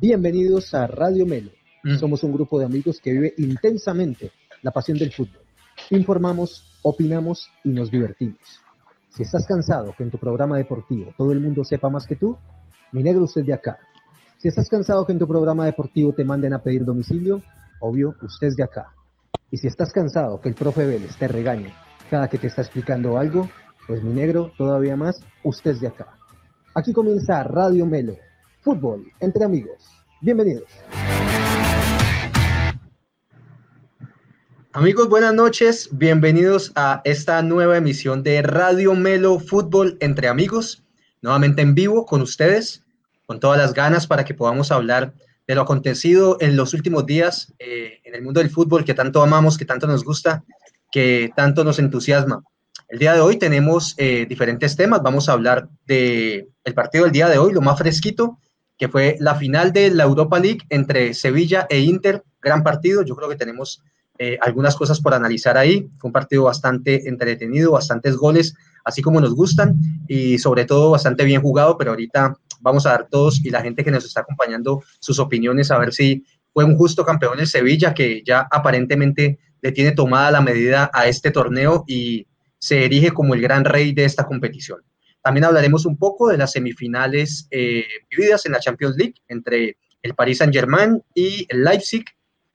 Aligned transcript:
Bienvenidos 0.00 0.72
a 0.72 0.86
Radio 0.86 1.26
Melo. 1.26 1.50
Mm. 1.84 1.98
Somos 1.98 2.24
un 2.24 2.32
grupo 2.32 2.58
de 2.58 2.64
amigos 2.64 2.98
que 3.02 3.12
vive 3.12 3.34
intensamente 3.36 4.32
la 4.62 4.70
pasión 4.70 4.96
del 4.96 5.12
fútbol. 5.12 5.42
Informamos, 5.90 6.64
opinamos 6.80 7.50
y 7.64 7.68
nos 7.68 7.90
divertimos. 7.90 8.40
Si 9.10 9.24
estás 9.24 9.46
cansado 9.46 9.94
que 9.94 10.02
en 10.02 10.10
tu 10.10 10.16
programa 10.16 10.56
deportivo 10.56 11.12
todo 11.18 11.32
el 11.32 11.40
mundo 11.40 11.64
sepa 11.64 11.90
más 11.90 12.06
que 12.06 12.16
tú, 12.16 12.34
mi 12.92 13.02
negro 13.02 13.24
usted 13.24 13.44
de 13.44 13.52
acá. 13.52 13.78
Si 14.38 14.48
estás 14.48 14.70
cansado 14.70 15.04
que 15.04 15.12
en 15.12 15.18
tu 15.18 15.28
programa 15.28 15.66
deportivo 15.66 16.14
te 16.14 16.24
manden 16.24 16.54
a 16.54 16.62
pedir 16.62 16.82
domicilio, 16.86 17.42
obvio, 17.80 18.14
usted 18.22 18.46
es 18.46 18.56
de 18.56 18.62
acá. 18.62 18.94
Y 19.50 19.58
si 19.58 19.66
estás 19.66 19.92
cansado 19.92 20.40
que 20.40 20.48
el 20.48 20.54
profe 20.54 20.86
Vélez 20.86 21.14
te 21.18 21.28
regañe 21.28 21.74
cada 22.08 22.26
que 22.26 22.38
te 22.38 22.46
está 22.46 22.62
explicando 22.62 23.18
algo, 23.18 23.50
pues 23.86 24.02
mi 24.02 24.14
negro, 24.14 24.50
todavía 24.56 24.96
más, 24.96 25.20
usted 25.44 25.72
es 25.72 25.80
de 25.82 25.88
acá. 25.88 26.16
Aquí 26.74 26.94
comienza 26.94 27.42
Radio 27.42 27.84
Melo, 27.84 28.16
fútbol 28.60 29.10
entre 29.20 29.44
amigos. 29.44 29.88
Bienvenidos. 30.20 30.68
Amigos, 34.72 35.08
buenas 35.08 35.34
noches. 35.34 35.88
Bienvenidos 35.92 36.70
a 36.76 37.00
esta 37.04 37.42
nueva 37.42 37.78
emisión 37.78 38.22
de 38.22 38.42
Radio 38.42 38.94
Melo 38.94 39.40
Fútbol 39.40 39.96
entre 40.00 40.28
amigos. 40.28 40.84
Nuevamente 41.22 41.62
en 41.62 41.74
vivo 41.74 42.06
con 42.06 42.20
ustedes, 42.20 42.84
con 43.26 43.40
todas 43.40 43.58
las 43.58 43.74
ganas 43.74 44.06
para 44.06 44.24
que 44.24 44.34
podamos 44.34 44.70
hablar 44.70 45.14
de 45.48 45.54
lo 45.54 45.62
acontecido 45.62 46.36
en 46.40 46.56
los 46.56 46.74
últimos 46.74 47.06
días 47.06 47.52
eh, 47.58 48.00
en 48.04 48.14
el 48.14 48.22
mundo 48.22 48.40
del 48.40 48.50
fútbol 48.50 48.84
que 48.84 48.94
tanto 48.94 49.22
amamos, 49.22 49.58
que 49.58 49.64
tanto 49.64 49.86
nos 49.86 50.04
gusta, 50.04 50.44
que 50.92 51.32
tanto 51.34 51.64
nos 51.64 51.78
entusiasma. 51.78 52.44
El 52.88 52.98
día 52.98 53.14
de 53.14 53.20
hoy 53.20 53.38
tenemos 53.38 53.94
eh, 53.96 54.26
diferentes 54.28 54.76
temas. 54.76 55.02
Vamos 55.02 55.28
a 55.28 55.32
hablar 55.32 55.68
del 55.86 56.48
el 56.64 56.74
partido 56.74 57.04
del 57.04 57.12
día 57.12 57.28
de 57.28 57.38
hoy, 57.38 57.52
lo 57.52 57.60
más 57.60 57.78
fresquito, 57.78 58.38
que 58.80 58.88
fue 58.88 59.16
la 59.20 59.34
final 59.34 59.74
de 59.74 59.90
la 59.90 60.04
Europa 60.04 60.40
League 60.40 60.60
entre 60.70 61.12
Sevilla 61.12 61.66
e 61.68 61.80
Inter. 61.80 62.24
Gran 62.40 62.62
partido. 62.62 63.02
Yo 63.02 63.14
creo 63.14 63.28
que 63.28 63.36
tenemos 63.36 63.82
eh, 64.18 64.38
algunas 64.40 64.74
cosas 64.74 64.98
por 65.02 65.12
analizar 65.12 65.58
ahí. 65.58 65.90
Fue 65.98 66.08
un 66.08 66.14
partido 66.14 66.44
bastante 66.44 67.06
entretenido, 67.06 67.72
bastantes 67.72 68.16
goles, 68.16 68.54
así 68.82 69.02
como 69.02 69.20
nos 69.20 69.34
gustan, 69.34 69.76
y 70.08 70.38
sobre 70.38 70.64
todo 70.64 70.92
bastante 70.92 71.26
bien 71.26 71.42
jugado, 71.42 71.76
pero 71.76 71.90
ahorita 71.90 72.38
vamos 72.62 72.86
a 72.86 72.92
dar 72.92 73.06
todos 73.10 73.44
y 73.44 73.50
la 73.50 73.60
gente 73.60 73.84
que 73.84 73.90
nos 73.90 74.06
está 74.06 74.22
acompañando 74.22 74.82
sus 74.98 75.18
opiniones 75.18 75.70
a 75.70 75.76
ver 75.76 75.92
si 75.92 76.24
fue 76.54 76.64
un 76.64 76.78
justo 76.78 77.04
campeón 77.04 77.38
el 77.38 77.48
Sevilla, 77.48 77.92
que 77.92 78.22
ya 78.24 78.48
aparentemente 78.50 79.38
le 79.60 79.72
tiene 79.72 79.92
tomada 79.92 80.30
la 80.30 80.40
medida 80.40 80.90
a 80.94 81.06
este 81.06 81.30
torneo 81.30 81.84
y 81.86 82.26
se 82.58 82.86
erige 82.86 83.10
como 83.10 83.34
el 83.34 83.42
gran 83.42 83.66
rey 83.66 83.92
de 83.92 84.06
esta 84.06 84.24
competición. 84.24 84.80
También 85.22 85.44
hablaremos 85.44 85.86
un 85.86 85.98
poco 85.98 86.28
de 86.28 86.38
las 86.38 86.52
semifinales 86.52 87.46
eh, 87.50 87.84
vividas 88.10 88.46
en 88.46 88.52
la 88.52 88.60
Champions 88.60 88.96
League 88.96 89.14
entre 89.28 89.76
el 90.02 90.14
Paris 90.14 90.38
Saint-Germain 90.38 91.02
y 91.14 91.46
el 91.50 91.62
Leipzig, 91.64 92.04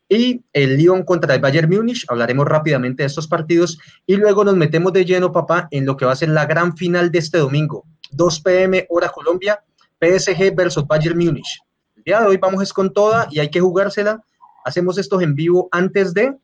y 0.10 0.44
el 0.54 0.78
Lyon 0.78 1.04
contra 1.04 1.34
el 1.34 1.42
Bayern 1.42 1.70
Múnich. 1.70 2.06
Hablaremos 2.08 2.46
rápidamente 2.46 3.04
de 3.04 3.08
estos 3.08 3.28
partidos 3.28 3.80
y 4.06 4.16
luego 4.16 4.44
nos 4.44 4.56
metemos 4.56 4.94
de 4.94 5.06
lleno, 5.06 5.32
papá, 5.32 5.68
en 5.72 5.86
lo 5.86 5.98
que 5.98 6.06
va 6.06 6.12
a 6.12 6.16
ser 6.16 6.30
la 6.30 6.46
gran 6.46 6.76
final 6.78 7.12
de 7.12 7.20
este 7.20 7.38
domingo, 7.38 7.86
2 8.12 8.40
pm 8.42 8.86
hora 8.90 9.10
Colombia, 9.10 9.64
PSG 10.00 10.56
versus 10.56 10.86
Bayern 10.86 11.18
Múnich. 11.18 11.60
El 11.96 12.04
día 12.04 12.22
de 12.22 12.28
hoy 12.28 12.38
vamos 12.38 12.62
es 12.62 12.74
con 12.74 12.94
toda 12.94 13.28
y 13.32 13.40
hay 13.40 13.50
que 13.50 13.62
jugársela. 13.62 14.24
Hacemos 14.64 14.98
estos 14.98 15.22
en 15.22 15.36
vivo 15.36 15.70
antes 15.72 16.14
de 16.14 16.36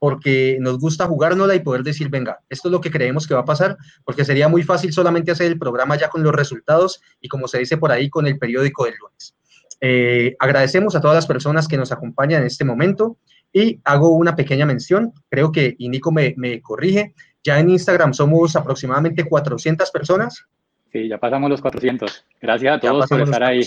porque 0.00 0.56
nos 0.60 0.78
gusta 0.78 1.06
jugárnosla 1.06 1.54
y 1.54 1.60
poder 1.60 1.82
decir, 1.82 2.08
venga, 2.08 2.40
esto 2.48 2.68
es 2.68 2.72
lo 2.72 2.80
que 2.80 2.90
creemos 2.90 3.26
que 3.26 3.34
va 3.34 3.40
a 3.40 3.44
pasar, 3.44 3.76
porque 4.02 4.24
sería 4.24 4.48
muy 4.48 4.62
fácil 4.62 4.94
solamente 4.94 5.30
hacer 5.30 5.52
el 5.52 5.58
programa 5.58 5.96
ya 5.96 6.08
con 6.08 6.22
los 6.22 6.34
resultados 6.34 7.02
y 7.20 7.28
como 7.28 7.46
se 7.46 7.58
dice 7.58 7.76
por 7.76 7.92
ahí, 7.92 8.08
con 8.08 8.26
el 8.26 8.38
periódico 8.38 8.86
del 8.86 8.94
lunes. 8.98 9.36
Eh, 9.82 10.36
agradecemos 10.38 10.96
a 10.96 11.02
todas 11.02 11.14
las 11.14 11.26
personas 11.26 11.68
que 11.68 11.76
nos 11.76 11.92
acompañan 11.92 12.40
en 12.40 12.46
este 12.46 12.64
momento 12.64 13.18
y 13.52 13.78
hago 13.84 14.16
una 14.16 14.34
pequeña 14.34 14.64
mención, 14.64 15.12
creo 15.28 15.52
que 15.52 15.76
y 15.78 15.90
Nico 15.90 16.12
me, 16.12 16.60
corrige, 16.62 17.12
ya 17.44 17.60
en 17.60 17.68
Instagram 17.68 18.14
somos 18.14 18.56
aproximadamente 18.56 19.24
400 19.24 19.90
personas. 19.90 20.46
Sí, 20.90 21.08
ya 21.08 21.18
pasamos 21.18 21.50
los 21.50 21.60
400. 21.60 22.24
Gracias 22.40 22.74
a 22.74 22.80
todos 22.80 23.06
por 23.06 23.20
estar 23.20 23.44
ahí. 23.44 23.60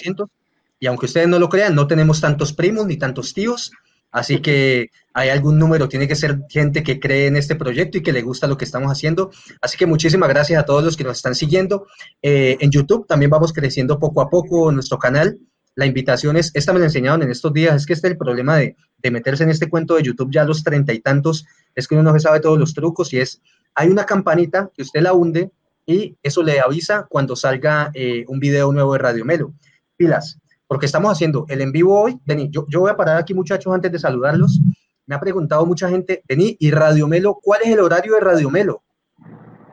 Y 0.79 0.87
aunque 0.87 1.05
ustedes 1.05 1.27
no 1.27 1.37
lo 1.37 1.47
crean, 1.47 1.75
no 1.75 1.85
tenemos 1.85 2.19
tantos 2.19 2.53
primos 2.53 2.87
ni 2.87 2.97
tantos 2.97 3.35
tíos, 3.35 3.71
así 4.13 4.39
que 4.39 4.91
hay 5.13 5.29
algún 5.29 5.59
número, 5.59 5.89
tiene 5.89 6.07
que 6.07 6.15
ser 6.15 6.39
gente 6.49 6.81
que 6.81 6.99
cree 6.99 7.27
en 7.27 7.35
este 7.35 7.55
proyecto 7.55 7.97
y 7.97 8.01
que 8.01 8.13
le 8.13 8.21
gusta 8.21 8.47
lo 8.47 8.57
que 8.57 8.65
estamos 8.65 8.89
haciendo. 8.89 9.31
Así 9.61 9.77
que 9.77 9.85
muchísimas 9.85 10.29
gracias 10.29 10.61
a 10.61 10.65
todos 10.65 10.83
los 10.83 10.95
que 10.95 11.03
nos 11.03 11.17
están 11.17 11.35
siguiendo. 11.35 11.87
Eh, 12.21 12.57
en 12.61 12.71
YouTube 12.71 13.05
también 13.05 13.29
vamos 13.29 13.51
creciendo 13.51 13.99
poco 13.99 14.21
a 14.21 14.29
poco 14.29 14.71
nuestro 14.71 14.97
canal 14.97 15.37
la 15.75 15.85
invitación 15.85 16.37
es, 16.37 16.51
esta 16.53 16.73
me 16.73 16.79
la 16.79 16.85
enseñaron 16.85 17.23
en 17.23 17.31
estos 17.31 17.51
días, 17.53 17.75
es 17.75 17.85
que 17.85 17.93
este 17.93 18.07
es 18.07 18.11
el 18.11 18.17
problema 18.17 18.57
de, 18.57 18.75
meterse 19.11 19.43
en 19.43 19.49
este 19.49 19.69
cuento 19.69 19.95
de 19.95 20.03
YouTube 20.03 20.31
ya 20.31 20.45
los 20.45 20.63
treinta 20.63 20.93
y 20.93 20.99
tantos, 20.99 21.45
es 21.75 21.87
que 21.87 21.95
uno 21.95 22.13
no 22.13 22.19
sabe 22.19 22.39
todos 22.39 22.57
los 22.57 22.73
trucos 22.73 23.11
y 23.13 23.19
es, 23.19 23.41
hay 23.75 23.89
una 23.89 24.05
campanita 24.05 24.69
que 24.73 24.83
usted 24.83 25.01
la 25.01 25.13
hunde 25.13 25.51
y 25.85 26.15
eso 26.23 26.41
le 26.41 26.61
avisa 26.61 27.05
cuando 27.09 27.35
salga 27.35 27.91
eh, 27.93 28.23
un 28.27 28.39
video 28.39 28.71
nuevo 28.71 28.93
de 28.93 28.99
Radio 28.99 29.25
Melo. 29.25 29.53
Pilas, 29.97 30.39
porque 30.73 30.87
estamos 30.87 31.11
haciendo 31.11 31.45
el 31.49 31.61
en 31.61 31.71
vivo 31.71 32.01
hoy. 32.01 32.19
Denis, 32.25 32.49
yo, 32.49 32.65
yo 32.67 32.79
voy 32.79 32.89
a 32.89 32.97
parar 32.97 33.17
aquí 33.17 33.35
muchachos 33.35 33.71
antes 33.71 33.91
de 33.91 33.99
saludarlos. 33.99 34.59
Me 35.05 35.13
ha 35.13 35.19
preguntado 35.19 35.67
mucha 35.67 35.87
gente, 35.87 36.23
Denis, 36.27 36.55
¿y 36.57 36.71
Radio 36.71 37.07
Melo? 37.07 37.37
¿Cuál 37.43 37.61
es 37.63 37.69
el 37.69 37.79
horario 37.79 38.15
de 38.15 38.21
Radio 38.21 38.49
Melo? 38.49 38.81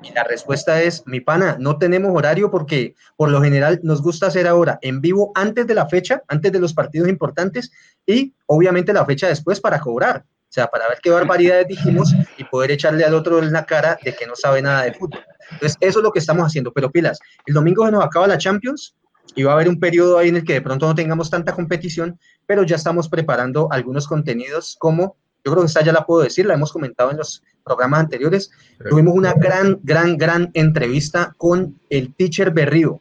Y 0.02 0.12
la 0.12 0.24
respuesta 0.24 0.82
es, 0.82 1.02
mi 1.06 1.20
pana, 1.20 1.56
no 1.58 1.78
tenemos 1.78 2.14
horario 2.14 2.50
porque 2.50 2.96
por 3.16 3.30
lo 3.30 3.40
general 3.40 3.80
nos 3.82 4.02
gusta 4.02 4.26
hacer 4.26 4.46
ahora 4.46 4.78
en 4.82 5.00
vivo 5.00 5.32
antes 5.34 5.66
de 5.66 5.74
la 5.74 5.88
fecha, 5.88 6.22
antes 6.28 6.52
de 6.52 6.60
los 6.60 6.74
partidos 6.74 7.08
importantes 7.08 7.72
y 8.04 8.34
obviamente 8.44 8.92
la 8.92 9.06
fecha 9.06 9.26
después 9.26 9.58
para 9.58 9.80
cobrar. 9.80 10.26
O 10.26 10.52
sea, 10.52 10.66
para 10.66 10.86
ver 10.86 10.98
qué 11.02 11.08
barbaridades 11.08 11.66
dijimos 11.66 12.14
y 12.36 12.44
poder 12.44 12.72
echarle 12.72 13.04
al 13.04 13.14
otro 13.14 13.38
en 13.38 13.54
la 13.54 13.64
cara 13.64 13.98
de 14.04 14.14
que 14.14 14.26
no 14.26 14.36
sabe 14.36 14.60
nada 14.60 14.82
de 14.82 14.92
fútbol. 14.92 15.24
Entonces, 15.50 15.78
eso 15.80 16.00
es 16.00 16.02
lo 16.02 16.12
que 16.12 16.18
estamos 16.18 16.44
haciendo. 16.44 16.74
Pero 16.74 16.90
pilas, 16.90 17.18
el 17.46 17.54
domingo 17.54 17.86
se 17.86 17.92
nos 17.92 18.04
acaba 18.04 18.26
la 18.26 18.36
Champions 18.36 18.94
y 19.34 19.42
va 19.42 19.52
a 19.52 19.54
haber 19.54 19.68
un 19.68 19.78
periodo 19.78 20.18
ahí 20.18 20.28
en 20.28 20.36
el 20.36 20.44
que 20.44 20.54
de 20.54 20.62
pronto 20.62 20.86
no 20.86 20.94
tengamos 20.94 21.30
tanta 21.30 21.54
competición, 21.54 22.18
pero 22.46 22.62
ya 22.62 22.76
estamos 22.76 23.08
preparando 23.08 23.68
algunos 23.70 24.06
contenidos 24.06 24.76
como 24.78 25.16
yo 25.44 25.52
creo 25.52 25.62
que 25.62 25.68
esta 25.68 25.82
ya 25.82 25.92
la 25.92 26.04
puedo 26.04 26.22
decir, 26.22 26.46
la 26.46 26.54
hemos 26.54 26.72
comentado 26.72 27.10
en 27.10 27.16
los 27.16 27.42
programas 27.64 28.00
anteriores. 28.00 28.50
Tuvimos 28.88 29.14
una 29.14 29.32
gran, 29.32 29.80
gran, 29.82 30.16
gran 30.16 30.50
entrevista 30.54 31.34
con 31.38 31.80
el 31.88 32.14
teacher 32.14 32.50
Berrío 32.50 33.00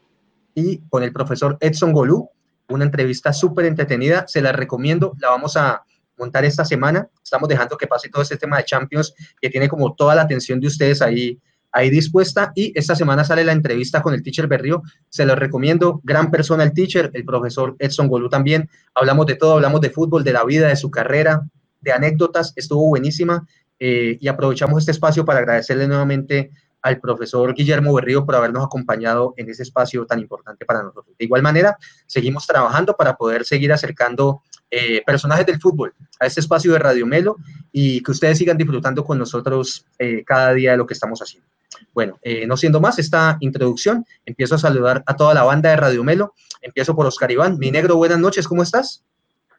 y 0.54 0.78
con 0.88 1.02
el 1.02 1.12
profesor 1.12 1.58
Edson 1.60 1.92
Golú. 1.92 2.30
Una 2.68 2.84
entrevista 2.84 3.32
súper 3.32 3.66
entretenida, 3.66 4.26
se 4.26 4.40
la 4.40 4.52
recomiendo, 4.52 5.14
la 5.18 5.28
vamos 5.28 5.56
a 5.56 5.84
montar 6.16 6.44
esta 6.44 6.64
semana. 6.64 7.08
Estamos 7.22 7.48
dejando 7.48 7.76
que 7.76 7.86
pase 7.86 8.08
todo 8.08 8.22
este 8.22 8.36
tema 8.36 8.56
de 8.58 8.64
Champions, 8.64 9.14
que 9.40 9.50
tiene 9.50 9.68
como 9.68 9.94
toda 9.94 10.14
la 10.14 10.22
atención 10.22 10.60
de 10.60 10.68
ustedes 10.68 11.02
ahí, 11.02 11.38
ahí 11.72 11.90
dispuesta. 11.90 12.52
Y 12.54 12.72
esta 12.78 12.94
semana 12.94 13.24
sale 13.24 13.44
la 13.44 13.52
entrevista 13.52 14.02
con 14.02 14.14
el 14.14 14.22
teacher 14.22 14.46
Berrío. 14.46 14.82
Se 15.08 15.24
lo 15.24 15.34
recomiendo. 15.34 16.00
Gran 16.04 16.30
persona 16.30 16.64
el 16.64 16.72
teacher, 16.72 17.10
el 17.14 17.24
profesor 17.24 17.76
Edson 17.78 18.08
Golú 18.08 18.28
también. 18.28 18.68
Hablamos 18.94 19.26
de 19.26 19.36
todo, 19.36 19.54
hablamos 19.54 19.80
de 19.80 19.90
fútbol, 19.90 20.24
de 20.24 20.32
la 20.32 20.44
vida, 20.44 20.68
de 20.68 20.76
su 20.76 20.90
carrera, 20.90 21.42
de 21.80 21.92
anécdotas, 21.92 22.52
estuvo 22.56 22.86
buenísima 22.86 23.46
eh, 23.78 24.18
y 24.20 24.28
aprovechamos 24.28 24.80
este 24.80 24.92
espacio 24.92 25.24
para 25.24 25.38
agradecerle 25.38 25.88
nuevamente 25.88 26.50
al 26.82 26.98
profesor 26.98 27.54
Guillermo 27.54 27.92
Berrío 27.94 28.24
por 28.24 28.34
habernos 28.34 28.64
acompañado 28.64 29.34
en 29.36 29.50
ese 29.50 29.62
espacio 29.62 30.06
tan 30.06 30.18
importante 30.18 30.64
para 30.64 30.82
nosotros. 30.82 31.14
De 31.18 31.24
igual 31.24 31.42
manera, 31.42 31.76
seguimos 32.06 32.46
trabajando 32.46 32.94
para 32.96 33.16
poder 33.16 33.44
seguir 33.44 33.72
acercando 33.72 34.42
eh, 34.70 35.02
personajes 35.04 35.46
del 35.46 35.60
fútbol 35.60 35.94
a 36.18 36.26
este 36.26 36.40
espacio 36.40 36.72
de 36.72 36.78
Radio 36.78 37.06
Melo 37.06 37.36
y 37.72 38.02
que 38.02 38.12
ustedes 38.12 38.38
sigan 38.38 38.56
disfrutando 38.56 39.04
con 39.04 39.18
nosotros 39.18 39.84
eh, 39.98 40.24
cada 40.24 40.54
día 40.54 40.72
de 40.72 40.76
lo 40.78 40.86
que 40.86 40.94
estamos 40.94 41.20
haciendo. 41.20 41.49
Bueno, 41.94 42.18
no 42.46 42.56
siendo 42.56 42.80
más 42.80 42.98
esta 42.98 43.36
introducción, 43.40 44.04
empiezo 44.26 44.54
a 44.54 44.58
saludar 44.58 45.02
a 45.06 45.16
toda 45.16 45.34
la 45.34 45.44
banda 45.44 45.70
de 45.70 45.76
Radio 45.76 46.04
Melo. 46.04 46.34
Empiezo 46.62 46.94
por 46.94 47.06
Oscar 47.06 47.30
Iván. 47.30 47.58
Mi 47.58 47.70
negro, 47.70 47.96
buenas 47.96 48.18
noches, 48.18 48.46
¿cómo 48.46 48.62
estás? 48.62 49.04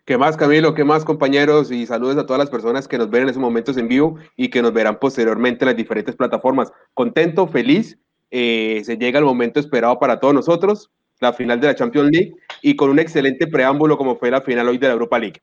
¿Qué 0.05 0.17
más, 0.17 0.35
Camilo? 0.35 0.73
¿Qué 0.73 0.83
más, 0.83 1.05
compañeros? 1.05 1.71
Y 1.71 1.85
saludos 1.85 2.17
a 2.17 2.25
todas 2.25 2.39
las 2.39 2.49
personas 2.49 2.87
que 2.87 2.97
nos 2.97 3.09
ven 3.09 3.23
en 3.23 3.29
esos 3.29 3.41
momentos 3.41 3.77
en 3.77 3.87
vivo 3.87 4.17
y 4.35 4.49
que 4.49 4.61
nos 4.61 4.73
verán 4.73 4.99
posteriormente 4.99 5.63
en 5.63 5.67
las 5.67 5.77
diferentes 5.77 6.15
plataformas. 6.15 6.71
Contento, 6.93 7.47
feliz. 7.47 7.97
Eh, 8.31 8.81
se 8.83 8.97
llega 8.97 9.19
el 9.19 9.25
momento 9.25 9.59
esperado 9.59 9.99
para 9.99 10.19
todos 10.19 10.33
nosotros, 10.33 10.89
la 11.19 11.33
final 11.33 11.59
de 11.59 11.67
la 11.67 11.75
Champions 11.75 12.09
League, 12.11 12.33
y 12.61 12.75
con 12.75 12.89
un 12.89 12.97
excelente 12.97 13.45
preámbulo 13.45 13.97
como 13.97 14.15
fue 14.17 14.31
la 14.31 14.41
final 14.41 14.69
hoy 14.69 14.77
de 14.77 14.87
la 14.87 14.93
Europa 14.93 15.19
League. 15.19 15.41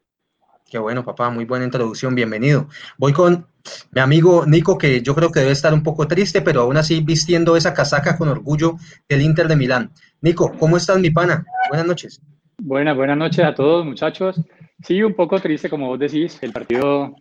Qué 0.70 0.76
bueno, 0.76 1.02
papá, 1.02 1.30
muy 1.30 1.46
buena 1.46 1.64
introducción, 1.64 2.14
bienvenido. 2.14 2.68
Voy 2.98 3.14
con 3.14 3.46
mi 3.92 4.02
amigo 4.02 4.44
Nico, 4.44 4.76
que 4.76 5.00
yo 5.00 5.14
creo 5.14 5.32
que 5.32 5.40
debe 5.40 5.52
estar 5.52 5.72
un 5.72 5.82
poco 5.82 6.06
triste, 6.06 6.42
pero 6.42 6.60
aún 6.60 6.76
así 6.76 7.00
vistiendo 7.00 7.56
esa 7.56 7.72
casaca 7.72 8.18
con 8.18 8.28
orgullo 8.28 8.76
del 9.08 9.22
Inter 9.22 9.48
de 9.48 9.56
Milán. 9.56 9.90
Nico, 10.20 10.52
¿cómo 10.58 10.76
estás, 10.76 11.00
mi 11.00 11.10
pana? 11.10 11.46
Buenas 11.70 11.86
noches. 11.86 12.20
Buenas, 12.58 12.94
buenas 12.96 13.16
noches 13.16 13.42
a 13.46 13.54
todos, 13.54 13.86
muchachos. 13.86 14.42
Sí, 14.82 15.02
un 15.02 15.14
poco 15.14 15.40
triste, 15.40 15.70
como 15.70 15.86
vos 15.86 15.98
decís, 15.98 16.38
el 16.42 16.52
partido 16.52 17.16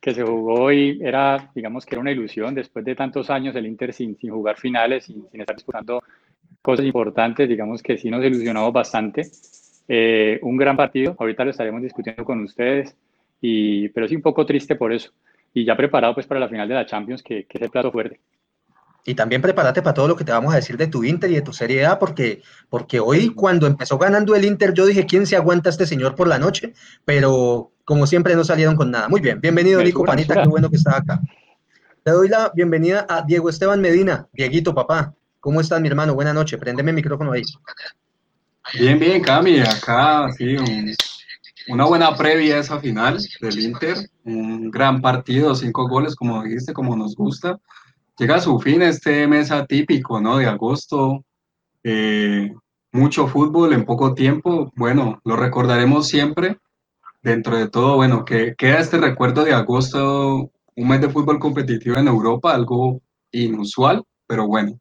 que 0.00 0.12
se 0.12 0.24
jugó 0.24 0.54
hoy 0.54 0.98
era, 1.00 1.52
digamos 1.54 1.86
que 1.86 1.94
era 1.94 2.00
una 2.00 2.10
ilusión, 2.10 2.52
después 2.52 2.84
de 2.84 2.96
tantos 2.96 3.30
años 3.30 3.54
el 3.54 3.66
Inter 3.66 3.92
sin, 3.92 4.16
sin 4.18 4.30
jugar 4.30 4.56
finales, 4.56 5.04
sin, 5.04 5.24
sin 5.30 5.40
estar 5.40 5.54
disputando 5.54 6.02
cosas 6.62 6.84
importantes, 6.84 7.48
digamos 7.48 7.80
que 7.80 7.96
sí 7.96 8.10
nos 8.10 8.24
ilusionamos 8.24 8.72
bastante. 8.72 9.22
Eh, 9.88 10.38
un 10.42 10.56
gran 10.56 10.76
partido, 10.76 11.16
ahorita 11.18 11.44
lo 11.44 11.50
estaremos 11.50 11.82
discutiendo 11.82 12.24
con 12.24 12.42
ustedes, 12.42 12.94
y, 13.40 13.88
pero 13.88 14.06
sí 14.06 14.14
un 14.14 14.22
poco 14.22 14.44
triste 14.44 14.76
por 14.76 14.92
eso. 14.92 15.10
Y 15.54 15.64
ya 15.64 15.76
preparado 15.76 16.14
pues 16.14 16.26
para 16.26 16.40
la 16.40 16.48
final 16.48 16.68
de 16.68 16.74
la 16.74 16.86
Champions, 16.86 17.22
que, 17.22 17.46
que 17.46 17.58
es 17.58 17.62
el 17.62 17.70
plato 17.70 17.90
fuerte. 17.90 18.20
Y 19.04 19.14
también 19.14 19.40
prepárate 19.40 19.80
para 19.80 19.94
todo 19.94 20.08
lo 20.08 20.16
que 20.16 20.24
te 20.24 20.32
vamos 20.32 20.52
a 20.52 20.56
decir 20.56 20.76
de 20.76 20.86
tu 20.86 21.02
Inter 21.02 21.30
y 21.30 21.36
de 21.36 21.40
tu 21.40 21.54
Serie 21.54 21.86
A, 21.86 21.98
porque, 21.98 22.42
porque 22.68 23.00
hoy 23.00 23.30
cuando 23.30 23.66
empezó 23.66 23.96
ganando 23.96 24.34
el 24.34 24.44
Inter, 24.44 24.74
yo 24.74 24.84
dije, 24.84 25.06
¿quién 25.06 25.24
se 25.24 25.34
aguanta 25.34 25.70
a 25.70 25.72
este 25.72 25.86
señor 25.86 26.14
por 26.14 26.28
la 26.28 26.38
noche? 26.38 26.74
Pero 27.06 27.72
como 27.84 28.06
siempre 28.06 28.36
no 28.36 28.44
salieron 28.44 28.76
con 28.76 28.90
nada. 28.90 29.08
Muy 29.08 29.22
bien, 29.22 29.40
bienvenido 29.40 29.82
Nico 29.82 30.04
Panita, 30.04 30.42
qué 30.42 30.48
bueno 30.48 30.68
que 30.68 30.76
estás 30.76 30.96
acá. 30.96 31.22
Te 32.02 32.10
doy 32.10 32.28
la 32.28 32.52
bienvenida 32.54 33.06
a 33.08 33.22
Diego 33.22 33.48
Esteban 33.48 33.80
Medina. 33.80 34.28
Dieguito, 34.34 34.74
papá, 34.74 35.14
¿cómo 35.40 35.62
estás 35.62 35.80
mi 35.80 35.88
hermano? 35.88 36.14
Buenas 36.14 36.34
noches, 36.34 36.58
préndeme 36.58 36.90
el 36.90 36.96
micrófono 36.96 37.32
ahí. 37.32 37.42
Bien, 38.74 38.98
bien, 38.98 39.22
Cami, 39.22 39.60
acá 39.60 40.30
sí, 40.36 40.56
una 41.68 41.84
buena 41.84 42.14
previa 42.16 42.56
a 42.56 42.60
esa 42.60 42.78
final 42.80 43.18
del 43.40 43.58
Inter, 43.60 43.96
un 44.24 44.70
gran 44.70 45.00
partido, 45.00 45.54
cinco 45.54 45.88
goles, 45.88 46.14
como 46.14 46.42
dijiste, 46.42 46.72
como 46.72 46.96
nos 46.96 47.14
gusta 47.14 47.58
llega 48.18 48.36
a 48.36 48.40
su 48.40 48.58
fin 48.58 48.82
este 48.82 49.26
mes 49.26 49.50
atípico, 49.50 50.20
¿no? 50.20 50.38
De 50.38 50.46
agosto, 50.46 51.24
eh, 51.84 52.52
mucho 52.92 53.28
fútbol 53.28 53.72
en 53.72 53.84
poco 53.84 54.14
tiempo, 54.14 54.72
bueno, 54.76 55.20
lo 55.24 55.36
recordaremos 55.36 56.08
siempre. 56.08 56.58
Dentro 57.22 57.56
de 57.56 57.68
todo, 57.68 57.96
bueno, 57.96 58.24
que 58.24 58.54
queda 58.56 58.78
este 58.78 58.98
recuerdo 58.98 59.44
de 59.44 59.52
agosto, 59.52 60.50
un 60.76 60.88
mes 60.88 61.00
de 61.00 61.10
fútbol 61.10 61.38
competitivo 61.38 61.96
en 61.96 62.08
Europa, 62.08 62.54
algo 62.54 63.00
inusual, 63.32 64.04
pero 64.26 64.46
bueno, 64.46 64.78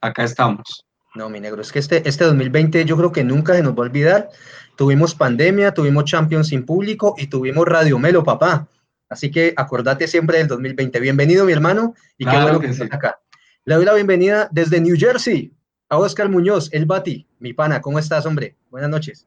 acá 0.00 0.24
estamos. 0.24 0.85
No, 1.16 1.30
mi 1.30 1.40
negro, 1.40 1.62
es 1.62 1.72
que 1.72 1.78
este, 1.78 2.06
este 2.06 2.24
2020 2.24 2.84
yo 2.84 2.94
creo 2.94 3.10
que 3.10 3.24
nunca 3.24 3.54
se 3.54 3.62
nos 3.62 3.72
va 3.72 3.78
a 3.78 3.86
olvidar. 3.86 4.28
Tuvimos 4.76 5.14
pandemia, 5.14 5.72
tuvimos 5.72 6.04
Champions 6.04 6.48
sin 6.48 6.66
público 6.66 7.14
y 7.16 7.28
tuvimos 7.28 7.66
Radio 7.66 7.98
Melo, 7.98 8.22
papá. 8.22 8.68
Así 9.08 9.30
que 9.30 9.54
acordate 9.56 10.08
siempre 10.08 10.36
del 10.36 10.46
2020. 10.48 11.00
Bienvenido, 11.00 11.46
mi 11.46 11.52
hermano, 11.52 11.94
y 12.18 12.26
qué 12.26 12.38
bueno 12.38 12.60
que, 12.60 12.66
estés 12.66 12.92
acá. 12.92 13.18
Le 13.64 13.76
doy 13.76 13.86
la 13.86 13.94
bienvenida 13.94 14.48
desde 14.52 14.78
New 14.78 14.94
Jersey 14.98 15.54
a 15.88 15.96
Oscar 15.96 16.28
Muñoz, 16.28 16.68
el 16.74 16.84
Bati, 16.84 17.26
mi 17.38 17.54
pana. 17.54 17.80
¿Cómo 17.80 17.98
estás, 17.98 18.26
hombre? 18.26 18.56
Buenas 18.68 18.90
noches. 18.90 19.26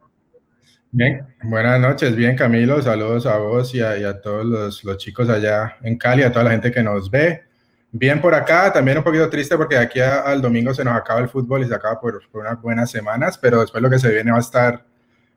Bien, 0.92 1.26
buenas 1.42 1.80
noches, 1.80 2.16
bien 2.16 2.36
Camilo, 2.36 2.82
saludos 2.82 3.26
a 3.26 3.38
vos 3.38 3.74
y 3.74 3.82
a, 3.82 4.22
todos 4.22 4.46
los, 4.84 4.98
chicos 4.98 5.30
allá 5.30 5.78
en 5.82 5.98
Cali, 5.98 6.24
a 6.24 6.32
toda 6.32 6.46
la 6.46 6.52
gente 6.52 6.72
que 6.72 6.84
nos 6.84 7.10
ve. 7.10 7.49
Bien 7.92 8.22
por 8.22 8.36
acá, 8.36 8.72
también 8.72 9.00
un 9.00 9.04
poquito 9.04 9.30
triste 9.30 9.58
porque 9.58 9.76
de 9.76 9.82
aquí 9.82 10.00
al 10.00 10.42
domingo 10.42 10.74
se 10.74 10.84
nos 10.84 10.96
acaba 10.96 11.22
el 11.22 11.30
fútbol 11.30 11.64
y 11.64 11.68
se 11.68 11.74
acaba 11.74 12.00
por, 12.00 12.22
por, 12.30 12.42
unas 12.42 12.62
buenas 12.62 12.92
semanas, 12.92 13.38
pero 13.40 13.62
después 13.62 13.82
lo 13.82 13.90
que 13.90 13.98
se 13.98 14.10
viene 14.10 14.32
va 14.32 14.38
a 14.38 14.42
estar, 14.42 14.86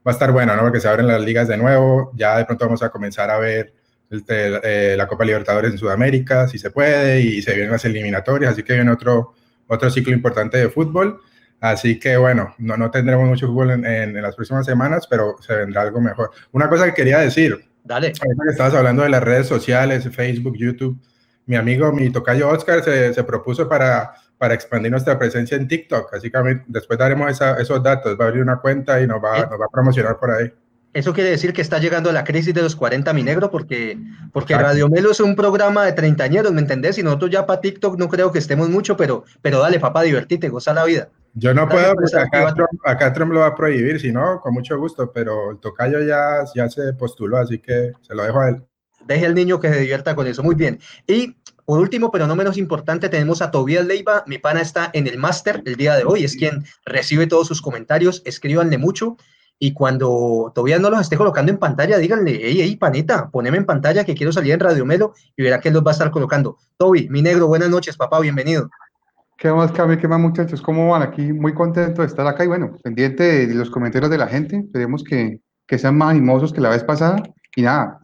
va 0.07 0.11
a 0.11 0.11
estar 0.11 0.33
bueno, 0.33 0.55
¿no? 0.55 0.63
Porque 0.63 0.81
se 0.81 0.89
abren 0.89 1.07
las 1.07 1.23
ligas 1.23 1.49
de 1.49 1.57
nuevo, 1.57 2.13
ya 2.15 2.37
de 2.37 2.45
pronto 2.45 2.67
vamos 2.67 2.83
a 2.83 2.91
comenzar 2.91 3.31
a 3.31 3.39
ver 3.39 3.73
este, 4.11 4.97
la 4.99 5.07
Copa 5.07 5.25
Libertadores 5.25 5.73
en 5.73 5.79
Sudamérica, 5.79 6.47
si 6.47 6.59
se 6.59 6.71
puede, 6.71 7.23
y 7.23 7.41
se 7.41 7.55
vienen 7.55 7.73
las 7.73 7.87
eliminatorias, 7.87 8.53
así 8.53 8.63
que 8.63 8.75
viene 8.75 8.91
otro, 8.91 9.33
otro 9.67 9.89
ciclo 9.89 10.13
importante 10.13 10.59
de 10.59 10.69
fútbol. 10.69 11.21
Así 11.59 11.99
que 11.99 12.19
bueno, 12.19 12.55
no, 12.59 12.77
no 12.77 12.91
tendremos 12.91 13.27
mucho 13.27 13.47
fútbol 13.47 13.71
en, 13.71 13.87
en, 13.87 14.21
las 14.21 14.35
próximas 14.35 14.67
semanas, 14.67 15.07
pero 15.09 15.37
se 15.41 15.55
vendrá 15.55 15.83
algo 15.83 16.01
mejor. 16.01 16.33
Una 16.51 16.69
cosa 16.69 16.87
que 16.87 16.93
quería 16.93 17.21
decir, 17.21 17.65
Dale. 17.85 18.13
que 18.13 18.51
estabas 18.51 18.75
hablando 18.75 19.05
de 19.05 19.09
las 19.09 19.23
redes 19.23 19.47
sociales, 19.47 20.07
Facebook, 20.13 20.57
YouTube, 20.59 21.01
mi 21.47 21.57
amigo, 21.57 21.93
mi 21.93 22.11
tocayo 22.11 22.49
Oscar 22.49 22.83
se, 22.83 23.13
se 23.13 23.25
propuso 23.25 23.69
para, 23.69 24.15
para 24.39 24.55
expandir 24.55 24.91
nuestra 24.91 25.19
presencia 25.19 25.57
en 25.57 25.69
TikTok, 25.69 26.15
así 26.15 26.31
que 26.31 26.61
después 26.67 26.99
daremos 26.99 27.31
esa, 27.31 27.55
esos 27.61 27.83
datos, 27.83 28.17
va 28.21 28.25
a 28.25 28.29
abrir 28.29 28.43
una 28.43 28.61
cuenta 28.61 29.01
y 29.01 29.07
nos 29.07 29.23
va, 29.23 29.47
nos 29.47 29.61
va 29.61 29.67
a 29.67 29.73
promocionar 29.73 30.19
por 30.19 30.31
ahí. 30.31 30.53
Eso 30.95 31.15
quiere 31.15 31.31
decir 31.31 31.55
que 31.55 31.63
está 31.63 31.79
llegando 31.79 32.13
la 32.13 32.23
crisis 32.23 32.53
de 32.53 32.61
los 32.61 32.77
40, 32.77 33.13
mi 33.15 33.23
negro, 33.23 33.51
porque, 33.51 33.99
porque 34.31 34.55
Radio 34.55 34.91
Melo 34.91 35.13
es 35.13 35.21
un 35.21 35.35
programa 35.35 35.87
de 35.87 35.93
treintañeros, 35.93 36.53
¿me 36.53 36.61
entendés? 36.61 36.99
Y 36.99 37.03
nosotros 37.03 37.31
ya 37.31 37.47
para 37.47 37.63
TikTok 37.63 37.99
no 37.99 38.09
creo 38.09 38.31
que 38.31 38.39
estemos 38.39 38.69
mucho, 38.69 38.95
pero, 38.95 39.25
pero 39.41 39.61
dale, 39.61 39.81
papá, 39.81 40.03
divertite, 40.03 40.51
goza 40.51 40.75
la 40.75 40.85
vida. 40.85 41.09
Yo 41.35 41.55
no 41.55 41.67
puedo, 41.67 41.95
porque 41.95 42.19
acá 42.19 42.53
Trump, 42.53 42.81
acá 42.85 43.13
Trump, 43.13 43.33
lo 43.33 43.41
va 43.41 43.47
a 43.47 43.55
prohibir, 43.55 44.01
si 44.01 44.13
no, 44.13 44.39
con 44.41 44.53
mucho 44.53 44.77
gusto, 44.77 45.11
pero 45.13 45.53
el 45.53 45.61
tocayo 45.61 46.01
ya, 46.01 46.45
ya 46.55 46.69
se 46.69 46.93
postuló, 46.93 47.39
así 47.39 47.59
que 47.59 47.93
se 48.03 48.15
lo 48.15 48.25
dejo 48.25 48.41
a 48.41 48.49
él. 48.51 48.63
Deje 49.07 49.27
al 49.27 49.35
niño 49.35 49.61
que 49.61 49.69
se 49.69 49.81
divierta 49.81 50.15
con 50.15 50.27
eso, 50.27 50.43
muy 50.43 50.55
bien. 50.55 50.79
Y 51.07 51.37
por 51.65 51.79
último, 51.79 52.11
pero 52.11 52.27
no 52.27 52.37
menos 52.37 52.59
importante, 52.59 53.09
tenemos 53.09 53.41
a 53.41 53.51
Tobías 53.51 53.87
Leiva. 53.87 54.25
Mi 54.27 54.39
pana 54.39 54.61
está 54.61 54.91
en 54.93 55.07
el 55.07 55.19
máster 55.19 55.63
el 55.65 55.77
día 55.77 55.95
de 55.95 56.05
hoy, 56.05 56.25
es 56.25 56.37
quien 56.37 56.65
recibe 56.85 57.27
todos 57.27 57.49
sus 57.49 57.63
comentarios. 57.63 58.23
Escríbanle 58.25 58.79
mucho. 58.79 59.17
Y 59.59 59.75
cuando 59.75 60.51
todavía 60.55 60.81
no 60.81 60.91
los 60.91 61.01
esté 61.01 61.17
colocando 61.17 61.53
en 61.53 61.59
pantalla, 61.59 61.99
díganle, 61.99 62.41
hey, 62.43 62.59
hey, 62.61 62.77
paneta, 62.77 63.31
poneme 63.31 63.59
en 63.59 63.65
pantalla 63.65 64.05
que 64.05 64.15
quiero 64.15 64.33
salir 64.33 64.53
en 64.53 64.61
Radio 64.61 64.85
Melo 64.85 65.15
y 65.37 65.43
verá 65.45 65.61
que 65.61 65.71
los 65.71 65.85
va 65.85 65.93
a 65.93 65.93
estar 65.93 66.11
colocando. 66.11 66.59
Toby, 66.79 67.09
mi 67.09 67.23
negro, 67.23 67.47
buenas 67.47 67.71
noches, 67.71 67.97
papá, 67.97 68.19
bienvenido. 68.19 68.69
¿Qué 69.39 69.53
más, 69.53 69.71
Cami? 69.71 69.99
¿Qué 69.99 70.09
más, 70.09 70.19
muchachos? 70.19 70.61
¿Cómo 70.61 70.91
van? 70.91 71.03
Aquí 71.03 71.33
muy 71.33 71.55
contento 71.55 72.03
de 72.03 72.09
estar 72.09 72.27
acá 72.27 72.45
y 72.45 72.49
bueno, 72.49 72.77
pendiente 72.83 73.47
de 73.47 73.55
los 73.55 73.71
comentarios 73.71 74.11
de 74.11 74.19
la 74.19 74.27
gente. 74.27 74.57
Esperemos 74.57 75.05
que, 75.05 75.41
que 75.67 75.79
sean 75.79 75.97
más 75.97 76.11
animosos 76.11 76.53
que 76.53 76.61
la 76.61 76.71
vez 76.71 76.83
pasada. 76.83 77.23
Y 77.55 77.63
nada, 77.63 78.02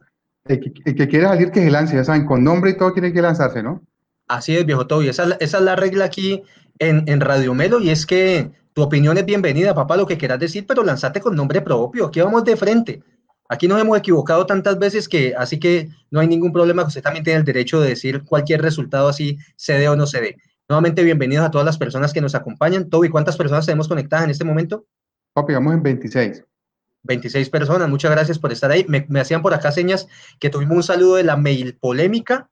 el 0.48 0.60
que, 0.60 0.72
el 0.84 0.94
que 0.94 1.08
quiera 1.08 1.28
salir, 1.28 1.50
que 1.50 1.62
se 1.62 1.70
lance, 1.70 1.96
ya 1.96 2.04
saben, 2.04 2.26
con 2.26 2.42
nombre 2.42 2.70
y 2.70 2.76
todo 2.76 2.92
tiene 2.92 3.12
que 3.12 3.22
lanzarse, 3.22 3.62
¿no? 3.62 3.82
Así 4.26 4.56
es, 4.56 4.66
viejo 4.66 4.86
Toby. 4.86 5.08
Esa, 5.08 5.36
esa 5.40 5.58
es 5.58 5.64
la 5.64 5.76
regla 5.76 6.04
aquí 6.04 6.42
en, 6.78 7.04
en 7.06 7.20
Radio 7.20 7.54
Melo 7.54 7.80
y 7.80 7.90
es 7.90 8.06
que 8.06 8.50
tu 8.74 8.82
opinión 8.82 9.16
es 9.18 9.24
bienvenida, 9.24 9.74
papá, 9.74 9.96
lo 9.96 10.06
que 10.06 10.18
quieras 10.18 10.38
decir, 10.38 10.66
pero 10.66 10.84
lanzate 10.84 11.20
con 11.20 11.34
nombre 11.34 11.60
propio. 11.62 12.06
Aquí 12.06 12.20
vamos 12.20 12.44
de 12.44 12.56
frente. 12.56 13.02
Aquí 13.48 13.66
nos 13.66 13.80
hemos 13.80 13.96
equivocado 13.98 14.44
tantas 14.44 14.78
veces 14.78 15.08
que 15.08 15.34
así 15.36 15.58
que 15.58 15.88
no 16.10 16.20
hay 16.20 16.28
ningún 16.28 16.52
problema. 16.52 16.84
Usted 16.84 17.02
también 17.02 17.24
tiene 17.24 17.38
el 17.38 17.44
derecho 17.44 17.80
de 17.80 17.88
decir 17.88 18.22
cualquier 18.24 18.60
resultado 18.60 19.08
así, 19.08 19.38
se 19.56 19.72
dé 19.72 19.88
o 19.88 19.96
no 19.96 20.06
se 20.06 20.20
dé. 20.20 20.36
Nuevamente, 20.68 21.02
bienvenidos 21.02 21.46
a 21.46 21.50
todas 21.50 21.64
las 21.64 21.78
personas 21.78 22.12
que 22.12 22.20
nos 22.20 22.34
acompañan. 22.34 22.90
Toby, 22.90 23.08
¿cuántas 23.08 23.38
personas 23.38 23.64
tenemos 23.64 23.88
conectadas 23.88 24.26
en 24.26 24.30
este 24.30 24.44
momento? 24.44 24.84
Papi, 25.32 25.54
vamos 25.54 25.72
en 25.72 25.82
26. 25.82 26.44
26 27.08 27.50
personas, 27.50 27.88
muchas 27.88 28.12
gracias 28.12 28.38
por 28.38 28.52
estar 28.52 28.70
ahí. 28.70 28.84
Me, 28.88 29.04
me 29.08 29.20
hacían 29.20 29.42
por 29.42 29.54
acá 29.54 29.72
señas 29.72 30.06
que 30.38 30.50
tuvimos 30.50 30.76
un 30.76 30.82
saludo 30.84 31.16
de 31.16 31.24
la 31.24 31.36
mail 31.36 31.76
polémica 31.76 32.48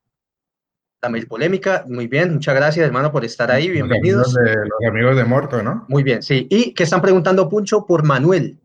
mail 1.08 1.26
polémica. 1.26 1.84
Muy 1.88 2.06
bien, 2.06 2.34
muchas 2.34 2.54
gracias, 2.54 2.86
hermano, 2.86 3.12
por 3.12 3.24
estar 3.24 3.50
ahí. 3.50 3.68
Bienvenidos. 3.68 4.28
Los 4.28 4.36
amigos 4.36 4.56
de, 4.56 4.68
los 4.68 4.90
amigos 4.90 5.16
de 5.16 5.24
Morto, 5.24 5.62
¿no? 5.62 5.84
Muy 5.88 6.02
bien, 6.02 6.22
sí. 6.22 6.46
Y 6.50 6.74
que 6.74 6.84
están 6.84 7.02
preguntando, 7.02 7.48
Puncho, 7.48 7.86
por 7.86 8.04
Manuel. 8.04 8.58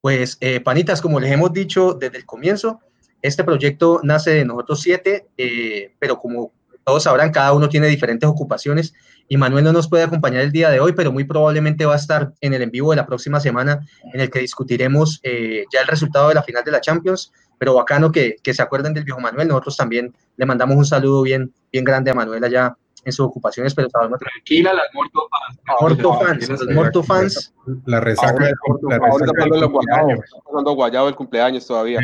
Pues, 0.00 0.38
eh, 0.40 0.60
panitas, 0.60 1.00
como 1.00 1.20
les 1.20 1.32
hemos 1.32 1.52
dicho 1.52 1.94
desde 1.94 2.18
el 2.18 2.26
comienzo, 2.26 2.80
este 3.22 3.44
proyecto 3.44 4.00
nace 4.02 4.30
de 4.30 4.44
nosotros 4.44 4.80
siete, 4.80 5.26
eh, 5.36 5.94
pero 5.98 6.18
como 6.18 6.52
todos 6.86 7.02
sabrán, 7.02 7.32
cada 7.32 7.52
uno 7.52 7.68
tiene 7.68 7.88
diferentes 7.88 8.30
ocupaciones 8.30 8.94
y 9.26 9.36
Manuel 9.36 9.64
no 9.64 9.72
nos 9.72 9.88
puede 9.88 10.04
acompañar 10.04 10.42
el 10.42 10.52
día 10.52 10.70
de 10.70 10.78
hoy, 10.78 10.92
pero 10.92 11.10
muy 11.10 11.24
probablemente 11.24 11.84
va 11.84 11.94
a 11.94 11.96
estar 11.96 12.32
en 12.40 12.54
el 12.54 12.62
en 12.62 12.70
vivo 12.70 12.90
de 12.90 12.96
la 12.96 13.06
próxima 13.06 13.40
semana 13.40 13.84
en 14.14 14.20
el 14.20 14.30
que 14.30 14.38
discutiremos 14.38 15.18
eh, 15.24 15.64
ya 15.72 15.80
el 15.80 15.88
resultado 15.88 16.28
de 16.28 16.36
la 16.36 16.44
final 16.44 16.62
de 16.62 16.70
la 16.70 16.80
Champions, 16.80 17.32
pero 17.58 17.74
bacano 17.74 18.12
que, 18.12 18.36
que, 18.40 18.54
se 18.54 18.62
acuerden 18.62 18.94
del 18.94 19.02
viejo 19.02 19.18
Manuel. 19.18 19.48
Nosotros 19.48 19.76
también 19.76 20.14
le 20.36 20.46
mandamos 20.46 20.76
un 20.76 20.84
saludo 20.84 21.22
bien, 21.22 21.52
bien 21.72 21.84
grande 21.84 22.12
a 22.12 22.14
Manuel 22.14 22.44
allá 22.44 22.76
en 23.04 23.12
sus 23.12 23.26
ocupaciones, 23.26 23.74
pero 23.74 23.90
sabemos 23.90 24.20
Tranquila, 24.20 24.72
las 24.72 24.86
Morto 24.94 25.28
fans. 25.28 25.80
Morto 25.80 26.20
fans, 26.20 26.48
los 26.48 26.66
Morto 26.68 27.02
fans. 27.02 27.54
La 27.86 27.98
resaca 27.98 28.44
de 28.44 28.52
la 28.88 28.98
resaca 29.00 29.44
del 29.44 29.70
cumpleaños. 29.72 30.20
guayado 30.76 31.08
el 31.08 31.16
cumpleaños 31.16 31.66
todavía. 31.66 31.98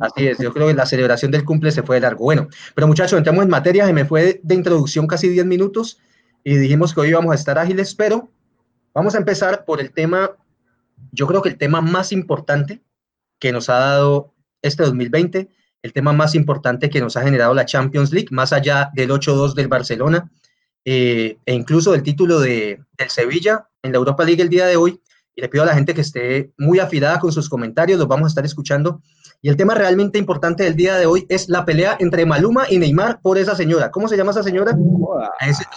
Así 0.00 0.26
es, 0.26 0.38
yo 0.38 0.52
creo 0.52 0.68
que 0.68 0.74
la 0.74 0.86
celebración 0.86 1.30
del 1.30 1.44
cumple 1.44 1.70
se 1.70 1.82
fue 1.82 1.96
de 1.96 2.00
largo. 2.00 2.24
Bueno, 2.24 2.48
pero 2.74 2.86
muchachos, 2.86 3.16
entramos 3.16 3.44
en 3.44 3.50
materia, 3.50 3.86
se 3.86 3.92
me 3.92 4.04
fue 4.04 4.40
de 4.42 4.54
introducción 4.54 5.06
casi 5.06 5.28
10 5.28 5.46
minutos 5.46 5.98
y 6.44 6.56
dijimos 6.56 6.94
que 6.94 7.00
hoy 7.00 7.08
íbamos 7.08 7.32
a 7.32 7.36
estar 7.36 7.58
ágiles, 7.58 7.94
pero 7.94 8.30
vamos 8.94 9.14
a 9.14 9.18
empezar 9.18 9.64
por 9.64 9.80
el 9.80 9.92
tema, 9.92 10.30
yo 11.12 11.26
creo 11.26 11.42
que 11.42 11.48
el 11.48 11.58
tema 11.58 11.80
más 11.80 12.12
importante 12.12 12.82
que 13.38 13.52
nos 13.52 13.68
ha 13.68 13.78
dado 13.78 14.34
este 14.62 14.82
2020, 14.82 15.48
el 15.82 15.92
tema 15.92 16.12
más 16.12 16.34
importante 16.34 16.90
que 16.90 17.00
nos 17.00 17.16
ha 17.16 17.22
generado 17.22 17.54
la 17.54 17.64
Champions 17.64 18.12
League, 18.12 18.28
más 18.30 18.52
allá 18.52 18.90
del 18.94 19.10
8-2 19.10 19.54
del 19.54 19.68
Barcelona 19.68 20.30
eh, 20.84 21.38
e 21.44 21.54
incluso 21.54 21.92
del 21.92 22.02
título 22.02 22.40
de, 22.40 22.82
del 22.96 23.10
Sevilla 23.10 23.68
en 23.82 23.92
la 23.92 23.98
Europa 23.98 24.24
League 24.24 24.42
el 24.42 24.48
día 24.48 24.66
de 24.66 24.76
hoy. 24.76 25.00
Y 25.34 25.40
le 25.40 25.48
pido 25.48 25.62
a 25.62 25.66
la 25.66 25.74
gente 25.74 25.94
que 25.94 26.00
esté 26.00 26.52
muy 26.58 26.78
afilada 26.78 27.18
con 27.20 27.32
sus 27.32 27.48
comentarios, 27.48 27.98
los 27.98 28.08
vamos 28.08 28.26
a 28.26 28.28
estar 28.28 28.44
escuchando. 28.44 29.02
Y 29.42 29.48
el 29.48 29.56
tema 29.56 29.74
realmente 29.74 30.18
importante 30.18 30.64
del 30.64 30.76
día 30.76 30.96
de 30.96 31.06
hoy 31.06 31.24
es 31.30 31.48
la 31.48 31.64
pelea 31.64 31.96
entre 31.98 32.26
Maluma 32.26 32.64
y 32.68 32.78
Neymar 32.78 33.20
por 33.22 33.38
esa 33.38 33.54
señora. 33.54 33.90
¿Cómo 33.90 34.06
se 34.06 34.16
llama 34.16 34.32
esa 34.32 34.42
señora? 34.42 34.76
Ahí 35.40 35.50
está. 35.50 35.70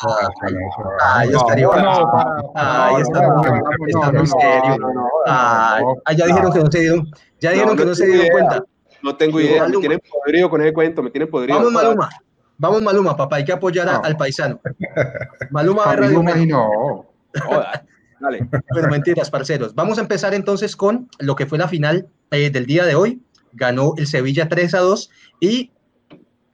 muy 4.12 4.28
serio. 4.28 4.78
ya 6.18 6.26
dijeron 6.26 6.52
que 6.52 6.60
no 6.60 6.72
se 6.72 6.80
dieron 6.80 7.10
ya 7.40 7.52
dijeron 7.52 7.78
que 7.78 7.86
no 7.86 7.96
se 7.96 8.06
dieron 8.06 8.28
cuenta. 8.32 8.64
No 9.02 9.16
tengo 9.16 9.40
idea, 9.40 9.66
me 9.68 9.78
tienen 9.78 10.02
podrido 10.12 10.50
con 10.50 10.62
ese 10.62 10.74
cuento, 10.74 11.02
me 11.02 11.10
tienen 11.10 11.30
podrido. 11.30 11.58
Vamos, 11.58 11.72
Maluma. 11.72 12.10
Vamos, 12.58 12.82
Maluma, 12.82 13.16
papá, 13.16 13.38
hay 13.38 13.46
que 13.46 13.54
apoyar 13.54 13.88
al 14.04 14.18
paisano. 14.18 14.60
Maluma 15.52 15.84
a 15.86 15.96
no. 16.46 17.06
Bueno, 18.72 18.88
mentiras, 18.90 19.30
parceros. 19.30 19.74
Vamos 19.76 19.98
a 19.98 20.02
empezar 20.02 20.34
entonces 20.34 20.76
con 20.76 21.10
lo 21.20 21.36
que 21.36 21.46
fue 21.46 21.58
la 21.58 21.68
final 21.68 22.08
eh, 22.32 22.50
del 22.50 22.66
día 22.66 22.86
de 22.86 22.96
hoy. 22.96 23.22
Ganó 23.54 23.94
el 23.98 24.08
Sevilla 24.08 24.50
3 24.50 24.74
a 24.74 24.80
2 24.80 25.10
y 25.40 25.72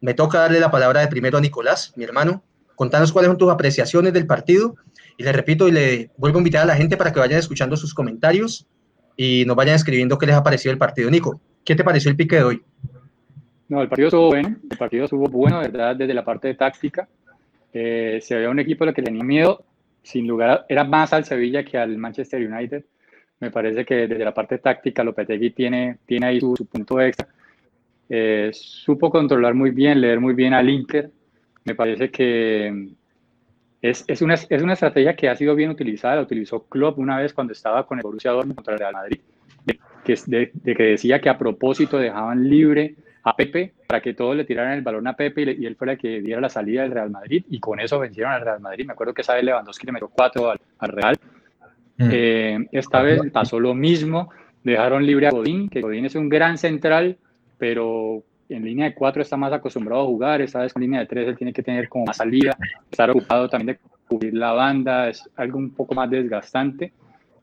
me 0.02 0.14
toca 0.14 0.40
darle 0.40 0.60
la 0.60 0.72
palabra 0.72 1.02
de 1.02 1.08
primero 1.08 1.38
a 1.38 1.42
Nicolás, 1.42 1.94
mi 1.96 2.04
hermano. 2.04 2.44
Contanos 2.76 3.12
cuáles 3.12 3.30
son 3.30 3.38
tus 3.38 3.52
apreciaciones 3.52 4.14
del 4.14 4.28
partido. 4.28 4.76
Y 5.18 5.24
le 5.24 5.34
repito 5.34 5.68
y 5.68 5.72
le 5.72 6.12
vuelvo 6.16 6.38
a 6.38 6.42
invitar 6.42 6.64
a 6.64 6.66
la 6.66 6.76
gente 6.76 6.96
para 6.96 7.12
que 7.12 7.20
vayan 7.20 7.40
escuchando 7.40 7.76
sus 7.76 7.94
comentarios 7.94 8.68
y 9.18 9.44
nos 9.46 9.58
vayan 9.58 9.76
escribiendo 9.76 10.18
qué 10.18 10.26
les 10.26 10.36
ha 10.36 10.44
parecido 10.44 10.72
el 10.72 10.78
partido. 10.78 11.12
Nico, 11.12 11.42
¿qué 11.66 11.76
te 11.76 11.84
pareció 11.84 12.10
el 12.10 12.16
pique 12.16 12.38
de 12.38 12.44
hoy? 12.44 12.62
No, 13.68 13.82
el 13.82 13.90
partido 13.90 14.08
estuvo 14.08 14.28
bueno, 14.28 14.56
el 14.72 14.78
partido 14.78 15.04
estuvo 15.04 15.28
bueno, 15.28 15.60
¿verdad? 15.60 15.96
Desde 15.96 16.14
la 16.14 16.24
parte 16.24 16.48
de 16.48 16.56
táctica. 16.56 17.10
Eh, 17.74 18.20
se 18.22 18.36
veía 18.36 18.50
un 18.50 18.60
equipo 18.60 18.86
al 18.86 18.94
que 18.94 19.04
tenía 19.04 19.24
miedo, 19.24 19.66
sin 20.02 20.26
lugar, 20.26 20.66
era 20.70 20.86
más 20.86 21.12
al 21.12 21.26
Sevilla 21.26 21.64
que 21.64 21.78
al 21.78 21.98
Manchester 21.98 22.50
United. 22.50 22.86
Me 23.40 23.52
parece 23.52 23.86
que 23.86 24.08
desde 24.08 24.26
la 24.26 24.34
parte 24.34 24.58
táctica 24.58 25.04
Lopetegui 25.04 25.52
tiene, 25.52 25.98
tiene 26.06 26.26
ahí 26.26 26.40
su, 26.40 26.54
punto 26.66 27.00
extra. 27.00 27.28
Eh, 28.10 28.50
supo 28.54 29.10
controlar 29.10 29.54
muy 29.54 29.72
bien, 29.72 30.02
leer 30.02 30.20
muy 30.20 30.34
bien 30.34 30.54
al 30.54 30.70
Inter. 30.70 31.10
Me 31.64 31.76
parece 31.76 32.10
que 32.10 32.90
es, 33.82 34.04
es, 34.08 34.22
una, 34.22 34.34
es 34.34 34.62
una 34.62 34.74
estrategia 34.74 35.16
que 35.16 35.30
ha 35.30 35.36
sido 35.36 35.56
bien 35.56 35.70
utilizada. 35.70 36.16
La 36.16 36.22
utilizó 36.22 36.66
Klopp 36.66 37.00
una 37.00 37.18
vez 37.18 37.34
cuando 37.34 37.54
estaba 37.54 37.86
con 37.86 37.98
el 37.98 38.04
Borussia 38.04 38.32
Dortmund 38.32 38.56
contra 38.56 38.74
el 38.74 38.80
Real 38.80 38.94
Madrid, 38.94 39.20
de 39.66 39.80
que, 40.04 40.18
de 40.26 40.76
que 40.76 40.84
decía 40.84 41.22
que 41.22 41.30
a 41.30 41.38
propósito 41.38 41.98
dejaban 41.98 42.50
libre 42.50 42.96
a 43.24 43.36
Pepe 43.36 43.74
para 43.88 44.02
que 44.02 44.14
todos 44.14 44.36
le 44.36 44.46
tiraran 44.46 44.74
el 44.74 44.82
balón 44.82 45.08
a 45.08 45.16
Pepe 45.16 45.56
y, 45.58 45.66
él 45.66 45.76
fuera 45.76 45.94
el 45.94 46.00
que 46.00 46.22
diera 46.22 46.42
la 46.42 46.50
salida 46.50 46.84
del 46.84 46.92
Real 46.92 47.10
Madrid 47.10 47.44
y 47.50 47.60
con 47.60 47.80
eso 47.80 48.00
vencieron 48.00 48.34
al 48.34 48.42
Real 48.42 48.60
Madrid. 48.60 48.86
Me 48.86 48.94
acuerdo 48.94 49.14
que 49.14 49.22
esa 49.22 49.36
vez 49.36 49.44
Lewandowski 49.44 49.86
le 49.86 49.92
metió 49.94 50.10
cuatro 50.10 50.52
al, 50.52 50.90
Real. 50.90 51.18
Mm. 52.00 52.10
Eh, 52.12 52.68
esta 52.72 53.04
vez 53.04 53.22
pasó 53.32 53.60
lo 53.60 53.76
mismo, 53.76 54.32
dejaron 54.64 55.06
libre 55.06 55.28
a 55.28 55.32
Godín, 55.32 55.70
que 55.70 55.82
Godín 55.82 56.06
es 56.06 56.16
un 56.16 56.30
gran 56.30 56.58
central, 56.58 57.18
pero 57.60 58.24
en 58.50 58.66
línea 58.66 58.86
de 58.86 58.96
cuatro 58.96 59.22
está 59.22 59.38
más 59.38 59.54
acostumbrado 59.54 60.02
a 60.02 60.08
jugar, 60.08 60.42
esta 60.42 60.62
vez 60.62 60.72
en 60.76 60.82
línea 60.82 61.02
de 61.02 61.06
tres 61.06 61.28
él 61.28 61.38
tiene 61.38 61.54
que 61.54 61.62
tener 61.62 61.88
como 61.88 62.06
más 62.06 62.18
salida, 62.18 62.58
estar 62.90 63.12
ocupado 63.12 63.48
también 63.48 63.78
de 63.78 63.80
cubrir 64.08 64.34
la 64.34 64.54
banda, 64.54 65.10
es 65.10 65.30
algo 65.36 65.60
un 65.60 65.70
poco 65.72 65.94
más 65.94 66.10
desgastante 66.10 66.92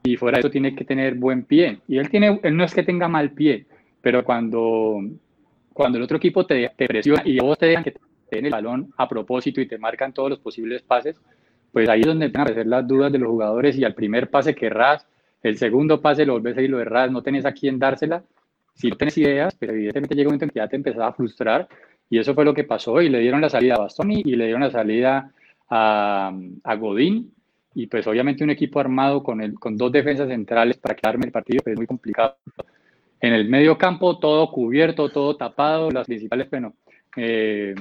y 0.03 0.17
fuera 0.17 0.37
de 0.37 0.39
eso 0.41 0.49
tiene 0.49 0.75
que 0.75 0.83
tener 0.83 1.15
buen 1.15 1.43
pie. 1.43 1.79
Y 1.87 1.97
él, 1.97 2.09
tiene, 2.09 2.39
él 2.43 2.57
no 2.57 2.65
es 2.65 2.73
que 2.73 2.83
tenga 2.83 3.07
mal 3.07 3.31
pie, 3.31 3.65
pero 4.01 4.25
cuando 4.25 5.01
cuando 5.77 5.99
el 5.99 6.03
otro 6.03 6.17
equipo 6.17 6.43
te, 6.43 6.71
presiona 6.75 7.21
y 7.23 7.39
vos 7.39 7.55
te 7.55 7.67
dejan 7.67 7.83
que 7.83 7.91
te 7.91 7.99
den 8.31 8.45
el 8.45 8.51
balón 8.51 8.91
a 8.97 9.07
propósito 9.07 9.61
y 9.61 9.67
te 9.67 9.77
marcan 9.77 10.11
todos 10.11 10.31
los 10.31 10.39
posibles 10.39 10.81
pases, 10.81 11.21
pues 11.71 11.89
ahí 11.89 12.01
es 12.01 12.07
donde 12.07 12.25
empiezan 12.25 12.41
a 12.41 12.43
aparecer 12.43 12.67
las 12.67 12.87
dudas 12.87 13.11
de 13.11 13.19
los 13.19 13.29
jugadores 13.29 13.77
y 13.77 13.83
al 13.83 13.93
primer 13.93 14.29
pase 14.29 14.55
querrás, 14.55 15.05
el 15.43 15.57
segundo 15.57 16.01
pase 16.01 16.25
lo 16.25 16.33
volvés 16.33 16.57
a 16.57 16.61
ir 16.61 16.69
lo 16.69 16.79
errás, 16.79 17.11
no 17.11 17.21
tenés 17.21 17.45
a 17.45 17.51
quién 17.51 17.79
dársela, 17.79 18.23
si 18.73 18.89
no 18.89 18.95
tenés 18.95 19.17
ideas, 19.17 19.55
pero 19.57 19.73
evidentemente 19.73 20.15
llega 20.15 20.27
un 20.27 20.35
momento 20.35 20.45
en 20.45 20.69
que 20.69 20.95
ya 20.95 21.07
a 21.07 21.13
frustrar 21.13 21.67
y 22.09 22.19
eso 22.19 22.33
fue 22.33 22.45
lo 22.45 22.53
que 22.53 22.63
pasó 22.63 23.01
y 23.01 23.09
le 23.09 23.19
dieron 23.19 23.41
la 23.41 23.49
salida 23.49 23.75
a 23.75 23.79
Bastoni 23.79 24.21
y 24.23 24.35
le 24.35 24.45
dieron 24.45 24.61
la 24.61 24.71
salida 24.71 25.31
a, 25.69 26.31
a 26.63 26.75
Godín 26.75 27.31
y 27.73 27.87
pues 27.87 28.07
obviamente 28.07 28.43
un 28.43 28.49
equipo 28.49 28.79
armado 28.79 29.21
con, 29.21 29.53
con 29.55 29.77
dos 29.77 29.91
defensas 29.91 30.27
centrales 30.29 30.77
para 30.77 30.95
quedarme 30.95 31.25
el 31.25 31.31
partido 31.31 31.61
pues 31.63 31.73
es 31.73 31.77
muy 31.77 31.87
complicado. 31.87 32.37
En 33.19 33.33
el 33.33 33.49
medio 33.49 33.77
campo 33.77 34.19
todo 34.19 34.51
cubierto, 34.51 35.09
todo 35.09 35.35
tapado, 35.37 35.91
las 35.91 36.07
principales, 36.07 36.49
bueno, 36.49 36.75
eh, 37.15 37.75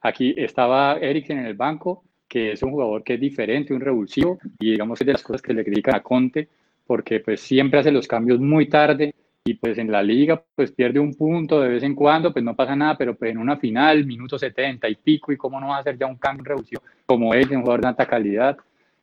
aquí 0.00 0.34
estaba 0.36 0.94
Eriksen 0.94 1.38
en 1.38 1.46
el 1.46 1.54
banco, 1.54 2.04
que 2.28 2.52
es 2.52 2.62
un 2.62 2.70
jugador 2.70 3.02
que 3.02 3.14
es 3.14 3.20
diferente, 3.20 3.72
un 3.72 3.80
revulsivo, 3.80 4.38
y 4.58 4.72
digamos 4.72 5.00
es 5.00 5.06
de 5.06 5.12
las 5.12 5.22
cosas 5.22 5.42
que 5.42 5.54
le 5.54 5.64
critican 5.64 5.94
a 5.94 6.02
Conte, 6.02 6.48
porque 6.86 7.20
pues 7.20 7.40
siempre 7.40 7.80
hace 7.80 7.90
los 7.90 8.06
cambios 8.06 8.38
muy 8.38 8.68
tarde, 8.68 9.14
y 9.44 9.54
pues 9.54 9.78
en 9.78 9.90
la 9.90 10.02
liga 10.02 10.42
pues 10.54 10.72
pierde 10.72 11.00
un 11.00 11.14
punto 11.14 11.60
de 11.60 11.70
vez 11.70 11.82
en 11.82 11.94
cuando, 11.94 12.32
pues 12.32 12.44
no 12.44 12.54
pasa 12.54 12.76
nada, 12.76 12.98
pero 12.98 13.16
pues 13.16 13.30
en 13.30 13.38
una 13.38 13.56
final, 13.56 14.04
minuto 14.04 14.38
70 14.38 14.88
y 14.88 14.94
pico, 14.96 15.32
y 15.32 15.36
cómo 15.36 15.58
no 15.58 15.68
va 15.68 15.78
a 15.78 15.80
hacer 15.80 15.96
ya 15.96 16.06
un 16.06 16.16
cambio 16.16 16.44
revulsivo 16.44 16.82
como 17.06 17.32
él, 17.32 17.48
un 17.50 17.62
jugador 17.62 17.80
de 17.80 17.88
alta 17.88 18.06
calidad. 18.06 18.58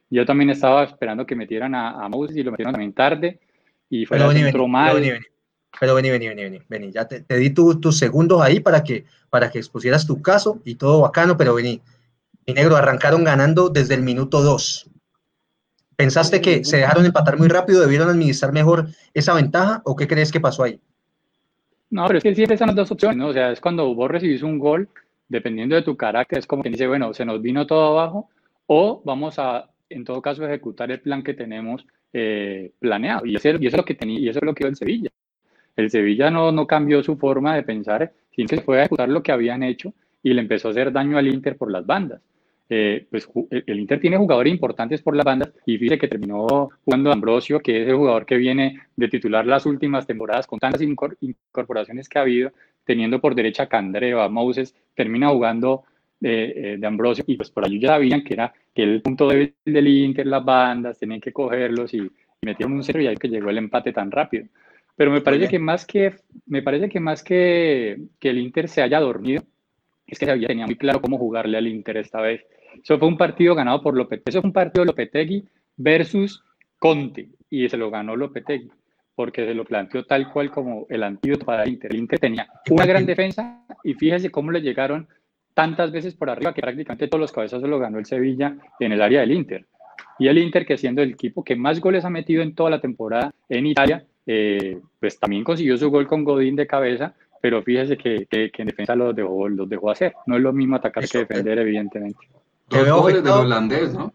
Yo 0.10 0.24
también 0.24 0.52
estaba 0.52 0.84
esperando 0.84 1.26
que 1.26 1.36
metieran 1.36 1.74
a, 1.74 2.06
a 2.06 2.10
Moses 2.10 2.38
y 2.38 2.44
lo 2.44 2.52
metieron 2.52 2.74
también 2.74 2.94
tarde, 2.94 3.40
y 3.90 4.06
fue 4.06 4.18
el 4.18 4.68
mal. 4.68 5.20
Pero 5.80 5.96
vení, 5.96 6.10
vení, 6.10 6.28
vení, 6.28 6.60
vení, 6.70 6.92
Ya 6.92 7.08
te, 7.08 7.24
di 7.38 7.50
tus 7.50 7.98
segundos 7.98 8.42
ahí 8.42 8.60
para 8.60 8.84
que, 8.84 9.06
para 9.30 9.52
que 9.52 9.60
expusieras 9.60 10.08
tu 10.08 10.22
caso 10.22 10.62
y 10.64 10.76
todo 10.76 11.02
bacano, 11.02 11.36
pero 11.38 11.54
vení. 11.54 11.82
Mi 12.48 12.54
negro, 12.54 12.76
arrancaron 12.76 13.24
ganando 13.24 13.70
desde 13.70 13.96
el 13.96 14.04
minuto 14.04 14.42
2. 14.42 14.92
¿Pensaste 15.96 16.42
que 16.42 16.64
se 16.64 16.78
dejaron 16.78 17.06
empatar 17.06 17.38
muy 17.38 17.48
rápido, 17.48 17.82
debieron 17.82 18.10
administrar 18.10 18.52
mejor 18.52 18.88
esa 19.14 19.34
ventaja 19.34 19.82
o 19.86 19.96
qué 19.96 20.08
crees 20.08 20.32
que 20.32 20.40
pasó 20.40 20.64
ahí? 20.64 20.80
No, 21.90 22.06
pero 22.08 22.18
es 22.18 22.24
que 22.24 22.36
siempre 22.36 22.56
están 22.56 22.68
las 22.68 22.76
dos 22.76 22.92
opciones, 22.92 23.18
¿no? 23.18 23.28
O 23.28 23.34
sea, 23.34 23.52
es 23.52 23.62
cuando 23.62 23.94
vos 23.96 24.12
recibís 24.12 24.44
un 24.44 24.60
gol, 24.60 24.90
dependiendo 25.30 25.76
de 25.76 25.82
tu 25.82 25.96
carácter, 25.96 26.40
es 26.40 26.48
como 26.48 26.62
que 26.62 26.70
dice, 26.70 26.88
bueno, 26.88 27.14
se 27.14 27.26
nos 27.26 27.42
vino 27.42 27.66
todo 27.66 27.98
abajo 27.98 28.30
o 28.68 29.02
vamos 29.06 29.40
a, 29.40 29.70
en 29.90 30.04
todo 30.04 30.22
caso, 30.22 30.46
ejecutar 30.46 30.92
el 30.92 31.00
plan 31.00 31.24
que 31.24 31.34
tenemos 31.34 31.86
eh, 32.14 32.74
planeado. 32.80 33.26
Y 33.26 33.36
eso, 33.36 33.50
y 33.60 33.68
es 33.68 33.76
lo 33.76 33.86
que 33.86 33.96
tenía, 33.96 34.20
y 34.20 34.30
eso 34.30 34.40
es 34.40 34.46
lo 34.46 34.54
que 34.54 34.64
iba 34.64 34.70
el 34.70 34.76
Sevilla. 34.76 35.10
El 35.76 35.90
Sevilla 35.90 36.30
no, 36.30 36.52
no 36.52 36.68
cambió 36.68 37.02
su 37.04 37.18
forma 37.18 37.56
de 37.56 37.64
pensar, 37.64 38.14
sino 38.36 38.48
que 38.48 38.62
fue 38.62 38.78
a 38.78 38.82
ejecutar 38.82 39.10
lo 39.10 39.24
que 39.24 39.32
habían 39.32 39.64
hecho 39.64 39.94
y 40.22 40.34
le 40.34 40.42
empezó 40.42 40.68
a 40.68 40.72
hacer 40.72 40.92
daño 40.92 41.18
al 41.18 41.28
Inter 41.28 41.58
por 41.58 41.72
las 41.72 41.86
bandas. 41.86 42.22
Eh, 42.68 43.06
pues 43.12 43.30
el 43.52 43.80
Inter 43.80 44.00
tiene 44.00 44.18
jugadores 44.18 44.52
importantes 44.52 45.00
por 45.04 45.16
las 45.16 45.24
bandas 45.24 45.54
y 45.68 45.78
fíjate 45.78 46.00
que 46.00 46.08
terminó 46.08 46.70
jugando 46.84 47.12
Ambrosio, 47.12 47.60
que 47.60 47.84
es 47.84 47.88
el 47.88 47.96
jugador 47.96 48.26
que 48.26 48.38
viene 48.38 48.80
de 48.96 49.08
titular 49.08 49.46
las 49.46 49.68
últimas 49.68 50.08
temporadas 50.08 50.48
con 50.48 50.58
tantas 50.58 50.82
incorporaciones 50.82 52.10
que 52.10 52.18
ha 52.18 52.24
habido, 52.24 52.52
teniendo 52.84 53.22
por 53.22 53.36
derecha 53.36 53.64
a 53.64 53.70
Candreva, 53.70 54.26
a 54.26 54.30
Moses, 54.30 54.76
termina 54.96 55.30
jugando 55.30 55.84
eh, 56.22 56.54
eh, 56.56 56.78
de 56.80 56.88
Ambrosio 56.88 57.24
y 57.28 57.36
pues 57.36 57.52
por 57.52 57.66
allí 57.66 57.80
ya 57.80 57.90
sabían 57.90 58.24
que 58.24 58.34
era 58.34 58.54
que 58.74 58.82
el 58.82 59.02
punto 59.02 59.28
débil 59.28 59.54
del 59.64 59.88
Inter, 59.88 60.26
las 60.26 60.44
bandas, 60.44 60.98
tenían 60.98 61.22
que 61.22 61.32
cogerlos 61.32 61.94
y, 61.94 62.10
metieron 62.42 62.74
un 62.74 62.84
cero 62.84 63.02
y 63.02 63.08
ahí 63.08 63.16
que 63.16 63.28
llegó 63.28 63.50
el 63.50 63.58
empate 63.58 63.92
tan 63.92 64.12
rápido. 64.12 64.46
Pero 64.96 65.12
me 65.12 65.22
parece 65.22 65.48
que 65.48 65.58
más 65.58 65.84
que, 65.84 66.14
me 66.46 66.62
parece 66.62 66.90
que 66.90 67.00
más 67.00 67.24
que, 67.24 67.98
que 68.20 68.30
el 68.30 68.38
Inter 68.38 68.70
se 68.70 68.84
haya 68.84 69.00
dormido, 69.00 69.44
es 70.08 70.20
que 70.20 70.30
había 70.30 70.48
tenía 70.48 70.66
muy 70.68 70.76
claro 70.76 71.02
cómo 71.02 71.18
jugarle 71.18 71.58
al 71.58 71.68
Inter 71.68 71.98
esta 71.98 72.22
vez. 72.22 72.46
Eso 72.84 72.98
fue 73.00 73.08
un 73.08 73.18
partido 73.18 73.56
ganado 73.56 73.82
por 73.82 73.96
Lopetegui. 73.96 74.24
Eso 74.28 74.42
fue 74.42 74.50
un 74.50 74.54
partido 74.54 74.84
de 74.84 74.88
Lopetegui 74.88 75.46
versus 75.78 76.44
Conte. 76.80 77.30
Y 77.50 77.68
se 77.70 77.78
lo 77.78 77.90
ganó 77.90 78.16
Lopetegui. 78.16 78.72
Porque 79.16 79.46
se 79.46 79.54
lo 79.54 79.64
planteó 79.64 80.06
tal 80.06 80.32
cual 80.32 80.52
como 80.52 80.88
el 80.90 81.04
antídoto 81.04 81.46
para 81.46 81.64
el 81.64 81.70
Inter. 81.70 81.92
El 81.92 82.00
Inter 82.00 82.20
tenía 82.20 82.48
una 82.70 82.86
gran 82.86 83.06
defensa 83.06 83.66
y 83.84 83.94
fíjese 83.94 84.30
cómo 84.30 84.52
le 84.52 84.62
llegaron 84.62 85.08
tantas 85.54 85.92
veces 85.92 86.14
por 86.14 86.30
arriba 86.30 86.54
que 86.54 86.62
prácticamente 86.62 87.08
todos 87.08 87.22
los 87.22 87.32
cabezazos 87.32 87.68
lo 87.68 87.80
ganó 87.80 87.98
el 87.98 88.06
Sevilla 88.06 88.58
en 88.80 88.92
el 88.92 89.02
área 89.02 89.22
del 89.22 89.32
Inter. 89.32 89.66
Y 90.20 90.28
el 90.28 90.38
Inter, 90.38 90.66
que 90.66 90.78
siendo 90.78 91.02
el 91.02 91.12
equipo 91.12 91.44
que 91.44 91.56
más 91.56 91.80
goles 91.80 92.06
ha 92.06 92.10
metido 92.10 92.44
en 92.44 92.56
toda 92.56 92.70
la 92.70 92.82
temporada 92.82 93.34
en 93.50 93.66
Italia, 93.66 94.06
eh, 94.26 94.80
pues 95.00 95.20
también 95.20 95.44
consiguió 95.44 95.78
su 95.78 95.90
gol 95.90 96.08
con 96.08 96.24
Godín 96.24 96.56
de 96.56 96.68
cabeza, 96.68 97.14
pero 97.42 97.62
fíjese 97.62 97.98
que, 97.98 98.26
que, 98.26 98.52
en 98.58 98.68
defensa 98.68 98.96
los 98.96 99.16
dejó, 99.16 99.48
los 99.50 99.70
dejó 99.70 99.92
hacer. 99.92 100.14
No 100.26 100.36
es 100.36 100.42
lo 100.42 100.54
mismo 100.54 100.76
atacar 100.76 101.08
que 101.08 101.20
defender, 101.20 101.60
evidentemente. 101.60 102.20
Te 102.68 102.82
veo, 102.82 103.00
afectado, 103.00 103.42
holandés, 103.42 103.94
¿no? 103.94 104.14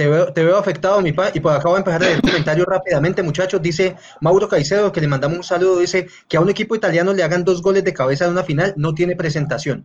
te, 0.00 0.08
veo, 0.08 0.32
te 0.32 0.42
veo 0.42 0.56
afectado, 0.56 1.02
mi 1.02 1.12
pa, 1.12 1.30
y 1.34 1.40
pues 1.40 1.54
acabo 1.54 1.74
de 1.74 1.80
empezar 1.80 2.02
el 2.02 2.22
comentario 2.22 2.64
rápidamente, 2.64 3.22
muchachos. 3.22 3.60
Dice 3.60 3.96
Mauro 4.22 4.48
Caicedo, 4.48 4.90
que 4.92 5.00
le 5.02 5.08
mandamos 5.08 5.36
un 5.36 5.44
saludo, 5.44 5.78
dice 5.78 6.06
que 6.26 6.38
a 6.38 6.40
un 6.40 6.48
equipo 6.48 6.74
italiano 6.74 7.12
le 7.12 7.22
hagan 7.22 7.44
dos 7.44 7.60
goles 7.60 7.84
de 7.84 7.92
cabeza 7.92 8.24
en 8.24 8.30
una 8.32 8.42
final, 8.42 8.72
no 8.76 8.94
tiene 8.94 9.14
presentación. 9.14 9.84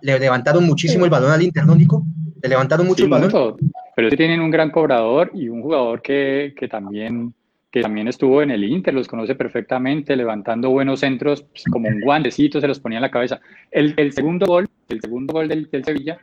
Le 0.00 0.18
levantaron 0.18 0.64
muchísimo 0.64 1.04
el 1.04 1.10
balón 1.10 1.30
al 1.30 1.42
Inter, 1.42 1.66
¿no, 1.66 1.74
Nico? 1.74 2.06
Le 2.42 2.48
levantaron 2.48 2.86
mucho 2.86 3.04
el 3.04 3.10
balón. 3.10 3.56
pero 3.94 4.08
sí 4.08 4.16
tienen 4.16 4.40
un 4.40 4.50
gran 4.50 4.70
cobrador 4.70 5.30
y 5.34 5.48
un 5.48 5.60
jugador 5.60 6.00
que, 6.00 6.54
que 6.58 6.66
también 6.66 7.34
que 7.70 7.82
también 7.82 8.06
estuvo 8.06 8.40
en 8.40 8.52
el 8.52 8.62
Inter, 8.62 8.94
los 8.94 9.08
conoce 9.08 9.34
perfectamente, 9.34 10.14
levantando 10.14 10.70
buenos 10.70 11.00
centros, 11.00 11.42
pues, 11.42 11.64
como 11.64 11.88
un 11.88 12.00
guantecito, 12.02 12.60
se 12.60 12.68
los 12.68 12.78
ponía 12.78 12.98
en 12.98 13.02
la 13.02 13.10
cabeza. 13.10 13.40
El, 13.72 13.94
el 13.96 14.12
segundo 14.12 14.46
gol, 14.46 14.68
el 14.88 15.00
segundo 15.00 15.32
gol 15.32 15.48
del, 15.48 15.68
del, 15.68 15.84
Sevilla, 15.84 16.20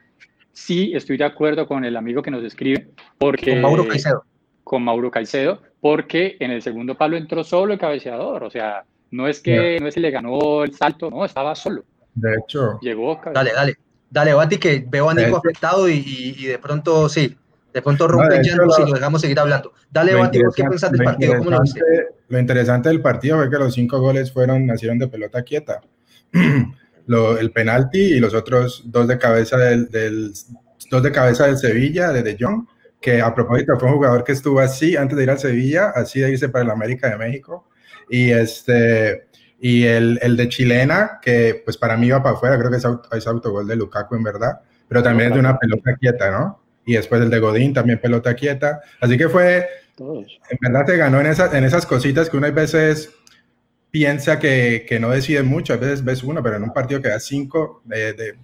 sí 0.53 0.91
estoy 0.93 1.17
de 1.17 1.25
acuerdo 1.25 1.67
con 1.67 1.86
el 1.86 1.96
amigo 1.96 2.22
que 2.22 2.31
nos 2.31 2.43
escribe, 2.43 2.89
porque... 3.17 3.51
Con 3.51 3.62
Mauro 3.62 3.88
Caicedo. 3.88 4.24
Con 4.63 4.84
Mauro 4.84 5.12
Caicedo, 5.12 5.62
porque 5.79 6.38
en 6.39 6.51
el 6.51 6.62
segundo 6.62 6.96
palo 6.96 7.17
entró 7.17 7.43
solo 7.43 7.74
el 7.74 7.79
cabeceador, 7.79 8.43
o 8.43 8.50
sea, 8.50 8.84
no 9.12 9.27
es 9.27 9.39
que, 9.39 9.79
no 9.79 9.88
es 9.88 9.96
que 9.96 10.01
le 10.01 10.12
ganó 10.12 10.63
el 10.63 10.74
salto, 10.74 11.10
no, 11.10 11.25
estaba 11.25 11.55
solo. 11.55 11.84
De 12.13 12.36
hecho. 12.36 12.79
Llegó. 12.81 13.20
Dale, 13.34 13.51
dale. 13.53 13.75
Dale, 14.10 14.34
Bati, 14.34 14.58
que 14.58 14.86
veo 14.86 15.10
a 15.10 15.13
Nico 15.13 15.38
afectado 15.38 15.88
y, 15.88 15.93
y, 15.93 16.36
y 16.38 16.46
de 16.48 16.60
pronto 16.60 17.08
sí, 17.08 17.34
de 17.74 17.81
pronto 17.81 18.08
rompe 18.08 18.38
no, 18.38 18.43
llanto 18.43 18.72
si 18.72 18.81
lo 18.81 18.93
dejamos 18.93 19.22
seguir 19.22 19.39
hablando. 19.39 19.72
Dale, 19.89 20.15
Bati, 20.15 20.39
¿qué 20.55 20.63
pensás 20.63 20.91
del 20.91 21.03
partido? 21.03 21.38
¿Cómo 21.38 21.51
lo 21.51 21.62
viste? 21.62 21.81
Lo 22.27 22.39
interesante 22.39 22.89
del 22.89 23.01
partido 23.01 23.38
fue 23.38 23.50
que 23.50 23.58
los 23.58 23.74
cinco 23.74 24.00
goles 24.00 24.31
fueron, 24.31 24.65
nacieron 24.65 25.00
de 25.00 25.08
pelota 25.08 25.41
quieta. 25.43 25.81
lo, 27.08 27.38
el 27.38 27.51
penalti 27.51 28.00
y 28.00 28.20
los 28.20 28.34
otros 28.34 28.84
dos 28.86 29.08
de 29.08 29.17
cabeza 29.17 29.58
del, 29.58 29.89
del, 29.89 30.34
dos 30.89 31.03
de 31.03 31.12
cabeza 31.12 31.48
del 31.48 31.58
Sevilla, 31.58 32.12
de 32.12 32.24
De 32.24 32.38
Jong, 32.39 32.65
que 33.00 33.22
a 33.22 33.34
propósito 33.34 33.77
fue 33.79 33.89
un 33.89 33.96
jugador 33.96 34.24
que 34.24 34.31
estuvo 34.31 34.60
así 34.60 34.96
antes 34.96 35.17
de 35.17 35.24
ir 35.24 35.29
al 35.29 35.39
Sevilla, 35.39 35.89
así 35.96 36.20
de 36.20 36.31
irse 36.31 36.50
para 36.50 36.65
el 36.65 36.72
América 36.72 37.10
de 37.10 37.17
México. 37.17 37.67
Y 38.10 38.31
este 38.31 39.27
y 39.63 39.84
el, 39.84 40.17
el 40.24 40.36
de 40.36 40.50
Chilena, 40.50 41.20
que 41.22 41.62
pues 41.63 41.77
para 41.77 41.96
mí 41.96 42.10
va 42.10 42.24
para 42.24 42.36
afuera, 42.36 42.58
creo 42.58 42.72
que 42.72 42.77
es, 42.77 42.86
es 43.12 43.27
autogol 43.27 43.67
de 43.67 43.75
Lukaku 43.75 44.15
en 44.15 44.24
verdad, 44.24 44.60
pero 44.88 45.03
también 45.03 45.29
es 45.29 45.36
de 45.36 45.39
una 45.39 45.58
pelota 45.60 45.96
quieta, 46.00 46.31
¿no? 46.31 46.63
Y 46.84 46.93
después 46.93 47.22
el 47.22 47.29
de 47.29 47.39
Godín, 47.39 47.72
también 47.72 48.01
pelota 48.01 48.34
quieta. 48.34 48.81
Así 49.00 49.20
que 49.20 49.29
fue, 49.29 49.67
en 50.00 50.58
verdad 50.60 50.86
te 50.86 50.98
ganó 50.98 51.22
en, 51.22 51.27
esas 51.27 51.53
en 51.53 51.63
esas 51.63 51.86
cositas 51.86 52.27
que 52.27 52.38
uno 52.38 52.48
a 52.48 52.51
veces 52.51 53.12
piensa 53.91 54.39
que, 54.39 54.86
que, 54.88 55.00
no 55.00 55.10
decide 55.10 55.43
mucho, 55.43 55.74
a 55.74 55.77
veces 55.77 56.03
ves 56.03 56.24
uno, 56.24 56.41
pero 56.41 56.55
en 56.55 56.63
un 56.63 56.74
partido 56.74 57.01
que 57.01 57.10
da 57.10 57.19
cinco, 57.19 57.81
de, 57.86 58.36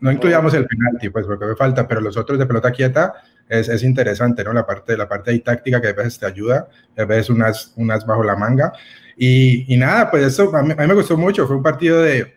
no 0.00 0.10
incluyamos 0.10 0.54
el 0.54 0.66
penalti, 0.66 1.10
pues 1.10 1.26
porque 1.26 1.44
me 1.44 1.56
falta, 1.56 1.86
pero 1.86 2.00
los 2.00 2.16
otros 2.16 2.38
de 2.38 2.46
pelota 2.46 2.72
quieta 2.72 3.14
es, 3.48 3.68
es, 3.68 3.82
interesante, 3.82 4.42
¿no? 4.42 4.52
La 4.52 4.66
parte, 4.66 4.96
la 4.96 5.08
parte 5.08 5.30
ahí 5.30 5.40
táctica 5.40 5.80
que 5.80 5.88
a 5.88 5.92
veces 5.92 6.18
te 6.18 6.26
ayuda, 6.26 6.68
a 6.96 7.04
veces 7.04 7.30
unas, 7.30 7.72
unas 7.76 8.06
bajo 8.06 8.24
la 8.24 8.34
manga. 8.34 8.72
Y, 9.16 9.72
y 9.72 9.76
nada, 9.76 10.10
pues 10.10 10.24
eso 10.24 10.54
a 10.56 10.62
mí, 10.62 10.74
me 10.74 10.94
gustó 10.94 11.16
mucho, 11.16 11.46
fue 11.46 11.56
un 11.56 11.62
partido 11.62 12.02
de, 12.02 12.34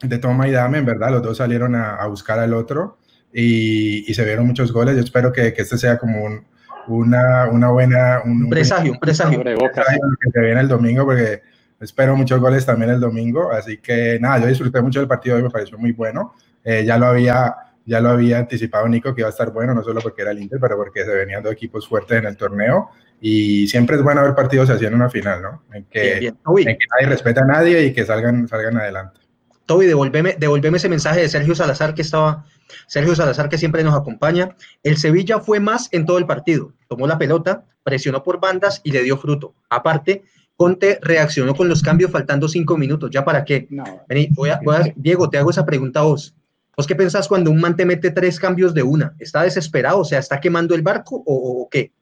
de 0.00 0.18
toma 0.18 0.48
y 0.48 0.52
dame, 0.52 0.78
en 0.78 0.86
verdad, 0.86 1.10
los 1.10 1.22
dos 1.22 1.36
salieron 1.36 1.74
a, 1.74 1.96
a 1.96 2.06
buscar 2.06 2.38
al 2.38 2.54
otro 2.54 2.98
y, 3.32 4.10
y, 4.10 4.14
se 4.14 4.24
vieron 4.24 4.46
muchos 4.46 4.72
goles. 4.72 4.96
Yo 4.96 5.02
espero 5.02 5.32
que, 5.32 5.52
que 5.52 5.62
este 5.62 5.78
sea 5.78 5.98
como 5.98 6.24
un, 6.24 6.46
una, 6.88 7.48
una 7.48 7.70
buena... 7.70 8.22
Un, 8.24 8.48
presagio, 8.48 8.92
un 8.92 8.98
presagio. 8.98 9.42
Que 9.42 10.30
se 10.32 10.40
viene 10.40 10.60
el 10.60 10.68
domingo 10.68 11.04
porque 11.04 11.42
espero 11.80 12.16
muchos 12.16 12.40
goles 12.40 12.64
también 12.64 12.90
el 12.90 13.00
domingo. 13.00 13.52
Así 13.52 13.78
que 13.78 14.18
nada, 14.20 14.38
yo 14.38 14.46
disfruté 14.46 14.80
mucho 14.80 15.00
del 15.00 15.08
partido 15.08 15.36
hoy, 15.36 15.42
me 15.42 15.50
pareció 15.50 15.78
muy 15.78 15.92
bueno. 15.92 16.34
Eh, 16.64 16.84
ya 16.84 16.98
lo 16.98 17.06
había 17.06 17.54
ya 17.86 18.00
lo 18.00 18.10
había 18.10 18.38
anticipado 18.38 18.88
Nico 18.88 19.14
que 19.14 19.20
iba 19.20 19.28
a 19.28 19.30
estar 19.30 19.52
bueno, 19.52 19.72
no 19.72 19.82
solo 19.82 20.00
porque 20.00 20.22
era 20.22 20.32
el 20.32 20.42
Inter, 20.42 20.58
pero 20.60 20.76
porque 20.76 21.04
se 21.04 21.14
venían 21.14 21.42
dos 21.42 21.52
equipos 21.52 21.88
fuertes 21.88 22.18
en 22.18 22.26
el 22.26 22.36
torneo. 22.36 22.90
Y 23.20 23.68
siempre 23.68 23.96
es 23.96 24.02
bueno 24.02 24.22
ver 24.22 24.34
partidos 24.34 24.68
así 24.68 24.84
en 24.84 24.94
una 24.94 25.08
final, 25.08 25.40
¿no? 25.40 25.62
En 25.72 25.84
que, 25.84 26.18
bien, 26.18 26.36
bien. 26.54 26.68
En 26.68 26.78
que 26.78 26.86
nadie 26.92 27.06
respeta 27.06 27.42
a 27.42 27.46
nadie 27.46 27.84
y 27.84 27.92
que 27.92 28.04
salgan, 28.04 28.46
salgan 28.48 28.76
adelante. 28.76 29.20
Toby, 29.64 29.86
devolveme, 29.86 30.36
devolveme 30.38 30.76
ese 30.76 30.88
mensaje 30.88 31.20
de 31.20 31.28
Sergio 31.28 31.54
Salazar 31.54 31.94
que 31.94 32.02
estaba, 32.02 32.44
Sergio 32.88 33.14
Salazar 33.14 33.48
que 33.48 33.56
siempre 33.56 33.84
nos 33.84 33.94
acompaña. 33.94 34.56
El 34.82 34.96
Sevilla 34.96 35.38
fue 35.38 35.60
más 35.60 35.88
en 35.92 36.06
todo 36.06 36.18
el 36.18 36.26
partido. 36.26 36.72
Tomó 36.88 37.06
la 37.06 37.18
pelota, 37.18 37.64
presionó 37.82 38.22
por 38.22 38.40
bandas 38.40 38.80
y 38.84 38.92
le 38.92 39.02
dio 39.02 39.16
fruto. 39.16 39.54
Aparte, 39.68 40.24
Conte 40.56 40.98
reaccionó 41.02 41.54
con 41.54 41.68
los 41.68 41.82
cambios 41.82 42.10
faltando 42.10 42.48
cinco 42.48 42.76
minutos. 42.76 43.10
¿Ya 43.10 43.24
para 43.24 43.44
qué? 43.44 43.66
No. 43.70 43.84
Vení, 44.08 44.28
voy 44.32 44.50
a, 44.50 44.60
voy 44.64 44.76
a, 44.76 44.92
Diego, 44.96 45.28
te 45.28 45.38
hago 45.38 45.50
esa 45.50 45.66
pregunta 45.66 46.00
a 46.00 46.04
vos. 46.04 46.34
¿Vos 46.76 46.86
qué 46.86 46.94
pensás 46.94 47.28
cuando 47.28 47.50
un 47.50 47.60
man 47.60 47.76
te 47.76 47.86
mete 47.86 48.10
tres 48.10 48.38
cambios 48.38 48.74
de 48.74 48.82
una? 48.82 49.14
¿Está 49.18 49.42
desesperado? 49.42 50.00
O 50.00 50.04
sea, 50.04 50.18
¿está 50.18 50.40
quemando 50.40 50.74
el 50.74 50.82
barco 50.82 51.22
o, 51.26 51.62
o 51.62 51.68
qué? 51.70 51.92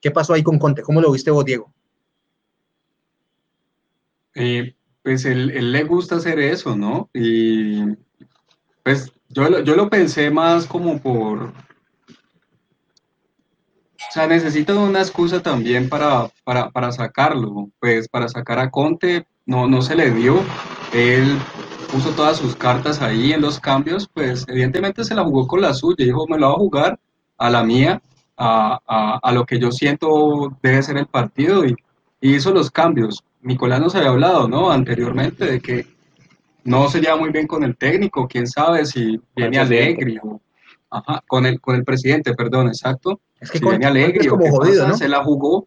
¿Qué 0.00 0.10
pasó 0.10 0.32
ahí 0.32 0.42
con 0.42 0.58
Conte? 0.58 0.82
¿Cómo 0.82 1.00
lo 1.00 1.12
viste 1.12 1.30
vos, 1.30 1.44
Diego? 1.44 1.72
Eh, 4.34 4.74
pues 5.02 5.24
él, 5.24 5.50
él, 5.50 5.72
le 5.72 5.84
gusta 5.84 6.16
hacer 6.16 6.38
eso, 6.38 6.76
¿no? 6.76 7.10
Y 7.12 7.82
pues 8.82 9.12
yo, 9.28 9.60
yo 9.60 9.76
lo 9.76 9.90
pensé 9.90 10.30
más 10.30 10.66
como 10.66 11.00
por... 11.00 11.52
O 14.10 14.12
sea, 14.12 14.26
necesita 14.26 14.74
una 14.74 14.98
excusa 14.98 15.40
también 15.40 15.88
para, 15.88 16.28
para, 16.42 16.70
para 16.70 16.90
sacarlo. 16.90 17.70
Pues 17.78 18.08
para 18.08 18.28
sacar 18.28 18.58
a 18.58 18.68
Conte 18.68 19.24
no, 19.46 19.68
no 19.68 19.82
se 19.82 19.94
le 19.94 20.10
dio. 20.10 20.42
Él 20.92 21.38
puso 21.92 22.10
todas 22.10 22.36
sus 22.36 22.56
cartas 22.56 23.00
ahí 23.02 23.32
en 23.32 23.40
los 23.40 23.60
cambios, 23.60 24.08
pues 24.12 24.44
evidentemente 24.48 25.04
se 25.04 25.14
la 25.14 25.22
jugó 25.22 25.46
con 25.46 25.60
la 25.60 25.74
suya, 25.74 26.04
dijo, 26.04 26.26
me 26.26 26.38
lo 26.38 26.48
voy 26.48 26.56
a 26.56 26.58
jugar 26.58 27.00
a 27.38 27.50
la 27.50 27.62
mía, 27.62 28.02
a, 28.36 28.80
a, 28.84 29.20
a 29.22 29.32
lo 29.32 29.46
que 29.46 29.60
yo 29.60 29.70
siento 29.70 30.56
debe 30.60 30.82
ser 30.82 30.96
el 30.96 31.06
partido 31.06 31.64
y, 31.64 31.76
y, 32.20 32.34
hizo 32.34 32.52
los 32.52 32.70
cambios. 32.70 33.22
Nicolás 33.42 33.80
nos 33.80 33.94
había 33.94 34.10
hablado, 34.10 34.48
¿no? 34.48 34.72
Anteriormente 34.72 35.44
de 35.44 35.60
que 35.60 35.86
no 36.64 36.88
se 36.88 37.00
lleva 37.00 37.16
muy 37.16 37.30
bien 37.30 37.46
con 37.46 37.62
el 37.62 37.76
técnico, 37.76 38.26
quién 38.26 38.48
sabe 38.48 38.86
si 38.86 39.20
viene 39.36 39.58
alegre 39.58 40.18
o... 40.22 40.40
Ajá, 40.92 41.22
con 41.28 41.46
el, 41.46 41.60
con 41.60 41.76
el 41.76 41.84
presidente, 41.84 42.34
perdón, 42.34 42.66
exacto. 42.66 43.20
Es 43.40 43.50
que 43.50 43.58
viene 43.58 43.86
alegre 43.86 44.20
es 44.20 44.28
como 44.28 44.46
jodido, 44.50 44.86
¿no? 44.86 44.96
se 44.96 45.08
la 45.08 45.24
jugó, 45.24 45.66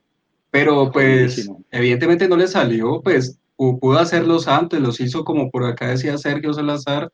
pero 0.51 0.91
pues 0.91 1.49
evidentemente 1.71 2.27
no 2.27 2.37
le 2.37 2.47
salió, 2.47 3.01
pues 3.01 3.39
pudo 3.55 3.99
hacerlos 3.99 4.47
antes, 4.47 4.79
los 4.79 4.99
hizo 4.99 5.23
como 5.23 5.49
por 5.49 5.65
acá 5.65 5.87
decía 5.87 6.17
Sergio 6.17 6.53
Salazar, 6.53 7.11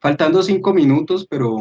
faltando 0.00 0.42
cinco 0.42 0.72
minutos, 0.72 1.26
pero 1.28 1.56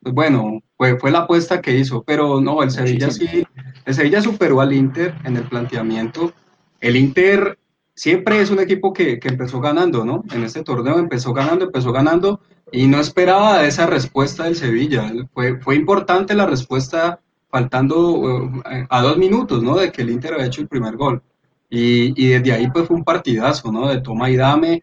pues 0.00 0.14
bueno, 0.14 0.60
fue, 0.76 0.98
fue 0.98 1.10
la 1.10 1.20
apuesta 1.20 1.60
que 1.60 1.76
hizo, 1.76 2.02
pero 2.02 2.40
no, 2.40 2.62
el 2.62 2.70
Sevilla 2.70 3.10
sí, 3.10 3.46
el 3.84 3.94
Sevilla 3.94 4.20
superó 4.20 4.60
al 4.60 4.72
Inter 4.72 5.14
en 5.24 5.36
el 5.36 5.44
planteamiento. 5.44 6.32
El 6.80 6.96
Inter 6.96 7.58
siempre 7.94 8.40
es 8.40 8.50
un 8.50 8.58
equipo 8.58 8.92
que, 8.92 9.20
que 9.20 9.28
empezó 9.28 9.60
ganando, 9.60 10.04
¿no? 10.04 10.24
En 10.32 10.42
este 10.42 10.64
torneo 10.64 10.98
empezó 10.98 11.32
ganando, 11.32 11.66
empezó 11.66 11.92
ganando 11.92 12.40
y 12.72 12.88
no 12.88 12.98
esperaba 12.98 13.64
esa 13.64 13.86
respuesta 13.86 14.44
del 14.44 14.56
Sevilla. 14.56 15.12
Fue, 15.34 15.60
fue 15.60 15.76
importante 15.76 16.34
la 16.34 16.46
respuesta 16.46 17.20
faltando 17.52 18.12
uh, 18.12 18.62
a 18.88 19.02
dos 19.02 19.18
minutos, 19.18 19.62
¿no? 19.62 19.76
De 19.76 19.92
que 19.92 20.00
el 20.00 20.10
Inter 20.10 20.32
había 20.32 20.46
hecho 20.46 20.62
el 20.62 20.68
primer 20.68 20.96
gol. 20.96 21.22
Y, 21.68 22.12
y, 22.16 22.28
desde 22.28 22.52
ahí 22.52 22.70
pues 22.70 22.86
fue 22.88 22.96
un 22.96 23.04
partidazo, 23.04 23.70
¿no? 23.70 23.88
De 23.88 24.00
toma 24.00 24.30
y 24.30 24.36
dame. 24.36 24.82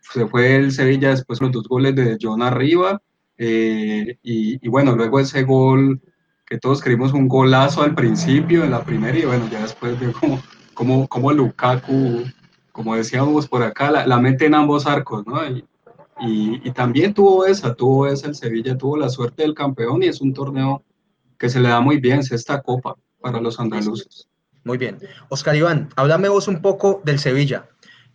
Se 0.00 0.26
fue 0.26 0.56
el 0.56 0.72
Sevilla 0.72 1.10
después 1.10 1.40
los 1.40 1.52
dos 1.52 1.68
goles 1.68 1.94
de 1.94 2.18
John 2.20 2.42
arriba. 2.42 3.00
Eh, 3.38 4.18
y, 4.22 4.66
y, 4.66 4.68
bueno, 4.68 4.96
luego 4.96 5.20
ese 5.20 5.44
gol 5.44 6.00
que 6.44 6.58
todos 6.58 6.80
creímos 6.80 7.12
un 7.12 7.28
golazo 7.28 7.82
al 7.82 7.94
principio 7.94 8.64
en 8.64 8.72
la 8.72 8.82
primera 8.82 9.16
y 9.16 9.24
bueno, 9.24 9.48
ya 9.50 9.60
después 9.62 10.00
de 10.00 10.12
como, 10.12 10.40
como, 10.74 11.06
como 11.06 11.30
Lukaku, 11.30 12.24
como 12.72 12.96
decíamos 12.96 13.46
por 13.46 13.62
acá, 13.62 13.90
la, 13.90 14.06
la 14.06 14.18
mete 14.18 14.46
en 14.46 14.54
ambos 14.54 14.86
arcos, 14.86 15.24
¿no? 15.26 15.44
Y, 15.46 15.64
y, 16.20 16.60
y, 16.64 16.72
también 16.72 17.14
tuvo 17.14 17.46
esa, 17.46 17.74
tuvo 17.74 18.08
esa 18.08 18.26
el 18.26 18.34
Sevilla, 18.34 18.76
tuvo 18.76 18.96
la 18.96 19.08
suerte 19.08 19.42
del 19.42 19.54
campeón 19.54 20.02
y 20.02 20.06
es 20.06 20.20
un 20.20 20.32
torneo 20.32 20.82
que 21.38 21.48
se 21.48 21.60
le 21.60 21.68
da 21.68 21.80
muy 21.80 21.98
bien, 21.98 22.20
esta 22.30 22.62
copa 22.62 22.96
para 23.20 23.40
los 23.40 23.58
andaluces. 23.60 24.28
Muy 24.64 24.78
bien. 24.78 24.98
Oscar 25.28 25.56
Iván, 25.56 25.88
háblame 25.96 26.28
vos 26.28 26.48
un 26.48 26.60
poco 26.60 27.00
del 27.04 27.18
Sevilla. 27.18 27.68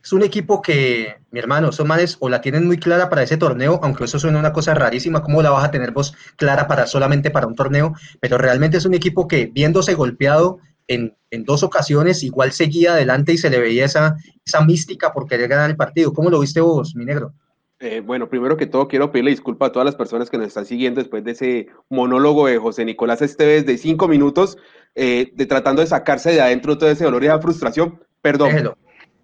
Es 0.03 0.12
un 0.12 0.21
equipo 0.21 0.62
que, 0.62 1.15
mi 1.31 1.39
hermano, 1.39 1.69
esos 1.69 1.88
manes 1.88 2.17
o 2.19 2.27
la 2.27 2.41
tienen 2.41 2.67
muy 2.67 2.77
clara 2.77 3.09
para 3.09 3.23
ese 3.23 3.38
torneo, 3.38 3.79
aunque 3.81 4.03
eso 4.03 4.19
suena 4.19 4.38
una 4.38 4.51
cosa 4.51 4.73
rarísima, 4.73 5.23
¿cómo 5.23 5.41
la 5.41 5.49
vas 5.49 5.63
a 5.63 5.71
tener 5.71 5.91
vos 5.91 6.13
clara 6.36 6.67
para 6.67 6.88
solamente 6.88 7.31
para 7.31 7.47
un 7.47 7.55
torneo? 7.55 7.93
Pero 8.19 8.38
realmente 8.38 8.77
es 8.77 8.86
un 8.86 8.93
equipo 8.93 9.29
que, 9.29 9.45
viéndose 9.45 9.93
golpeado 9.93 10.59
en, 10.88 11.15
en 11.31 11.45
dos 11.45 11.63
ocasiones, 11.63 12.21
igual 12.21 12.51
seguía 12.51 12.93
adelante 12.93 13.31
y 13.31 13.38
se 13.38 13.49
le 13.49 13.59
veía 13.59 13.86
esa, 13.86 14.17
esa 14.45 14.62
mística 14.65 15.13
por 15.13 15.25
querer 15.25 15.47
ganar 15.47 15.69
el 15.69 15.77
partido. 15.77 16.12
¿Cómo 16.12 16.29
lo 16.29 16.41
viste 16.41 16.59
vos, 16.59 16.95
mi 16.95 17.05
negro? 17.05 17.33
Eh, 17.84 18.00
bueno, 18.00 18.30
primero 18.30 18.56
que 18.56 18.65
todo 18.65 18.88
quiero 18.88 19.12
pedirle 19.12 19.32
disculpas 19.32 19.67
a 19.67 19.72
todas 19.74 19.86
las 19.86 19.98
personas 19.98 20.30
que 20.30 20.38
nos 20.38 20.48
están 20.48 20.65
siguiendo 20.65 21.02
después 21.02 21.22
de 21.26 21.32
ese 21.32 21.67
monólogo 21.89 22.48
de 22.48 22.58
José 22.58 22.86
Nicolás 22.86 23.22
Esteves 23.22 23.65
de 23.65 23.78
cinco 23.78 24.08
minutos, 24.08 24.58
eh, 24.96 25.34
de 25.36 25.46
tratando 25.46 25.82
de 25.82 25.88
sacarse 25.88 26.32
de 26.32 26.39
adentro 26.39 26.78
todo 26.78 26.89
ese 26.89 27.04
dolor 27.04 27.24
y 27.24 27.26
esa 27.26 27.41
frustración. 27.41 28.00
Perdón, 28.22 28.52
Déjelo. 28.52 28.78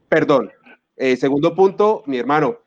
perdón. 0.10 0.52
Eh, 0.98 1.16
segundo 1.16 1.56
punto, 1.56 2.04
mi 2.06 2.18
hermano, 2.18 2.58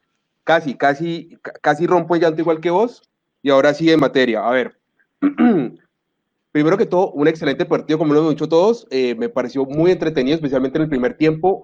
casi, 0.44 0.76
casi, 0.76 1.36
casi 1.60 1.86
rompo 1.86 2.14
el 2.14 2.22
llanto 2.22 2.40
igual 2.40 2.60
que 2.60 2.70
vos. 2.70 3.02
Y 3.42 3.50
ahora 3.50 3.74
sí 3.74 3.90
en 3.90 4.00
materia. 4.00 4.48
A 4.48 4.50
ver, 4.50 4.78
primero 6.52 6.78
que 6.78 6.86
todo, 6.86 7.10
un 7.10 7.28
excelente 7.28 7.66
partido, 7.66 7.98
como 7.98 8.14
lo 8.14 8.20
hemos 8.20 8.32
dicho 8.32 8.48
todos. 8.48 8.86
Me 8.90 9.28
pareció 9.28 9.66
muy 9.66 9.90
entretenido, 9.90 10.36
especialmente 10.36 10.78
en 10.78 10.84
el 10.84 10.88
primer 10.88 11.18
tiempo. 11.18 11.60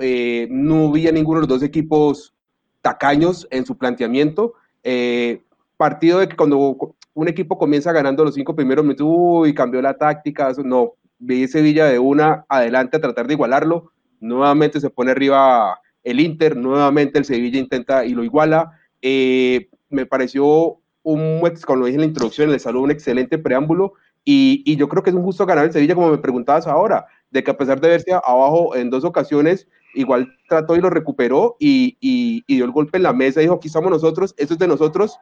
no 0.50 0.92
vi 0.92 1.08
a 1.08 1.12
ninguno 1.12 1.40
de 1.40 1.46
los 1.46 1.60
dos 1.60 1.62
equipos 1.62 2.34
tacaños 2.82 3.46
en 3.50 3.66
su 3.66 3.76
planteamiento. 3.76 4.54
Eh, 4.82 5.42
partido 5.76 6.18
de 6.18 6.28
que 6.28 6.36
cuando 6.36 6.94
un 7.14 7.28
equipo 7.28 7.58
comienza 7.58 7.92
ganando 7.92 8.24
los 8.24 8.34
cinco 8.34 8.54
primeros 8.54 8.84
minutos, 8.84 9.06
uy, 9.08 9.54
cambió 9.54 9.80
la 9.82 9.94
táctica, 9.94 10.50
eso, 10.50 10.62
no, 10.62 10.94
vi 11.18 11.48
Sevilla 11.48 11.86
de 11.86 11.98
una 11.98 12.44
adelante 12.48 12.96
a 12.96 13.00
tratar 13.00 13.26
de 13.26 13.34
igualarlo, 13.34 13.92
nuevamente 14.20 14.80
se 14.80 14.90
pone 14.90 15.12
arriba 15.12 15.80
el 16.04 16.20
Inter, 16.20 16.56
nuevamente 16.56 17.18
el 17.18 17.24
Sevilla 17.24 17.58
intenta 17.58 18.04
y 18.04 18.14
lo 18.14 18.24
iguala, 18.24 18.78
eh, 19.02 19.68
me 19.88 20.06
pareció 20.06 20.78
un, 21.02 21.40
como 21.64 21.80
lo 21.80 21.86
dije 21.86 21.96
en 21.96 22.02
la 22.02 22.06
introducción, 22.06 22.50
le 22.50 22.58
salió 22.58 22.80
un 22.80 22.90
excelente 22.90 23.38
preámbulo 23.38 23.94
y, 24.24 24.62
y, 24.66 24.76
yo 24.76 24.88
creo 24.88 25.02
que 25.02 25.10
es 25.10 25.16
un 25.16 25.22
justo 25.22 25.46
ganar 25.46 25.64
el 25.64 25.72
Sevilla, 25.72 25.94
como 25.94 26.10
me 26.10 26.18
preguntabas 26.18 26.66
ahora, 26.66 27.06
de 27.30 27.42
que 27.42 27.50
a 27.50 27.56
pesar 27.56 27.80
de 27.80 27.88
verse 27.88 28.12
abajo 28.12 28.76
en 28.76 28.90
dos 28.90 29.04
ocasiones, 29.04 29.68
igual 29.94 30.34
trató 30.48 30.76
y 30.76 30.80
lo 30.80 30.90
recuperó 30.90 31.56
y, 31.58 31.96
y, 32.00 32.44
y, 32.46 32.56
dio 32.56 32.64
el 32.64 32.70
golpe 32.70 32.96
en 32.98 33.04
la 33.04 33.12
mesa 33.12 33.40
y 33.40 33.44
dijo, 33.44 33.54
aquí 33.54 33.68
estamos 33.68 33.90
nosotros, 33.90 34.34
esto 34.36 34.54
es 34.54 34.58
de 34.58 34.68
nosotros. 34.68 35.18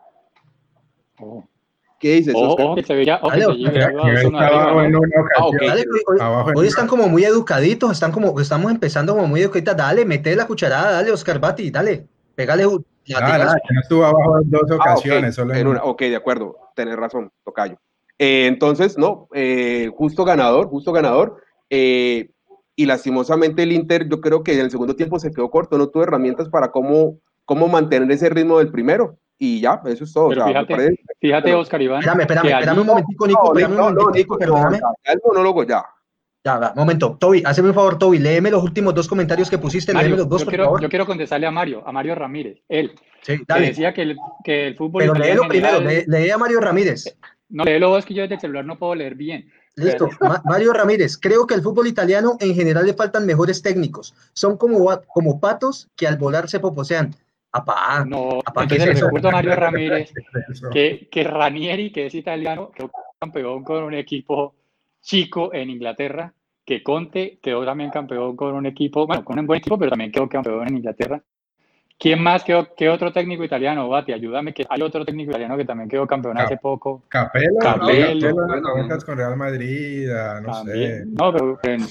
Oh. 1.21 1.45
¿Qué 1.99 2.17
dices? 2.17 2.35
Hoy 6.55 6.67
están 6.67 6.87
como 6.87 7.09
muy 7.09 7.25
educaditos, 7.25 7.91
están 7.93 8.13
como, 8.13 8.39
estamos 8.39 8.71
empezando 8.71 9.15
como 9.15 9.27
muy 9.27 9.41
educaditos. 9.41 9.77
Dale, 9.77 10.05
mete 10.05 10.37
la 10.37 10.47
cucharada, 10.47 10.93
dale, 10.93 11.11
Oscar 11.11 11.41
Bati, 11.41 11.71
dale, 11.71 12.07
pégale. 12.35 12.65
Ah, 13.15 13.57
no 13.71 13.81
estuvo 13.81 14.05
abajo 14.05 14.41
en 14.43 14.51
dos 14.51 14.71
ocasiones, 14.71 15.39
ah, 15.39 15.43
okay. 15.43 15.55
solo 15.55 15.55
en 15.55 15.67
una. 15.69 15.85
Ok, 15.85 16.03
de 16.03 16.17
acuerdo, 16.17 16.57
tenés 16.75 16.97
razón, 16.97 17.33
Tocayo. 17.45 17.79
Eh, 18.19 18.47
entonces, 18.47 18.99
no, 18.99 19.29
eh, 19.33 19.91
justo 19.95 20.25
ganador, 20.25 20.69
justo 20.69 20.93
ganador. 20.93 21.43
Eh, 21.71 22.31
y 22.77 22.87
lastimosamente 22.87 23.63
el 23.63 23.73
Inter, 23.73 24.09
yo 24.09 24.21
creo 24.21 24.45
que 24.45 24.53
en 24.55 24.61
el 24.61 24.71
segundo 24.71 24.95
tiempo 24.95 25.19
se 25.19 25.33
quedó 25.33 25.51
corto, 25.51 25.79
no 25.79 25.89
tuvo 25.89 26.03
herramientas 26.05 26.49
para 26.49 26.71
cómo, 26.71 27.19
cómo 27.45 27.67
mantener 27.69 28.11
ese 28.13 28.29
ritmo 28.29 28.59
del 28.59 28.71
primero. 28.71 29.17
Y 29.39 29.61
ya, 29.61 29.81
eso 29.87 30.05
es 30.05 30.13
todo. 30.13 30.29
Pero 30.31 30.43
o 30.43 30.45
sea, 30.45 30.53
fíjate, 30.53 30.75
parece- 30.75 31.01
fíjate, 31.21 31.55
Oscar 31.55 31.83
Iván. 31.83 31.99
Espérame, 32.01 32.21
espérame, 32.23 32.43
que 32.47 32.53
espérame 32.53 32.79
un 32.81 32.87
momentico, 32.87 33.27
Nico, 33.27 33.55
No, 33.55 33.69
no, 33.69 33.91
no, 33.91 34.11
Nico, 34.11 34.37
pero 34.39 34.55
ya 34.71 35.13
el 35.13 35.21
monólogo 35.25 35.65
ya. 35.65 35.85
Ya, 36.45 36.59
va, 36.59 36.73
momento. 36.77 37.17
Toby, 37.19 37.43
hazme 37.45 37.69
un 37.69 37.75
favor, 37.75 37.99
Toby, 37.99 38.19
léeme 38.19 38.51
los 38.53 38.63
últimos 38.63 38.95
dos 38.95 39.09
comentarios 39.09 39.51
que 39.51 39.59
pusiste, 39.59 39.93
Mario, 39.93 40.11
léeme 40.11 40.19
los 40.19 40.29
dos, 40.29 40.41
yo, 40.43 40.45
por 40.45 40.53
quiero, 40.53 40.65
favor. 40.67 40.81
yo 40.81 40.89
quiero 40.89 41.05
contestarle 41.07 41.47
a 41.47 41.51
Mario, 41.51 41.83
a 41.85 41.91
Mario 41.93 42.15
Ramírez. 42.15 42.59
Él, 42.69 42.93
Sí, 43.23 43.39
que 43.39 43.45
dale. 43.49 43.67
decía 43.67 43.93
que 43.93 44.03
el, 44.03 44.17
que 44.45 44.69
el 44.69 44.77
fútbol 44.77 45.01
Pero 45.03 45.15
léelo 45.15 45.49
primero, 45.49 45.79
general- 45.81 46.05
lee, 46.09 46.23
lee 46.25 46.31
a 46.31 46.39
Mario 46.39 46.61
Ramírez. 46.61 47.17
No, 47.49 47.65
léelo 47.65 47.89
vos 47.91 48.07
que 48.07 48.15
yo 48.15 48.23
desde 48.23 48.37
el 48.37 48.41
celular 48.41 48.65
no 48.65 48.79
puedo 48.79 48.95
leer 48.95 49.17
bien. 49.17 49.51
Listo. 49.77 50.09
Ma- 50.21 50.43
Mario 50.45 50.73
Ramírez, 50.73 51.19
creo 51.19 51.47
que 51.47 51.55
el 51.55 51.63
fútbol 51.63 51.87
italiano 51.87 52.37
en 52.41 52.55
general 52.55 52.87
le 52.87 52.95
faltan 52.95 53.27
mejores 53.27 53.61
técnicos. 53.63 54.15
Son 54.33 54.57
como, 54.57 54.89
como 55.07 55.39
patos 55.39 55.89
que 55.95 56.07
al 56.07 56.17
volar 56.17 56.49
se 56.49 56.61
poposean. 56.61 57.15
Apá, 57.53 58.05
No, 58.05 58.41
Apá, 58.45 58.67
¿qué 58.67 58.75
entonces 58.75 58.97
es 58.97 59.01
recuerdo 59.03 59.29
a 59.29 59.33
Mario 59.33 59.55
Ramírez 59.57 60.13
que, 60.73 61.09
que 61.11 61.25
Ranieri, 61.25 61.93
que 61.93 62.07
es 62.07 62.15
italiano, 62.15 62.71
quedó 62.75 62.91
campeón 63.19 63.65
con 63.65 63.83
un 63.85 63.95
equipo 63.95 64.55
chico 65.01 65.53
en 65.55 65.71
Inglaterra, 65.71 66.33
que 66.65 66.83
Conte 66.83 67.39
quedó 67.41 67.65
también 67.65 67.91
campeón 67.91 68.35
con 68.37 68.55
un 68.55 68.67
equipo, 68.67 69.07
bueno, 69.07 69.25
con 69.25 69.39
un 69.39 69.47
buen 69.47 69.59
equipo, 69.59 69.79
pero 69.79 69.91
también 69.91 70.11
quedó 70.11 70.29
campeón 70.29 70.67
en 70.69 70.79
Inglaterra. 70.79 71.23
¿Quién 71.99 72.23
más 72.23 72.45
quedó, 72.45 72.69
qué 72.77 72.91
otro 72.91 73.11
técnico 73.11 73.43
italiano? 73.43 73.89
Bati, 73.89 74.13
ayúdame, 74.13 74.53
que 74.53 74.67
hay 74.69 74.83
otro 74.83 75.05
técnico 75.05 75.31
italiano 75.31 75.57
que 75.57 75.65
también 75.65 75.89
quedó 75.89 76.07
campeón 76.07 76.39
hace 76.39 76.59
poco. 76.59 77.03
Capello, 77.09 77.57
Capello, 77.59 78.07
Capello, 78.07 78.35
bueno, 78.35 78.55
las 78.55 78.63
novetas 78.63 79.05
con 79.05 79.17
Real 79.17 79.37
Madrid, 79.37 80.11
ah, 80.11 80.41
no 80.43 80.53
sé. 80.53 80.71
También. 80.71 81.15
No, 81.15 81.33
pero, 81.33 81.59
pero 81.63 81.75
en, 81.75 81.87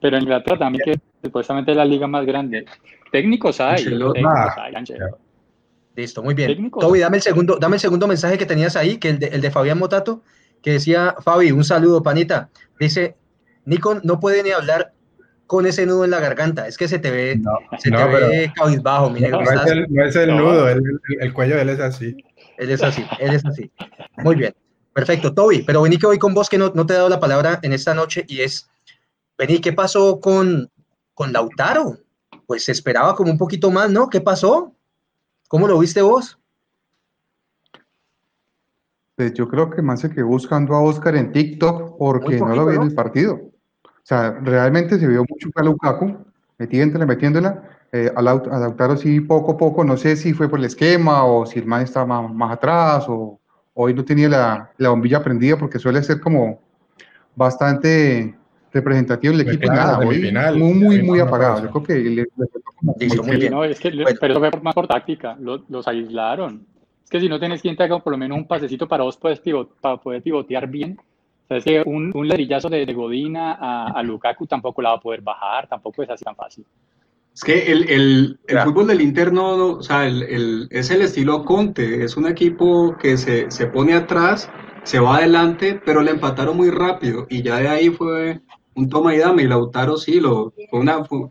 pero 0.00 0.16
en 0.18 0.22
Inglaterra 0.24 0.58
también, 0.58 0.84
que 0.84 1.00
supuestamente 1.22 1.70
es 1.70 1.76
la 1.76 1.86
liga 1.86 2.06
más 2.06 2.26
grande. 2.26 2.66
Técnicos 3.10 3.58
hay, 3.60 3.82
técnicos 3.82 4.14
hay, 4.58 4.74
listo, 5.94 6.22
muy 6.22 6.34
bien. 6.34 6.48
Técnicos. 6.48 6.84
Toby, 6.84 7.00
dame 7.00 7.16
el 7.16 7.22
segundo, 7.22 7.56
dame 7.58 7.76
el 7.76 7.80
segundo 7.80 8.06
mensaje 8.06 8.36
que 8.36 8.44
tenías 8.44 8.76
ahí, 8.76 8.98
que 8.98 9.08
el 9.08 9.18
de, 9.18 9.28
el 9.28 9.40
de 9.40 9.50
Fabián 9.50 9.78
Motato, 9.78 10.22
que 10.62 10.72
decía, 10.72 11.14
Fabi, 11.24 11.50
un 11.50 11.64
saludo, 11.64 12.02
panita. 12.02 12.50
Dice, 12.78 13.16
Nico 13.64 14.00
no 14.02 14.20
puede 14.20 14.42
ni 14.42 14.50
hablar 14.50 14.92
con 15.46 15.66
ese 15.66 15.86
nudo 15.86 16.04
en 16.04 16.10
la 16.10 16.20
garganta, 16.20 16.66
es 16.66 16.76
que 16.76 16.88
se 16.88 16.98
te 16.98 17.10
ve, 17.10 17.36
No, 17.36 17.52
se 17.78 17.90
no, 17.90 17.98
te 17.98 18.04
pero 18.12 18.28
ve 18.28 18.52
cabizbajo, 18.54 19.10
mi 19.10 19.20
negro. 19.20 19.38
no 19.38 19.44
es 19.44 19.50
estás- 19.50 19.70
el, 19.70 19.86
no 19.88 20.04
es 20.04 20.16
el 20.16 20.28
No. 20.30 20.38
nudo, 20.40 20.68
el, 20.68 20.78
el- 20.78 21.00
el 21.22 21.32
cuello 21.32 21.56
de 21.56 21.62
él 21.62 21.68
es 21.68 21.80
así. 21.80 22.16
Él 22.58 22.70
es 22.70 22.82
así, 22.82 23.04
él 23.20 23.34
es 23.34 23.44
así. 23.44 23.70
Muy 24.18 24.34
bien, 24.36 24.54
perfecto. 24.92 25.32
Toby, 25.34 25.62
pero 25.62 25.82
vení 25.82 25.98
que 25.98 26.06
voy 26.06 26.18
con 26.18 26.34
vos 26.34 26.48
que 26.48 26.58
no, 26.58 26.72
no 26.74 26.84
te 26.86 26.94
he 26.94 26.96
dado 26.96 27.08
la 27.08 27.20
palabra 27.20 27.58
en 27.62 27.72
esta 27.72 27.94
noche 27.94 28.24
y 28.28 28.40
es, 28.40 28.68
vení, 29.38 29.60
¿qué 29.60 29.72
pasó 29.72 30.20
con, 30.20 30.70
con 31.14 31.32
Lautaro? 31.32 31.98
Pues 32.46 32.64
se 32.64 32.72
esperaba 32.72 33.14
como 33.14 33.30
un 33.30 33.38
poquito 33.38 33.70
más, 33.70 33.90
¿no? 33.90 34.08
¿Qué 34.08 34.20
pasó? 34.20 34.72
¿Cómo 35.48 35.68
lo 35.68 35.78
viste 35.78 36.00
vos? 36.02 36.38
Pues 39.16 39.32
yo 39.34 39.48
creo 39.48 39.70
que 39.70 39.80
más 39.80 40.00
se 40.00 40.10
quedó 40.10 40.26
buscando 40.26 40.74
a 40.74 40.82
Oscar 40.82 41.16
en 41.16 41.32
TikTok 41.32 41.96
porque 41.98 42.38
no 42.38 42.54
lo 42.54 42.66
vi 42.66 42.76
en 42.76 42.82
el 42.82 42.94
partido. 42.94 43.40
O 44.06 44.08
sea, 44.08 44.38
realmente 44.40 45.00
se 45.00 45.06
vio 45.08 45.24
mucho 45.28 45.48
a 45.56 45.64
Lukaku, 45.64 46.16
metiéndola, 46.58 47.06
metiéndola. 47.06 47.60
Eh, 47.90 48.08
a, 48.14 48.22
Laut- 48.22 48.46
a 48.52 48.56
Lautaro 48.60 48.96
sí, 48.96 49.20
poco 49.20 49.52
a 49.52 49.56
poco, 49.56 49.82
no 49.82 49.96
sé 49.96 50.14
si 50.14 50.32
fue 50.32 50.48
por 50.48 50.60
el 50.60 50.66
esquema 50.66 51.24
o 51.24 51.44
si 51.44 51.58
el 51.58 51.66
man 51.66 51.82
estaba 51.82 52.06
más, 52.22 52.32
más 52.32 52.52
atrás 52.52 53.04
o 53.08 53.40
hoy 53.74 53.94
no 53.94 54.04
tenía 54.04 54.28
la, 54.28 54.70
la 54.78 54.90
bombilla 54.90 55.24
prendida 55.24 55.56
porque 55.58 55.80
suele 55.80 56.04
ser 56.04 56.20
como 56.20 56.60
bastante 57.34 58.36
representativo 58.72 59.34
el 59.34 59.42
Pues 59.42 59.56
equipo. 59.56 59.66
y 59.72 59.74
claro, 59.74 59.90
nada, 59.92 59.98
hoy 60.06 60.14
semifinal, 60.16 60.56
muy, 60.56 60.74
muy, 60.74 61.02
muy 61.02 61.18
apagado. 61.18 61.54
pasa. 61.54 61.66
Yo 61.66 61.72
creo 61.72 61.82
que 61.82 61.94
le, 62.08 62.22
le 62.22 62.26
faltó 62.36 62.60
como 62.76 62.94
Listo, 63.00 63.22
muy 63.24 63.32
muy 63.32 63.40
bien. 63.40 63.52
No, 63.52 63.64
es 63.64 63.80
que, 63.80 63.90
le- 63.90 64.04
Bueno. 64.04 64.18
pero 64.20 64.32
eso 64.34 64.40
fue 64.40 64.50
por- 64.52 64.62
más 64.62 64.74
por 64.74 64.86
táctica, 64.86 65.36
lo- 65.40 65.64
los 65.68 65.88
aislaron. 65.88 66.64
Es 67.02 67.10
que 67.10 67.18
si 67.20 67.28
no 67.28 67.40
tenés 67.40 67.60
quien 67.60 67.76
te 67.76 67.82
haga 67.82 67.98
por 67.98 68.12
lo 68.12 68.18
menos 68.18 68.38
un 68.38 68.46
pasecito 68.46 68.86
para 68.86 69.02
vos 69.02 69.16
puedes 69.16 69.42
pivot- 69.42 69.70
para 69.80 69.96
poder 69.96 70.22
pivotear 70.22 70.68
bien. 70.68 70.96
O 71.46 71.48
sea, 71.48 71.56
es 71.58 71.64
que 71.64 71.82
un, 71.86 72.10
un 72.14 72.28
ladrillazo 72.28 72.68
de, 72.68 72.84
de 72.84 72.92
Godina 72.92 73.52
a, 73.52 73.86
a 73.92 74.02
Lukaku 74.02 74.46
tampoco 74.46 74.82
la 74.82 74.90
va 74.90 74.96
a 74.96 75.00
poder 75.00 75.20
bajar, 75.20 75.68
tampoco 75.68 76.02
es 76.02 76.10
así 76.10 76.24
tan 76.24 76.34
fácil. 76.34 76.64
Es 77.32 77.44
que 77.44 77.70
el, 77.70 77.88
el, 77.90 78.38
el 78.48 78.58
fútbol 78.60 78.86
del 78.88 79.00
Inter 79.02 79.32
no, 79.32 79.56
no, 79.56 79.66
o 79.74 79.82
sea, 79.82 80.06
el, 80.06 80.22
el- 80.24 80.68
es 80.70 80.90
el 80.90 81.02
estilo 81.02 81.44
Conte, 81.44 82.02
es 82.02 82.16
un 82.16 82.26
equipo 82.26 82.96
que 82.96 83.16
se, 83.16 83.50
se 83.50 83.66
pone 83.66 83.92
atrás, 83.92 84.50
se 84.84 84.98
va 84.98 85.18
adelante, 85.18 85.80
pero 85.84 86.00
le 86.00 86.12
empataron 86.12 86.56
muy 86.56 86.70
rápido 86.70 87.26
y 87.28 87.42
ya 87.42 87.58
de 87.58 87.68
ahí 87.68 87.90
fue 87.90 88.40
un 88.74 88.88
toma 88.88 89.14
y 89.14 89.18
dame 89.18 89.42
y 89.42 89.46
Lautaro 89.48 89.96
sí, 89.98 90.18
lo, 90.18 90.52
fue 90.70 90.80
una, 90.80 91.04
fue- 91.04 91.28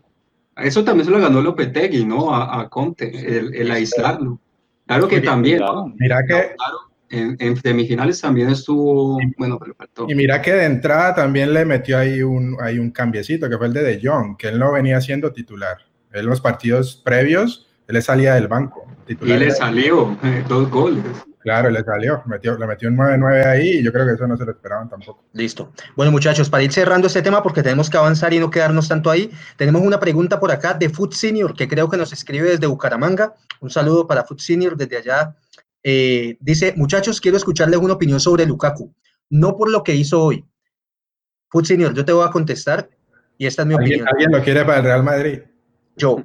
eso 0.56 0.82
también 0.84 1.04
se 1.06 1.10
lo 1.10 1.18
ganó 1.18 1.42
Lopetegui, 1.42 2.06
¿no? 2.06 2.32
A, 2.34 2.60
a 2.60 2.68
Conte, 2.70 3.10
el, 3.38 3.54
el 3.54 3.70
aislarlo. 3.70 4.38
Claro 4.86 5.08
que 5.08 5.20
también, 5.20 5.58
Claro. 5.58 5.92
Mira 5.98 6.24
que, 6.26 6.32
Lautaro 6.32 6.78
en, 7.10 7.36
en 7.38 7.56
semifinales 7.56 8.20
también 8.20 8.50
estuvo, 8.50 9.18
bueno, 9.38 9.58
pero 9.58 9.74
faltó. 9.74 10.06
y 10.08 10.14
mira 10.14 10.42
que 10.42 10.52
de 10.52 10.64
entrada 10.64 11.14
también 11.14 11.52
le 11.52 11.64
metió 11.64 11.98
ahí 11.98 12.22
un, 12.22 12.56
ahí 12.60 12.78
un 12.78 12.90
cambiecito, 12.90 13.48
que 13.48 13.56
fue 13.56 13.66
el 13.66 13.72
de 13.72 13.82
De 13.82 14.00
Jong, 14.02 14.36
que 14.36 14.48
él 14.48 14.58
no 14.58 14.72
venía 14.72 15.00
siendo 15.00 15.32
titular. 15.32 15.78
En 16.12 16.26
los 16.26 16.40
partidos 16.40 17.00
previos, 17.04 17.66
él 17.86 17.94
le 17.94 18.02
salía 18.02 18.34
del 18.34 18.48
banco. 18.48 18.86
Y 19.08 19.14
le 19.14 19.50
salió 19.50 20.16
eh, 20.24 20.44
dos 20.48 20.68
goles. 20.70 21.04
Claro, 21.46 21.70
le 21.70 21.84
salió, 21.84 22.24
metió, 22.26 22.58
le 22.58 22.66
metió 22.66 22.88
un 22.88 22.96
9-9 22.96 23.46
ahí 23.46 23.78
y 23.78 23.82
yo 23.84 23.92
creo 23.92 24.04
que 24.04 24.14
eso 24.14 24.26
no 24.26 24.36
se 24.36 24.44
lo 24.44 24.50
esperaban 24.50 24.88
tampoco. 24.88 25.22
Listo. 25.32 25.70
Bueno, 25.94 26.10
muchachos, 26.10 26.50
para 26.50 26.64
ir 26.64 26.72
cerrando 26.72 27.06
este 27.06 27.22
tema, 27.22 27.40
porque 27.40 27.62
tenemos 27.62 27.88
que 27.88 27.96
avanzar 27.96 28.34
y 28.34 28.40
no 28.40 28.50
quedarnos 28.50 28.88
tanto 28.88 29.12
ahí, 29.12 29.30
tenemos 29.56 29.82
una 29.82 30.00
pregunta 30.00 30.40
por 30.40 30.50
acá 30.50 30.74
de 30.74 30.88
Food 30.88 31.12
Senior, 31.12 31.54
que 31.54 31.68
creo 31.68 31.88
que 31.88 31.96
nos 31.96 32.12
escribe 32.12 32.50
desde 32.50 32.66
Bucaramanga. 32.66 33.34
Un 33.60 33.70
saludo 33.70 34.08
para 34.08 34.24
Food 34.24 34.40
Senior 34.40 34.76
desde 34.76 34.96
allá. 34.96 35.36
Eh, 35.88 36.36
dice, 36.40 36.74
muchachos, 36.76 37.20
quiero 37.20 37.36
escucharles 37.36 37.78
una 37.78 37.94
opinión 37.94 38.18
sobre 38.18 38.44
Lukaku, 38.44 38.92
no 39.30 39.56
por 39.56 39.70
lo 39.70 39.84
que 39.84 39.94
hizo 39.94 40.20
hoy. 40.20 40.44
Food 41.48 41.66
Senior, 41.66 41.94
yo 41.94 42.04
te 42.04 42.10
voy 42.10 42.26
a 42.26 42.32
contestar 42.32 42.90
y 43.38 43.46
esta 43.46 43.62
es 43.62 43.68
mi 43.68 43.74
¿Alguien, 43.74 44.00
opinión. 44.00 44.08
alguien 44.08 44.32
lo 44.32 44.42
quiere 44.42 44.64
para 44.64 44.78
el 44.78 44.82
Real 44.82 45.04
Madrid? 45.04 45.42
Yo, 45.96 46.24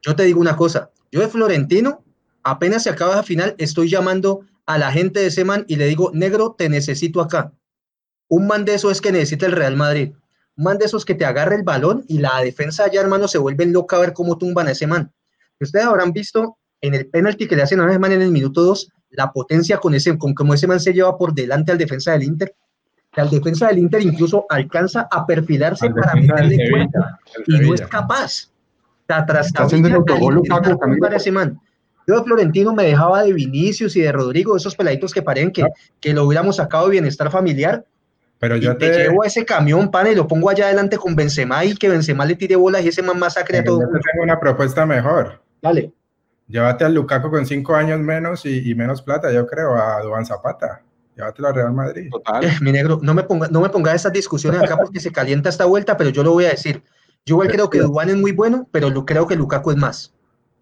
yo 0.00 0.16
te 0.16 0.22
digo 0.22 0.40
una 0.40 0.56
cosa, 0.56 0.90
yo 1.10 1.20
de 1.20 1.28
Florentino, 1.28 2.02
apenas 2.42 2.84
se 2.84 2.88
acaba 2.88 3.16
la 3.16 3.22
final, 3.22 3.54
estoy 3.58 3.90
llamando 3.90 4.46
a 4.64 4.78
la 4.78 4.90
gente 4.90 5.20
de 5.20 5.26
ese 5.26 5.44
man 5.44 5.66
y 5.68 5.76
le 5.76 5.88
digo, 5.88 6.10
negro, 6.14 6.54
te 6.56 6.70
necesito 6.70 7.20
acá. 7.20 7.52
Un 8.28 8.46
man 8.46 8.64
de 8.64 8.76
eso 8.76 8.90
es 8.90 9.02
que 9.02 9.12
necesita 9.12 9.44
el 9.44 9.52
Real 9.52 9.76
Madrid. 9.76 10.14
Un 10.56 10.64
man 10.64 10.78
de 10.78 10.86
esos 10.86 11.04
que 11.04 11.14
te 11.14 11.26
agarra 11.26 11.54
el 11.54 11.64
balón 11.64 12.06
y 12.08 12.16
la 12.16 12.40
defensa 12.40 12.84
allá, 12.84 13.02
hermano, 13.02 13.28
se 13.28 13.36
vuelve 13.36 13.66
loca 13.66 13.96
a 13.96 14.00
ver 14.00 14.14
cómo 14.14 14.38
tumban 14.38 14.68
a 14.68 14.70
ese 14.70 14.86
man. 14.86 15.12
Ustedes 15.60 15.84
habrán 15.84 16.14
visto 16.14 16.56
en 16.80 16.94
el 16.94 17.10
penalti 17.10 17.46
que 17.46 17.56
le 17.56 17.62
hacen 17.62 17.78
a 17.78 17.90
ese 17.90 17.98
man 17.98 18.12
en 18.12 18.22
el 18.22 18.30
minuto 18.30 18.62
2, 18.62 18.88
la 19.12 19.32
potencia 19.32 19.78
con 19.78 19.94
ese, 19.94 20.16
con 20.18 20.34
cómo 20.34 20.54
ese 20.54 20.66
man 20.66 20.80
se 20.80 20.92
lleva 20.92 21.16
por 21.16 21.34
delante 21.34 21.72
al 21.72 21.78
defensa 21.78 22.12
del 22.12 22.24
Inter. 22.24 22.54
Que 23.12 23.20
al 23.20 23.30
defensa 23.30 23.68
del 23.68 23.78
Inter 23.78 24.02
incluso 24.02 24.46
alcanza 24.48 25.06
a 25.10 25.26
perfilarse 25.26 25.86
Al 25.86 25.94
para 25.94 26.14
meterle 26.14 26.56
Sevilla, 26.56 27.18
del 27.46 27.62
y 27.62 27.68
no 27.68 27.74
es 27.74 27.82
capaz. 27.82 28.50
Tras 29.06 29.48
Está 29.48 29.64
haciendo 29.64 29.88
el 29.88 29.94
autogol 29.94 30.34
Lukaku, 30.36 30.62
Camilo. 30.62 30.78
tumbar 30.78 31.12
a 31.12 31.16
ese 31.16 31.30
man. 31.30 31.60
Yo 32.06 32.16
de 32.16 32.24
Florentino 32.24 32.72
me 32.72 32.84
dejaba 32.84 33.22
de 33.22 33.32
Vinicius 33.32 33.94
y 33.96 34.00
de 34.00 34.10
Rodrigo, 34.10 34.56
esos 34.56 34.74
peladitos 34.74 35.12
que 35.12 35.22
paren 35.22 35.52
que, 35.52 35.64
que 36.00 36.14
lo 36.14 36.24
hubiéramos 36.24 36.56
sacado 36.56 36.86
de 36.86 36.92
bienestar 36.92 37.30
familiar. 37.30 37.84
Pero 38.38 38.56
Y 38.56 38.60
yo 38.60 38.76
te 38.76 38.90
te, 38.90 38.98
llevo 38.98 39.22
a 39.22 39.26
ese 39.26 39.44
camión, 39.44 39.90
pan, 39.90 40.08
y 40.08 40.14
lo 40.14 40.26
pongo 40.26 40.50
allá 40.50 40.64
adelante 40.64 40.96
con 40.96 41.14
Benzema 41.14 41.64
y 41.64 41.76
que 41.76 41.88
Benzema 41.88 42.24
le 42.24 42.34
tire 42.34 42.56
bolas 42.56 42.82
y 42.84 42.88
ese 42.88 43.02
man 43.02 43.18
masacre 43.18 43.58
a 43.58 43.64
todo. 43.64 43.80
yo 43.80 43.86
te 43.86 44.00
tengo 44.00 44.24
una 44.24 44.40
propuesta 44.40 44.84
mejor. 44.84 45.40
Dale. 45.60 45.92
Llévate 46.48 46.84
al 46.84 46.94
Lukaku 46.94 47.30
con 47.30 47.46
cinco 47.46 47.74
años 47.74 48.00
menos 48.00 48.44
y, 48.44 48.70
y 48.70 48.74
menos 48.74 49.00
plata, 49.02 49.32
yo 49.32 49.46
creo, 49.46 49.74
a 49.74 50.02
Duván 50.02 50.26
Zapata. 50.26 50.82
Llévatelo 51.16 51.48
a 51.48 51.52
Real 51.52 51.72
Madrid. 51.72 52.08
Total. 52.10 52.44
Eh, 52.44 52.52
mi 52.60 52.72
negro, 52.72 52.98
no 53.02 53.14
me 53.14 53.22
ponga, 53.22 53.48
no 53.48 53.60
me 53.60 53.68
ponga 53.68 53.94
estas 53.94 54.12
discusiones 54.12 54.62
acá 54.62 54.76
porque 54.76 55.00
se 55.00 55.12
calienta 55.12 55.48
esta 55.48 55.64
vuelta, 55.66 55.96
pero 55.96 56.10
yo 56.10 56.22
lo 56.22 56.32
voy 56.32 56.44
a 56.46 56.50
decir. 56.50 56.82
Yo 57.24 57.34
igual 57.36 57.48
creo 57.48 57.70
que 57.70 57.78
Dubán 57.78 58.08
es 58.10 58.16
muy 58.16 58.32
bueno, 58.32 58.68
pero 58.72 58.90
lo, 58.90 59.04
creo 59.06 59.26
que 59.26 59.36
Lukaku 59.36 59.70
es 59.70 59.76
más. 59.76 60.14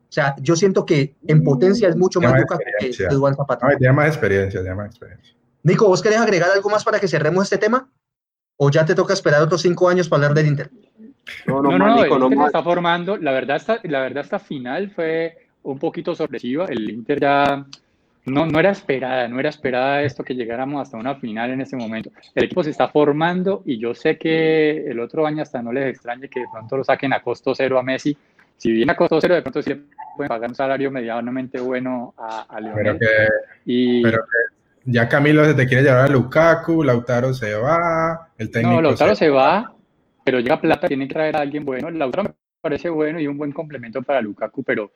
O 0.08 0.12
sea, 0.12 0.34
yo 0.40 0.56
siento 0.56 0.84
que 0.84 1.14
en 1.28 1.44
potencia 1.44 1.88
es 1.88 1.96
mucho 1.96 2.20
más 2.20 2.34
de 2.34 2.40
Lukaku 2.40 2.62
que, 2.80 2.90
que 2.90 3.06
Duván 3.06 3.34
Zapata. 3.36 3.68
No, 3.68 3.76
tiene 3.76 3.92
más 3.94 4.08
experiencia, 4.08 4.60
tiene 4.60 4.74
más 4.74 4.86
experiencia. 4.86 5.34
Nico, 5.62 5.86
¿vos 5.88 6.02
querés 6.02 6.18
agregar 6.18 6.50
algo 6.50 6.68
más 6.68 6.84
para 6.84 6.98
que 6.98 7.06
cerremos 7.08 7.44
este 7.44 7.58
tema? 7.58 7.88
¿O 8.56 8.70
ya 8.70 8.84
te 8.84 8.94
toca 8.94 9.14
esperar 9.14 9.40
otros 9.42 9.62
cinco 9.62 9.88
años 9.88 10.08
para 10.08 10.24
hablar 10.26 10.34
del 10.34 10.48
Inter? 10.48 10.70
No, 11.46 11.62
No, 11.62 11.70
no, 11.70 11.78
no, 11.78 11.78
más, 11.78 11.96
no, 11.96 12.02
Nico, 12.02 12.18
no 12.18 12.28
se 12.28 12.36
más. 12.36 12.46
está 12.46 12.62
formando. 12.62 13.16
La 13.16 13.32
verdad, 13.32 13.56
esta, 13.56 13.78
la 13.84 14.00
verdad, 14.00 14.24
esta 14.24 14.38
final 14.38 14.90
fue 14.90 15.48
un 15.62 15.78
poquito 15.78 16.14
sorpresiva. 16.14 16.66
El 16.66 16.90
Inter 16.90 17.20
ya 17.20 17.64
no, 18.26 18.46
no 18.46 18.60
era 18.60 18.70
esperada, 18.70 19.28
no 19.28 19.40
era 19.40 19.48
esperada 19.48 20.02
esto 20.02 20.22
que 20.22 20.34
llegáramos 20.34 20.82
hasta 20.82 20.96
una 20.96 21.14
final 21.16 21.50
en 21.50 21.60
este 21.60 21.76
momento. 21.76 22.10
El 22.34 22.44
equipo 22.44 22.62
se 22.62 22.70
está 22.70 22.88
formando 22.88 23.62
y 23.64 23.78
yo 23.78 23.94
sé 23.94 24.18
que 24.18 24.86
el 24.86 25.00
otro 25.00 25.26
año 25.26 25.42
hasta 25.42 25.62
no 25.62 25.72
les 25.72 25.88
extrañe 25.88 26.28
que 26.28 26.40
de 26.40 26.46
pronto 26.52 26.76
lo 26.76 26.84
saquen 26.84 27.12
a 27.12 27.22
costo 27.22 27.54
cero 27.54 27.78
a 27.78 27.82
Messi. 27.82 28.16
Si 28.56 28.70
viene 28.72 28.92
a 28.92 28.96
costo 28.96 29.20
cero, 29.20 29.34
de 29.34 29.42
pronto 29.42 29.62
sí 29.62 29.70
le 29.70 29.80
pueden 30.16 30.28
pagar 30.28 30.50
un 30.50 30.54
salario 30.54 30.90
medianamente 30.90 31.60
bueno 31.60 32.14
a, 32.18 32.42
a 32.42 32.60
Pero 32.74 32.92
Leonel. 32.92 32.98
que, 32.98 33.06
y, 33.64 34.02
pero 34.02 34.18
que 34.18 34.60
ya 34.84 35.08
Camilo 35.08 35.44
se 35.44 35.54
te 35.54 35.66
quiere 35.66 35.82
llevar 35.82 36.06
a 36.06 36.08
Lukaku, 36.08 36.82
Lautaro 36.82 37.34
se 37.34 37.54
va, 37.54 38.28
el 38.38 38.50
técnico. 38.50 38.76
No, 38.76 38.82
Lautaro 38.82 39.14
se, 39.14 39.28
va, 39.28 39.74
pero 40.24 40.40
llega 40.40 40.60
plata, 40.60 40.88
tiene 40.88 41.06
que 41.06 41.14
traer 41.14 41.36
a 41.36 41.40
alguien 41.40 41.64
bueno. 41.64 41.90
Lautaro 41.90 42.24
me 42.24 42.34
parece 42.60 42.88
bueno 42.88 43.20
y 43.20 43.26
un 43.26 43.36
buen 43.38 43.52
complemento 43.52 44.02
para 44.02 44.20
Lukaku, 44.20 44.62
pero, 44.62 44.92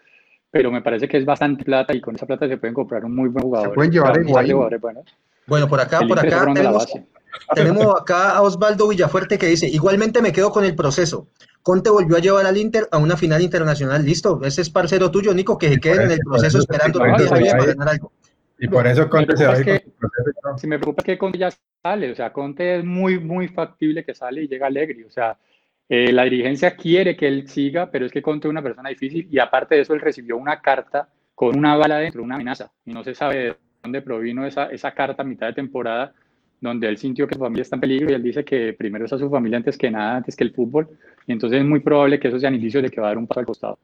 pero 0.55 0.71
me 0.71 0.83
parece 0.83 1.09
que 1.09 1.17
es 1.17 1.25
bastante 1.25 1.65
plata 1.65 1.93
y 1.93 2.01
con 2.01 2.15
esa 2.15 2.27
plata 2.27 2.47
se 2.47 2.57
pueden 2.59 2.75
comprar 2.75 3.05
un 3.05 3.13
muy 3.13 3.29
buen 3.29 3.43
jugador. 3.43 3.71
Se 3.71 3.75
pueden 3.75 3.91
llevar 3.91 4.21
igual. 4.21 5.03
Bueno, 5.49 5.69
por 5.69 5.81
acá, 5.81 5.99
por 6.07 6.17
acá 6.17 6.47
tenemos, 6.55 6.87
tenemos 7.57 8.01
acá 8.01 8.37
a 8.37 8.43
Osvaldo 8.43 8.87
Villafuerte 8.87 9.37
que 9.37 9.47
dice, 9.47 9.67
igualmente 9.67 10.23
me 10.23 10.33
quedo 10.33 10.53
con 10.53 10.65
el 10.65 10.77
proceso. 10.77 11.27
Conte 11.61 11.91
volvió 11.91 12.19
a 12.19 12.21
llevar 12.21 12.47
al 12.47 12.57
Inter 12.57 12.87
a 12.93 12.99
una 12.99 13.17
final 13.17 13.43
internacional. 13.43 14.05
Listo, 14.05 14.41
ese 14.45 14.63
es 14.63 14.71
parcero 14.71 15.11
tuyo, 15.11 15.35
Nico, 15.35 15.59
que 15.59 15.71
se 15.71 15.81
quede 15.81 16.05
en 16.05 16.13
el 16.13 16.21
proceso 16.21 16.59
esperando 16.59 17.01
para 17.01 17.17
ganar 17.19 17.89
algo. 17.89 18.13
Y 18.57 18.69
por 18.69 18.87
eso 18.87 19.11
Conte 19.11 19.37
se 19.37 19.47
va 19.47 19.55
a 19.55 19.59
ir 19.59 19.83
Si 20.57 20.69
me 20.69 20.79
preocupa 20.79 21.03
que 21.03 21.19
Conte 21.19 21.37
ya 21.37 21.49
sale, 21.83 22.13
o 22.13 22.15
sea, 22.15 22.33
Conte 22.33 22.79
es 22.79 22.85
muy, 22.85 23.19
muy 23.19 23.49
factible 23.49 24.05
que 24.05 24.15
sale 24.15 24.45
y 24.45 24.47
llega 24.47 24.69
alegre. 24.69 25.05
O 25.05 25.11
sea, 25.11 25.37
eh, 25.89 26.13
la 26.13 26.25
dirigencia 26.25 26.77
quiere 26.77 27.17
que 27.17 27.29
él 27.29 27.49
siga, 27.49 27.91
pero 27.91 28.07
es 28.07 28.13
que 28.13 28.23
Conte 28.23 28.49
es 28.49 28.51
una 28.51 28.63
persona 28.63 28.89
difícil 28.89 29.29
y 29.31 29.39
aparte 29.39 29.75
de 29.75 29.83
eso, 29.83 29.95
él 29.95 30.01
recibió 30.01 30.37
una 30.37 30.61
carta 30.61 31.09
con 31.35 31.57
una 31.57 31.77
bala 31.77 31.99
dentro, 31.99 32.23
una 32.23 32.37
amenaza, 32.37 32.71
y 32.85 32.93
no 32.93 33.03
se 33.05 33.15
sabe 33.15 33.37
de 33.37 33.57
dónde 33.83 34.03
provino 34.03 34.47
esa, 34.47 34.67
esa 34.67 34.93
carta 34.93 35.23
a 35.23 35.27
mitad 35.27 35.49
de 35.49 35.53
temporada 35.53 36.15
donde 36.61 36.89
él 36.89 36.97
sintió 36.97 37.27
que 37.27 37.35
su 37.35 37.41
familia 37.41 37.63
está 37.63 37.77
en 37.77 37.81
peligro 37.81 38.11
y 38.11 38.15
él 38.15 38.23
dice 38.23 38.45
que 38.45 38.73
primero 38.73 39.05
está 39.05 39.19
su 39.19 39.29
familia 39.29 39.59
antes 39.59 39.77
que 39.77 39.91
nada, 39.91 40.17
antes 40.17 40.35
que 40.35 40.45
el 40.45 40.55
fútbol, 40.55 40.89
y 41.27 41.33
entonces 41.33 41.61
es 41.61 41.67
muy 41.67 41.81
probable 41.81 42.19
que 42.19 42.29
eso 42.29 42.39
sean 42.39 42.55
indicios 42.55 42.83
de 42.83 42.91
que 42.91 43.01
va 43.01 43.09
a 43.09 43.11
dar 43.11 43.19
un 43.19 43.27
paso 43.27 43.41
al 43.41 43.47
costado. 43.47 43.79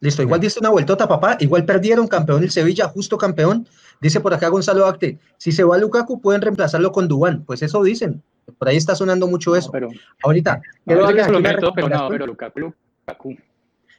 Listo, 0.00 0.22
igual 0.22 0.40
dice 0.40 0.60
una 0.60 0.70
vueltota, 0.70 1.08
papá, 1.08 1.36
igual 1.40 1.64
perdieron 1.64 2.06
campeón 2.06 2.42
el 2.44 2.50
Sevilla, 2.50 2.86
justo 2.88 3.18
campeón. 3.18 3.66
Dice 4.00 4.20
por 4.20 4.32
acá 4.32 4.48
Gonzalo 4.48 4.86
Acte, 4.86 5.18
si 5.36 5.50
se 5.50 5.64
va 5.64 5.76
Lukaku 5.76 6.20
pueden 6.20 6.40
reemplazarlo 6.40 6.92
con 6.92 7.08
Dubán, 7.08 7.44
pues 7.44 7.62
eso 7.62 7.82
dicen. 7.82 8.22
Por 8.56 8.68
ahí 8.68 8.76
está 8.76 8.94
sonando 8.94 9.26
mucho 9.26 9.56
eso. 9.56 9.70
pero, 9.70 9.88
Ahorita, 10.22 10.60
pero, 10.84 11.10
no, 11.10 12.08
pero 12.08 12.26
Lukaku, 12.26 12.60
Lukaku. 12.60 13.36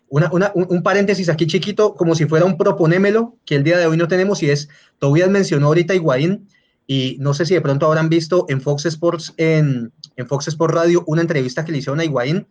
Una, 0.10 0.30
una, 0.32 0.52
un, 0.56 0.82
paréntesis 0.82 1.30
aquí 1.30 1.46
chiquito, 1.46 1.94
como 1.94 2.16
si 2.16 2.26
fuera 2.26 2.46
un 2.46 2.58
proponémelo, 2.58 3.36
que 3.46 3.56
el 3.56 3.64
día 3.64 3.78
de 3.78 3.86
hoy 3.86 3.96
no 3.96 4.08
tenemos, 4.08 4.42
y 4.42 4.50
es, 4.50 4.70
Tobias 4.98 5.30
mencionó 5.30 5.68
ahorita 5.68 5.94
Higuaín, 5.94 6.48
y 6.88 7.18
no 7.20 7.36
sé 7.36 7.46
si 7.46 7.54
de 7.54 7.62
pronto 7.62 7.86
habrán 7.86 8.10
visto 8.10 8.48
en 8.50 8.60
Fox 8.60 8.88
Sports, 8.88 9.36
en, 9.38 9.92
en 10.16 10.28
Fox 10.28 10.48
Sports 10.48 10.74
Radio, 10.74 11.04
una 11.06 11.22
entrevista 11.22 11.64
que 11.64 11.72
le 11.72 11.78
hicieron 11.78 12.00
a 12.00 12.06
Higuaín. 12.06 12.48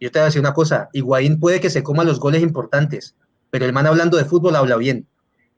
Yo 0.00 0.10
te 0.10 0.18
voy 0.18 0.22
a 0.22 0.26
decir 0.26 0.40
una 0.40 0.54
cosa, 0.54 0.88
Higuaín 0.94 1.38
puede 1.38 1.60
que 1.60 1.68
se 1.68 1.82
coma 1.82 2.02
los 2.02 2.18
goles 2.18 2.42
importantes, 2.42 3.14
pero 3.50 3.66
el 3.66 3.74
man 3.74 3.86
hablando 3.86 4.16
de 4.16 4.24
fútbol 4.24 4.56
habla 4.56 4.76
bien. 4.76 5.06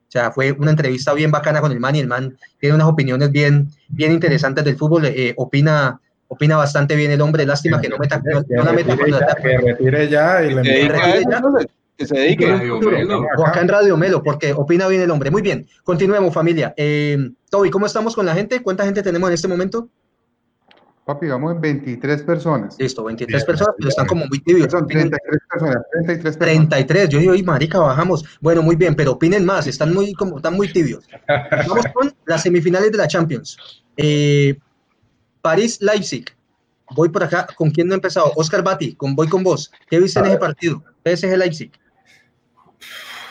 O 0.09 0.11
sea, 0.11 0.33
fue 0.33 0.53
una 0.53 0.73
entrevista 0.73 1.15
bien 1.15 1.31
bacana 1.31 1.61
con 1.61 1.71
el 1.71 1.81
man 1.81 1.95
y 1.95 2.01
el 2.01 2.09
man 2.09 2.37
tiene 2.59 2.75
unas 2.75 2.89
opiniones 2.89 3.31
bien, 3.31 3.71
bien 3.95 4.13
interesantes 4.13 4.65
del 4.65 4.77
fútbol. 4.77 5.07
Eh, 5.07 5.35
opina, 5.37 6.01
opina 6.29 6.57
bastante 6.57 6.97
bien 6.97 7.11
el 7.11 7.21
hombre. 7.21 7.47
Lástima 7.47 7.81
que 7.81 7.89
no, 7.89 7.99
meta, 7.99 8.23
no, 8.25 8.65
la 8.65 8.73
meta 8.73 8.97
cuando 8.97 9.19
Que 9.43 9.59
retire 9.59 10.09
ya 10.09 10.43
y 10.43 10.55
le 10.55 10.63
que 11.97 12.07
se 12.07 12.15
dedique. 12.17 12.47
O 13.37 13.47
acá 13.47 13.61
en 13.61 13.69
Radio 13.69 13.97
Melo, 13.97 14.23
porque 14.23 14.53
opina 14.53 14.89
bien 14.89 15.03
el 15.03 15.11
hombre. 15.11 15.31
Muy 15.31 15.43
bien, 15.43 15.67
continuemos 15.83 16.35
familia. 16.35 16.75
Eh, 16.77 17.31
Toby, 17.51 17.71
¿cómo 17.71 17.87
estamos 17.87 18.15
con 18.15 18.27
la 18.27 18.35
gente? 18.35 18.63
¿Cuánta 18.63 18.85
gente 18.85 19.03
tenemos 19.03 19.29
en 19.29 19.35
este 19.35 19.49
momento? 19.49 19.89
Papi, 21.05 21.27
vamos 21.27 21.55
en 21.55 21.61
23 21.61 22.23
personas. 22.23 22.77
Listo, 22.79 23.05
23 23.05 23.45
personas, 23.45 23.75
pero 23.77 23.91
están 23.91 24.07
como 24.07 24.27
muy 24.27 24.41
tibios. 24.41 24.73
Son 24.73 24.87
33 24.87 25.41
personas, 25.51 25.83
33 25.93 26.37
personas. 26.37 26.39
33, 26.39 27.09
yo 27.11 27.19
digo, 27.19 27.35
marica, 27.45 27.79
bajamos. 27.79 28.25
Bueno, 28.41 28.63
muy 28.63 28.75
bien, 28.75 28.95
pero 28.95 29.13
opinen 29.13 29.45
más, 29.45 29.67
están 29.67 29.93
muy, 29.93 30.15
como, 30.15 30.39
están 30.39 30.55
muy 30.55 30.73
tibios. 30.73 31.07
Vamos 31.69 31.85
con 31.93 32.11
las 32.25 32.43
semifinales 32.43 32.91
de 32.91 32.97
la 32.97 33.07
Champions. 33.07 33.84
Eh, 33.97 34.59
París-Leipzig. 35.43 36.27
Voy 36.91 37.09
por 37.09 37.25
acá, 37.25 37.47
¿con 37.57 37.71
quién 37.71 37.89
no 37.89 37.95
he 37.95 37.97
empezado? 37.97 38.33
Oscar 38.37 38.63
Bati, 38.63 38.95
con, 38.95 39.15
voy 39.15 39.29
con 39.29 39.43
vos. 39.43 39.73
¿Qué 39.89 39.99
viste 39.99 40.21
en 40.21 40.27
ese 40.27 40.37
partido? 40.37 40.83
PSG-Leipzig. 41.05 41.73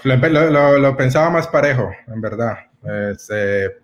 Lo, 0.04 0.80
lo, 0.80 0.98
pensaba 0.98 1.30
más 1.30 1.48
parejo, 1.48 1.90
en 2.08 2.20
verdad. 2.20 2.58
Este, 3.12 3.78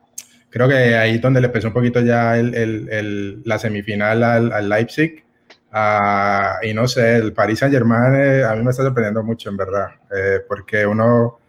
creo 0.50 0.68
que 0.68 0.96
ahí 0.98 1.18
donde 1.20 1.40
le 1.40 1.50
pesó 1.50 1.68
un 1.68 1.74
poquito 1.74 2.02
ya 2.02 2.38
el, 2.38 2.54
el, 2.56 3.42
la 3.46 3.58
semifinal 3.58 4.24
al, 4.24 4.52
al 4.52 4.70
Leipzig. 4.70 5.24
Uh, 5.72 6.66
y 6.66 6.74
no 6.74 6.88
sé, 6.88 7.18
el 7.18 7.32
Paris 7.32 7.60
Saint 7.60 7.74
Germain 7.74 8.16
eh, 8.16 8.44
a 8.44 8.56
mí 8.56 8.64
me 8.64 8.72
está 8.72 8.82
sorprendiendo 8.82 9.24
mucho, 9.24 9.50
en 9.50 9.58
verdad, 9.58 9.90
eh, 10.16 10.40
porque 10.48 10.84
uno, 10.84 11.40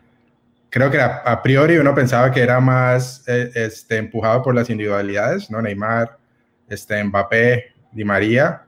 creo 0.71 0.91
que 0.91 1.01
a, 1.01 1.43
priori 1.43 1.77
uno 1.77 1.95
pensaba 1.95 2.31
que 2.31 2.41
era 2.41 2.61
más 2.61 3.25
eh, 3.27 3.51
este, 3.55 3.99
empujado 3.99 4.43
por 4.43 4.55
las 4.55 4.71
individualidades, 4.71 5.51
¿no? 5.51 5.61
Neymar, 5.61 6.17
este, 6.69 7.03
Mbappé, 7.03 7.75
Di 7.93 8.05
María, 8.05 8.63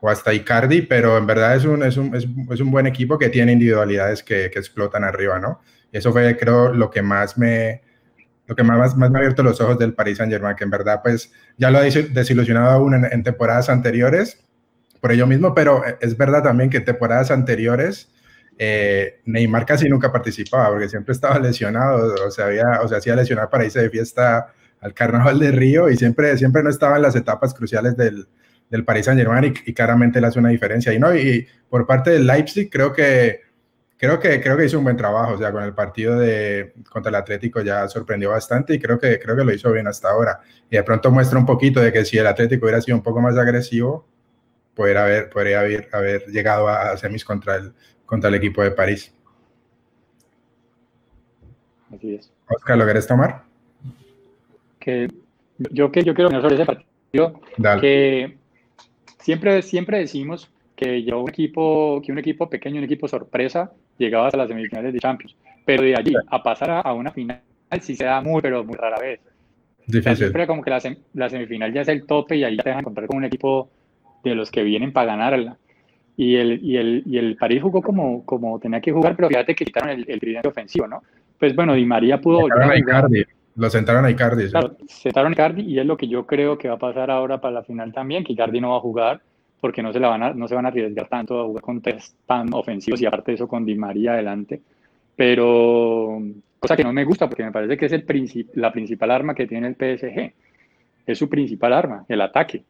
o 0.00 0.08
hasta 0.08 0.34
Icardi, 0.34 0.82
pero 0.82 1.16
en 1.16 1.26
verdad 1.26 1.56
es 1.56 1.64
un, 1.64 1.82
es 1.82 1.96
un, 1.96 2.14
es, 2.14 2.60
un 2.60 2.70
buen 2.70 2.86
equipo 2.86 3.18
que 3.18 3.28
tiene 3.28 3.52
individualidades 3.52 4.22
que, 4.22 4.50
que, 4.50 4.58
explotan 4.58 5.04
arriba, 5.04 5.38
¿no? 5.38 5.60
Y 5.92 5.98
eso 5.98 6.12
fue, 6.12 6.36
creo, 6.36 6.72
lo 6.72 6.90
que 6.90 7.02
más 7.02 7.36
me, 7.38 7.82
lo 8.46 8.56
que 8.56 8.64
más, 8.64 8.96
más 8.96 9.10
me 9.10 9.18
ha 9.18 9.20
abierto 9.20 9.44
los 9.44 9.60
ojos 9.60 9.78
del 9.78 9.94
Paris 9.94 10.18
Saint-Germain, 10.18 10.56
que 10.56 10.64
en 10.64 10.70
verdad, 10.70 11.00
pues, 11.02 11.32
ya 11.56 11.70
lo 11.70 11.78
ha 11.78 11.82
desilusionado 11.82 12.70
aún 12.70 12.94
en, 12.94 13.22
temporadas 13.22 13.68
anteriores, 13.68 14.42
por 15.00 15.12
ello 15.12 15.26
mismo, 15.26 15.54
pero 15.54 15.82
es 16.00 16.16
verdad 16.16 16.42
también 16.42 16.68
que 16.68 16.78
en 16.78 16.84
temporadas 16.84 17.30
anteriores 17.30 18.10
eh, 18.62 19.20
Neymar 19.24 19.64
casi 19.64 19.88
nunca 19.88 20.12
participaba, 20.12 20.68
porque 20.68 20.86
siempre 20.86 21.12
estaba 21.12 21.38
lesionado, 21.38 22.26
o 22.26 22.30
se, 22.30 22.42
había, 22.42 22.82
o 22.82 22.88
se 22.88 22.94
hacía 22.94 23.16
lesionar 23.16 23.48
para 23.48 23.64
irse 23.64 23.80
de 23.80 23.88
fiesta 23.88 24.52
al 24.82 24.92
Carnaval 24.92 25.38
de 25.38 25.50
Río 25.50 25.88
y 25.88 25.96
siempre, 25.96 26.36
siempre 26.36 26.62
no 26.62 26.68
estaba 26.68 26.96
en 26.96 27.02
las 27.02 27.16
etapas 27.16 27.54
cruciales 27.54 27.96
del, 27.96 28.28
del 28.68 28.84
Paris 28.84 29.06
Saint 29.06 29.18
Germain 29.18 29.54
y, 29.64 29.72
claramente 29.72 30.20
le 30.20 30.26
hace 30.26 30.38
una 30.38 30.50
diferencia. 30.50 30.92
Y, 30.92 30.98
¿no? 30.98 31.16
y 31.16 31.48
por 31.70 31.86
parte 31.86 32.10
del 32.10 32.26
Leipzig 32.26 32.68
creo 32.70 32.92
que, 32.92 33.40
creo, 33.96 34.20
que, 34.20 34.42
creo 34.42 34.58
que 34.58 34.66
hizo 34.66 34.76
un 34.76 34.84
buen 34.84 34.96
trabajo, 34.98 35.32
o 35.32 35.38
sea, 35.38 35.52
con 35.52 35.62
el 35.62 35.72
partido 35.72 36.18
de, 36.18 36.74
contra 36.90 37.08
el 37.08 37.14
Atlético 37.14 37.62
ya 37.62 37.88
sorprendió 37.88 38.28
bastante 38.28 38.74
y 38.74 38.78
creo 38.78 38.98
que, 38.98 39.18
creo 39.18 39.36
que 39.36 39.44
lo 39.44 39.54
hizo 39.54 39.72
bien 39.72 39.86
hasta 39.86 40.10
ahora. 40.10 40.38
Y 40.70 40.76
de 40.76 40.82
pronto 40.82 41.10
muestra 41.10 41.38
un 41.38 41.46
poquito 41.46 41.80
de 41.80 41.94
que 41.94 42.04
si 42.04 42.18
el 42.18 42.26
Atlético 42.26 42.66
hubiera 42.66 42.82
sido 42.82 42.98
un 42.98 43.02
poco 43.02 43.22
más 43.22 43.38
agresivo, 43.38 44.06
podría 44.74 45.02
haber, 45.02 45.30
podría 45.30 45.60
haber, 45.60 45.88
haber 45.92 46.26
llegado 46.26 46.68
a, 46.68 46.96
semis 46.96 47.24
contra 47.24 47.56
el, 47.56 47.72
contra 48.10 48.28
el 48.28 48.34
equipo 48.34 48.60
de 48.60 48.72
París. 48.72 49.14
Así 51.94 52.16
es. 52.16 52.32
Oscar, 52.48 52.76
¿lo 52.76 52.84
querés 52.84 53.06
tomar? 53.06 53.44
Que 54.80 55.08
yo 55.70 55.92
que 55.92 56.02
yo 56.02 56.12
quiero 56.12 56.28
sobre 56.40 56.56
ese 56.56 56.66
partido 56.66 57.40
que 57.80 58.36
siempre, 59.20 59.62
siempre 59.62 59.98
decimos 59.98 60.50
que 60.74 61.04
ya 61.04 61.14
un 61.14 61.28
equipo, 61.28 62.02
que 62.04 62.10
un 62.10 62.18
equipo 62.18 62.50
pequeño, 62.50 62.78
un 62.78 62.84
equipo 62.84 63.06
sorpresa, 63.06 63.70
llegaba 63.96 64.26
hasta 64.26 64.38
las 64.38 64.48
semifinales 64.48 64.92
de 64.92 64.98
Champions. 64.98 65.36
Pero 65.64 65.84
de 65.84 65.94
allí 65.94 66.12
a 66.28 66.42
pasar 66.42 66.82
a, 66.84 66.92
una 66.92 67.12
final 67.12 67.40
sí 67.80 67.94
se 67.94 68.06
da 68.06 68.20
muy, 68.20 68.42
pero 68.42 68.64
muy 68.64 68.74
rara 68.74 68.98
vez. 68.98 69.20
Difícil. 69.86 70.16
siempre 70.16 70.48
como 70.48 70.62
que 70.62 70.70
la, 70.70 70.80
la, 71.14 71.30
semifinal 71.30 71.72
ya 71.72 71.82
es 71.82 71.88
el 71.88 72.06
tope 72.06 72.36
y 72.36 72.42
ahí 72.42 72.56
te 72.56 72.70
dejan 72.70 72.80
encontrar 72.80 73.06
con 73.06 73.18
un 73.18 73.24
equipo 73.24 73.70
de 74.24 74.34
los 74.34 74.50
que 74.50 74.64
vienen 74.64 74.92
para 74.92 75.12
ganarla. 75.12 75.58
Y 76.22 76.36
el, 76.36 76.62
y 76.62 76.76
el, 76.76 77.02
y 77.06 77.16
el 77.16 77.34
París 77.34 77.62
jugó 77.62 77.80
como, 77.80 78.26
como 78.26 78.60
tenía 78.60 78.78
que 78.78 78.92
jugar, 78.92 79.16
pero 79.16 79.28
fíjate 79.28 79.54
que 79.54 79.64
quitaron 79.64 79.88
el, 79.88 80.04
el 80.06 80.20
tridente 80.20 80.48
ofensivo, 80.48 80.86
¿no? 80.86 81.02
Pues 81.38 81.56
bueno, 81.56 81.72
Di 81.72 81.86
María 81.86 82.20
pudo 82.20 82.40
volver 82.40 82.92
a. 82.92 83.08
Lo 83.56 83.70
sentaron 83.70 84.04
a 84.04 84.10
Icardi. 84.10 84.50
Claro, 84.50 84.76
sentaron 84.86 85.32
a 85.32 85.34
Icardi 85.34 85.62
y 85.62 85.78
es 85.78 85.86
lo 85.86 85.96
que 85.96 86.08
yo 86.08 86.26
creo 86.26 86.58
que 86.58 86.68
va 86.68 86.74
a 86.74 86.78
pasar 86.78 87.10
ahora 87.10 87.40
para 87.40 87.54
la 87.54 87.62
final 87.62 87.94
también, 87.94 88.22
que 88.22 88.34
Icardi 88.34 88.60
no 88.60 88.72
va 88.72 88.76
a 88.76 88.80
jugar 88.80 89.22
porque 89.62 89.82
no 89.82 89.94
se, 89.94 89.98
la 89.98 90.08
van 90.08 90.22
a, 90.22 90.34
no 90.34 90.46
se 90.46 90.54
van 90.54 90.66
a 90.66 90.68
arriesgar 90.68 91.08
tanto 91.08 91.40
a 91.40 91.46
jugar 91.46 91.62
con 91.62 91.80
test 91.80 92.14
tan 92.26 92.52
ofensivos 92.52 93.00
y 93.00 93.06
aparte 93.06 93.32
eso 93.32 93.48
con 93.48 93.64
Di 93.64 93.74
María 93.74 94.12
adelante. 94.12 94.60
Pero 95.16 96.20
cosa 96.58 96.76
que 96.76 96.84
no 96.84 96.92
me 96.92 97.04
gusta 97.04 97.28
porque 97.30 97.44
me 97.44 97.52
parece 97.52 97.78
que 97.78 97.86
es 97.86 97.92
el 97.92 98.04
la 98.56 98.70
principal 98.70 99.10
arma 99.10 99.34
que 99.34 99.46
tiene 99.46 99.68
el 99.68 99.74
PSG. 99.74 100.34
Es 101.06 101.16
su 101.16 101.30
principal 101.30 101.72
arma, 101.72 102.04
el 102.10 102.20
ataque. 102.20 102.62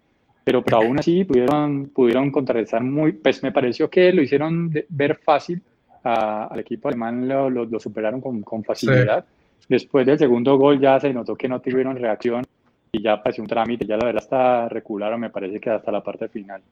Pero, 0.44 0.62
pero 0.62 0.76
aún 0.82 0.98
así 0.98 1.24
pudieron, 1.24 1.90
pudieron 1.94 2.30
contrarrestar 2.30 2.82
muy, 2.82 3.12
pues 3.12 3.42
me 3.42 3.52
pareció 3.52 3.88
que 3.88 4.12
lo 4.12 4.22
hicieron 4.22 4.72
ver 4.88 5.16
fácil 5.16 5.62
al 6.02 6.58
equipo 6.58 6.88
alemán, 6.88 7.28
lo, 7.28 7.50
lo, 7.50 7.78
superaron 7.78 8.20
con, 8.20 8.40
con 8.42 8.64
facilidad. 8.64 9.24
Después 9.68 10.06
del 10.06 10.18
segundo 10.18 10.56
gol 10.56 10.80
ya 10.80 10.98
se 10.98 11.12
notó 11.12 11.36
que 11.36 11.48
no 11.48 11.60
tuvieron 11.60 11.96
reacción 11.96 12.44
y 12.92 13.02
ya 13.02 13.22
pasó 13.22 13.42
un 13.42 13.48
trámite, 13.48 13.86
ya 13.86 13.96
la 13.96 14.06
verdad 14.06 14.22
hasta 14.22 14.68
recularon, 14.68 15.20
me 15.20 15.30
parece 15.30 15.60
que 15.60 15.70
hasta 15.70 15.92
la 15.92 16.02
parte 16.02 16.28
final. 16.28 16.62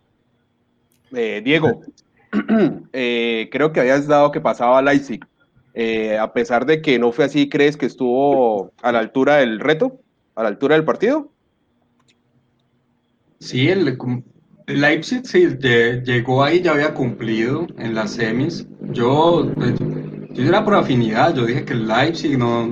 Eh, 1.15 1.41
Diego, 1.45 1.83
eh, 2.93 3.49
creo 3.51 3.73
que 3.73 3.81
habías 3.81 4.07
dado 4.07 4.33
que 4.33 4.41
pasaba 4.41 4.79
a 4.79 4.83
Leipzig. 4.83 5.25
Eh, 5.75 6.19
a 6.19 6.33
pesar 6.33 6.67
de 6.67 6.83
que 6.83 6.99
no 6.99 7.13
fue 7.13 7.27
así, 7.27 7.49
¿crees 7.49 7.77
que 7.77 7.87
estuvo 7.87 8.73
a 8.83 8.91
la 8.91 8.99
altura 8.99 9.37
del 9.37 9.61
reto? 9.61 10.01
¿A 10.35 10.43
la 10.43 10.49
altura 10.49 10.75
del 10.75 10.85
partido? 10.85 11.31
Sí, 13.41 13.69
el, 13.69 13.99
Leipzig 14.67 15.23
sí, 15.25 15.49
llegó 16.05 16.43
ahí, 16.43 16.61
ya 16.61 16.73
había 16.73 16.95
cumplido 16.95 17.67
en 17.79 17.95
las 17.95 18.13
semis. 18.13 18.67
Yo, 18.93 19.53
yo 20.33 20.45
era 20.45 20.65
por 20.65 20.75
afinidad, 20.75 21.35
yo 21.35 21.47
dije 21.47 21.65
que 21.65 21.73
el 21.73 21.87
Leipzig 21.89 22.37
no, 22.37 22.69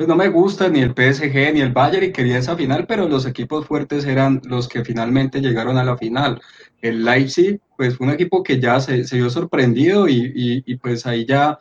pues 0.00 0.08
no 0.08 0.16
me 0.16 0.28
gusta 0.28 0.70
ni 0.70 0.80
el 0.80 0.94
PSG 0.94 1.52
ni 1.52 1.60
el 1.60 1.72
Bayern 1.72 2.06
y 2.06 2.10
quería 2.10 2.38
esa 2.38 2.56
final, 2.56 2.86
pero 2.86 3.06
los 3.06 3.26
equipos 3.26 3.66
fuertes 3.66 4.06
eran 4.06 4.40
los 4.44 4.66
que 4.66 4.82
finalmente 4.82 5.42
llegaron 5.42 5.76
a 5.76 5.84
la 5.84 5.98
final. 5.98 6.40
El 6.80 7.04
Leipzig, 7.04 7.60
pues 7.76 7.98
fue 7.98 8.06
un 8.06 8.14
equipo 8.14 8.42
que 8.42 8.58
ya 8.58 8.80
se, 8.80 9.04
se 9.04 9.16
vio 9.16 9.28
sorprendido 9.28 10.08
y, 10.08 10.32
y, 10.64 10.76
pues 10.76 11.04
ahí 11.04 11.26
ya 11.26 11.58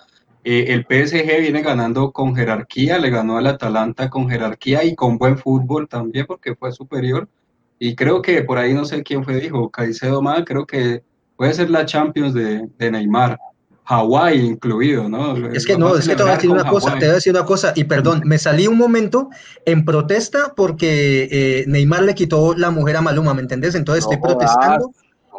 eh, 0.51 0.73
el 0.73 0.81
PSG 0.81 1.41
viene 1.41 1.61
ganando 1.61 2.11
con 2.11 2.35
jerarquía, 2.35 2.97
le 2.97 3.11
ganó 3.11 3.37
al 3.37 3.45
Atalanta 3.45 4.09
con 4.09 4.27
jerarquía 4.27 4.83
y 4.83 4.95
con 4.95 5.19
buen 5.19 5.37
fútbol 5.37 5.87
también 5.87 6.25
porque 6.25 6.55
fue 6.55 6.71
superior. 6.71 7.29
Y 7.77 7.95
creo 7.95 8.23
que 8.23 8.41
por 8.41 8.57
ahí 8.57 8.73
no 8.73 8.83
sé 8.83 9.03
quién 9.03 9.23
fue, 9.23 9.35
dijo 9.35 9.69
Caicedo 9.69 10.23
mal, 10.23 10.45
creo 10.45 10.65
que 10.65 11.03
puede 11.35 11.53
ser 11.53 11.69
la 11.69 11.85
Champions 11.85 12.33
de, 12.33 12.67
de 12.79 12.89
Neymar. 12.89 13.37
Hawái 13.83 14.39
incluido, 14.39 15.07
¿no? 15.07 15.37
Es 15.53 15.67
que 15.67 15.77
no, 15.77 15.95
es 15.95 16.07
que 16.07 16.15
te 16.15 16.23
voy 16.23 16.31
a 16.31 16.35
decir 16.35 16.49
una 16.49 16.67
cosa, 16.67 16.93
te 16.93 17.05
voy 17.05 17.09
a 17.09 17.13
decir 17.13 17.33
una 17.33 17.45
cosa, 17.45 17.73
y 17.75 17.83
perdón, 17.83 18.23
me 18.25 18.39
salí 18.39 18.65
un 18.65 18.77
momento 18.77 19.29
en 19.65 19.85
protesta 19.85 20.53
porque 20.55 21.27
eh, 21.31 21.65
Neymar 21.67 22.01
le 22.03 22.15
quitó 22.15 22.55
la 22.55 22.71
mujer 22.71 22.97
a 22.97 23.01
Maluma, 23.01 23.35
¿me 23.35 23.41
entendés? 23.41 23.75
Entonces 23.75 24.03
estoy 24.03 24.17
protestando. 24.17 24.91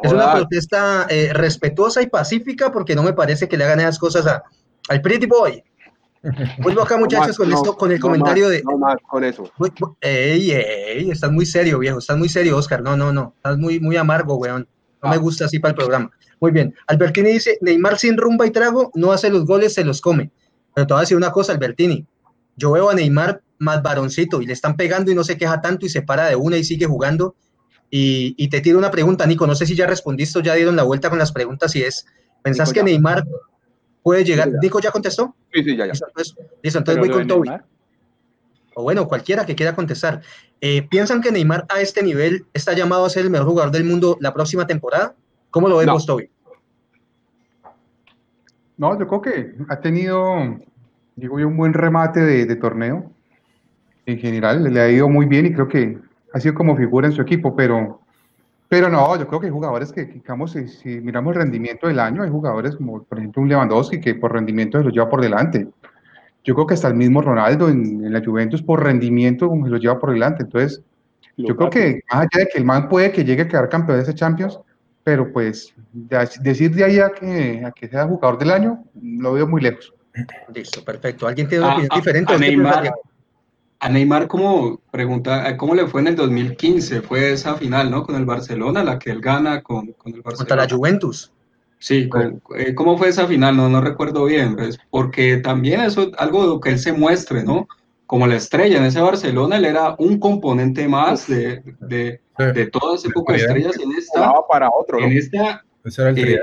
es 0.05 0.13
una 0.13 0.35
protesta 0.35 1.07
eh, 1.11 1.33
respetuosa 1.33 2.01
y 2.01 2.07
pacífica 2.07 2.71
porque 2.71 2.95
no 2.95 3.03
me 3.03 3.13
parece 3.13 3.49
que 3.49 3.57
le 3.57 3.65
hagan 3.65 3.81
esas 3.81 3.99
cosas 3.99 4.27
a, 4.29 4.45
al 4.89 5.01
Pretty 5.01 5.27
Boy. 5.27 5.63
Vuelvo 6.63 6.83
acá, 6.83 6.99
muchachos, 6.99 7.37
con 7.37 7.51
esto, 7.51 7.77
con 7.77 7.93
el 7.93 8.01
comentario 8.01 8.49
de. 8.49 8.63
No 8.63 8.77
más 8.77 8.97
con 9.09 9.25
eso. 9.25 9.51
Ey, 10.01 10.51
ey, 10.51 11.11
estás 11.11 11.33
muy 11.33 11.47
serio, 11.47 11.79
viejo, 11.79 11.99
estás 11.99 12.19
muy 12.19 12.29
serio, 12.29 12.57
Oscar. 12.57 12.83
No, 12.83 12.97
no, 12.97 13.13
no, 13.13 13.33
estás 13.37 13.57
muy, 13.57 13.81
muy 13.81 13.97
amargo, 13.97 14.37
weón. 14.37 14.69
No 15.03 15.09
me 15.09 15.17
ah. 15.17 15.19
gusta 15.19 15.47
así 15.47 15.59
para 15.59 15.71
el 15.71 15.77
programa. 15.77 16.11
Muy 16.41 16.51
bien. 16.53 16.75
Albertini 16.87 17.33
dice, 17.33 17.59
Neymar 17.61 17.99
sin 17.99 18.17
rumba 18.17 18.47
y 18.47 18.51
trago 18.51 18.91
no 18.95 19.13
hace 19.13 19.31
los 19.31 19.47
goles, 19.47 19.75
se 19.75 19.85
los 19.85 20.01
come. 20.01 20.31
Pero 20.75 20.87
te 20.87 20.95
voy 20.95 21.01
a 21.01 21.03
decir 21.03 21.17
una 21.17 21.33
cosa, 21.33 21.53
Albertini. 21.53 22.07
Yo 22.57 22.73
veo 22.73 22.91
a 22.91 22.95
Neymar 22.95 23.43
más 23.59 23.83
varoncito 23.83 24.43
y 24.43 24.47
le 24.47 24.53
están 24.53 24.77
pegando 24.77 25.11
y 25.11 25.15
no 25.15 25.25
se 25.25 25.37
queja 25.37 25.61
tanto 25.61 25.87
y 25.87 25.89
se 25.89 26.03
para 26.03 26.29
de 26.29 26.37
una 26.37 26.57
y 26.57 26.65
sigue 26.65 26.87
jugando. 26.87 27.35
Y, 27.91 28.49
te 28.49 28.61
tiro 28.61 28.79
una 28.79 28.91
pregunta, 28.91 29.27
Nico. 29.27 29.47
No 29.47 29.55
sé 29.55 29.67
si 29.67 29.75
ya 29.75 29.87
respondiste 29.87 30.39
o 30.39 30.43
ya 30.43 30.55
dieron 30.55 30.77
la 30.77 30.85
vuelta 30.85 31.11
con 31.11 31.19
las 31.19 31.33
preguntas. 31.33 31.75
Y 31.75 31.83
es, 31.83 32.07
¿pensás 32.43 32.73
que 32.73 32.83
Neymar 32.83 33.25
puede 34.03 34.25
llegar? 34.25 34.51
¿Nico 34.63 34.81
ya 34.81 34.91
contestó? 34.91 35.35
Sí, 35.53 35.63
sí, 35.63 35.77
ya, 35.77 35.87
ya. 35.87 35.93
Listo, 36.63 36.79
entonces, 36.79 36.99
voy 36.99 37.11
con 37.11 37.27
Toby. 37.27 37.51
O 38.75 38.83
bueno, 38.83 39.09
cualquiera 39.09 39.45
que 39.45 39.55
quiera 39.55 39.75
contestar. 39.75 40.23
Eh, 40.61 40.87
¿Piensan 40.89 41.21
que 41.21 41.33
Neymar 41.33 41.67
a 41.69 41.81
este 41.81 42.03
nivel 42.03 42.47
está 42.53 42.73
llamado 42.73 43.05
a 43.05 43.11
ser 43.11 43.25
el 43.25 43.31
mejor 43.31 43.49
jugador 43.49 43.73
del 43.73 43.85
mundo 43.85 44.17
la 44.21 44.33
próxima 44.33 44.67
temporada? 44.67 45.15
¿Cómo 45.51 45.69
lo 45.69 45.79
vemos, 45.79 46.07
no. 46.07 46.15
Toby? 46.15 46.31
No, 48.77 48.99
yo 48.99 49.07
creo 49.07 49.21
que 49.21 49.55
ha 49.69 49.81
tenido, 49.81 50.59
digo 51.17 51.39
yo, 51.39 51.49
un 51.49 51.57
buen 51.57 51.75
remate 51.75 52.21
de, 52.21 52.57
torneo. 52.57 53.13
En 54.07 54.19
general, 54.19 54.65
le 54.65 54.81
ha 54.81 54.89
ido 54.89 55.09
muy 55.09 55.27
bien 55.27 55.47
y 55.47 55.53
creo 55.53 55.69
que 55.69 55.99
ha 56.33 56.41
sido 56.41 56.55
como 56.55 56.77
figura 56.77 57.07
en 57.07 57.13
su 57.13 57.21
equipo, 57.21 57.55
pero, 57.55 58.01
pero 58.71 58.89
no, 58.89 59.19
yo 59.19 59.27
creo 59.27 59.41
que 59.41 59.47
hay 59.47 59.53
jugadores 59.53 59.91
que, 59.91 60.05
digamos, 60.05 60.53
si, 60.53 61.01
miramos 61.01 61.35
el 61.35 61.43
rendimiento 61.43 61.89
del 61.89 61.99
año, 61.99 62.23
hay 62.23 62.31
jugadores 62.31 62.77
como, 62.77 63.03
por 63.03 63.19
ejemplo, 63.19 63.43
un 63.43 63.49
Lewandowski 63.49 64.01
que 64.01 64.15
por 64.15 64.33
rendimiento 64.33 64.79
se 64.79 64.85
lo 64.85 64.91
lleva 64.91 65.09
por 65.09 65.21
delante. 65.21 65.67
Yo 66.45 66.55
creo 66.55 66.69
que 66.69 66.75
hasta 66.75 66.87
el 66.87 66.95
mismo 66.95 67.21
Ronaldo 67.21 67.69
en, 67.69 68.13
la 68.13 68.25
Juventus 68.25 68.63
por 68.63 68.85
rendimiento 68.85 69.49
como 69.49 69.65
se 69.65 69.73
lo 69.73 69.79
lleva 69.79 69.99
por 69.99 70.13
delante. 70.13 70.45
Entonces, 70.45 70.85
yo 71.37 71.57
creo 71.57 71.69
que 71.69 72.03
más 72.13 72.21
allá 72.21 72.45
de 72.45 72.47
que 72.47 72.59
el 72.59 72.65
man 72.65 72.89
puede 72.89 73.11
que 73.11 73.25
llegue 73.25 73.43
a 73.43 73.49
quedar 73.49 73.69
campeón 73.69 73.99
de 73.99 74.05
ese 74.05 74.15
Champions, 74.15 74.61
pero 75.03 75.33
pues 75.33 75.75
decir 76.41 76.73
de 76.73 76.85
ahí 76.85 77.01
a 77.01 77.11
que, 77.11 77.65
a 77.67 77.73
que 77.73 77.89
sea 77.89 78.07
jugador 78.07 78.39
del 78.39 78.53
año, 78.53 78.85
lo 79.03 79.33
veo 79.33 79.49
muy 79.49 79.63
lejos. 79.63 79.93
Listo, 80.55 80.85
perfecto. 80.85 81.27
¿Alguien 81.27 81.49
tiene 81.49 81.65
una 81.65 81.73
opinión 81.73 81.97
diferente? 81.97 82.35
A 82.35 82.39
Neymar, 82.39 82.93
a 83.81 83.89
Neymar, 83.89 84.29
¿cómo, 84.29 84.81
pregunta, 84.91 85.57
¿cómo 85.57 85.75
le 85.75 85.87
fue 85.87 86.03
en 86.03 86.09
el 86.09 86.17
2015? 86.17 87.01
Fue 87.01 87.33
esa 87.33 87.55
final, 87.55 87.91
¿no? 87.91 88.05
Con 88.05 88.15
el 88.15 88.27
Barcelona, 88.27 88.85
la 88.85 88.99
que 88.99 89.11
él 89.11 89.21
gana 89.21 89.63
con, 89.63 89.93
con 89.93 90.15
el 90.15 90.21
Barcelona. 90.21 90.37
Contra 90.37 90.57
la 90.57 90.69
Juventus. 90.69 91.33
Sí, 91.79 92.11
eh, 92.59 92.75
¿cómo 92.75 92.99
fue 92.99 93.09
esa 93.09 93.27
final? 93.27 93.57
No, 93.57 93.71
no 93.71 93.81
recuerdo 93.81 94.27
bien, 94.27 94.55
pues, 94.55 94.79
porque 94.91 95.39
también 95.39 95.81
eso 95.81 96.03
es 96.03 96.09
algo 96.19 96.61
que 96.61 96.69
él 96.71 96.79
se 96.79 96.93
muestre, 96.93 97.43
¿no? 97.43 97.67
Como 98.07 98.27
la 98.27 98.37
estrella 98.37 98.77
en 98.77 98.85
ese 98.85 99.01
Barcelona, 99.01 99.57
él 99.57 99.65
era 99.65 99.95
un 99.99 100.21
componente 100.21 100.87
más 100.87 101.27
de, 101.27 101.63
de, 101.81 102.21
de 102.37 102.67
toda 102.67 102.97
esa 102.97 103.09
época 103.09 103.33
de 103.33 103.39
estrellas 103.39 103.79
en 103.79 103.93
esta. 103.93 104.31
para 104.47 104.69
otro, 104.69 104.99
En 104.99 105.17
esta. 105.17 105.65
Eh, 106.17 106.39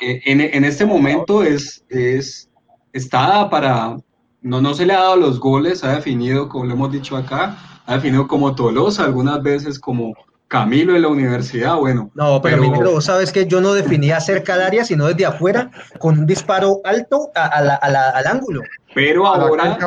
eh, 0.00 0.20
en, 0.24 0.40
en, 0.40 0.64
este 0.64 0.84
momento 0.84 1.44
es, 1.44 1.84
es, 1.88 2.50
está 2.92 3.48
para. 3.48 3.96
No, 4.42 4.60
no 4.60 4.74
se 4.74 4.86
le 4.86 4.94
ha 4.94 5.00
dado 5.00 5.16
los 5.16 5.38
goles, 5.38 5.84
ha 5.84 5.94
definido, 5.94 6.48
como 6.48 6.64
lo 6.64 6.74
hemos 6.74 6.92
dicho 6.92 7.16
acá, 7.16 7.56
ha 7.86 7.94
definido 7.94 8.26
como 8.26 8.54
Tolosa, 8.54 9.04
algunas 9.04 9.42
veces 9.42 9.78
como 9.78 10.14
Camilo 10.48 10.96
en 10.96 11.02
la 11.02 11.08
universidad, 11.08 11.76
bueno. 11.76 12.10
No, 12.14 12.42
pero, 12.42 12.72
pero... 12.72 13.00
sabes 13.00 13.30
que 13.30 13.46
yo 13.46 13.60
no 13.60 13.72
definía 13.72 14.18
cerca 14.20 14.56
del 14.56 14.66
área, 14.66 14.84
sino 14.84 15.06
desde 15.06 15.26
afuera, 15.26 15.70
con 15.98 16.18
un 16.18 16.26
disparo 16.26 16.80
alto 16.84 17.30
a, 17.36 17.60
la, 17.62 17.74
al 17.76 18.26
ángulo. 18.26 18.62
Pero 18.92 19.26
ahora, 19.26 19.78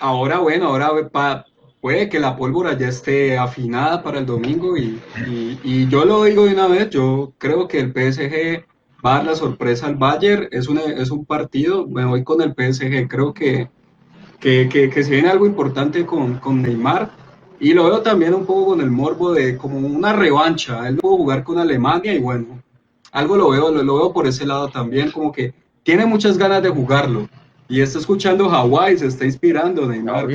ahora, 0.00 0.38
bueno, 0.38 0.66
ahora 0.66 0.90
puede 1.80 2.08
que 2.08 2.18
la 2.18 2.36
pólvora 2.36 2.76
ya 2.76 2.88
esté 2.88 3.38
afinada 3.38 4.02
para 4.02 4.18
el 4.18 4.26
domingo 4.26 4.76
y, 4.76 5.00
y, 5.62 5.86
yo 5.88 6.04
lo 6.04 6.24
digo 6.24 6.46
de 6.46 6.54
una 6.54 6.66
vez, 6.66 6.90
yo 6.90 7.32
creo 7.38 7.68
que 7.68 7.78
el 7.78 7.92
PSG 7.92 8.64
va 9.04 9.12
a 9.12 9.16
dar 9.18 9.26
la 9.26 9.36
sorpresa 9.36 9.86
al 9.86 9.94
Bayern, 9.94 10.48
es 10.50 10.66
un, 10.66 10.78
es 10.78 11.10
un 11.10 11.24
partido, 11.24 11.86
me 11.86 12.04
voy 12.04 12.24
con 12.24 12.40
el 12.42 12.54
PSG, 12.54 13.06
creo 13.08 13.32
que, 13.32 13.70
que, 14.40 14.68
que, 14.68 14.90
que 14.90 15.04
se 15.04 15.10
viene 15.10 15.28
algo 15.28 15.46
importante 15.46 16.06
con, 16.06 16.38
con 16.38 16.62
Neymar 16.62 17.10
y 17.60 17.72
lo 17.72 17.84
veo 17.84 18.02
también 18.02 18.34
un 18.34 18.46
poco 18.46 18.66
con 18.66 18.80
el 18.80 18.90
morbo 18.90 19.32
de 19.32 19.56
como 19.56 19.78
una 19.78 20.12
revancha. 20.12 20.88
Él 20.88 20.98
pudo 20.98 21.16
jugar 21.16 21.42
con 21.42 21.58
Alemania 21.58 22.12
y 22.12 22.20
bueno, 22.20 22.62
algo 23.12 23.36
lo 23.36 23.50
veo, 23.50 23.70
lo, 23.70 23.96
veo 23.96 24.12
por 24.12 24.26
ese 24.26 24.46
lado 24.46 24.68
también, 24.68 25.10
como 25.10 25.32
que 25.32 25.52
tiene 25.82 26.06
muchas 26.06 26.38
ganas 26.38 26.62
de 26.62 26.68
jugarlo. 26.68 27.28
Y 27.68 27.80
está 27.82 27.98
escuchando 27.98 28.48
Hawái, 28.48 28.98
se 28.98 29.06
está 29.06 29.24
inspirando 29.24 29.86
Neymar. 29.86 30.26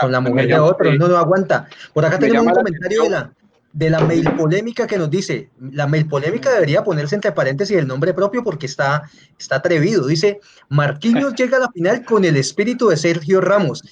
con 0.00 0.12
la 0.12 0.20
mujer 0.20 0.48
de 0.48 0.58
otro, 0.58 0.92
no, 0.94 1.08
no 1.08 1.16
aguanta. 1.16 1.68
Por 1.92 2.04
acá 2.04 2.18
tenemos 2.18 2.46
un 2.46 2.52
comentario 2.52 3.02
de 3.02 3.10
la, 3.10 3.30
de 3.74 3.90
la 3.90 3.98
mail 3.98 4.30
polémica 4.36 4.86
que 4.86 4.96
nos 4.96 5.10
dice, 5.10 5.50
la 5.72 5.88
mail 5.88 6.06
polémica 6.06 6.52
debería 6.52 6.84
ponerse 6.84 7.16
entre 7.16 7.32
paréntesis 7.32 7.76
el 7.76 7.88
nombre 7.88 8.14
propio 8.14 8.44
porque 8.44 8.66
está, 8.66 9.10
está 9.36 9.56
atrevido. 9.56 10.06
Dice, 10.06 10.38
Marquinhos 10.68 11.34
llega 11.36 11.56
a 11.56 11.60
la 11.60 11.70
final 11.72 12.04
con 12.04 12.24
el 12.24 12.36
espíritu 12.36 12.88
de 12.88 12.96
Sergio 12.96 13.40
Ramos. 13.40 13.82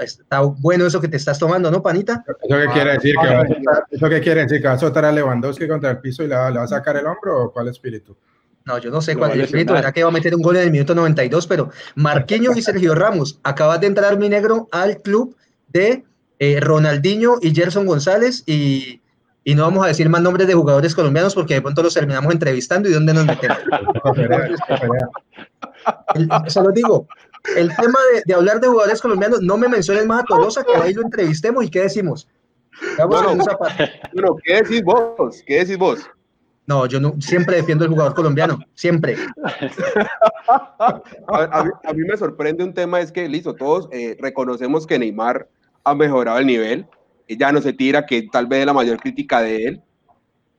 Está, 0.00 0.40
bueno 0.40 0.86
eso 0.86 1.00
que 1.00 1.06
te 1.06 1.16
estás 1.16 1.38
tomando, 1.38 1.70
¿no, 1.70 1.80
panita? 1.80 2.24
¿Eso 2.26 2.56
qué 2.58 2.66
quiere 2.72 2.92
decir? 2.94 3.14
¿Que 3.22 3.96
¿Eso 3.96 4.08
qué 4.08 4.20
quiere 4.20 4.42
decir? 4.42 4.60
¿Que 4.60 4.66
va 4.66 4.74
a 4.74 4.78
soltar 4.78 5.04
a 5.04 5.12
Lewandowski 5.12 5.68
contra 5.68 5.92
el 5.92 5.98
piso 5.98 6.24
y 6.24 6.26
le 6.26 6.34
va, 6.34 6.48
a 6.48 6.66
sacar 6.66 6.96
el 6.96 7.06
hombro 7.06 7.44
o 7.44 7.52
cuál 7.52 7.68
espíritu? 7.68 8.16
No, 8.64 8.78
yo 8.78 8.90
no 8.90 9.00
sé 9.00 9.14
cuál 9.14 9.30
es 9.30 9.36
el 9.36 9.42
espíritu, 9.42 9.76
era 9.76 9.92
que 9.92 10.02
va 10.02 10.08
a 10.08 10.12
meter 10.12 10.34
un 10.34 10.42
gol 10.42 10.56
en 10.56 10.64
el 10.64 10.70
minuto 10.72 10.92
92, 10.92 11.46
pero 11.46 11.70
Marquinhos 11.94 12.56
y 12.56 12.62
Sergio 12.62 12.96
Ramos, 12.96 13.38
acabas 13.44 13.80
de 13.80 13.86
entrar 13.86 14.18
mi 14.18 14.28
negro 14.28 14.68
al 14.72 15.00
club 15.02 15.36
de 15.68 16.02
eh, 16.40 16.58
Ronaldinho 16.60 17.36
y 17.40 17.54
Gerson 17.54 17.86
González 17.86 18.42
y 18.46 19.00
y 19.44 19.54
no 19.54 19.62
vamos 19.62 19.84
a 19.84 19.88
decir 19.88 20.08
más 20.08 20.22
nombres 20.22 20.48
de 20.48 20.54
jugadores 20.54 20.94
colombianos 20.94 21.34
porque 21.34 21.54
de 21.54 21.62
pronto 21.62 21.82
los 21.82 21.94
terminamos 21.94 22.32
entrevistando 22.32 22.88
y 22.88 22.92
dónde 22.92 23.12
nos 23.12 23.26
metemos. 23.26 23.58
Solo 26.48 26.70
digo, 26.70 27.06
el 27.56 27.68
tema 27.76 27.98
de, 28.24 28.34
hablar 28.34 28.60
de 28.60 28.68
jugadores 28.68 29.02
colombianos, 29.02 29.42
no 29.42 29.58
me 29.58 29.68
menciones 29.68 30.06
más 30.06 30.22
a 30.22 30.24
Tolosa, 30.24 30.64
que 30.64 30.74
ahí 30.74 30.94
lo 30.94 31.02
entrevistemos 31.02 31.64
y 31.64 31.70
qué 31.70 31.82
decimos. 31.82 32.26
Bueno, 33.06 33.36
¿qué 34.44 34.54
decís 34.54 34.82
vos? 34.82 35.42
¿Qué 35.46 35.58
decís 35.58 35.78
vos? 35.78 36.10
No, 36.66 36.86
yo 36.86 36.98
no, 36.98 37.14
siempre 37.20 37.56
defiendo 37.56 37.84
el 37.84 37.90
jugador 37.90 38.14
colombiano, 38.14 38.58
siempre. 38.74 39.16
a, 40.48 41.92
mí, 41.94 42.02
me 42.08 42.16
sorprende 42.16 42.64
un 42.64 42.72
tema, 42.72 43.00
es 43.00 43.12
que, 43.12 43.28
listo, 43.28 43.54
todos 43.54 43.86
eh, 43.92 44.16
reconocemos 44.18 44.86
que 44.86 44.98
Neymar 44.98 45.46
ha 45.84 45.94
mejorado 45.94 46.38
el 46.38 46.46
nivel, 46.46 46.86
ya 47.28 47.52
no 47.52 47.60
se 47.60 47.72
tira, 47.72 48.06
que 48.06 48.28
tal 48.30 48.46
vez 48.46 48.60
es 48.60 48.66
la 48.66 48.72
mayor 48.72 48.98
crítica 48.98 49.40
de 49.40 49.64
él, 49.66 49.82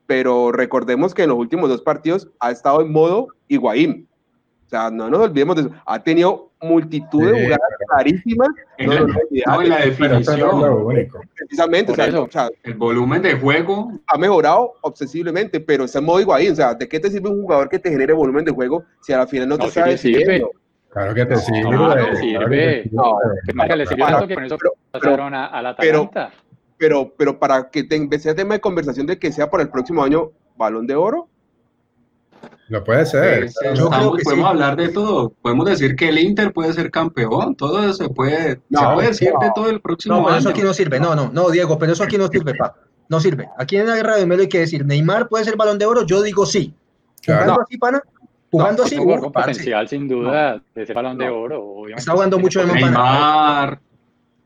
pero 0.08 0.52
recordemos 0.52 1.14
que 1.14 1.24
en 1.24 1.30
los 1.30 1.38
últimos 1.38 1.70
dos 1.70 1.82
partidos 1.82 2.30
ha 2.40 2.52
estado 2.52 2.82
en 2.82 2.92
modo 2.92 3.28
Higuaín. 3.48 4.08
O 4.66 4.70
sea, 4.70 4.90
no 4.90 5.10
nos 5.10 5.20
olvidemos 5.20 5.56
de 5.56 5.62
eso. 5.64 5.72
Ha 5.86 6.02
tenido 6.02 6.52
multitud 6.60 7.32
de 7.32 7.44
jugadas 7.44 7.70
clarísimas. 7.88 8.48
No, 8.80 9.62
la 9.62 9.78
definición. 9.86 11.10
Precisamente. 11.36 11.92
O 11.92 12.30
sea, 12.32 12.50
el 12.64 12.74
volumen 12.74 13.22
de 13.22 13.36
juego. 13.36 13.92
Ha 14.08 14.18
mejorado 14.18 14.74
obsesivamente, 14.82 15.60
pero 15.60 15.86
está 15.86 16.00
en 16.00 16.06
modo 16.06 16.20
Higuaín. 16.20 16.54
O 16.54 16.56
sea, 16.56 16.74
¿de 16.74 16.88
qué 16.88 17.00
te 17.00 17.12
sirve 17.12 17.30
un 17.30 17.42
jugador 17.42 17.70
que 17.70 17.78
te 17.78 17.92
genere 17.92 18.14
volumen 18.14 18.44
de 18.44 18.52
juego 18.52 18.84
si 19.02 19.14
a 19.14 19.20
la 19.20 19.28
final 19.28 19.50
no, 19.50 19.58
te 19.58 19.70
sabe 19.70 19.98
Claro 20.90 21.14
que 21.14 21.26
te 21.26 21.36
sirve. 21.36 21.62
Claro 21.62 22.16
sirve. 22.16 22.90
No, 22.92 23.18
que 23.68 23.76
le 23.76 23.86
sirve 23.86 24.04
tanto 24.04 24.28
que 24.28 24.34
con 24.34 24.46
eso 24.46 24.58
pasaron 24.92 25.34
a, 25.36 25.48
a 25.48 25.62
la 25.62 25.70
Atalanta 25.72 26.32
pero, 26.78 27.14
pero 27.18 27.40
para 27.40 27.70
que 27.70 27.84
te, 27.84 28.20
sea 28.20 28.36
tema 28.36 28.56
de 28.56 28.62
conversación 28.62 29.08
de 29.08 29.18
que 29.18 29.32
sea 29.32 29.50
para 29.50 29.64
el 29.64 29.70
próximo 29.70 30.04
año 30.04 30.32
balón 30.58 30.88
de 30.88 30.96
oro. 30.96 31.30
Lo 32.68 32.84
puede 32.84 33.06
ser. 33.06 33.52
Creo 33.60 34.14
que 34.14 34.24
podemos 34.24 34.50
hablar 34.50 34.76
de 34.76 34.90
todo. 34.90 35.30
Podemos 35.42 35.66
decir 35.66 35.96
que 35.96 36.10
el 36.10 36.18
Inter 36.18 36.52
puede 36.52 36.74
ser 36.74 36.90
campeón. 36.90 37.56
Todo 37.56 37.84
eso 37.84 37.94
se 37.94 38.10
puede, 38.10 38.62
se 38.72 38.86
puede 38.94 39.08
decir 39.10 39.32
de 39.40 39.52
todo 39.54 39.70
el 39.70 39.82
próximo 39.82 40.16
no, 40.16 40.28
año. 40.28 40.38
eso 40.38 40.50
aquí 40.50 40.62
no 40.62 40.74
sirve. 40.74 41.00
No, 41.00 41.16
no, 41.16 41.30
no, 41.32 41.50
Diego, 41.50 41.78
pero 41.78 41.94
eso 41.94 42.04
aquí 42.04 42.18
no 42.18 42.28
sirve, 42.28 42.56
pa. 42.56 42.76
No 43.08 43.20
sirve. 43.20 43.48
Aquí 43.58 43.78
en 43.78 43.86
la 43.86 43.96
guerra 43.96 44.16
de 44.16 44.26
Melo 44.26 44.42
hay 44.42 44.50
que 44.50 44.60
decir, 44.60 44.84
Neymar 44.84 45.28
puede 45.28 45.46
ser 45.46 45.56
balón 45.56 45.78
de 45.78 45.86
oro. 45.86 46.06
Yo 46.06 46.24
digo 46.24 46.46
sí. 46.46 46.74
Jugando 47.24 47.62
así, 47.62 47.78
pana. 47.78 48.02
Jugando 48.52 48.84
así. 48.84 48.96
No, 48.96 49.20
con 49.20 49.32
potencial, 49.32 49.88
sin 49.88 50.08
duda, 50.08 50.62
de 50.74 50.86
ser 50.86 50.96
balón 50.96 51.18
de 51.18 51.30
oro. 51.30 51.64
Obviamente. 51.64 52.00
Está 52.00 52.14
jugando 52.14 52.40
mucho 52.40 52.66
de 52.66 52.74
Neymar, 52.74 53.80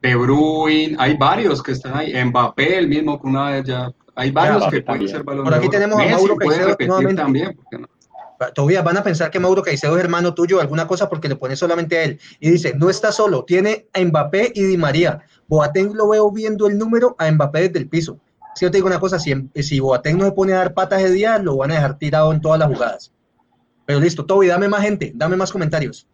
De 0.01 0.15
Bruyne, 0.15 0.95
hay 0.97 1.17
varios 1.17 1.61
que 1.61 1.73
están 1.73 1.97
ahí. 1.97 2.13
Mbappé, 2.25 2.77
el 2.77 2.87
mismo 2.87 3.19
que 3.21 3.27
una 3.27 3.51
vez 3.51 3.65
ya. 3.65 3.91
Hay 4.15 4.31
varios 4.31 4.67
que 4.67 4.81
pueden 4.81 5.07
ser 5.07 5.23
balón 5.23 5.45
Por 5.45 5.53
aquí 5.53 5.69
tenemos 5.69 5.97
a 5.99 6.03
Messi 6.03 6.15
Mauro 6.15 6.35
puede 6.35 6.49
Caicedo 6.49 6.69
repetir 6.69 6.87
nuevamente. 6.87 7.21
también. 7.21 7.55
¿por 7.55 7.65
qué 7.69 7.77
no? 7.79 7.87
Todavía 8.53 8.81
van 8.81 8.95
a 8.95 9.03
pensar 9.03 9.29
que 9.31 9.39
Mauro 9.39 9.61
Caicedo 9.61 9.97
es 9.97 10.03
hermano 10.03 10.33
tuyo 10.33 10.57
o 10.57 10.61
alguna 10.61 10.87
cosa 10.87 11.09
porque 11.09 11.27
le 11.27 11.35
pone 11.35 11.57
solamente 11.57 11.97
a 11.97 12.03
él. 12.05 12.19
Y 12.39 12.51
dice, 12.51 12.73
no 12.73 12.89
está 12.89 13.11
solo, 13.11 13.43
tiene 13.43 13.87
a 13.93 13.99
Mbappé 13.99 14.53
y 14.55 14.63
Di 14.63 14.77
María. 14.77 15.21
Boateng 15.47 15.93
lo 15.93 16.07
veo 16.07 16.31
viendo 16.31 16.67
el 16.67 16.77
número 16.77 17.15
a 17.17 17.29
Mbappé 17.29 17.63
desde 17.63 17.79
el 17.79 17.89
piso. 17.89 18.19
Si 18.55 18.65
yo 18.65 18.71
te 18.71 18.77
digo 18.77 18.87
una 18.87 18.99
cosa, 18.99 19.19
si, 19.19 19.33
si 19.55 19.79
Boateng 19.81 20.17
no 20.17 20.25
se 20.25 20.31
pone 20.31 20.53
a 20.53 20.57
dar 20.57 20.73
patas 20.73 21.03
de 21.03 21.11
día, 21.11 21.37
lo 21.37 21.57
van 21.57 21.71
a 21.71 21.75
dejar 21.75 21.97
tirado 21.97 22.31
en 22.31 22.39
todas 22.39 22.59
las 22.59 22.69
jugadas. 22.69 23.11
Pero 23.85 23.99
listo, 23.99 24.25
Toby, 24.25 24.47
dame 24.47 24.69
más 24.69 24.83
gente, 24.83 25.11
dame 25.15 25.35
más 25.35 25.51
comentarios. 25.51 26.07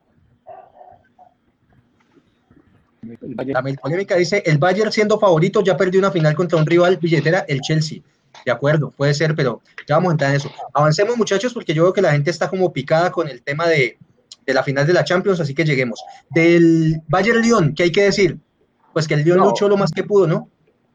La 3.46 3.64
polémica 3.82 4.16
dice, 4.16 4.42
el 4.46 4.58
Bayern 4.58 4.92
siendo 4.92 5.20
favorito 5.20 5.64
ya 5.64 5.78
perdió 5.78 6.00
una 6.00 6.12
final 6.12 6.36
contra 6.36 6.58
un 6.60 6.66
rival 6.66 6.98
billetera, 6.98 7.46
el 7.48 7.62
Chelsea. 7.62 8.00
De 8.46 8.52
acuerdo, 8.52 8.92
puede 8.92 9.14
ser, 9.14 9.36
pero 9.36 9.62
ya 9.88 9.96
vamos 9.96 10.10
a 10.10 10.14
entrar 10.14 10.30
en 10.32 10.38
eso. 10.38 10.52
Avancemos 10.74 11.18
muchachos 11.18 11.54
porque 11.54 11.74
yo 11.74 11.84
veo 11.84 11.94
que 11.94 12.02
la 12.02 12.12
gente 12.12 12.30
está 12.32 12.50
como 12.50 12.72
picada 12.74 13.12
con 13.12 13.28
el 13.30 13.42
tema 13.42 13.68
de, 13.68 13.98
de 14.46 14.54
la 14.54 14.62
final 14.64 14.86
de 14.86 14.94
la 14.94 15.04
Champions, 15.04 15.40
así 15.40 15.54
que 15.56 15.64
lleguemos. 15.64 16.04
Del 16.30 17.02
Bayern 17.08 17.42
Lyon, 17.42 17.74
¿qué 17.74 17.84
hay 17.84 17.92
que 17.92 18.04
decir? 18.04 18.38
Pues 18.94 19.08
que 19.08 19.14
el 19.16 19.24
Lyon 19.24 19.38
No. 19.38 19.46
luchó 19.46 19.68
lo 19.70 19.78
más 19.78 19.92
que 19.92 20.04
pudo, 20.04 20.28
¿no? 20.28 20.50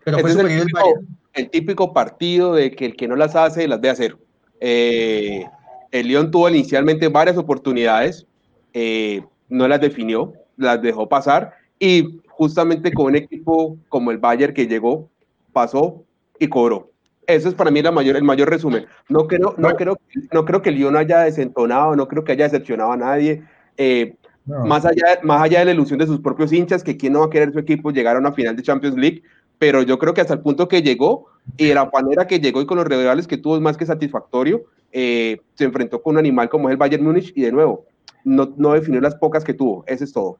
Pero 0.05 0.19
fue 0.19 0.31
Ese 0.31 0.41
es 0.41 0.45
el 0.45 0.51
superior 0.51 0.61
el 0.61 0.67
típico, 0.67 0.85
Bayern. 0.85 1.19
el 1.35 1.51
típico 1.51 1.93
partido 1.93 2.55
de 2.55 2.71
que 2.73 2.87
el 2.87 2.97
que 2.97 3.09
no 3.09 3.17
las 3.17 3.35
hace 3.37 3.67
las 3.69 3.81
ve 3.81 3.91
hacer. 3.91 4.17
Eh, 4.61 5.45
el 5.91 6.09
León 6.09 6.31
tuvo 6.31 6.49
inicialmente 6.49 7.09
varias 7.09 7.37
oportunidades, 7.37 8.27
eh, 8.75 9.23
no 9.49 9.67
las 9.67 9.81
definió, 9.81 10.35
las 10.57 10.81
dejó 10.81 11.09
pasar 11.09 11.55
y 11.81 12.21
justamente 12.29 12.93
con 12.93 13.07
un 13.07 13.17
equipo 13.17 13.77
como 13.89 14.13
el 14.13 14.19
Bayern 14.19 14.55
que 14.55 14.69
llegó, 14.69 15.09
pasó 15.53 16.05
y 16.39 16.47
cobró. 16.47 16.91
Eso 17.27 17.49
es 17.49 17.55
para 17.55 17.71
mí 17.71 17.83
la 17.83 17.91
mayor, 17.93 18.17
el 18.17 18.25
mayor 18.25 18.51
resumen. 18.51 18.87
No 19.09 19.27
creo, 19.27 19.55
no, 19.57 19.71
creo, 19.71 19.99
no 20.33 20.45
creo 20.45 20.63
que 20.63 20.71
Lyon 20.71 20.97
haya 20.97 21.21
desentonado, 21.21 21.97
no 21.97 22.07
creo 22.09 22.23
que 22.25 22.33
haya 22.33 22.45
decepcionado 22.45 22.93
a 22.93 22.97
nadie. 22.97 23.43
Eh, 23.77 24.15
No. 24.47 24.65
más, 24.65 24.85
allá, 24.85 25.21
más 25.23 25.43
allá 25.43 25.61
de 25.61 25.67
la 25.67 25.71
ilusión 25.73 25.99
de 25.99 26.07
sus 26.07 26.21
propios 26.21 26.53
hinchas, 26.53 26.83
que 26.83 26.97
quién 26.97 27.13
no 27.13 27.21
va 27.21 27.27
a 27.27 27.31
querer 27.31 27.53
su 27.53 27.59
equipo 27.59 27.91
llegar 27.93 28.17
a 28.17 28.19
una 28.19 28.33
final 28.33 28.57
de 28.57 28.63
Champions 28.63 28.97
League, 28.97 29.23
pero 29.59 29.83
yo 29.83 29.99
creo 29.99 30.15
que 30.15 30.23
hasta 30.23 30.35
el 30.35 30.41
punto 30.41 30.67
que 30.67 30.83
llegó 30.83 31.27
y 31.57 31.67
de 31.67 31.75
la 31.75 31.89
manera 31.93 32.27
que 32.27 32.41
llegó 32.41 32.61
y 32.61 32.67
con 32.67 32.79
los 32.79 32.87
rivales 32.87 33.27
que 33.27 33.37
tuvo 33.37 33.57
es 33.57 33.63
más 33.63 33.77
que 33.77 33.87
satisfactorio, 33.87 34.65
eh, 34.93 35.41
se 35.55 35.65
enfrentó 35.65 36.03
con 36.03 36.15
un 36.15 36.19
animal 36.19 36.49
como 36.49 36.69
es 36.69 36.73
el 36.73 36.79
Bayern 36.79 37.05
Múnich 37.05 37.33
y 37.37 37.43
de 37.43 37.53
nuevo, 37.53 37.85
no, 38.25 38.53
no 38.57 38.73
definió 38.73 39.01
las 39.01 39.15
pocas 39.15 39.45
que 39.45 39.55
tuvo, 39.55 39.85
eso 39.87 40.05
es 40.05 40.13
todo. 40.13 40.39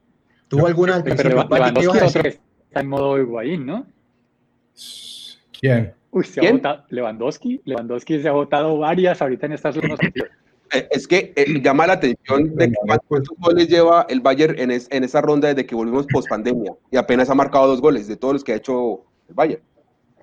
¿Tuvo 0.51 0.67
alguna 0.67 0.95
al 0.95 1.03
Pero 1.03 1.15
principio? 1.15 1.37
Leva- 1.43 1.49
Valle, 1.49 1.73
¿qué 1.73 1.81
ibas 1.83 1.95
Lewandowski 1.95 2.03
a 2.03 2.05
es 2.05 2.09
otro 2.09 2.21
decir? 2.23 2.39
que 2.41 2.63
está 2.67 2.79
en 2.81 2.87
modo 2.87 3.17
Higuaín, 3.19 3.65
¿no? 3.65 3.85
¿Quién? 5.59 5.93
Uy, 6.11 6.23
se 6.25 6.39
ha 6.39 6.41
¿Quién? 6.41 6.55
votado, 6.57 6.83
Lewandowski, 6.89 7.61
Lewandowski 7.65 8.21
se 8.21 8.27
ha 8.27 8.31
votado 8.33 8.77
varias 8.77 9.21
ahorita 9.21 9.45
en 9.45 9.53
estas 9.53 9.75
últimas. 9.77 9.99
Eh, 10.73 10.87
Es 10.91 11.07
que 11.07 11.33
eh, 11.35 11.61
llama 11.61 11.87
la 11.87 11.93
atención 11.93 12.55
de 12.55 12.71
cuántos 13.07 13.35
goles 13.37 13.67
lleva 13.67 14.05
el 14.09 14.21
Bayern 14.21 14.57
en, 14.59 14.71
es- 14.71 14.87
en 14.91 15.03
esa 15.03 15.21
ronda 15.21 15.47
desde 15.49 15.65
que 15.65 15.75
volvimos 15.75 16.05
post 16.07 16.29
pandemia 16.29 16.73
y 16.91 16.97
apenas 16.97 17.29
ha 17.29 17.35
marcado 17.35 17.67
dos 17.67 17.81
goles 17.81 18.07
de 18.07 18.15
todos 18.17 18.33
los 18.35 18.43
que 18.43 18.53
ha 18.53 18.55
hecho 18.55 19.03
el 19.29 19.35
Bayern. 19.35 19.61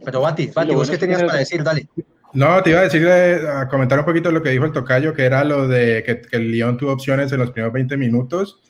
Pero 0.04 0.20
Bati, 0.20 0.46
Bati, 0.48 0.68
¿vos 0.68 0.76
bueno 0.76 0.92
qué 0.92 0.98
tenías 0.98 1.22
para 1.22 1.38
decir? 1.38 1.62
Dale. 1.64 1.88
No, 2.34 2.62
te 2.62 2.70
iba 2.70 2.80
a 2.80 2.82
decir, 2.84 3.04
eh, 3.06 3.40
a 3.48 3.68
comentar 3.68 3.98
un 3.98 4.04
poquito 4.04 4.30
lo 4.30 4.42
que 4.42 4.50
dijo 4.50 4.64
el 4.66 4.72
tocayo, 4.72 5.14
que 5.14 5.24
era 5.24 5.42
lo 5.44 5.66
de 5.66 6.02
que, 6.04 6.20
que 6.20 6.36
el 6.36 6.50
Lyon 6.52 6.76
tuvo 6.76 6.92
opciones 6.92 7.32
en 7.32 7.38
los 7.40 7.50
primeros 7.50 7.72
20 7.72 7.96
minutos, 7.96 8.60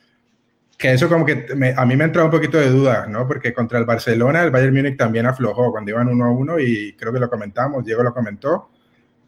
que 0.78 0.92
eso 0.92 1.08
como 1.08 1.26
que 1.26 1.46
me- 1.56 1.74
a 1.76 1.84
mí 1.84 1.96
me 1.96 2.04
entraba 2.04 2.26
un 2.26 2.32
poquito 2.32 2.56
de 2.58 2.70
duda, 2.70 3.06
¿no? 3.08 3.26
Porque 3.26 3.52
contra 3.52 3.78
el 3.78 3.84
Barcelona, 3.84 4.42
el 4.44 4.50
Bayern 4.52 4.74
Múnich 4.74 4.96
también 4.96 5.26
aflojó 5.26 5.72
cuando 5.72 5.90
iban 5.90 6.08
1 6.08 6.24
a 6.24 6.30
1 6.30 6.58
y 6.60 6.94
creo 6.94 7.12
que 7.12 7.18
lo 7.20 7.28
comentamos, 7.28 7.84
Diego 7.84 8.02
lo 8.04 8.14
comentó, 8.14 8.70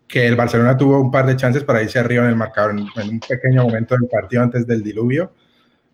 que 0.08 0.26
el 0.26 0.36
Barcelona 0.36 0.76
tuvo 0.76 1.00
un 1.00 1.10
par 1.10 1.26
de 1.26 1.36
chances 1.36 1.64
para 1.64 1.82
irse 1.82 1.98
arriba 1.98 2.24
en 2.24 2.30
el 2.30 2.36
marcador 2.36 2.72
en, 2.72 2.86
en 3.02 3.08
un 3.10 3.20
pequeño 3.20 3.64
momento 3.64 3.96
del 3.96 4.08
partido 4.08 4.42
antes 4.42 4.66
del 4.66 4.82
diluvio, 4.82 5.32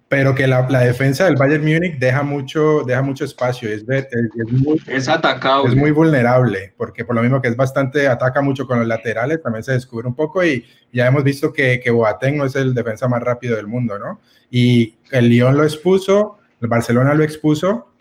pero 0.08 0.34
que 0.36 0.46
la, 0.46 0.68
la 0.70 0.80
defensa 0.80 1.24
del 1.24 1.34
Bayern 1.36 1.62
Múnich 1.64 1.98
deja 1.98 2.22
mucho, 2.22 2.82
deja 2.86 3.02
mucho 3.02 3.24
espacio, 3.24 3.68
es, 3.68 3.84
es- 3.88 4.06
es 4.12 4.52
muy, 4.52 4.80
Es 4.86 5.08
atacado. 5.08 5.66
es 5.66 5.74
muy 5.74 5.90
vulnerable, 5.90 6.72
porque 6.76 7.04
por 7.04 7.16
lo 7.16 7.22
mismo 7.22 7.42
que 7.42 7.48
es 7.48 7.56
bastante, 7.56 8.06
ataca 8.06 8.40
mucho 8.40 8.66
con 8.66 8.78
los 8.78 8.86
laterales, 8.86 9.42
también 9.42 9.64
se 9.64 9.72
descubre 9.72 10.06
un 10.06 10.14
poco 10.14 10.44
y 10.44 10.64
ya 10.92 11.06
hemos 11.08 11.24
visto 11.24 11.52
que, 11.52 11.80
que 11.80 11.90
Boateng 11.90 12.36
no 12.36 12.44
es 12.44 12.54
el 12.54 12.72
defensa 12.72 13.08
más 13.08 13.20
rápido 13.22 13.56
del 13.56 13.66
mundo, 13.66 13.98
¿no? 13.98 14.20
Y 14.50 14.96
el 15.10 15.28
Lyon 15.28 15.56
lo 15.56 15.64
expuso, 15.64 16.38
el 16.60 16.68
Barcelona 16.68 17.12
lo 17.14 17.24
expuso 17.24 17.92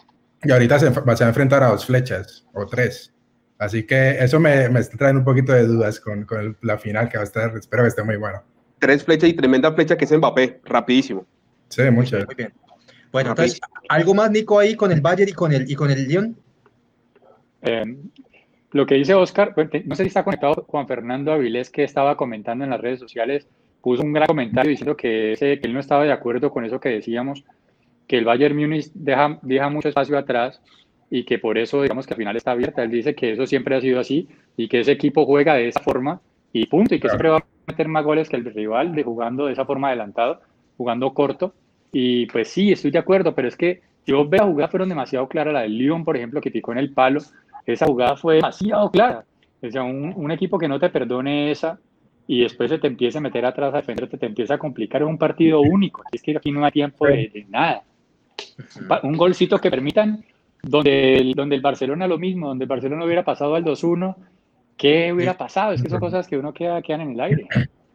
y 0.43 0.51
ahorita 0.51 0.78
se, 0.78 0.89
va- 0.91 1.16
se 1.16 1.24
va 1.24 1.28
a 1.28 1.30
enfrentar 1.30 1.64
a 1.64 1.70
dos 1.70 1.88
flechas 1.88 2.45
o 2.53 2.68
tres. 2.68 3.12
Así 3.58 3.84
que 3.84 4.18
eso 4.24 4.39
me, 4.39 4.70
me 4.70 4.82
está 4.82 4.95
trayendo 4.97 5.20
un 5.22 5.26
poquito 5.26 5.53
de 5.53 5.66
dudas 5.66 5.99
con, 5.99 6.26
con 6.26 6.39
el- 6.39 6.56
la 6.62 6.78
final 6.78 7.10
que 7.10 7.18
va 7.18 7.22
a 7.22 7.26
estar, 7.26 7.56
espero 7.58 7.82
que 7.84 7.88
esté 7.89 8.03
muy 8.03 8.18
bueno. 8.18 8.43
Tres 8.78 9.03
flechas 9.03 9.30
y 9.30 9.34
tremenda 9.34 9.72
flecha 9.74 9.97
que 9.97 10.06
es 10.06 10.12
Mbappé, 10.12 10.62
rapidísimo. 10.66 11.26
Sí, 11.70 11.82
mucho. 11.91 12.18
Muy 12.26 12.36
bien. 12.36 12.53
Bueno, 13.11 13.30
entonces, 13.32 13.59
¿algo 13.89 14.13
más, 14.13 14.30
Nico, 14.32 14.59
ahí 14.59 14.76
con 14.76 14.91
el 14.91 15.01
Bayern 15.01 15.30
y 15.30 15.34
con 15.34 15.51
el, 15.53 15.70
y 15.70 15.76
con 15.76 15.89
el 15.89 16.07
Lyon? 16.07 16.36
Eh, 17.61 17.97
lo 18.72 18.86
que 18.86 18.95
dice 18.95 19.13
Oscar, 19.13 19.53
no 19.86 19.95
sé 19.95 20.03
si 20.03 20.07
está 20.09 20.24
conectado 20.24 20.66
Juan 20.68 20.88
Fernando 20.88 21.32
Avilés, 21.32 21.70
que 21.70 21.84
estaba 21.84 22.18
comentando 22.18 22.63
en 22.66 22.72
las 22.72 22.82
redes 22.82 22.99
sociales, 22.99 23.47
puso 23.82 24.03
un 24.03 24.13
gran 24.13 24.28
comentario 24.28 24.70
diciendo 24.70 24.97
que, 24.97 25.34
ese- 25.34 25.59
que 25.59 25.68
él 25.68 25.74
no 25.74 25.80
estaba 25.80 26.03
de 26.03 26.11
acuerdo 26.11 26.51
con 26.51 26.66
eso 26.66 26.80
que 26.80 26.89
decíamos, 26.89 27.43
que 28.07 28.18
el 28.18 28.26
Bayern 28.26 28.55
Múnich 28.55 28.91
deja, 28.93 29.39
deja 29.41 29.70
mucho 29.70 29.89
espacio 29.89 30.18
atrás 30.18 30.61
y 31.09 31.24
que 31.24 31.39
por 31.39 31.57
eso, 31.57 31.82
digamos, 31.82 32.05
que 32.05 32.13
al 32.13 32.18
final 32.18 32.36
está 32.36 32.51
abierta. 32.51 32.84
Él 32.84 32.91
dice 32.91 33.16
que 33.16 33.32
eso 33.32 33.47
siempre 33.47 33.76
ha 33.76 33.82
sido 33.82 33.99
así 33.99 34.28
y 34.57 34.68
que 34.68 34.82
ese 34.82 34.91
equipo 34.91 35.26
juega 35.26 35.53
de 35.55 35.70
esa 35.70 35.80
forma 35.80 36.20
y 36.51 36.66
punto, 36.68 36.93
y 36.95 36.99
que 36.99 37.07
Claro. 37.07 37.11
siempre 37.13 37.30
va 37.30 37.38
a 37.38 37.45
meter 37.72 37.88
más 37.88 38.03
goles 38.03 38.28
que 38.30 38.36
el 38.36 38.45
rival 38.45 38.93
de 38.93 39.03
jugando 39.03 39.45
de 39.45 39.53
esa 39.53 39.66
forma 39.66 39.88
adelantado, 39.88 40.41
jugando 40.78 41.14
corto. 41.14 41.54
Y 41.92 42.26
pues 42.28 42.50
sí, 42.50 42.72
estoy 42.72 42.92
de 42.92 43.00
acuerdo, 43.00 43.34
pero 43.34 43.48
es 43.48 43.56
que 43.56 43.82
yo 44.06 44.28
veo 44.28 44.42
la 44.42 44.48
jugada 44.48 44.70
fueron 44.70 44.90
demasiado 44.90 45.28
claras, 45.28 45.54
la 45.54 45.62
del 45.62 45.78
Lyon, 45.78 46.04
por 46.04 46.18
ejemplo, 46.18 46.42
que 46.42 46.52
picó 46.52 46.72
en 46.72 46.78
el 46.78 46.92
palo, 46.92 47.22
esa 47.66 47.86
jugada 47.86 48.16
fue 48.16 48.36
demasiado 48.36 48.92
clara. 48.92 49.26
O 49.62 49.72
sea, 49.72 49.84
un, 49.84 50.14
un 50.16 50.32
equipo 50.32 50.60
que 50.60 50.68
no 50.68 50.80
te 50.80 50.90
perdone 50.90 51.52
esa 51.52 51.80
y 52.28 52.42
después 52.42 52.70
se 52.70 52.80
te 52.80 52.88
empieza 52.88 53.20
a 53.20 53.22
meter 53.22 53.46
atrás 53.46 53.74
a 53.74 53.78
defenderte, 53.78 54.18
te 54.18 54.26
empieza 54.26 54.56
a 54.56 54.58
complicar 54.58 55.02
es 55.02 55.08
un 55.08 55.18
partido 55.18 55.62
único. 55.62 56.04
Es 56.12 56.22
que 56.22 56.36
aquí 56.36 56.52
no 56.52 56.66
hay 56.66 56.72
tiempo 56.72 57.06
de, 57.08 57.30
de 57.34 57.46
nada. 57.50 57.84
Un 59.04 59.16
golcito 59.16 59.60
que 59.60 59.70
permitan, 59.70 60.24
donde 60.64 61.18
el, 61.18 61.34
donde 61.34 61.56
el 61.56 61.62
Barcelona 61.62 62.08
lo 62.08 62.18
mismo, 62.18 62.48
donde 62.48 62.66
el 62.66 62.70
Barcelona 62.70 63.06
hubiera 63.06 63.24
pasado 63.24 63.56
al 63.56 63.64
2-1, 63.64 64.16
¿qué 64.78 65.14
hubiera 65.14 65.38
pasado? 65.38 65.74
Es 65.74 65.82
que 65.82 65.90
son 65.90 66.00
cosas 66.00 66.28
que 66.28 66.38
uno 66.38 66.54
queda, 66.54 66.82
quedan 66.82 67.02
en 67.02 67.12
el 67.12 67.20
aire. 67.20 67.48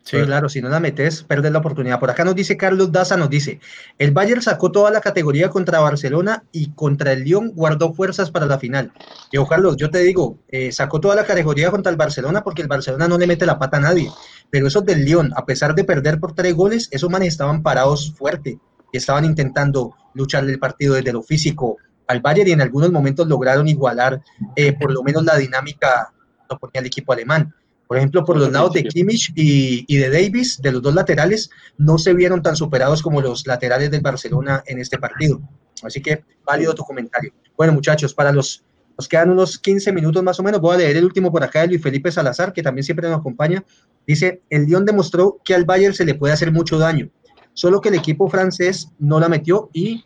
Sí, 0.02 0.16
claro, 0.22 0.48
si 0.48 0.60
no 0.60 0.68
la 0.68 0.80
metes, 0.80 1.22
perdes 1.22 1.52
la 1.52 1.58
oportunidad. 1.58 2.00
Por 2.00 2.10
acá 2.10 2.24
nos 2.24 2.34
dice 2.34 2.56
Carlos 2.56 2.90
Daza, 2.90 3.16
nos 3.16 3.30
dice, 3.30 3.60
el 3.98 4.10
Bayern 4.12 4.42
sacó 4.42 4.72
toda 4.72 4.90
la 4.90 5.00
categoría 5.00 5.50
contra 5.50 5.78
Barcelona 5.78 6.42
y 6.52 6.72
contra 6.72 7.12
el 7.12 7.22
Lyon 7.22 7.52
guardó 7.54 7.92
fuerzas 7.92 8.30
para 8.30 8.46
la 8.46 8.58
final. 8.58 8.92
Yo, 9.30 9.46
Carlos, 9.46 9.76
yo 9.76 9.90
te 9.90 9.98
digo, 9.98 10.38
eh, 10.48 10.72
sacó 10.72 11.00
toda 11.00 11.14
la 11.14 11.24
categoría 11.24 11.70
contra 11.70 11.90
el 11.90 11.96
Barcelona 11.96 12.42
porque 12.42 12.62
el 12.62 12.68
Barcelona 12.68 13.08
no 13.08 13.18
le 13.18 13.26
mete 13.26 13.46
la 13.46 13.58
pata 13.58 13.76
a 13.76 13.80
nadie. 13.80 14.10
Pero 14.48 14.66
esos 14.66 14.84
del 14.84 15.04
Lyon, 15.04 15.32
a 15.36 15.44
pesar 15.44 15.74
de 15.74 15.84
perder 15.84 16.18
por 16.18 16.34
tres 16.34 16.54
goles, 16.54 16.88
esos 16.90 17.10
manes 17.10 17.28
estaban 17.28 17.62
parados 17.62 18.14
fuerte 18.16 18.58
y 18.92 18.96
estaban 18.96 19.24
intentando 19.24 19.94
lucharle 20.14 20.52
el 20.52 20.58
partido 20.58 20.94
desde 20.94 21.12
lo 21.12 21.22
físico 21.22 21.76
al 22.08 22.20
Bayern 22.20 22.48
y 22.48 22.52
en 22.52 22.60
algunos 22.60 22.90
momentos 22.90 23.28
lograron 23.28 23.68
igualar 23.68 24.20
eh, 24.56 24.72
por 24.72 24.92
lo 24.92 25.02
menos 25.04 25.24
la 25.24 25.36
dinámica 25.36 26.12
que 26.48 26.56
ponía 26.56 26.80
el 26.80 26.86
equipo 26.86 27.12
alemán. 27.12 27.54
Por 27.90 27.96
ejemplo, 27.96 28.24
por 28.24 28.36
los 28.36 28.52
lados 28.52 28.72
de 28.72 28.84
Kimmich 28.84 29.32
y, 29.34 29.84
y 29.88 29.96
de 29.96 30.10
Davis, 30.10 30.62
de 30.62 30.70
los 30.70 30.80
dos 30.80 30.94
laterales, 30.94 31.50
no 31.76 31.98
se 31.98 32.14
vieron 32.14 32.40
tan 32.40 32.54
superados 32.54 33.02
como 33.02 33.20
los 33.20 33.48
laterales 33.48 33.90
del 33.90 34.00
Barcelona 34.00 34.62
en 34.66 34.78
este 34.78 34.96
partido. 34.96 35.40
Así 35.82 36.00
que 36.00 36.22
válido 36.46 36.72
tu 36.72 36.84
comentario. 36.84 37.32
Bueno, 37.56 37.72
muchachos, 37.72 38.14
para 38.14 38.30
los, 38.30 38.62
nos 38.96 39.08
quedan 39.08 39.30
unos 39.30 39.58
15 39.58 39.92
minutos 39.92 40.22
más 40.22 40.38
o 40.38 40.44
menos. 40.44 40.60
Voy 40.60 40.76
a 40.76 40.78
leer 40.78 40.98
el 40.98 41.04
último 41.04 41.32
por 41.32 41.42
acá 41.42 41.62
de 41.62 41.66
Luis 41.66 41.82
Felipe 41.82 42.12
Salazar, 42.12 42.52
que 42.52 42.62
también 42.62 42.84
siempre 42.84 43.08
nos 43.08 43.18
acompaña. 43.18 43.64
Dice, 44.06 44.40
el 44.50 44.66
Lyon 44.66 44.84
demostró 44.84 45.40
que 45.44 45.56
al 45.56 45.64
Bayern 45.64 45.92
se 45.92 46.04
le 46.04 46.14
puede 46.14 46.32
hacer 46.32 46.52
mucho 46.52 46.78
daño, 46.78 47.10
solo 47.54 47.80
que 47.80 47.88
el 47.88 47.96
equipo 47.96 48.28
francés 48.28 48.92
no 49.00 49.18
la 49.18 49.28
metió 49.28 49.68
y 49.72 50.04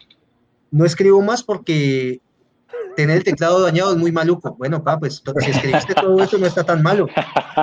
no 0.71 0.87
escribo 0.87 1.21
más 1.21 1.43
porque 1.43 2.23
tener 2.97 3.19
el 3.19 3.25
teclado 3.25 3.63
dañado 3.63 3.93
es 3.93 3.97
muy 3.99 4.13
maluco. 4.13 4.55
Bueno, 4.57 4.83
pa, 4.83 4.99
pues 4.99 5.23
si 5.41 5.51
escribiste 5.51 5.95
todo 5.95 6.23
eso 6.23 6.39
no 6.39 6.47
está 6.47 6.65
tan 6.65 6.83
malo, 6.83 7.09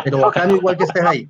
pero 0.03 0.19
bacano 0.19 0.55
igual 0.55 0.77
que 0.77 0.83
estés 0.83 1.03
ahí. 1.03 1.27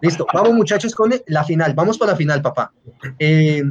Listo, 0.00 0.26
vamos 0.32 0.52
muchachos 0.54 0.94
con 0.94 1.12
la 1.26 1.44
final, 1.44 1.74
vamos 1.74 1.98
para 1.98 2.12
la 2.12 2.16
final, 2.16 2.42
papá. 2.42 2.72
Eh, 3.18 3.62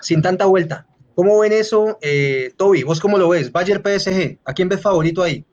sin 0.00 0.22
tanta 0.22 0.46
vuelta. 0.46 0.86
¿Cómo 1.14 1.38
ven 1.40 1.52
eso, 1.52 1.98
eh, 2.00 2.52
Toby? 2.56 2.84
¿Vos 2.84 2.98
cómo 3.00 3.18
lo 3.18 3.28
ves? 3.28 3.52
Bayern 3.52 3.82
PSG, 3.82 4.38
¿a 4.44 4.52
quién 4.54 4.68
ves 4.68 4.80
favorito 4.80 5.22
ahí? 5.22 5.44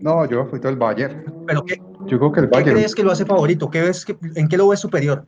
No, 0.00 0.24
yo 0.26 0.46
fui 0.46 0.58
todo 0.60 0.70
el 0.70 0.78
Bayern. 0.78 1.24
¿Pero 1.46 1.64
qué, 1.64 1.80
Yo 2.06 2.18
creo 2.18 2.32
que 2.32 2.40
el 2.40 2.46
¿qué 2.50 2.56
Bayern. 2.58 2.76
crees 2.76 2.94
que 2.94 3.02
lo 3.02 3.10
hace 3.12 3.26
favorito? 3.26 3.68
¿Qué 3.70 3.82
ves 3.82 4.06
¿En 4.36 4.48
qué 4.48 4.56
lo 4.56 4.68
ves 4.68 4.80
superior? 4.80 5.26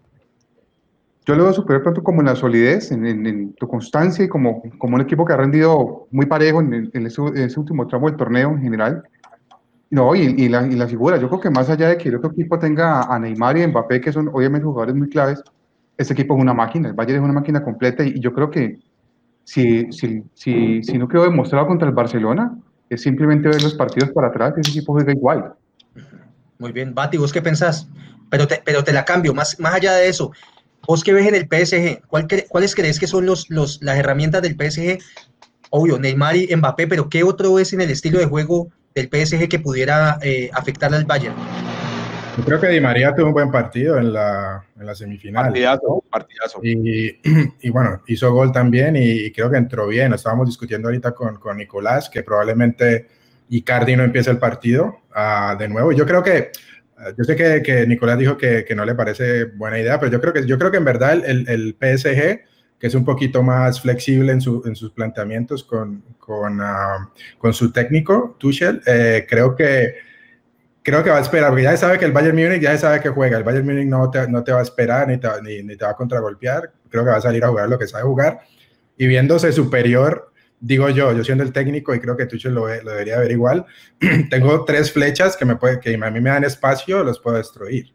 Yo 1.27 1.35
lo 1.35 1.45
veo 1.45 1.53
superior 1.53 1.83
tanto 1.85 2.03
como 2.03 2.21
en 2.21 2.27
la 2.27 2.37
solidez, 2.37 2.91
en, 2.93 3.07
en- 3.07 3.27
en 3.27 3.53
tu 3.55 3.69
constancia 3.69 4.25
y 4.25 4.29
como, 4.29 4.63
como 4.79 4.95
un 4.97 5.03
equipo 5.03 5.25
que 5.25 5.33
ha 5.33 5.37
rendido 5.37 6.07
muy 6.11 6.27
parejo 6.27 6.61
en, 6.61 6.91
en 6.93 7.07
ese, 7.07 7.23
ese 7.35 7.61
último 7.61 7.87
tramo 7.87 8.09
del 8.09 8.17
torneo 8.17 8.51
en 8.51 8.63
general. 8.63 9.03
No, 9.91 10.15
y, 10.15 10.21
y 10.21 10.49
la, 10.49 10.67
y 10.67 10.77
la 10.77 10.87
figura, 10.87 11.17
yo 11.19 11.29
creo 11.29 11.41
que 11.41 11.51
más 11.51 11.69
allá 11.69 11.89
de 11.89 11.99
que 11.99 12.09
el 12.09 12.17
otro 12.17 12.31
equipo 12.31 12.59
tenga 12.59 13.03
a 13.13 13.19
Neymar 13.19 13.59
y 13.59 13.67
Mbappé, 13.67 14.01
que 14.01 14.13
son 14.13 14.29
obviamente 14.29 14.65
jugadores 14.65 14.95
muy 14.95 15.09
claves, 15.09 15.43
este 15.99 16.13
equipo 16.15 16.37
es 16.37 16.41
una 16.41 16.55
máquina, 16.55 16.89
el 16.89 16.95
Bayern 16.95 17.19
es 17.19 17.25
una 17.25 17.33
máquina 17.35 17.63
completa 17.63 18.05
y, 18.05 18.11
y 18.17 18.21
yo 18.21 18.33
creo 18.33 18.51
que 18.51 18.79
si, 19.45 19.91
si, 19.93 20.23
si, 20.33 20.83
si 20.83 20.97
no 20.99 21.09
quedó 21.09 21.25
demostrado 21.25 21.67
contra 21.67 21.89
el 21.89 21.95
Barcelona, 21.95 22.57
es 22.89 23.03
simplemente 23.03 23.49
ver 23.49 23.61
los 23.63 23.75
partidos 23.75 24.11
para 24.13 24.29
atrás, 24.29 24.57
ese 24.57 24.71
equipo 24.71 24.93
juega 24.93 25.13
igual. 25.13 25.55
Muy 26.59 26.73
bien, 26.73 26.95
Bati, 26.95 27.17
¿vos 27.17 27.33
qué 27.33 27.43
pensás? 27.43 27.89
Pero 28.31 28.47
te, 28.47 28.63
pero 28.65 28.85
te 28.85 28.93
la 28.93 29.05
cambio, 29.05 29.35
más, 29.35 29.59
más 29.59 29.75
allá 29.75 29.95
de 29.95 30.09
eso, 30.09 30.31
¿vos 30.87 31.05
qué 31.05 31.13
ves 31.13 31.27
en 31.27 31.35
el 31.35 31.47
PSG? 31.49 32.03
¿Cuál 32.07 32.27
cre- 32.27 32.47
¿Cuáles 32.49 32.75
crees 32.75 32.99
que 32.99 33.07
son 33.07 33.27
los, 33.27 33.49
los, 33.51 33.83
las 33.83 33.99
herramientas 33.99 34.43
del 34.43 34.57
PSG? 34.57 34.99
Obvio, 35.71 35.99
Neymar 35.99 36.37
y 36.37 36.55
Mbappé, 36.55 36.87
pero 36.89 37.09
¿qué 37.09 37.23
otro 37.23 37.59
es 37.59 37.73
en 37.73 37.81
el 37.81 37.91
estilo 37.91 38.19
de 38.19 38.27
juego 38.27 38.69
del 38.95 39.09
PSG 39.09 39.49
que 39.49 39.59
pudiera 39.61 40.19
eh, 40.23 40.51
afectarle 40.53 40.97
al 40.97 41.05
Bayern? 41.05 41.37
Yo 42.37 42.45
creo 42.45 42.61
que 42.61 42.69
Di 42.69 42.81
María 42.81 43.15
tuvo 43.15 43.27
un 43.27 43.33
buen 43.33 43.51
partido 43.51 43.99
en 43.99 44.13
la, 44.13 44.65
en 44.79 44.87
la 44.87 44.95
semifinal. 44.95 45.45
Partidazo, 45.47 46.05
partidazo. 46.11 46.61
Y, 46.63 47.19
y 47.61 47.71
bueno, 47.71 48.03
hizo 48.07 48.33
gol 48.33 48.51
también 48.51 48.97
y, 48.97 49.03
y 49.03 49.33
creo 49.33 49.51
que 49.51 49.59
entró 49.59 49.87
bien. 49.87 50.13
Estábamos 50.15 50.47
discutiendo 50.47 50.89
ahorita 50.89 51.13
con, 51.13 51.37
con 51.37 51.57
Nicolás 51.57 52.09
que 52.09 52.23
probablemente 52.23 53.09
Icardi 53.51 53.95
no 53.97 54.05
empiece 54.05 54.31
el 54.31 54.39
partido 54.39 55.01
ah, 55.15 55.55
de 55.59 55.69
nuevo. 55.69 55.93
Yo 55.93 56.07
creo 56.07 56.23
que, 56.23 56.51
yo 57.17 57.25
sé 57.25 57.37
que, 57.37 57.63
que 57.63 57.87
Nicolás 57.87 58.19
dijo 58.19 58.37
que, 58.37 58.65
que 58.65 58.75
no 58.75 58.85
le 58.85 58.95
parece 58.95 59.45
buena 59.45 59.79
idea, 59.79 59.99
pero 59.99 60.13
yo 60.13 60.21
creo 60.21 60.33
que, 60.33 60.47
yo 60.47 60.59
creo 60.59 60.71
que 60.71 60.77
en 60.77 60.85
verdad 60.85 61.13
el, 61.13 61.49
el 61.49 61.77
PSG, 61.79 62.41
que 62.79 62.87
es 62.87 62.95
un 62.95 63.05
poquito 63.05 63.43
más 63.43 63.81
flexible 63.81 64.33
en, 64.33 64.41
su, 64.41 64.63
en 64.65 64.75
sus 64.75 64.91
planteamientos 64.93 65.65
con, 65.65 66.03
con, 66.19 66.61
ah, 66.61 67.11
con 67.39 67.53
su 67.53 67.73
técnico, 67.73 68.37
Tuchel, 68.39 68.83
eh, 68.87 69.27
creo 69.29 69.55
que 69.55 69.95
creo 70.83 71.05
que 71.05 71.11
va 71.11 71.19
a 71.19 71.21
esperar, 71.21 71.51
porque 71.51 71.65
ya 71.65 71.77
sabe 71.77 71.99
que 71.99 72.07
el 72.07 72.13
Bayern 72.13 72.37
Múnich 72.37 72.63
ya 72.63 72.77
sabe 72.79 73.01
que 73.01 73.11
juega, 73.11 73.37
el 73.37 73.45
Bayern 73.45 73.67
Múnich 73.67 73.87
no 73.87 74.11
te, 74.11 74.27
no 74.29 74.43
te 74.43 74.53
va 74.53 74.61
a 74.61 74.63
esperar 74.63 75.09
ni 75.09 75.19
te, 75.19 75.29
ni, 75.43 75.63
ni 75.63 75.77
te 75.77 75.85
va 75.85 75.91
a 75.91 75.97
contragolpear, 75.97 76.73
creo 76.89 77.05
que 77.05 77.11
va 77.11 77.17
a 77.17 77.21
salir 77.21 77.45
a 77.45 77.49
jugar 77.49 77.69
lo 77.69 77.79
que 77.79 77.87
sabe 77.87 78.05
jugar, 78.05 78.41
y 78.97 79.07
viéndose 79.07 79.53
superior, 79.53 80.30
digo 80.61 80.89
yo, 80.91 81.13
yo 81.13 81.25
siendo 81.25 81.43
el 81.43 81.53
técnico, 81.53 81.95
y 81.95 82.01
creo 82.01 82.17
que 82.17 82.27
Tuchel 82.27 82.55
lo, 82.55 82.69
lo 82.69 82.91
debería 82.91 83.19
ver 83.19 83.31
igual, 83.33 83.67
tengo 84.31 84.65
tres 84.65 84.93
flechas 84.93 85.37
que, 85.37 85.45
me 85.45 85.57
puede, 85.57 85.81
que 85.81 85.95
a 85.95 86.11
mí 86.11 86.21
me 86.21 86.31
dan 86.31 86.45
espacio, 86.45 87.03
los 87.03 87.19
puedo 87.19 87.37
destruir. 87.37 87.93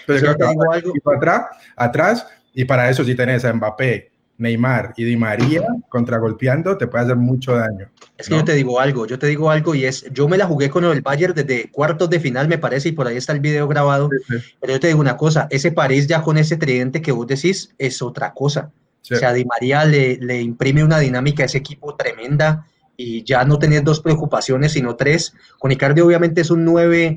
Entonces 0.00 0.20
Sí, 0.20 0.20
creo 0.22 0.32
que 0.32 0.38
te 0.38 0.44
va 0.44 0.50
a 0.50 0.52
digo 0.52 0.62
salir 0.72 0.84
algo. 0.84 1.12
atrás, 1.16 1.46
atrás, 1.76 2.26
y 2.54 2.64
para 2.64 2.88
eso 2.88 3.04
si 3.04 3.14
tenés 3.14 3.44
a 3.44 3.52
Mbappé, 3.52 4.10
Neymar 4.38 4.94
y 4.96 5.04
Di 5.04 5.16
María 5.16 5.66
contragolpeando, 5.88 6.78
te 6.78 6.86
puede 6.86 7.04
hacer 7.04 7.16
mucho 7.16 7.54
daño. 7.54 7.90
Es 8.16 8.28
que 8.28 8.34
¿no? 8.34 8.40
yo 8.40 8.44
te 8.44 8.54
digo 8.54 8.80
algo, 8.80 9.06
yo 9.06 9.18
te 9.18 9.26
digo 9.26 9.50
algo 9.50 9.74
y 9.74 9.84
es, 9.84 10.04
yo 10.12 10.28
me 10.28 10.38
la 10.38 10.46
jugué 10.46 10.70
con 10.70 10.84
el 10.84 11.02
Bayern 11.02 11.34
desde 11.34 11.70
cuartos 11.70 12.08
de 12.08 12.20
final, 12.20 12.48
me 12.48 12.56
parece, 12.56 12.90
y 12.90 12.92
por 12.92 13.08
ahí 13.08 13.16
está 13.16 13.32
el 13.32 13.40
video 13.40 13.66
grabado, 13.66 14.08
pero 14.60 14.72
yo 14.72 14.80
te 14.80 14.86
digo 14.86 15.00
una 15.00 15.16
cosa, 15.16 15.48
ese 15.50 15.72
París 15.72 16.06
ya 16.06 16.22
con 16.22 16.38
ese 16.38 16.56
tridente 16.56 17.02
que 17.02 17.12
vos 17.12 17.26
decís 17.26 17.74
es 17.78 18.00
otra 18.00 18.32
cosa. 18.32 18.70
Sí. 19.02 19.14
O 19.14 19.16
sea, 19.16 19.32
Di 19.32 19.44
María 19.44 19.84
le, 19.84 20.16
le 20.20 20.40
imprime 20.40 20.84
una 20.84 20.98
dinámica 20.98 21.42
a 21.42 21.46
ese 21.46 21.58
equipo 21.58 21.94
tremenda 21.96 22.66
y 22.96 23.22
ya 23.24 23.44
no 23.44 23.58
tenés 23.58 23.84
dos 23.84 24.00
preocupaciones, 24.00 24.72
sino 24.72 24.96
tres. 24.96 25.34
Con 25.58 25.70
Icardi 25.72 26.00
obviamente 26.00 26.40
es 26.40 26.50
un 26.50 26.64
9 26.64 27.16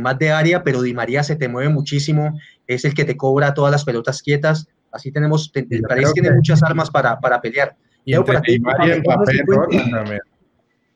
más 0.00 0.18
de 0.18 0.30
área, 0.30 0.62
pero 0.62 0.80
Di 0.80 0.94
María 0.94 1.22
se 1.22 1.36
te 1.36 1.48
mueve 1.48 1.68
muchísimo, 1.68 2.38
es 2.66 2.84
el 2.86 2.94
que 2.94 3.04
te 3.04 3.16
cobra 3.16 3.52
todas 3.52 3.70
las 3.72 3.84
pelotas 3.84 4.22
quietas. 4.22 4.68
Así 4.92 5.12
tenemos, 5.12 5.52
te- 5.52 5.66
el 5.68 5.82
París 5.82 6.12
tiene 6.14 6.28
que- 6.30 6.34
muchas 6.36 6.62
armas 6.62 6.90
para, 6.90 7.18
para 7.20 7.40
pelear. 7.42 7.76
Y 8.04 8.12
Leo, 8.12 8.24
Jorge 8.24 8.58
Mbappé 8.60 8.84
Cifuentes. 8.94 10.20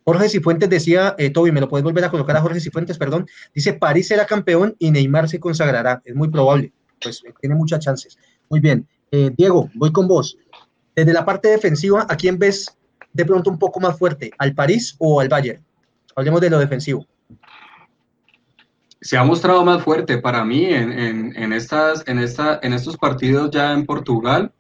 Jorge 0.05 0.29
Cifuentes 0.31 0.71
decía, 0.71 1.15
eh, 1.19 1.31
Toby, 1.31 1.53
¿me 1.53 1.61
lo 1.61 1.69
puedes 1.69 1.85
volver 1.85 2.05
a 2.05 2.11
colocar 2.11 2.37
a 2.37 2.41
Jorge 2.41 2.61
Cifuentes, 2.61 2.97
perdón? 2.99 3.27
Dice, 3.55 3.75
París 3.75 4.09
será 4.09 4.25
campeón 4.27 4.75
y 4.79 4.91
Neymar 4.91 5.29
se 5.29 5.39
consagrará. 5.39 6.01
Es 6.05 6.15
muy 6.15 6.29
probable, 6.31 6.73
pues 7.03 7.23
eh, 7.27 7.35
tiene 7.41 7.55
muchas 7.57 7.81
chances. 7.81 8.17
Muy 8.49 8.61
bien. 8.61 8.87
Eh, 9.13 9.31
Diego, 9.37 9.69
voy 9.75 9.91
con 9.91 10.07
vos. 10.07 10.37
Desde 10.95 11.13
la 11.13 11.25
parte 11.25 11.49
defensiva, 11.49 12.07
¿a 12.09 12.17
quién 12.17 12.39
ves 12.39 12.77
de 13.13 13.25
pronto 13.25 13.51
un 13.51 13.59
poco 13.59 13.81
más 13.81 13.99
fuerte? 13.99 14.31
¿Al 14.39 14.55
París 14.55 14.95
o 14.99 15.21
al 15.21 15.29
Bayern? 15.29 15.63
Hablemos 16.15 16.41
de 16.41 16.51
lo 16.51 16.59
defensivo. 16.59 17.07
se 19.01 19.17
ha 19.17 19.25
mostrado 19.25 19.65
más 19.65 19.83
fuerte 19.83 20.19
para 20.19 20.45
mí 20.45 20.67
en, 20.67 21.53
estas, 21.53 22.07
en, 22.07 22.19
esta, 22.19 22.61
en 22.63 22.75
estos 22.75 22.97
partidos 22.99 23.51
ya 23.51 23.73
en 23.73 23.87
Portugal. 23.87 24.53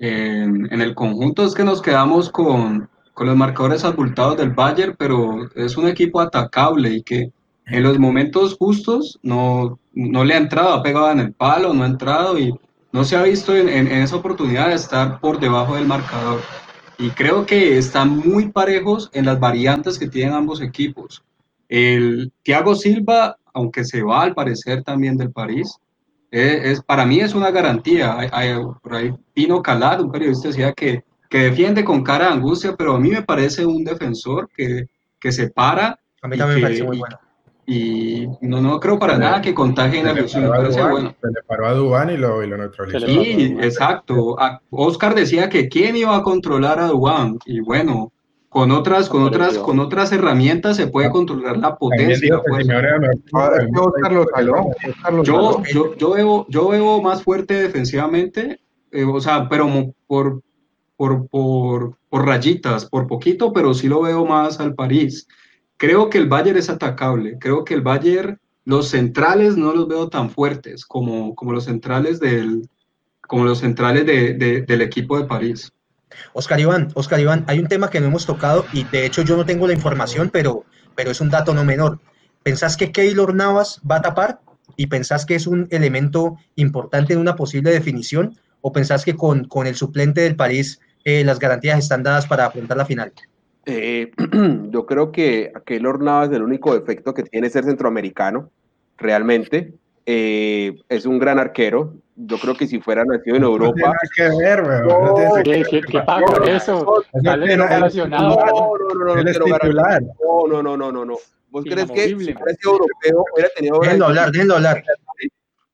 En, 0.00 0.80
el 0.80 0.94
conjunto 0.94 1.44
es 1.44 1.54
que 1.54 1.64
nos 1.64 1.80
quedamos 1.80 2.28
con, 2.30 2.90
con 3.14 3.26
los 3.26 3.36
marcadores 3.36 3.84
abultados 3.84 4.36
del 4.36 4.50
Bayern, 4.50 4.96
pero 4.98 5.48
es 5.54 5.76
un 5.76 5.86
equipo 5.86 6.20
atacable 6.20 6.90
y 6.90 7.02
que 7.02 7.32
en 7.66 7.82
los 7.82 7.98
momentos 7.98 8.56
justos 8.58 9.18
no, 9.22 9.78
no 9.92 10.24
le 10.24 10.34
ha 10.34 10.38
entrado, 10.38 10.74
ha 10.74 10.82
pegado 10.82 11.10
en 11.12 11.20
el 11.20 11.32
palo, 11.32 11.72
no 11.72 11.84
ha 11.84 11.86
entrado 11.86 12.38
y 12.38 12.52
no 12.92 13.04
se 13.04 13.16
ha 13.16 13.22
visto 13.22 13.54
en, 13.56 13.68
en, 13.68 13.86
en 13.88 14.02
esa 14.02 14.16
oportunidad 14.16 14.68
de 14.68 14.74
estar 14.74 15.20
por 15.20 15.38
debajo 15.40 15.74
del 15.76 15.86
marcador. 15.86 16.48
Y 16.96 17.14
creo 17.14 17.46
que 17.46 17.78
están 17.78 18.10
muy 18.10 18.50
parejos 18.50 19.10
en 19.12 19.26
las 19.26 19.38
variantes 19.38 19.98
que 19.98 20.08
tienen 20.08 20.34
ambos 20.34 20.60
equipos. 20.60 21.22
El 21.68 22.32
Thiago 22.42 22.74
Silva, 22.74 23.36
aunque 23.54 23.84
se 23.84 24.02
va 24.02 24.22
al 24.22 24.34
parecer 24.34 24.82
también 24.82 25.16
del 25.16 25.30
París, 25.32 25.78
es, 26.30 26.64
es- 26.64 26.82
para 26.82 27.06
mí 27.06 27.20
es 27.20 27.34
una 27.34 27.50
garantía. 27.50 28.18
Hay, 28.18 28.28
hay- 28.32 28.54
por 28.82 28.94
ahí 28.94 29.12
Pino 29.34 29.62
Calad, 29.62 30.00
un 30.00 30.10
periodista, 30.10 30.48
decía 30.48 30.72
que, 30.72 31.04
que 31.30 31.38
defiende 31.38 31.84
con 31.84 32.02
cara 32.02 32.26
de 32.26 32.32
angustia, 32.34 32.74
pero 32.76 32.94
a 32.96 33.00
mí 33.00 33.10
me 33.10 33.22
parece 33.22 33.64
un 33.66 33.84
defensor 33.84 34.48
que, 34.54 34.86
que 35.20 35.30
se 35.32 35.50
para 35.50 35.98
A 36.22 36.28
mí 36.28 36.36
también 36.36 36.58
me 36.58 36.62
parece 36.62 36.84
muy 36.84 36.96
bueno. 36.98 37.16
Y 37.70 38.26
no, 38.40 38.62
no 38.62 38.80
creo 38.80 38.98
para 38.98 39.18
nada 39.18 39.42
que 39.42 39.52
contagie 39.52 39.98
Se 39.98 40.04
le 40.06 40.12
nerviosismo. 40.14 40.42
Me 40.42 40.48
paró 40.48 40.64
a 40.64 40.68
Duván, 40.70 40.90
bueno. 40.90 41.14
se 41.20 41.26
le 41.28 41.42
paró 41.46 41.66
a 41.66 41.74
Dubán 41.74 42.10
y 42.10 42.16
lo, 42.16 42.42
y 42.42 42.46
lo 42.48 42.56
neutralizó. 42.56 42.98
Sí, 43.06 43.56
exacto. 43.60 44.40
A- 44.40 44.60
Oscar 44.70 45.14
decía 45.14 45.50
que 45.50 45.68
quién 45.68 45.94
iba 45.94 46.16
a 46.16 46.22
controlar 46.22 46.80
a 46.80 46.86
Dubán 46.86 47.38
y 47.44 47.60
bueno, 47.60 48.10
con 48.48 48.70
otras, 48.70 49.10
con 49.10 49.22
otras, 49.22 49.58
con 49.58 49.78
otras 49.80 50.10
herramientas 50.12 50.76
se 50.76 50.86
puede 50.86 51.10
controlar 51.10 51.58
la 51.58 51.76
potencia. 51.76 52.40
pues. 52.48 52.66
Yo, 55.22 55.62
yo, 55.70 55.94
yo 55.96 56.10
veo, 56.12 56.46
yo 56.48 56.68
veo 56.68 57.02
más 57.02 57.22
fuerte 57.22 57.52
defensivamente, 57.62 58.60
eh, 58.92 59.04
o 59.04 59.20
sea, 59.20 59.46
pero 59.50 59.68
por, 60.06 60.40
por, 60.96 61.28
por, 61.28 61.98
por 62.08 62.24
rayitas, 62.26 62.86
por 62.86 63.06
poquito, 63.06 63.52
pero 63.52 63.74
sí 63.74 63.88
lo 63.88 64.00
veo 64.00 64.24
más 64.24 64.58
al 64.60 64.74
París. 64.74 65.28
Creo 65.78 66.10
que 66.10 66.18
el 66.18 66.28
Bayern 66.28 66.58
es 66.58 66.68
atacable, 66.68 67.38
creo 67.38 67.64
que 67.64 67.74
el 67.74 67.82
Bayern, 67.82 68.38
los 68.64 68.88
centrales 68.88 69.56
no 69.56 69.72
los 69.72 69.88
veo 69.88 70.08
tan 70.08 70.28
fuertes 70.28 70.84
como, 70.84 71.34
como 71.34 71.52
los 71.52 71.64
centrales 71.64 72.20
del, 72.20 72.68
como 73.26 73.44
los 73.44 73.60
centrales 73.60 74.04
de- 74.04 74.34
de- 74.34 74.62
del 74.62 74.82
equipo 74.82 75.18
de 75.18 75.24
París. 75.24 75.72
Oscar 76.32 76.58
Iván, 76.60 76.88
Oscar 76.94 77.20
Iván, 77.20 77.44
hay 77.46 77.58
un 77.60 77.68
tema 77.68 77.90
que 77.90 78.00
no 78.00 78.06
hemos 78.08 78.26
tocado 78.26 78.66
y 78.72 78.84
de 78.84 79.06
hecho 79.06 79.22
yo 79.22 79.36
no 79.36 79.44
tengo 79.46 79.66
la 79.66 79.72
información, 79.72 80.30
pero, 80.32 80.64
pero 80.96 81.10
es 81.10 81.20
un 81.20 81.30
dato 81.30 81.54
no 81.54 81.64
menor. 81.64 82.00
¿Pensás 82.42 82.76
que 82.76 82.90
Keylor 82.92 83.34
Navas 83.34 83.80
va 83.88 83.96
a 83.96 84.02
tapar 84.02 84.40
y 84.76 84.86
pensás 84.86 85.24
que 85.24 85.34
es 85.34 85.46
un 85.46 85.68
elemento 85.70 86.36
importante 86.56 87.12
en 87.12 87.20
una 87.20 87.36
posible 87.36 87.70
definición 87.70 88.36
o 88.62 88.72
pensás 88.72 89.04
que 89.04 89.14
con, 89.16 89.44
con 89.44 89.66
el 89.66 89.76
suplente 89.76 90.22
del 90.22 90.34
París 90.36 90.80
eh, 91.04 91.24
las 91.24 91.38
garantías 91.38 91.78
están 91.78 92.02
dadas 92.02 92.26
para 92.26 92.46
afrontar 92.46 92.76
la 92.76 92.84
final? 92.86 93.12
Eh, 93.70 94.10
yo 94.70 94.86
creo 94.86 95.12
que 95.12 95.52
Keylor 95.66 96.02
Navas 96.02 96.32
el 96.32 96.42
único 96.42 96.72
defecto 96.74 97.12
que 97.12 97.22
tiene 97.22 97.48
es 97.48 97.52
ser 97.52 97.64
centroamericano, 97.64 98.50
realmente. 98.96 99.74
Eh, 100.06 100.74
es 100.88 101.04
un 101.04 101.18
gran 101.18 101.38
arquero. 101.38 101.94
Yo 102.16 102.38
creo 102.38 102.54
que 102.54 102.66
si 102.66 102.80
fuera 102.80 103.04
nacido 103.04 103.36
en 103.36 103.42
No 103.42 103.50
tiene 103.58 103.66
Europa. 103.66 103.92
que 104.16 104.22
ver. 104.38 104.62
No 104.86 105.14
tiene 105.14 105.42
¿Qué, 105.42 105.62
qué, 105.70 105.80
qué 105.82 106.00
pasa 106.00 106.24
con 106.24 106.48
eso? 106.48 107.04
No. 107.12 107.36
No, 107.36 107.36
no, 107.36 107.56
no, 107.56 107.68
no, 107.68 107.86
es. 107.86 107.96
No, 110.18 110.46
no, 110.48 110.62
no, 110.62 110.76
no, 110.76 110.92
no, 110.92 111.04
no. 111.04 111.16
¿Vos 111.50 111.64
crees 111.64 111.90
que 111.90 112.08
si 112.08 112.32
fuera 112.32 112.54
sido 112.54 112.72
europeo 112.72 113.24
hubiera 113.34 113.50
tenido 113.54 113.78
Déjenlo 113.80 114.06
hablar, 114.06 114.32
déjenlo 114.32 114.54
hablar. 114.56 114.82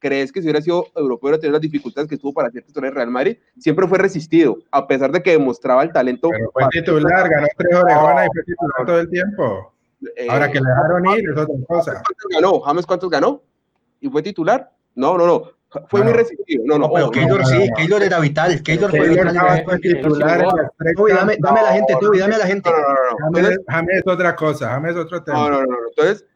¿Crees 0.05 0.30
que 0.30 0.42
si 0.42 0.46
hubiera 0.46 0.61
sido 0.61 0.86
europeo 0.94 1.28
hubiera 1.28 1.40
tenido 1.40 1.55
las 1.55 1.62
dificultades 1.62 2.11
que 2.11 2.18
tuvo 2.18 2.34
para 2.34 2.50
ser 2.50 2.62
titular 2.62 2.90
en 2.90 2.94
Real 2.94 3.11
Madrid? 3.11 3.38
Siempre 3.59 3.88
fue 3.88 3.96
resistido, 3.96 4.59
a 4.70 4.86
pesar 4.86 5.11
de 5.11 5.22
que 5.22 5.30
demostraba 5.30 5.82
el 5.82 5.92
talento. 5.92 6.28
Pero 6.30 6.50
fue 6.52 6.68
titular, 6.70 7.26
ganó 7.26 7.46
tres 7.57 7.74
orejonas 7.74 8.26
y 8.26 8.28
fue 8.34 8.44
titular 8.44 8.86
todo 8.86 9.00
el 9.00 9.09
tiempo. 9.09 9.72
Eh, 10.16 10.26
Ahora 10.28 10.52
que 10.52 10.61
le 10.61 10.68
dejaron 10.68 11.07
ir 11.07 11.30
es 11.30 11.38
otra 11.38 11.55
cosa. 11.66 11.92
¿Cuántos 11.92 12.26
ganó? 12.30 12.61
¿James 12.61 12.86
cuántos 12.86 13.11
ganó? 13.11 13.42
¿Y 14.02 14.11
fue 14.11 14.20
titular? 14.20 14.70
No, 14.94 15.16
no, 15.16 15.26
no. 15.26 15.44
Fue 15.88 16.05
muy 16.05 16.12
resistido. 16.12 16.64
No, 16.66 16.78
no, 16.78 16.92
pero 16.92 17.11
Keylor 17.11 17.46
sí, 17.46 17.66
Keylor 17.74 18.02
era 18.02 18.20
vital. 18.20 18.62
Keylor 18.62 18.90
fue 18.90 19.09
vital. 19.09 19.34
dame, 19.34 21.38
dame 21.40 21.61
a 21.61 21.62
la 21.62 21.72
gente, 21.72 21.96
tú, 21.98 22.12
dame 22.12 22.34
a 22.34 22.38
la 22.38 22.46
gente. 22.46 22.70
No, 22.70 23.30
no, 23.30 23.40
no. 23.40 23.57
James 23.68 23.96
es 23.96 24.07
otra 24.07 24.36
cosa, 24.36 24.68
James 24.68 24.90
es 24.90 24.96
otro 24.98 25.24
tema. 25.24 25.38
No, 25.38 25.50
no, 25.50 25.62
no. 25.62 25.76
Entonces, 25.88 26.26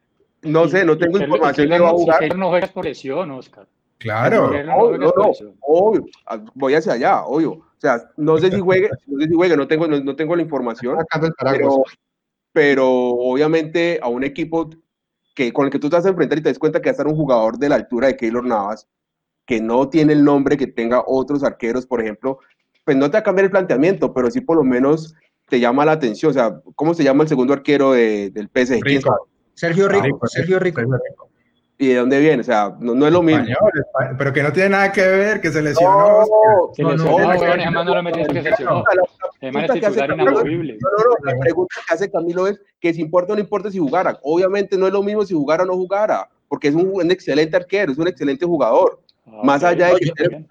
no 0.43 0.67
sé, 0.67 0.85
no 0.85 0.97
tengo 0.97 1.19
información 1.19 1.69
de 1.69 1.79
va 1.79 1.89
a 1.89 1.91
jugar. 1.91 2.37
No 2.37 2.49
juegas 2.49 2.71
por 2.71 2.85
lesión, 2.85 3.31
Oscar. 3.31 3.67
Claro. 3.97 4.51
No, 4.51 4.97
no, 4.97 4.97
no, 4.97 5.31
obvio, 5.61 6.05
voy 6.55 6.73
hacia 6.73 6.93
allá, 6.93 7.25
obvio. 7.25 7.51
O 7.51 7.81
sea, 7.81 8.11
no 8.17 8.37
sé 8.37 8.49
si 8.49 8.59
juegue, 8.59 8.89
no 9.07 9.21
sé 9.21 9.27
si 9.27 9.33
juegue, 9.33 9.57
no 9.57 9.67
tengo, 9.67 9.87
no, 9.87 9.99
no 9.99 10.15
tengo 10.15 10.35
la 10.35 10.41
información, 10.41 10.97
pero, 11.41 11.83
pero 12.53 12.89
obviamente 12.89 13.99
a 14.01 14.07
un 14.07 14.23
equipo 14.23 14.69
que, 15.35 15.51
con 15.53 15.65
el 15.65 15.71
que 15.71 15.79
tú 15.79 15.89
te 15.89 15.97
vas 15.97 16.05
a 16.05 16.09
enfrentar 16.09 16.37
y 16.37 16.41
te 16.41 16.49
das 16.49 16.59
cuenta 16.59 16.81
que 16.81 16.89
va 16.89 16.91
a 16.91 16.93
estar 16.93 17.07
un 17.07 17.15
jugador 17.15 17.57
de 17.57 17.69
la 17.69 17.75
altura 17.75 18.07
de 18.07 18.17
Keylor 18.17 18.45
Navas, 18.45 18.87
que 19.45 19.61
no 19.61 19.89
tiene 19.89 20.13
el 20.13 20.23
nombre 20.23 20.57
que 20.57 20.67
tenga 20.67 21.03
otros 21.05 21.43
arqueros, 21.43 21.85
por 21.85 22.01
ejemplo, 22.01 22.39
pues 22.85 22.97
no 22.97 23.09
te 23.09 23.13
va 23.13 23.19
a 23.19 23.23
cambiar 23.23 23.45
el 23.45 23.51
planteamiento, 23.51 24.13
pero 24.13 24.31
sí 24.31 24.41
por 24.41 24.57
lo 24.57 24.63
menos 24.63 25.15
te 25.47 25.59
llama 25.59 25.85
la 25.85 25.93
atención. 25.93 26.31
O 26.31 26.33
sea, 26.33 26.61
¿cómo 26.75 26.93
se 26.93 27.03
llama 27.03 27.23
el 27.23 27.29
segundo 27.29 27.53
arquero 27.53 27.91
de, 27.91 28.29
del 28.29 28.47
PSG? 28.47 28.81
Rico. 28.81 29.27
Sergio 29.59 29.89
Rico, 29.89 30.25
Sergio 30.27 30.57
Rico. 30.57 30.81
¿Y 31.77 31.87
de 31.87 31.95
dónde 31.95 32.19
viene? 32.19 32.41
O 32.41 32.43
sea, 32.43 32.75
no, 32.79 32.95
no 32.95 33.07
es 33.07 33.13
lo 33.13 33.21
mismo. 33.21 33.43
Español, 33.43 34.15
pero 34.17 34.33
que 34.33 34.43
no 34.43 34.53
tiene 34.53 34.69
nada 34.69 34.91
que 34.91 35.01
ver, 35.01 35.41
que 35.41 35.51
se 35.51 35.61
lesionó. 35.61 36.19
No, 36.19 36.73
se 36.73 36.83
lesionó, 36.83 37.17
no, 37.17 37.71
no, 37.71 37.83
no, 37.83 37.95
lo 37.95 38.03
metiste 38.03 38.33
que 38.33 38.41
se 38.41 38.49
lesionó. 38.51 38.83
La 39.41 39.51
pregunta 41.39 41.75
que 41.87 41.93
hace 41.93 42.11
Camilo 42.11 42.47
es 42.47 42.61
que 42.79 42.93
si 42.93 43.01
importa 43.01 43.33
o 43.33 43.35
no 43.35 43.41
importa 43.41 43.69
si 43.71 43.79
jugara. 43.79 44.17
Obviamente 44.23 44.77
no 44.77 44.87
es 44.87 44.93
lo 44.93 45.03
mismo 45.03 45.25
si 45.25 45.33
jugara 45.33 45.63
o 45.63 45.65
no 45.65 45.73
jugara, 45.73 46.29
porque 46.47 46.69
es 46.69 46.75
un, 46.75 46.89
un 46.93 47.11
excelente 47.11 47.57
arquero, 47.57 47.91
es 47.91 47.97
un 47.97 48.07
excelente 48.07 48.45
jugador. 48.45 49.01
Más 49.43 49.63
allá 49.63 49.87
de 49.87 49.99
que 49.99 50.45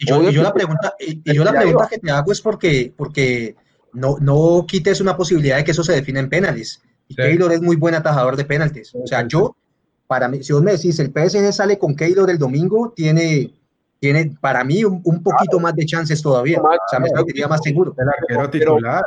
y 0.00 0.06
yo, 0.06 0.22
y 0.22 0.32
yo 0.32 0.42
la 0.42 0.52
pregunta, 0.52 0.94
y, 1.00 1.34
yo 1.34 1.42
la 1.42 1.52
pregunta 1.52 1.88
que 1.88 1.98
te 1.98 2.10
hago 2.10 2.30
es 2.30 2.40
porque, 2.40 2.92
porque 2.96 3.56
no, 3.92 4.16
no 4.20 4.64
quites 4.66 5.00
una 5.00 5.16
posibilidad 5.16 5.56
de 5.56 5.64
que 5.64 5.72
eso 5.72 5.82
se 5.82 5.92
define 5.92 6.20
en 6.20 6.28
penales. 6.28 6.82
Y 7.08 7.14
Keylor 7.14 7.52
es 7.52 7.62
muy 7.62 7.76
buen 7.76 7.94
atajador 7.94 8.36
de 8.36 8.44
penaltis. 8.44 8.94
O 8.94 9.06
sea, 9.06 9.26
yo, 9.26 9.56
para 10.06 10.28
mí, 10.28 10.42
si 10.42 10.52
vos 10.52 10.62
me 10.62 10.72
decís, 10.72 10.98
el 10.98 11.08
PSG 11.08 11.52
sale 11.52 11.78
con 11.78 11.96
Keylor 11.96 12.30
el 12.30 12.38
domingo, 12.38 12.92
tiene, 12.94 13.54
tiene 13.98 14.36
para 14.40 14.62
mí 14.62 14.84
un, 14.84 15.00
un 15.04 15.22
poquito 15.22 15.58
más 15.58 15.74
de 15.74 15.86
chances 15.86 16.22
todavía. 16.22 16.60
o 16.60 16.68
sea, 16.90 17.00
me 17.00 17.08
sentiría 17.08 17.48
más 17.48 17.62
seguro. 17.62 17.94
Titular. 18.50 19.04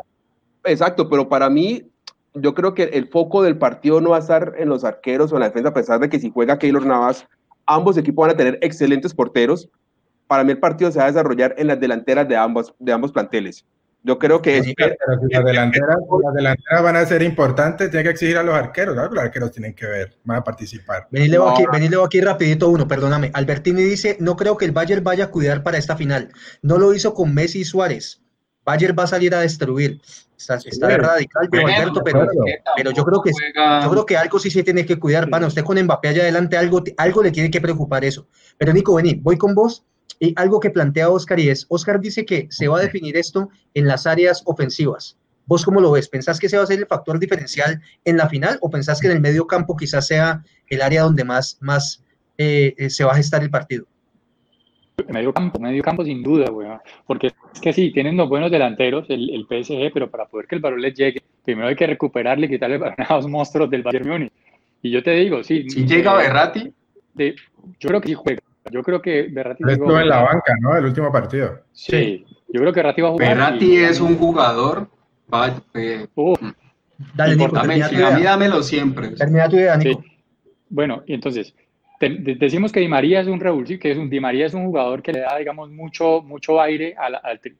exacto, 0.65 1.09
pero 1.09 1.29
para 1.29 1.49
mí, 1.49 1.91
yo 2.33 2.53
creo 2.53 2.73
que 2.73 2.83
el 2.83 3.07
foco 3.07 3.43
del 3.43 3.57
partido 3.57 4.01
no 4.01 4.11
va 4.11 4.17
a 4.17 4.21
estar 4.21 4.55
en 4.57 4.69
los 4.69 4.83
arqueros 4.83 5.31
o 5.31 5.35
en 5.35 5.41
la 5.41 5.47
defensa, 5.47 5.69
a 5.69 5.73
pesar 5.73 5.99
de 5.99 6.09
que 6.09 6.19
si 6.19 6.31
juega 6.31 6.57
Keylor 6.57 6.85
Navas, 6.85 7.27
ambos 7.65 7.97
equipos 7.97 8.23
van 8.23 8.35
a 8.35 8.37
tener 8.37 8.57
excelentes 8.61 9.13
porteros. 9.13 9.69
Para 10.27 10.43
mí 10.43 10.51
el 10.51 10.59
partido 10.59 10.91
se 10.91 10.99
va 10.99 11.05
a 11.05 11.07
desarrollar 11.07 11.53
en 11.57 11.67
las 11.67 11.79
delanteras 11.79 12.27
de 12.27 12.37
ambos, 12.37 12.73
de 12.79 12.93
ambos 12.93 13.11
planteles. 13.11 13.65
Yo 14.03 14.17
creo 14.17 14.41
que... 14.41 14.63
Sí, 14.63 14.73
pero 14.75 14.95
si 15.21 15.33
las 15.33 15.45
delanteras, 15.45 15.97
las 16.71 16.83
van 16.83 16.95
a 16.95 17.05
ser 17.05 17.21
importantes, 17.21 17.91
tiene 17.91 18.03
que 18.03 18.09
exigir 18.09 18.37
a 18.37 18.43
los 18.43 18.55
arqueros, 18.55 18.95
¿no? 18.95 19.07
los 19.07 19.23
arqueros 19.23 19.51
tienen 19.51 19.75
que 19.75 19.85
ver, 19.85 20.17
van 20.23 20.37
a 20.37 20.43
participar. 20.43 21.07
Venidle 21.11 21.37
aquí, 21.47 21.65
aquí 22.03 22.21
rapidito 22.21 22.69
uno, 22.69 22.87
perdóname. 22.87 23.29
Albertini 23.33 23.83
dice, 23.83 24.17
no 24.19 24.35
creo 24.35 24.57
que 24.57 24.65
el 24.65 24.71
Bayern 24.71 25.03
vaya 25.03 25.25
a 25.25 25.31
cuidar 25.31 25.61
para 25.61 25.77
esta 25.77 25.95
final. 25.95 26.31
No 26.63 26.79
lo 26.79 26.93
hizo 26.93 27.13
con 27.13 27.33
Messi 27.33 27.59
y 27.59 27.65
Suárez. 27.65 28.21
Bayern 28.65 28.95
va 28.97 29.03
a 29.03 29.07
salir 29.07 29.35
a 29.35 29.41
destruir. 29.41 30.01
Está, 30.37 30.55
está 30.55 30.97
radical, 30.97 31.49
pero, 31.51 31.67
pero, 32.75 32.91
yo 32.91 33.05
creo 33.05 33.21
que 33.21 33.31
yo 33.83 33.89
creo 33.91 34.05
que 34.07 34.17
algo 34.17 34.39
sí 34.39 34.49
se 34.49 34.63
tiene 34.63 34.85
que 34.87 34.97
cuidar. 34.97 35.29
Bueno, 35.29 35.45
usted 35.45 35.63
con 35.63 35.79
Mbappé 35.79 36.07
allá 36.07 36.23
adelante, 36.23 36.57
algo, 36.57 36.83
algo 36.97 37.21
le 37.21 37.29
tiene 37.29 37.51
que 37.51 37.61
preocupar 37.61 38.03
eso. 38.03 38.27
Pero 38.57 38.73
Nico, 38.73 38.95
vení, 38.95 39.15
voy 39.15 39.37
con 39.37 39.53
vos. 39.53 39.85
Y 40.19 40.33
algo 40.35 40.59
que 40.59 40.69
plantea 40.69 41.09
Oscar 41.09 41.39
y 41.39 41.49
es, 41.49 41.65
Oscar 41.69 41.99
dice 41.99 42.25
que 42.25 42.47
se 42.49 42.67
va 42.67 42.79
a 42.79 42.81
definir 42.81 43.17
esto 43.17 43.49
en 43.73 43.87
las 43.87 44.07
áreas 44.07 44.43
ofensivas. 44.45 45.17
¿Vos 45.45 45.65
cómo 45.65 45.81
lo 45.81 45.91
ves? 45.91 46.07
¿Pensás 46.07 46.39
que 46.39 46.49
se 46.49 46.57
va 46.57 46.63
a 46.63 46.67
ser 46.67 46.79
el 46.79 46.85
factor 46.85 47.19
diferencial 47.19 47.81
en 48.05 48.17
la 48.17 48.29
final 48.29 48.57
o 48.61 48.69
pensás 48.69 49.01
que 49.01 49.07
en 49.07 49.13
el 49.13 49.21
medio 49.21 49.47
campo 49.47 49.75
quizás 49.75 50.07
sea 50.07 50.43
el 50.69 50.81
área 50.81 51.03
donde 51.03 51.23
más, 51.23 51.57
más 51.61 52.03
eh, 52.37 52.73
eh, 52.77 52.89
se 52.89 53.03
va 53.03 53.11
a 53.11 53.15
gestar 53.15 53.43
el 53.43 53.49
partido? 53.49 53.85
Medio 55.09 55.33
campo, 55.33 55.59
medio 55.59 55.81
campo 55.81 56.05
sin 56.05 56.21
duda, 56.21 56.45
Porque 57.07 57.27
es 57.27 57.59
que 57.59 57.73
sí, 57.73 57.91
tienen 57.91 58.17
los 58.17 58.29
buenos 58.29 58.51
delanteros, 58.51 59.09
el, 59.09 59.29
el, 59.31 59.45
PSG, 59.45 59.91
pero 59.93 60.11
para 60.11 60.25
poder 60.25 60.47
que 60.47 60.55
el 60.55 60.61
balón 60.61 60.81
les 60.81 60.93
llegue, 60.93 61.21
primero 61.43 61.67
hay 61.67 61.75
que 61.75 61.87
recuperarle 61.87 62.45
y 62.45 62.49
quitarle 62.49 62.79
a 62.97 63.15
los 63.15 63.27
monstruos 63.27 63.69
del 63.69 63.81
Bayern 63.81 64.07
Múnich. 64.07 64.31
Y 64.83 64.91
yo 64.91 65.01
te 65.01 65.11
digo, 65.11 65.43
sí. 65.43 65.69
Si 65.69 65.85
llega 65.85 66.15
Berratti. 66.15 66.71
yo 67.15 67.33
creo 67.79 68.01
que 68.01 68.09
sí 68.09 68.13
juega. 68.13 68.41
Yo 68.69 68.83
creo 68.83 69.01
que 69.01 69.23
Berratti. 69.23 69.63
Estuvo 69.67 69.99
en 69.99 70.09
la 70.09 70.21
banca, 70.21 70.53
¿no? 70.59 70.75
El 70.75 70.85
último 70.85 71.11
partido. 71.11 71.61
Sí, 71.71 72.25
yo 72.49 72.61
creo 72.61 72.73
que 72.73 72.79
Berratti 72.79 73.01
va 73.01 73.07
a 73.07 73.11
jugar. 73.11 73.29
Berratti 73.29 73.77
es 73.77 73.99
un 73.99 74.17
jugador. 74.17 74.87
Va, 75.33 75.55
eh, 75.73 76.07
Dale, 77.15 77.35
Nico, 77.35 77.57
a 77.57 77.63
mí 77.63 78.23
dámelo 78.23 78.61
siempre. 78.61 79.11
Termina 79.11 79.49
tu 79.49 79.55
idea, 79.55 79.77
Nico. 79.77 80.03
Bueno, 80.69 81.03
y 81.05 81.13
entonces, 81.13 81.53
decimos 81.99 82.71
que 82.71 82.79
Di 82.79 82.87
María 82.87 83.21
es 83.21 83.27
un 83.27 83.39
revulsivo, 83.39 83.79
que 83.79 83.91
es 83.91 83.97
un 83.97 84.09
Di 84.09 84.19
María 84.19 84.45
es 84.45 84.53
un 84.53 84.65
jugador 84.65 85.01
que 85.01 85.11
le 85.11 85.19
da, 85.19 85.37
digamos, 85.37 85.69
mucho, 85.69 86.21
mucho 86.21 86.61
aire 86.61 86.95
a, 86.97 87.09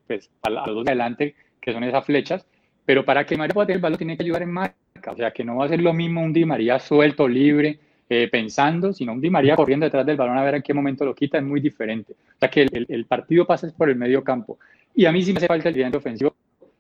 pues, 0.08 0.30
a, 0.44 0.50
los 0.50 0.68
dos 0.68 0.86
de 0.86 0.92
adelante, 0.92 1.36
que 1.60 1.74
son 1.74 1.84
esas 1.84 2.06
flechas, 2.06 2.46
pero 2.86 3.04
para 3.04 3.26
que 3.26 3.36
Di 3.36 3.40
María 3.40 3.54
pueda 3.54 3.68
tener 3.68 3.78
el 3.78 3.82
balón 3.82 3.98
tiene 3.98 4.18
que 4.18 4.24
ayudar 4.24 4.44
en 4.44 4.52
marca, 4.52 5.12
o 5.12 5.16
sea, 5.16 5.32
que 5.32 5.44
no 5.44 5.58
va 5.58 5.66
a 5.66 5.70
ser 5.70 5.82
lo 5.82 5.94
mismo 5.94 6.22
un 6.22 6.34
Di 6.34 6.46
María 6.46 6.80
suelto, 6.80 7.28
libre, 7.28 7.80
eh, 8.14 8.28
pensando, 8.28 8.92
sino 8.92 9.14
un 9.14 9.22
Di 9.22 9.30
María 9.30 9.56
corriendo 9.56 9.86
detrás 9.86 10.06
del 10.06 10.18
balón 10.18 10.38
a 10.38 10.44
ver 10.44 10.56
en 10.56 10.62
qué 10.62 10.74
momento 10.74 11.06
lo 11.06 11.16
quita, 11.16 11.38
es 11.38 11.44
muy 11.46 11.62
diferente. 11.62 12.12
O 12.12 12.40
sea, 12.40 12.50
que 12.50 12.68
el, 12.70 13.06
partido 13.06 13.46
pasa 13.46 13.72
por 13.78 13.90
el 13.90 13.96
medio 13.96 14.22
campo. 14.22 14.60
Y 14.94 15.06
a 15.06 15.14
mí 15.14 15.24
sí 15.24 15.32
me 15.32 15.38
hace 15.38 15.48
falta 15.48 15.70
el 15.70 15.74
dirigente 15.74 15.98
ofensivo. 15.98 16.36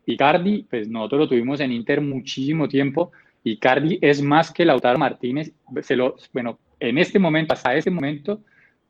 Y 0.06 0.18
Cardi, 0.18 0.64
pues 0.70 0.90
nosotros 0.90 1.22
lo 1.22 1.30
tuvimos 1.30 1.62
en 1.62 1.72
Inter 1.72 2.02
muchísimo 2.02 2.68
tiempo, 2.68 3.14
y 3.46 3.56
Cardi 3.56 3.98
es 4.02 4.22
más 4.22 4.52
que 4.52 4.66
Lautaro 4.66 5.00
Martínez, 5.00 5.54
se 5.82 5.96
lo, 5.96 6.18
bueno, 6.34 6.60
en 6.82 6.98
este 6.98 7.18
momento, 7.18 7.54
hasta 7.54 7.76
ese 7.78 7.92
momento, 7.92 8.42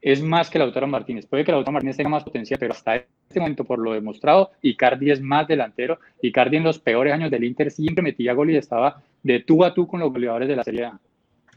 es 0.01 0.23
más 0.23 0.49
que 0.49 0.57
Lautaro 0.57 0.87
Martínez. 0.87 1.27
Puede 1.27 1.45
que 1.45 1.51
Lautaro 1.51 1.73
Martínez 1.73 1.97
tenga 1.97 2.09
más 2.09 2.23
potencial, 2.23 2.57
pero 2.59 2.73
hasta 2.73 2.95
este 2.95 3.39
momento, 3.39 3.65
por 3.65 3.77
lo 3.77 3.93
demostrado, 3.93 4.49
Icardi 4.63 5.11
es 5.11 5.21
más 5.21 5.47
delantero. 5.47 5.99
Icardi 6.23 6.57
en 6.57 6.63
los 6.63 6.79
peores 6.79 7.13
años 7.13 7.29
del 7.29 7.43
Inter 7.43 7.69
siempre 7.69 8.01
metía 8.01 8.33
gol 8.33 8.49
y 8.49 8.55
estaba 8.55 9.03
de 9.21 9.41
tú 9.41 9.63
a 9.63 9.75
tú 9.75 9.85
con 9.85 9.99
los 9.99 10.11
goleadores 10.11 10.47
de 10.47 10.55
la 10.55 10.63
Serie 10.63 10.85
A. 10.85 10.99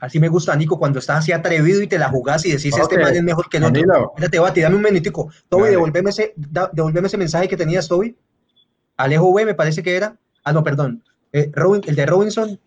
Así 0.05 0.20
me 0.20 0.28
gusta, 0.28 0.55
Nico, 0.55 0.78
cuando 0.78 0.98
estás 0.98 1.20
así 1.20 1.32
atrevido 1.32 1.80
y 1.80 1.86
te 1.86 1.98
la 1.98 2.11
jugás 2.11 2.44
y 2.44 2.52
decís, 2.52 2.76
este 2.76 2.98
man 2.98 3.16
es 3.16 3.22
mejor 3.22 3.48
que 3.48 3.57
el 3.57 3.64
otro. 3.64 4.12
Espérate, 4.14 4.38
Bati, 4.38 4.61
dame 4.61 4.76
un 4.76 4.82
minutico. 4.82 5.30
Toby, 5.48 5.70
devolveme 5.70 6.11
ese, 6.11 6.34
devolveme 6.36 7.07
ese 7.07 7.16
mensaje 7.16 7.48
que 7.48 7.57
tenías, 7.57 7.88
Toby. 7.88 8.14
Alejo 8.98 9.32
B, 9.32 9.46
me 9.46 9.55
parece 9.55 9.82
que 9.82 9.96
era. 9.96 10.14
Ah, 10.44 10.52
no, 10.52 10.62
perdón. 10.62 11.02
Eh, 11.32 11.50
el 11.86 11.96
de 11.96 12.05
Robinson. 12.05 12.61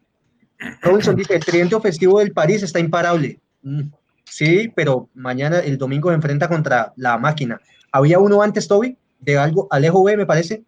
Robinson 0.81 1.15
dice, 1.15 1.35
el 1.35 1.45
tridente 1.45 1.75
ofensivo 1.75 2.17
del 2.17 2.31
París 2.31 2.63
está 2.63 2.79
imparable. 2.79 3.39
Mm, 3.61 3.81
sí, 4.25 4.73
pero 4.75 5.07
mañana, 5.13 5.59
el 5.59 5.77
domingo, 5.77 6.09
se 6.09 6.15
enfrenta 6.15 6.49
contra 6.49 6.91
la 6.95 7.19
máquina. 7.19 7.61
¿Había 7.91 8.17
uno 8.17 8.41
antes, 8.41 8.67
Toby? 8.67 8.97
De 9.19 9.37
algo, 9.37 9.67
Alejo 9.69 10.03
B, 10.03 10.17
me 10.17 10.25
parece. 10.25 10.63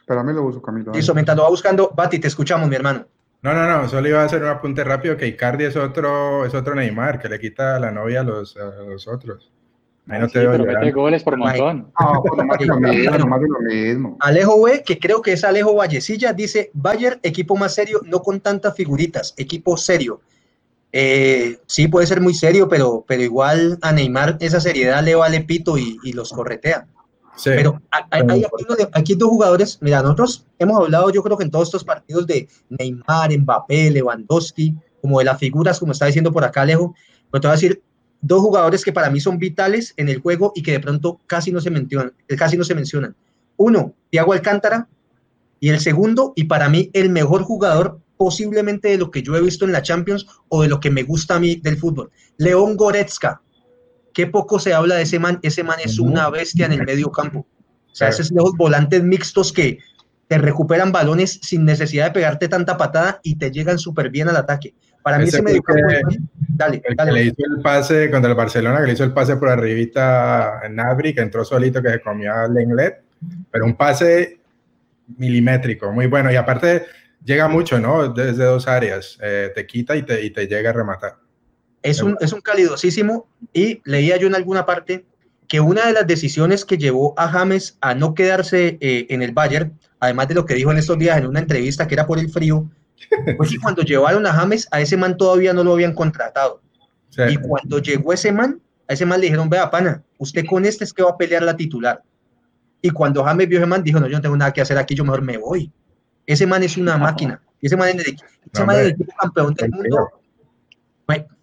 Espérame, 0.00 0.34
lo 0.34 0.42
uso, 0.44 0.60
Camilo. 0.60 0.92
Listo, 0.92 1.14
mientras 1.14 1.34
lo 1.34 1.44
va 1.44 1.48
buscando, 1.48 1.90
Bati, 1.96 2.18
te 2.18 2.28
escuchamos, 2.28 2.68
mi 2.68 2.76
hermano. 2.76 3.06
No, 3.44 3.52
no, 3.52 3.66
no, 3.68 3.86
solo 3.90 4.08
iba 4.08 4.22
a 4.22 4.24
hacer 4.24 4.42
un 4.42 4.48
apunte 4.48 4.82
rápido 4.84 5.18
que 5.18 5.26
Icardi 5.26 5.64
es 5.64 5.76
otro, 5.76 6.46
es 6.46 6.54
otro 6.54 6.74
Neymar, 6.74 7.20
que 7.20 7.28
le 7.28 7.38
quita 7.38 7.78
la 7.78 7.90
novia 7.90 8.20
a 8.20 8.24
los, 8.24 8.56
a 8.56 8.82
los 8.84 9.06
otros. 9.06 9.52
Ahí 10.08 10.18
no 10.18 10.28
te 10.28 10.40
sí, 10.40 10.46
pero 10.50 10.64
mete 10.64 10.90
goles 10.92 11.22
por 11.22 11.36
montón. 11.36 11.92
No, 12.00 12.44
más 12.46 12.58
de 12.58 12.64
lo 12.64 12.80
mismo, 12.80 13.26
más 13.28 13.40
de 13.42 13.48
lo 13.48 13.60
mismo. 13.60 14.16
Alejo 14.20 14.62
B, 14.62 14.82
que 14.82 14.98
creo 14.98 15.20
que 15.20 15.32
es 15.32 15.44
Alejo 15.44 15.74
Vallecilla, 15.74 16.32
dice, 16.32 16.70
Bayer, 16.72 17.20
equipo 17.22 17.54
más 17.54 17.74
serio, 17.74 18.00
no 18.06 18.22
con 18.22 18.40
tantas 18.40 18.74
figuritas, 18.74 19.34
equipo 19.36 19.76
serio. 19.76 20.22
Eh, 20.90 21.58
sí, 21.66 21.86
puede 21.88 22.06
ser 22.06 22.22
muy 22.22 22.32
serio, 22.32 22.66
pero, 22.66 23.04
pero 23.06 23.22
igual 23.22 23.78
a 23.82 23.92
Neymar 23.92 24.38
esa 24.40 24.58
seriedad 24.58 25.04
le 25.04 25.16
vale 25.16 25.42
pito 25.42 25.76
y, 25.76 25.98
y 26.02 26.14
los 26.14 26.32
corretea. 26.32 26.86
Pero 27.42 27.80
hay, 27.90 28.22
hay 28.28 28.44
aquí, 28.92 29.14
dos 29.14 29.28
jugadores, 29.28 29.78
mira, 29.80 30.02
nosotros 30.02 30.46
hemos 30.58 30.80
hablado 30.80 31.10
yo 31.10 31.22
creo 31.22 31.36
que 31.36 31.44
en 31.44 31.50
todos 31.50 31.68
estos 31.68 31.84
partidos 31.84 32.26
de 32.26 32.48
Neymar, 32.68 33.36
Mbappé, 33.36 33.90
Lewandowski, 33.90 34.74
como 35.00 35.18
de 35.18 35.24
las 35.24 35.38
figuras, 35.38 35.78
como 35.78 35.92
está 35.92 36.06
diciendo 36.06 36.32
por 36.32 36.44
acá 36.44 36.62
Alejo, 36.62 36.94
pero 37.30 37.40
te 37.40 37.48
voy 37.48 37.52
a 37.52 37.56
decir 37.56 37.82
dos 38.20 38.40
jugadores 38.40 38.84
que 38.84 38.92
para 38.92 39.10
mí 39.10 39.20
son 39.20 39.38
vitales 39.38 39.92
en 39.96 40.08
el 40.08 40.20
juego 40.20 40.52
y 40.54 40.62
que 40.62 40.72
de 40.72 40.80
pronto 40.80 41.20
casi 41.26 41.52
no 41.52 41.60
se 41.60 41.70
mencionan. 41.70 42.14
Casi 42.38 42.56
no 42.56 42.64
se 42.64 42.74
mencionan. 42.74 43.14
Uno, 43.56 43.92
Thiago 44.10 44.32
Alcántara, 44.32 44.88
y 45.60 45.68
el 45.68 45.80
segundo, 45.80 46.32
y 46.36 46.44
para 46.44 46.68
mí 46.68 46.90
el 46.92 47.10
mejor 47.10 47.42
jugador 47.42 48.00
posiblemente 48.16 48.88
de 48.88 48.98
lo 48.98 49.10
que 49.10 49.22
yo 49.22 49.36
he 49.36 49.40
visto 49.40 49.64
en 49.64 49.72
la 49.72 49.82
Champions 49.82 50.26
o 50.48 50.62
de 50.62 50.68
lo 50.68 50.80
que 50.80 50.90
me 50.90 51.02
gusta 51.02 51.36
a 51.36 51.40
mí 51.40 51.56
del 51.56 51.76
fútbol. 51.76 52.10
León 52.36 52.76
Goretzka, 52.76 53.42
qué 54.14 54.26
poco 54.26 54.58
se 54.58 54.72
habla 54.72 54.94
de 54.94 55.02
ese 55.02 55.18
man, 55.18 55.38
ese 55.42 55.62
man 55.62 55.78
es 55.84 55.98
una 55.98 56.30
bestia 56.30 56.66
en 56.66 56.72
el 56.72 56.84
medio 56.84 57.10
campo. 57.10 57.40
O 57.40 57.94
sea, 57.94 58.08
esos 58.08 58.32
lejos 58.32 58.52
volantes 58.56 59.02
mixtos 59.02 59.52
que 59.52 59.78
te 60.26 60.38
recuperan 60.38 60.90
balones 60.90 61.38
sin 61.42 61.64
necesidad 61.64 62.06
de 62.06 62.10
pegarte 62.12 62.48
tanta 62.48 62.76
patada 62.76 63.20
y 63.22 63.36
te 63.36 63.50
llegan 63.50 63.78
súper 63.78 64.10
bien 64.10 64.28
al 64.28 64.36
ataque. 64.36 64.74
Para 65.02 65.18
mí 65.18 65.24
ese, 65.24 65.42
medio 65.42 65.62
campo... 65.62 65.82
dale, 66.48 66.82
dale. 66.96 67.12
le 67.12 67.24
hizo 67.24 67.42
el 67.54 67.60
pase 67.60 68.10
contra 68.10 68.30
el 68.30 68.36
Barcelona, 68.36 68.80
que 68.80 68.86
le 68.86 68.92
hizo 68.94 69.04
el 69.04 69.12
pase 69.12 69.36
por 69.36 69.50
arribita 69.50 70.60
a 70.60 70.68
Nabri, 70.68 71.14
que 71.14 71.20
entró 71.20 71.44
solito, 71.44 71.82
que 71.82 71.90
se 71.90 72.00
comió 72.00 72.32
a 72.32 72.48
Lenglet, 72.48 73.02
pero 73.50 73.66
un 73.66 73.76
pase 73.76 74.38
milimétrico, 75.18 75.92
muy 75.92 76.06
bueno. 76.06 76.32
Y 76.32 76.36
aparte 76.36 76.86
llega 77.22 77.48
mucho, 77.48 77.78
¿no? 77.78 78.08
Desde 78.08 78.44
dos 78.44 78.66
áreas, 78.66 79.18
eh, 79.22 79.52
te 79.54 79.66
quita 79.66 79.94
y 79.94 80.02
te, 80.04 80.24
y 80.24 80.30
te 80.30 80.46
llega 80.46 80.70
a 80.70 80.72
rematar. 80.72 81.23
Es 81.84 82.02
un, 82.02 82.16
es 82.20 82.32
un 82.32 82.40
calidosísimo 82.40 83.28
y 83.52 83.82
leía 83.84 84.16
yo 84.16 84.26
en 84.26 84.34
alguna 84.34 84.64
parte 84.64 85.04
que 85.48 85.60
una 85.60 85.86
de 85.86 85.92
las 85.92 86.06
decisiones 86.06 86.64
que 86.64 86.78
llevó 86.78 87.12
a 87.18 87.28
James 87.28 87.76
a 87.82 87.94
no 87.94 88.14
quedarse 88.14 88.78
eh, 88.80 89.06
en 89.10 89.20
el 89.20 89.32
Bayern, 89.32 89.78
además 90.00 90.28
de 90.28 90.34
lo 90.34 90.46
que 90.46 90.54
dijo 90.54 90.72
en 90.72 90.78
estos 90.78 90.98
días 90.98 91.18
en 91.18 91.26
una 91.26 91.40
entrevista 91.40 91.86
que 91.86 91.94
era 91.94 92.06
por 92.06 92.18
el 92.18 92.30
frío, 92.30 92.70
pues 93.36 93.50
que 93.50 93.58
cuando 93.58 93.82
llevaron 93.82 94.26
a 94.26 94.32
James, 94.32 94.66
a 94.70 94.80
ese 94.80 94.96
man 94.96 95.18
todavía 95.18 95.52
no 95.52 95.62
lo 95.62 95.74
habían 95.74 95.92
contratado. 95.92 96.62
Y 97.28 97.36
cuando 97.36 97.78
llegó 97.78 98.14
ese 98.14 98.32
man, 98.32 98.62
a 98.88 98.94
ese 98.94 99.04
man 99.04 99.20
le 99.20 99.26
dijeron, 99.26 99.50
vea, 99.50 99.70
pana, 99.70 100.02
usted 100.16 100.46
con 100.46 100.64
este 100.64 100.84
es 100.84 100.92
que 100.94 101.02
va 101.02 101.10
a 101.10 101.18
pelear 101.18 101.42
la 101.42 101.54
titular. 101.54 102.02
Y 102.80 102.88
cuando 102.88 103.22
James 103.22 103.46
vio 103.46 103.58
a 103.58 103.60
ese 103.60 103.68
man, 103.68 103.84
dijo, 103.84 104.00
no, 104.00 104.08
yo 104.08 104.16
no 104.16 104.22
tengo 104.22 104.36
nada 104.38 104.54
que 104.54 104.62
hacer 104.62 104.78
aquí, 104.78 104.94
yo 104.94 105.04
mejor 105.04 105.20
me 105.20 105.36
voy. 105.36 105.70
Ese 106.24 106.46
man 106.46 106.62
es 106.62 106.78
una 106.78 106.96
máquina. 106.96 107.42
Ese 107.60 107.76
man 107.76 107.90
es, 107.90 108.14
ese 108.52 108.64
man 108.64 108.76
es 108.76 108.82
el 108.82 108.88
equipo 108.92 109.12
campeón 109.20 109.52
del 109.52 109.70
mundo 109.70 110.08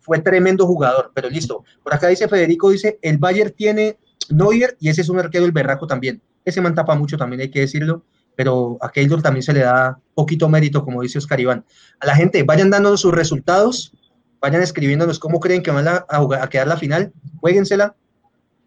fue 0.02 0.20
tremendo 0.20 0.68
jugador, 0.68 1.12
pero 1.14 1.30
listo. 1.30 1.64
Por 1.84 1.94
acá 1.94 2.08
dice 2.08 2.28
Federico, 2.28 2.70
dice, 2.70 3.00
el 3.02 3.18
Bayern 3.18 3.52
tiene 3.52 3.98
Neuer 4.30 4.76
y 4.80 4.90
ese 4.90 5.02
es 5.02 5.10
un 5.10 5.20
arquero 5.20 5.46
el 5.46 5.52
berraco 5.52 5.88
también. 5.88 6.22
Ese 6.44 6.62
man 6.62 6.76
tapa 6.76 6.96
mucho 6.96 7.18
también, 7.18 7.42
hay 7.42 7.52
que 7.52 7.62
decirlo, 7.62 8.04
pero 8.36 8.78
a 8.82 8.92
Keylor 8.92 9.22
también 9.22 9.44
se 9.44 9.54
le 9.54 9.62
da 9.62 10.00
poquito 10.16 10.50
mérito, 10.50 10.84
como 10.84 11.02
dice 11.02 11.20
Oscar 11.20 11.40
Iván. 11.40 11.64
A 12.00 12.08
la 12.08 12.16
gente, 12.16 12.44
vayan 12.44 12.70
dándonos 12.70 13.02
sus 13.02 13.14
resultados, 13.14 13.94
vayan 14.40 14.62
escribiéndonos 14.62 15.20
cómo 15.20 15.40
creen 15.40 15.62
que 15.62 15.72
van 15.72 15.88
a, 15.88 16.06
a 16.10 16.50
quedar 16.50 16.68
la 16.68 16.78
final, 16.78 17.14
jueguensela. 17.40 17.96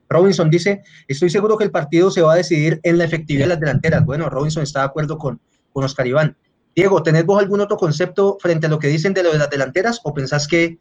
Robinson 0.08 0.50
dice, 0.50 0.82
estoy 1.08 1.30
seguro 1.30 1.56
que 1.56 1.64
el 1.64 1.70
partido 1.70 2.10
se 2.10 2.22
va 2.22 2.34
a 2.34 2.36
decidir 2.36 2.78
en 2.84 2.98
la 2.98 3.04
efectividad 3.04 3.46
de 3.46 3.48
las 3.48 3.60
delanteras. 3.60 4.04
Bueno, 4.04 4.30
Robinson 4.30 4.62
está 4.62 4.80
de 4.80 4.86
acuerdo 4.86 5.18
con, 5.18 5.40
con 5.72 5.82
Oscar 5.82 6.06
Iván. 6.06 6.36
Diego, 6.76 7.02
¿tenés 7.02 7.24
vos 7.24 7.40
algún 7.40 7.60
otro 7.60 7.76
concepto 7.76 8.36
frente 8.40 8.66
a 8.66 8.70
lo 8.70 8.78
que 8.78 8.88
dicen 8.88 9.14
de 9.14 9.22
lo 9.22 9.32
de 9.32 9.38
las 9.38 9.50
delanteras 9.50 10.00
o 10.04 10.12
pensás 10.12 10.48
que 10.48 10.78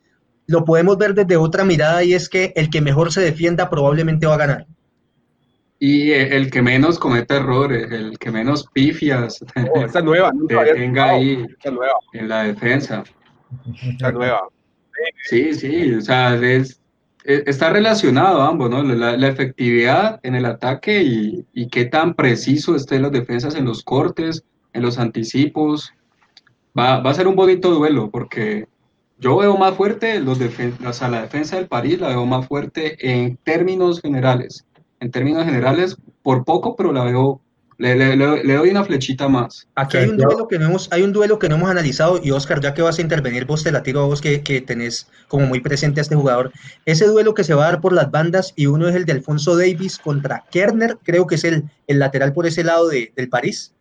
lo 0.48 0.66
podemos 0.66 0.98
ver 0.98 1.14
desde 1.14 1.38
otra 1.38 1.64
mirada 1.64 2.04
y 2.04 2.14
es 2.14 2.30
que 2.30 2.54
el 2.56 2.70
que 2.70 2.82
mejor 2.82 3.12
se 3.12 3.22
defienda 3.22 3.70
probablemente 3.70 4.26
va 4.26 4.36
a 4.36 4.38
ganar. 4.38 4.68
Y 5.80 6.12
el 6.12 6.50
que 6.50 6.62
menos 6.62 6.98
comete 6.98 7.36
errores, 7.36 7.92
el 7.92 8.18
que 8.18 8.32
menos 8.32 8.66
pifias 8.72 9.44
oh, 9.74 10.02
nueva, 10.02 10.32
tenga 10.74 11.10
ahí 11.10 11.46
en 12.14 12.30
la 12.30 12.44
defensa. 12.44 13.04
Esta 13.84 14.12
nueva. 14.12 14.48
Sí, 15.26 15.54
sí, 15.54 15.94
o 15.94 16.02
sea, 16.02 16.36
es, 16.36 16.80
está 17.26 17.70
relacionado 17.72 18.42
ambos, 18.42 18.70
¿no? 18.70 18.84
La, 18.84 19.28
efectividad 19.28 20.20
en 20.24 20.36
el 20.36 20.46
ataque 20.46 21.04
y, 21.04 21.46
y, 21.54 21.68
qué 21.68 21.86
tan 21.86 22.14
preciso 22.14 22.76
estén 22.76 23.02
las 23.02 23.12
defensas 23.12 23.56
en 23.56 23.66
los 23.66 23.84
cortes, 23.84 24.44
en 24.72 24.84
los 24.84 24.98
anticipos. 25.00 25.94
Va, 26.78 27.02
va 27.02 27.12
a 27.12 27.14
ser 27.14 27.28
un 27.28 27.36
bonito 27.36 27.72
duelo 27.72 28.10
porque 28.10 28.68
yo 29.24 29.38
veo 29.38 29.58
más 29.58 29.76
fuerte 29.76 30.20
los 30.20 30.38
o 30.38 31.08
la 31.10 31.22
defensa 31.22 31.56
del 31.56 31.68
París, 31.68 32.02
la 32.02 32.10
veo 32.10 32.26
más 32.26 32.46
fuerte 32.46 32.98
en 33.00 33.38
términos 33.38 34.02
generales. 34.02 34.66
En 35.00 35.12
términos 35.12 35.46
generales, 35.46 35.96
por 36.22 36.44
poco, 36.44 36.76
pero 36.76 36.92
la 36.92 37.06
veo 37.06 37.40
le, 37.78 37.96
le, 37.96 38.16
le, 38.16 38.54
doy 38.54 38.70
una 38.70 38.84
flechita 38.84 39.30
más. 39.30 39.68
Aquí 39.76 39.98
hay 39.98 40.10
un 40.10 40.18
duelo 40.18 40.48
que 40.48 40.60
no 40.60 40.66
hemos, 40.66 40.92
hay 40.92 41.04
un 41.04 41.14
duelo 41.14 41.40
que 41.40 41.48
no 41.48 41.56
hemos 41.56 41.70
analizado 41.70 42.20
y 42.22 42.32
Oscar, 42.32 42.60
ya 42.60 42.74
que 42.74 42.82
vas 42.82 43.00
a 43.00 43.02
intervenir, 43.02 43.46
vos 43.46 43.64
te 43.64 43.72
la 43.72 43.82
tiro 43.82 44.02
a 44.02 44.06
vos 44.06 44.22
que, 44.22 44.42
que, 44.42 44.62
tenés 44.62 45.08
como 45.28 45.48
muy 45.48 45.62
presente 45.62 46.02
a 46.02 46.04
este 46.04 46.16
jugador. 46.16 46.52
Ese 46.86 47.06
duelo 47.08 47.34
que 47.34 47.46
se 47.46 47.54
va 47.54 47.64
a 47.64 47.72
dar 47.72 47.82
por 47.82 47.94
las 47.94 48.12
bandas 48.12 48.54
y 48.58 48.68
uno 48.68 48.90
es 48.90 48.96
el 48.96 49.06
de 49.06 49.14
Alfonso 49.14 49.58
Davis 49.58 49.98
contra 49.98 50.44
Kerner, 50.52 50.98
creo 51.02 51.28
que 51.28 51.36
es 51.36 51.46
el, 51.46 51.64
el 51.88 52.00
lateral 52.00 52.34
por 52.34 52.46
ese 52.46 52.64
lado 52.64 52.90
de, 52.90 53.14
del 53.16 53.30
París. 53.30 53.74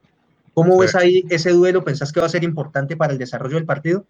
¿Cómo 0.55 0.79
ves 0.79 0.95
ahí 0.95 1.25
ese 1.31 1.51
duelo? 1.51 1.83
¿Pensás 1.83 2.13
que 2.13 2.21
va 2.21 2.27
a 2.27 2.31
ser 2.31 2.45
importante 2.45 2.97
para 2.97 3.13
el 3.13 3.19
desarrollo 3.19 3.57
del 3.57 3.65
partido? 3.65 4.05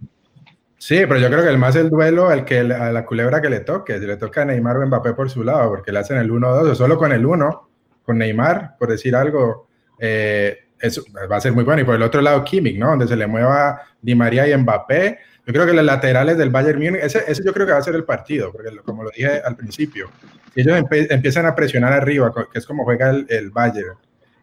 Sí, 0.85 0.97
pero 1.07 1.21
yo 1.21 1.29
creo 1.29 1.45
que 1.45 1.49
el 1.49 1.59
más 1.59 1.77
el 1.77 1.91
duelo 1.91 2.33
el 2.33 2.45
que 2.45 2.59
a 2.59 2.91
la 2.91 3.05
culebra 3.05 3.41
que 3.41 3.49
le 3.49 3.61
toque, 3.61 4.01
si 4.01 4.05
le 4.05 4.17
toca 4.17 4.43
a 4.43 4.47
Neymar 4.47 4.79
o 4.79 4.87
Mbappé 4.89 5.15
por 5.15 5.31
su 5.31 5.45
lado, 5.45 5.69
porque 5.69 5.93
le 5.93 6.01
hacen 6.01 6.19
el 6.19 6.29
1-2 6.29 6.71
o 6.71 6.75
solo 6.75 6.99
con 6.99 7.13
el 7.13 7.25
1, 7.25 7.69
con 8.03 8.19
Neymar, 8.19 8.77
por 8.81 8.91
decir 8.91 9.15
algo, 9.15 9.69
eh, 10.01 10.59
eso 10.81 11.05
va 11.31 11.37
a 11.37 11.41
ser 11.41 11.53
muy 11.53 11.63
bueno. 11.63 11.83
Y 11.83 11.85
por 11.85 11.95
el 11.95 12.03
otro 12.03 12.21
lado, 12.21 12.43
Kimmich, 12.43 12.81
¿no? 12.81 12.89
Donde 12.89 13.07
se 13.07 13.15
le 13.15 13.29
mueva 13.29 13.81
Di 14.01 14.17
María 14.17 14.49
y 14.49 14.57
Mbappé. 14.57 15.21
Yo 15.47 15.53
creo 15.53 15.67
que 15.67 15.73
los 15.73 15.85
laterales 15.85 16.37
del 16.37 16.51
Bayern 16.51 16.81
Múnich, 16.83 17.05
ese, 17.05 17.23
ese 17.29 17.45
yo 17.45 17.53
creo 17.53 17.65
que 17.65 17.75
va 17.75 17.79
a 17.79 17.83
ser 17.83 17.95
el 17.95 18.03
partido, 18.03 18.51
porque 18.51 18.77
como 18.85 19.05
lo 19.05 19.11
dije 19.11 19.41
al 19.41 19.55
principio, 19.55 20.11
si 20.53 20.63
ellos 20.63 20.83
empiezan 20.91 21.47
a 21.47 21.55
presionar 21.55 21.93
arriba, 21.93 22.35
que 22.53 22.59
es 22.59 22.67
como 22.67 22.83
juega 22.83 23.11
el, 23.11 23.25
el 23.29 23.51
Bayern, 23.51 23.99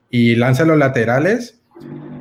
y 0.09 0.37
lanzan 0.37 0.69
los 0.69 0.77
laterales, 0.77 1.58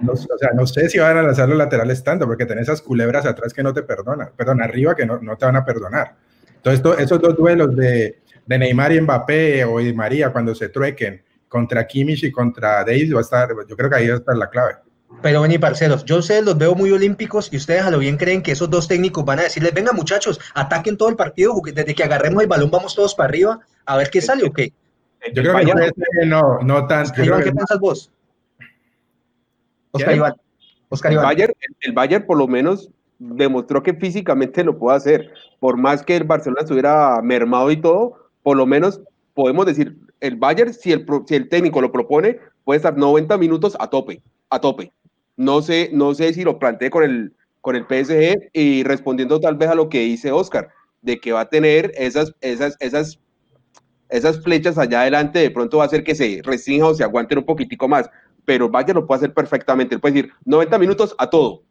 no, 0.03 0.13
o 0.13 0.17
sea, 0.17 0.51
no 0.55 0.67
sé 0.67 0.89
si 0.89 0.99
van 0.99 1.17
a 1.17 1.23
lanzar 1.23 1.49
los 1.49 1.59
laterales 1.59 2.03
tanto, 2.05 2.27
porque 2.27 2.47
tenés 2.47 2.65
esas 2.65 2.83
culebras 2.83 3.27
atrás 3.27 3.53
que 3.53 3.63
no 3.63 3.73
te 3.73 3.83
perdonan, 3.83 4.31
perdón, 4.37 4.63
arriba 4.63 4.95
que 4.95 5.07
no, 5.07 5.19
no 5.21 5.37
te 5.37 5.45
van 5.45 5.57
a 5.57 5.65
perdonar. 5.65 6.15
Entonces, 6.57 7.01
esos 7.01 7.21
dos 7.21 7.37
duelos 7.37 7.75
de, 7.75 8.21
de, 8.47 8.59
Neymar 8.59 8.93
y 8.93 9.01
Mbappé 9.01 9.65
o 9.65 9.79
de 9.79 9.93
María 9.93 10.31
cuando 10.31 10.55
se 10.55 10.69
truequen 10.69 11.23
contra 11.49 11.87
Kimmich 11.87 12.25
y 12.25 12.33
contra 12.33 12.85
Davis, 12.85 13.15
va 13.15 13.19
a 13.19 13.23
estar, 13.23 13.49
yo 13.69 13.77
creo 13.77 13.91
que 13.91 13.97
ahí 13.97 14.09
va 14.09 14.15
a 14.15 14.19
estar 14.19 14.37
la 14.37 14.51
clave. 14.51 14.77
Pero 15.23 15.41
vení, 15.41 15.59
parceros, 15.59 16.05
yo 16.05 16.21
sé, 16.21 16.43
los 16.43 16.57
veo 16.59 16.75
muy 16.75 16.93
olímpicos 16.93 17.53
y 17.53 17.57
ustedes 17.57 17.83
a 17.83 17.91
lo 17.91 17.99
bien 17.99 18.17
creen 18.17 18.43
que 18.43 18.53
esos 18.53 18.69
dos 18.69 18.87
técnicos 18.87 19.25
van 19.25 19.39
a 19.39 19.45
decirles, 19.45 19.73
venga 19.73 19.93
muchachos, 19.93 20.39
ataquen 20.55 20.97
todo 20.97 21.09
el 21.09 21.17
partido, 21.17 21.55
desde 21.65 21.95
que 21.95 22.05
agarremos 22.05 22.43
el 22.43 22.49
balón 22.49 22.71
vamos 22.71 22.95
todos 22.95 23.15
para 23.15 23.29
arriba, 23.29 23.59
a 23.87 23.97
ver 23.97 24.11
qué 24.11 24.21
sale 24.21 24.45
o 24.45 24.53
qué. 24.53 24.73
Yo 25.33 25.43
creo 25.43 25.57
que 25.57 26.27
no, 26.27 26.61
no 26.63 26.87
tanto. 26.87 27.15
¿Qué 27.15 27.53
piensas 27.53 27.79
vos? 27.81 28.13
Oscar 29.93 30.17
Iván. 30.17 30.35
Oscar 30.89 31.13
el, 31.13 31.19
Bayern, 31.19 31.55
el, 31.81 31.93
Bayern 31.93 32.27
por 32.27 32.39
lo 32.39 32.47
menos 32.47 32.91
demostró 33.19 33.83
que 33.83 33.95
físicamente 33.95 34.65
lo 34.65 34.79
puede 34.79 34.97
hacer. 34.97 35.33
Por 35.61 35.77
más 35.77 36.03
que 36.03 36.17
el 36.17 36.25
Barcelona 36.25 36.63
estuviera 36.63 37.21
mermado 37.23 37.71
y 37.71 37.77
todo, 37.77 38.31
por 38.43 38.57
lo 38.57 38.67
menos 38.67 39.01
podemos 39.35 39.67
decir, 39.67 39.97
el 40.21 40.37
Bayern, 40.37 40.73
si 40.73 40.93
el, 40.93 41.07
si 41.27 41.35
el 41.35 41.49
técnico 41.49 41.81
lo 41.81 41.93
propone, 41.93 42.39
puede 42.65 42.79
estar 42.79 42.97
90 42.97 43.37
minutos 43.39 43.77
a 43.79 43.89
tope, 43.89 44.23
a 44.51 44.61
tope. 44.61 44.93
No 45.37 45.63
sé, 45.63 45.91
no 45.93 46.15
sé 46.15 46.33
si 46.33 46.43
lo 46.43 46.59
planteé 46.59 46.91
con 46.91 47.05
el, 47.05 47.33
con 47.61 47.77
el 47.77 47.85
PSG 47.85 48.51
y 48.53 48.83
respondiendo 48.83 49.41
tal 49.41 49.57
vez 49.57 49.69
a 49.69 49.75
lo 49.75 49.89
que 49.89 50.01
dice 50.01 50.33
Oscar, 50.33 50.69
de 51.03 51.21
que 51.21 51.33
va 51.33 51.43
a 51.43 51.49
tener 51.49 51.93
esas, 51.97 52.35
esas, 52.41 52.77
esas, 52.81 53.21
esas 54.09 54.43
flechas 54.43 54.79
allá 54.79 55.03
adelante, 55.03 55.39
de 55.39 55.51
pronto 55.51 55.79
va 55.79 55.85
a 55.85 55.87
hacer 55.87 56.03
que 56.03 56.15
se 56.15 56.41
restrinja 56.43 56.87
o 56.87 56.95
se 56.95 57.05
aguanten 57.05 57.39
un 57.39 57.45
poquitico 57.45 57.87
más 57.87 58.11
pero 58.49 58.71
Valle 58.71 58.95
lo 58.95 59.07
puede 59.07 59.19
hacer 59.19 59.35
perfectamente. 59.35 59.95
Él 59.95 60.01
puede 60.01 60.15
decir 60.15 60.33
90 60.47 60.79
minutos 60.79 61.15
a 61.19 61.29
todo. 61.29 61.65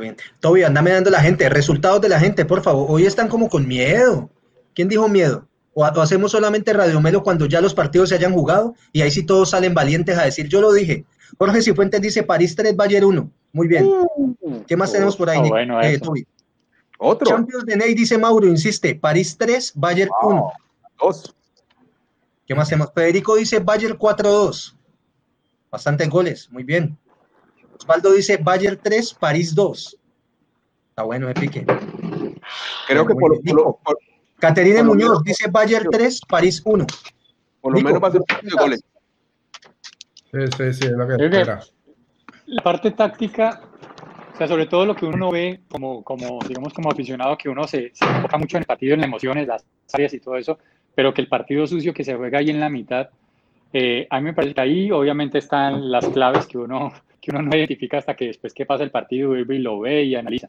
Bien. 0.00 0.16
Toby, 0.40 0.62
andame 0.62 0.92
dando 0.92 1.10
la 1.10 1.20
gente, 1.20 1.46
resultados 1.50 2.00
de 2.00 2.08
la 2.08 2.18
gente, 2.18 2.46
por 2.46 2.62
favor. 2.62 2.86
Hoy 2.88 3.04
están 3.04 3.28
como 3.28 3.50
con 3.50 3.68
miedo. 3.68 4.30
¿Quién 4.74 4.88
dijo 4.88 5.10
miedo? 5.10 5.46
O, 5.74 5.84
hacemos 5.84 6.32
solamente 6.32 6.72
Radio 6.72 7.02
Melo 7.02 7.22
cuando 7.22 7.44
ya 7.44 7.60
los 7.60 7.74
partidos 7.74 8.08
se 8.08 8.14
hayan 8.14 8.32
jugado 8.32 8.74
y 8.94 9.02
ahí 9.02 9.10
sí 9.10 9.26
todos 9.26 9.50
salen 9.50 9.74
valientes 9.74 10.16
a 10.16 10.24
decir, 10.24 10.48
yo 10.48 10.62
lo 10.62 10.72
dije. 10.72 11.04
Jorge 11.38 11.60
Cifuentes 11.60 12.00
dice 12.00 12.22
París 12.22 12.56
3, 12.56 12.74
Bayern 12.74 13.04
1. 13.04 13.30
Muy 13.52 13.68
bien. 13.68 13.90
¿Qué 14.66 14.74
más 14.74 14.90
tenemos 14.90 15.16
por 15.16 15.28
ahí? 15.28 15.50
bueno, 15.50 15.82
eh, 15.82 16.00
Otro. 16.98 17.28
Champions 17.28 17.66
de 17.66 17.76
Ney 17.76 17.92
dice 17.92 18.16
Mauro, 18.16 18.46
insiste, 18.46 18.94
París 18.94 19.36
3, 19.38 19.74
Bayern 19.74 20.10
1. 20.22 20.52
Dos. 20.98 21.36
¿Qué 22.46 22.54
más 22.54 22.70
tenemos? 22.70 22.90
Federico 22.94 23.36
dice 23.36 23.58
Bayern 23.58 23.98
4-2. 23.98 24.77
Bastantes 25.70 26.08
goles, 26.08 26.50
muy 26.50 26.64
bien. 26.64 26.96
Osvaldo 27.78 28.12
dice 28.12 28.38
Bayern 28.38 28.78
3, 28.82 29.14
París 29.14 29.54
2. 29.54 29.98
Está 30.90 31.02
bueno, 31.04 31.26
me 31.26 31.34
pique. 31.34 31.64
Creo 32.86 33.06
que 33.06 33.14
por, 33.14 33.38
lo 33.44 33.78
Caterine 34.38 34.82
Muñoz 34.82 35.22
dice 35.24 35.48
Bayern 35.50 35.88
3, 35.90 36.20
París 36.28 36.62
1. 36.64 36.86
Por 37.60 37.72
lo 37.72 37.80
menos 37.80 38.02
va 38.02 38.08
a 38.08 38.12
ser 38.12 38.22
goles. 38.58 38.82
Sí, 40.30 40.38
sí, 40.56 40.72
sí, 40.74 40.86
es 40.86 40.92
lo 40.92 41.06
que 41.06 41.24
espera. 41.24 41.60
La 42.46 42.62
parte 42.62 42.90
táctica, 42.92 43.60
o 44.34 44.36
sea, 44.36 44.48
sobre 44.48 44.66
todo 44.66 44.86
lo 44.86 44.94
que 44.94 45.06
uno 45.06 45.30
ve 45.30 45.60
como, 45.70 46.02
como 46.02 46.38
digamos, 46.46 46.72
como 46.72 46.90
aficionado, 46.90 47.36
que 47.36 47.48
uno 47.48 47.66
se, 47.66 47.90
se 47.94 48.04
enfoca 48.04 48.38
mucho 48.38 48.56
en 48.56 48.62
el 48.62 48.66
partido, 48.66 48.94
en 48.94 49.00
las 49.00 49.08
emociones, 49.08 49.46
las 49.46 49.64
áreas 49.92 50.14
y 50.14 50.20
todo 50.20 50.36
eso, 50.36 50.58
pero 50.94 51.12
que 51.12 51.20
el 51.20 51.28
partido 51.28 51.66
sucio 51.66 51.92
que 51.92 52.04
se 52.04 52.14
juega 52.14 52.38
ahí 52.38 52.50
en 52.50 52.60
la 52.60 52.68
mitad, 52.68 53.10
eh, 53.72 54.06
a 54.08 54.18
mí 54.20 54.24
me 54.24 54.34
parece 54.34 54.54
que 54.54 54.60
ahí 54.60 54.90
obviamente 54.90 55.38
están 55.38 55.90
las 55.90 56.08
claves 56.08 56.46
que 56.46 56.58
uno, 56.58 56.92
que 57.20 57.30
uno 57.30 57.42
no 57.42 57.56
identifica 57.56 57.98
hasta 57.98 58.14
que 58.14 58.26
después 58.26 58.54
que 58.54 58.66
pasa 58.66 58.84
el 58.84 58.90
partido 58.90 59.36
y 59.36 59.44
lo 59.58 59.80
ve 59.80 60.04
y 60.04 60.14
analiza. 60.14 60.48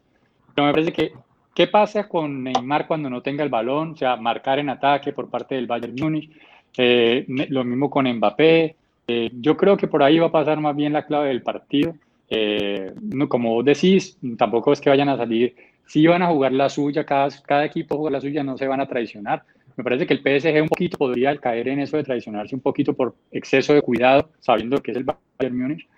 Pero 0.54 0.66
me 0.66 0.72
parece 0.72 0.92
que, 0.92 1.12
¿qué 1.54 1.66
pasa 1.66 2.08
con 2.08 2.44
Neymar 2.44 2.86
cuando 2.86 3.10
no 3.10 3.22
tenga 3.22 3.44
el 3.44 3.50
balón? 3.50 3.92
O 3.92 3.96
sea, 3.96 4.16
marcar 4.16 4.58
en 4.58 4.70
ataque 4.70 5.12
por 5.12 5.28
parte 5.28 5.54
del 5.54 5.66
Bayern 5.66 5.94
Múnich. 5.98 6.30
Eh, 6.76 7.24
lo 7.26 7.64
mismo 7.64 7.90
con 7.90 8.10
Mbappé. 8.10 8.76
Eh, 9.08 9.30
yo 9.40 9.56
creo 9.56 9.76
que 9.76 9.88
por 9.88 10.02
ahí 10.02 10.18
va 10.18 10.26
a 10.26 10.32
pasar 10.32 10.60
más 10.60 10.76
bien 10.76 10.92
la 10.92 11.06
clave 11.06 11.28
del 11.28 11.42
partido. 11.42 11.94
Eh, 12.28 12.92
no, 13.00 13.28
como 13.28 13.54
vos 13.54 13.64
decís, 13.64 14.16
tampoco 14.38 14.72
es 14.72 14.80
que 14.80 14.90
vayan 14.90 15.08
a 15.08 15.16
salir. 15.16 15.56
Si 15.86 16.06
van 16.06 16.22
a 16.22 16.28
jugar 16.28 16.52
la 16.52 16.68
suya, 16.68 17.04
cada, 17.04 17.28
cada 17.44 17.64
equipo 17.64 17.96
juega 17.96 18.18
la 18.18 18.20
suya, 18.20 18.44
no 18.44 18.56
se 18.56 18.68
van 18.68 18.80
a 18.80 18.86
traicionar. 18.86 19.42
Me 19.80 19.84
parece 19.84 20.06
que 20.06 20.12
el 20.12 20.20
PSG 20.20 20.60
un 20.60 20.68
poquito 20.68 20.98
podría 20.98 21.34
caer 21.38 21.68
en 21.68 21.80
eso 21.80 21.96
de 21.96 22.04
traicionarse 22.04 22.54
un 22.54 22.60
poquito 22.60 22.92
por 22.92 23.14
exceso 23.32 23.72
de 23.72 23.80
cuidado, 23.80 24.28
sabiendo 24.38 24.76
que 24.82 24.90
es 24.90 24.96
el 24.98 25.04
Bayern 25.04 25.58
Múnich. 25.58 25.88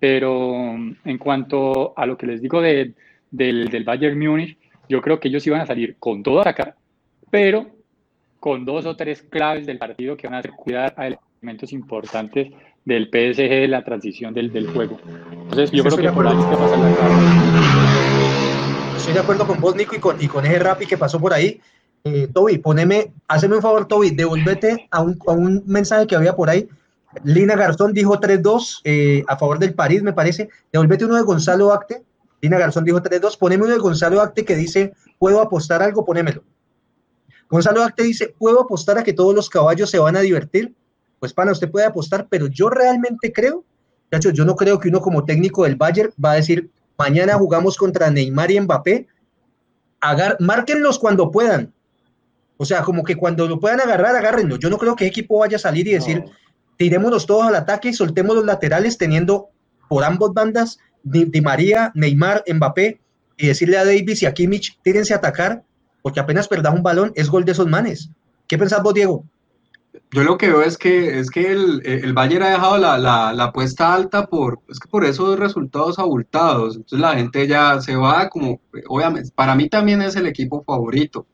Pero 0.00 0.74
en 1.04 1.18
cuanto 1.18 1.92
a 1.98 2.06
lo 2.06 2.16
que 2.16 2.26
les 2.26 2.40
digo 2.40 2.62
de, 2.62 2.94
del, 3.30 3.68
del 3.68 3.84
Bayern 3.84 4.18
Múnich, 4.18 4.56
yo 4.88 5.02
creo 5.02 5.20
que 5.20 5.28
ellos 5.28 5.46
iban 5.46 5.60
a 5.60 5.66
salir 5.66 5.96
con 5.98 6.22
todo 6.22 6.38
a 6.38 6.40
atacar, 6.40 6.76
pero 7.30 7.66
con 8.40 8.64
dos 8.64 8.86
o 8.86 8.96
tres 8.96 9.20
claves 9.20 9.66
del 9.66 9.76
partido 9.76 10.16
que 10.16 10.28
van 10.28 10.36
a 10.36 10.38
hacer 10.38 10.52
cuidar 10.52 10.94
a 10.96 11.06
elementos 11.06 11.74
importantes 11.74 12.48
del 12.86 13.08
PSG 13.08 13.50
de 13.50 13.68
la 13.68 13.84
transición 13.84 14.32
del, 14.32 14.50
del 14.50 14.66
juego. 14.68 14.98
Entonces, 15.30 15.70
yo 15.72 15.84
creo 15.84 15.98
que 15.98 16.08
por 16.10 16.26
ahí 16.26 16.38
es 16.38 16.44
que 16.46 16.56
pasa 16.56 16.76
la 16.78 16.88
Estoy 18.96 19.12
de 19.12 19.20
acuerdo 19.20 19.46
con 19.46 19.60
vos, 19.60 19.76
Nico, 19.76 19.94
y 19.94 19.98
con, 19.98 20.16
y 20.22 20.26
con 20.26 20.46
ese 20.46 20.58
rap 20.58 20.78
que 20.78 20.96
pasó 20.96 21.20
por 21.20 21.34
ahí. 21.34 21.60
Eh, 22.08 22.28
Toby, 22.32 22.58
poneme, 22.58 23.12
hazme 23.26 23.56
un 23.56 23.62
favor, 23.62 23.88
Toby, 23.88 24.10
devuélvete 24.10 24.86
a 24.92 25.02
un, 25.02 25.18
a 25.26 25.32
un 25.32 25.64
mensaje 25.66 26.06
que 26.06 26.14
había 26.14 26.36
por 26.36 26.48
ahí. 26.48 26.68
Lina 27.24 27.56
Garzón 27.56 27.92
dijo 27.92 28.20
3-2 28.20 28.82
eh, 28.84 29.24
a 29.26 29.36
favor 29.36 29.58
del 29.58 29.74
París, 29.74 30.04
me 30.04 30.12
parece. 30.12 30.48
Devuélvete 30.72 31.04
uno 31.04 31.16
de 31.16 31.22
Gonzalo 31.22 31.72
Acte. 31.72 32.04
Lina 32.40 32.58
Garzón 32.58 32.84
dijo 32.84 33.02
3-2. 33.02 33.36
Poneme 33.36 33.64
uno 33.64 33.72
de 33.72 33.80
Gonzalo 33.80 34.20
Acte 34.20 34.44
que 34.44 34.54
dice, 34.54 34.92
¿puedo 35.18 35.40
apostar 35.40 35.82
algo? 35.82 36.04
Ponémelo. 36.04 36.44
Gonzalo 37.50 37.82
Acte 37.82 38.04
dice, 38.04 38.32
¿puedo 38.38 38.60
apostar 38.60 38.98
a 38.98 39.02
que 39.02 39.12
todos 39.12 39.34
los 39.34 39.50
caballos 39.50 39.90
se 39.90 39.98
van 39.98 40.14
a 40.14 40.20
divertir? 40.20 40.76
Pues 41.18 41.32
pana, 41.32 41.50
usted 41.50 41.68
puede 41.68 41.86
apostar, 41.86 42.28
pero 42.30 42.46
yo 42.46 42.70
realmente 42.70 43.32
creo, 43.32 43.64
yo 44.32 44.44
no 44.44 44.54
creo 44.54 44.78
que 44.78 44.90
uno 44.90 45.00
como 45.00 45.24
técnico 45.24 45.64
del 45.64 45.74
Bayern 45.74 46.12
va 46.24 46.30
a 46.30 46.36
decir, 46.36 46.70
mañana 46.96 47.34
jugamos 47.34 47.76
contra 47.76 48.12
Neymar 48.12 48.52
y 48.52 48.60
Mbappé, 48.60 49.08
agar 50.00 50.36
márquenlos 50.38 51.00
cuando 51.00 51.32
puedan, 51.32 51.72
o 52.58 52.64
sea, 52.64 52.82
como 52.82 53.04
que 53.04 53.16
cuando 53.16 53.46
lo 53.46 53.60
puedan 53.60 53.80
agarrar, 53.80 54.16
agárrenlo. 54.16 54.56
Yo 54.56 54.70
no 54.70 54.78
creo 54.78 54.96
que 54.96 55.04
el 55.04 55.10
equipo 55.10 55.38
vaya 55.38 55.56
a 55.56 55.60
salir 55.60 55.86
y 55.88 55.92
decir, 55.92 56.24
tirémonos 56.76 57.26
todos 57.26 57.44
al 57.44 57.54
ataque 57.54 57.90
y 57.90 57.94
soltemos 57.94 58.34
los 58.34 58.44
laterales 58.44 58.98
teniendo 58.98 59.48
por 59.88 60.04
ambas 60.04 60.32
bandas 60.32 60.78
Di, 61.02 61.40
María, 61.40 61.92
Neymar, 61.94 62.42
Mbappé 62.52 63.00
y 63.36 63.46
decirle 63.46 63.78
a 63.78 63.84
Davis 63.84 64.22
y 64.22 64.26
a 64.26 64.34
Kimmich, 64.34 64.78
tírense 64.82 65.14
a 65.14 65.18
atacar, 65.18 65.62
porque 66.02 66.18
apenas 66.18 66.48
perdas 66.48 66.74
un 66.74 66.82
balón 66.82 67.12
es 67.14 67.28
gol 67.30 67.44
de 67.44 67.52
esos 67.52 67.68
manes. 67.68 68.10
¿Qué 68.48 68.58
pensás 68.58 68.82
vos, 68.82 68.94
Diego? 68.94 69.24
Yo 70.10 70.24
lo 70.24 70.36
que 70.36 70.48
veo 70.48 70.62
es 70.62 70.76
que, 70.76 71.20
es 71.20 71.30
que 71.30 71.52
el, 71.52 71.82
el 71.84 72.12
Bayern 72.12 72.42
ha 72.42 72.50
dejado 72.50 72.78
la, 72.78 72.98
la, 72.98 73.32
la, 73.32 73.44
apuesta 73.44 73.94
alta 73.94 74.26
por, 74.26 74.60
es 74.68 74.78
que 74.80 74.88
por 74.88 75.04
esos 75.04 75.38
resultados 75.38 75.98
abultados. 75.98 76.76
Entonces 76.76 77.00
la 77.00 77.14
gente 77.14 77.46
ya 77.46 77.80
se 77.80 77.94
va 77.96 78.28
como, 78.28 78.60
obviamente, 78.88 79.30
para 79.34 79.54
mí 79.54 79.68
también 79.68 80.02
es 80.02 80.16
el 80.16 80.26
equipo 80.26 80.64
favorito 80.64 81.26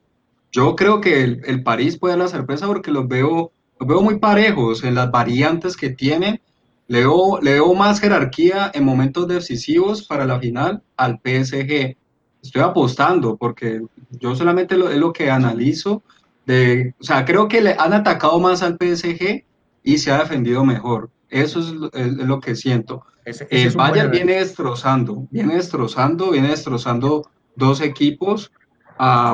yo 0.52 0.76
creo 0.76 1.00
que 1.00 1.24
el, 1.24 1.40
el 1.46 1.62
París 1.62 1.98
puede 1.98 2.12
dar 2.12 2.24
la 2.24 2.28
sorpresa 2.28 2.66
porque 2.66 2.90
los 2.90 3.08
veo, 3.08 3.50
los 3.80 3.88
veo 3.88 4.02
muy 4.02 4.18
parejos 4.18 4.84
en 4.84 4.94
las 4.94 5.10
variantes 5.10 5.76
que 5.76 5.90
tienen. 5.90 6.40
Le 6.88 7.00
veo, 7.00 7.40
le 7.40 7.54
veo 7.54 7.74
más 7.74 8.00
jerarquía 8.00 8.70
en 8.74 8.84
momentos 8.84 9.26
decisivos 9.26 10.06
para 10.06 10.26
la 10.26 10.38
final 10.38 10.82
al 10.96 11.20
PSG. 11.24 11.96
Estoy 12.42 12.62
apostando 12.62 13.36
porque 13.36 13.80
yo 14.10 14.36
solamente 14.36 14.76
lo, 14.76 14.90
es 14.90 14.98
lo 14.98 15.12
que 15.12 15.30
analizo. 15.30 16.02
De, 16.44 16.94
o 17.00 17.04
sea, 17.04 17.24
creo 17.24 17.48
que 17.48 17.62
le 17.62 17.74
han 17.78 17.94
atacado 17.94 18.38
más 18.38 18.62
al 18.62 18.76
PSG 18.76 19.44
y 19.82 19.98
se 19.98 20.10
ha 20.10 20.18
defendido 20.18 20.64
mejor. 20.64 21.08
Eso 21.30 21.60
es, 21.60 21.72
es, 21.94 22.12
lo 22.12 22.40
que 22.40 22.54
siento. 22.56 23.06
Ese, 23.24 23.46
ese 23.48 23.68
el 23.68 23.76
Bayern 23.76 24.10
viene 24.10 24.34
destrozando, 24.34 25.26
viene 25.30 25.54
destrozando, 25.54 26.30
viene 26.30 26.48
destrozando 26.48 27.30
dos 27.56 27.80
equipos 27.80 28.52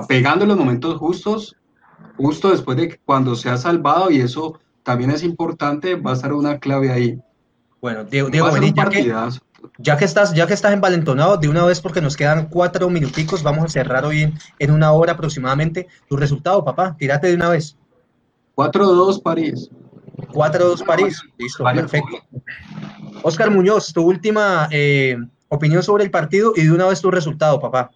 pegando 0.07 0.45
en 0.45 0.49
los 0.49 0.59
momentos 0.59 0.97
justos, 0.97 1.57
justo 2.17 2.51
después 2.51 2.77
de 2.77 2.99
cuando 3.05 3.35
se 3.37 3.51
ha 3.51 3.57
salvado, 3.57 4.11
y 4.11 4.21
eso 4.21 4.59
también 4.83 5.11
es 5.11 5.23
importante, 5.23 5.97
va 5.97 6.13
a 6.13 6.15
estar 6.15 6.33
una 6.33 6.59
clave 6.59 6.91
ahí. 6.91 7.19
Bueno, 7.81 8.05
Diego, 8.05 8.31
Diego 8.31 8.49
ya, 8.49 8.89
que, 8.89 9.05
ya, 9.79 9.97
que, 9.97 10.05
estás, 10.05 10.35
ya 10.35 10.47
que 10.47 10.55
estás 10.55 10.73
envalentonado, 10.73 11.37
de 11.37 11.49
una 11.49 11.65
vez 11.65 11.81
porque 11.81 12.01
nos 12.01 12.17
quedan 12.17 12.49
cuatro 12.49 12.89
minuticos, 12.91 13.43
vamos 13.43 13.65
a 13.65 13.69
cerrar 13.69 14.05
hoy 14.05 14.23
en, 14.23 14.35
en 14.59 14.71
una 14.71 14.93
hora 14.93 15.13
aproximadamente. 15.13 15.87
Tu 16.09 16.17
resultado, 16.17 16.65
papá, 16.65 16.97
tírate 16.99 17.29
de 17.29 17.35
una 17.35 17.51
vez. 17.51 17.77
4-2 18.57 19.23
París. 19.23 19.71
4-2 20.33 20.85
París, 20.85 21.23
listo, 21.39 21.63
perfecto. 21.65 22.19
Oscar 23.23 23.51
Muñoz, 23.51 23.93
tu 23.93 24.03
última 24.03 24.69
eh, 24.73 25.17
opinión 25.49 25.83
sobre 25.83 26.05
el 26.05 26.11
partido 26.11 26.53
y 26.57 26.65
de 26.65 26.73
una 26.73 26.87
vez 26.87 27.01
tu 27.01 27.11
resultado, 27.11 27.61
papá. 27.61 27.91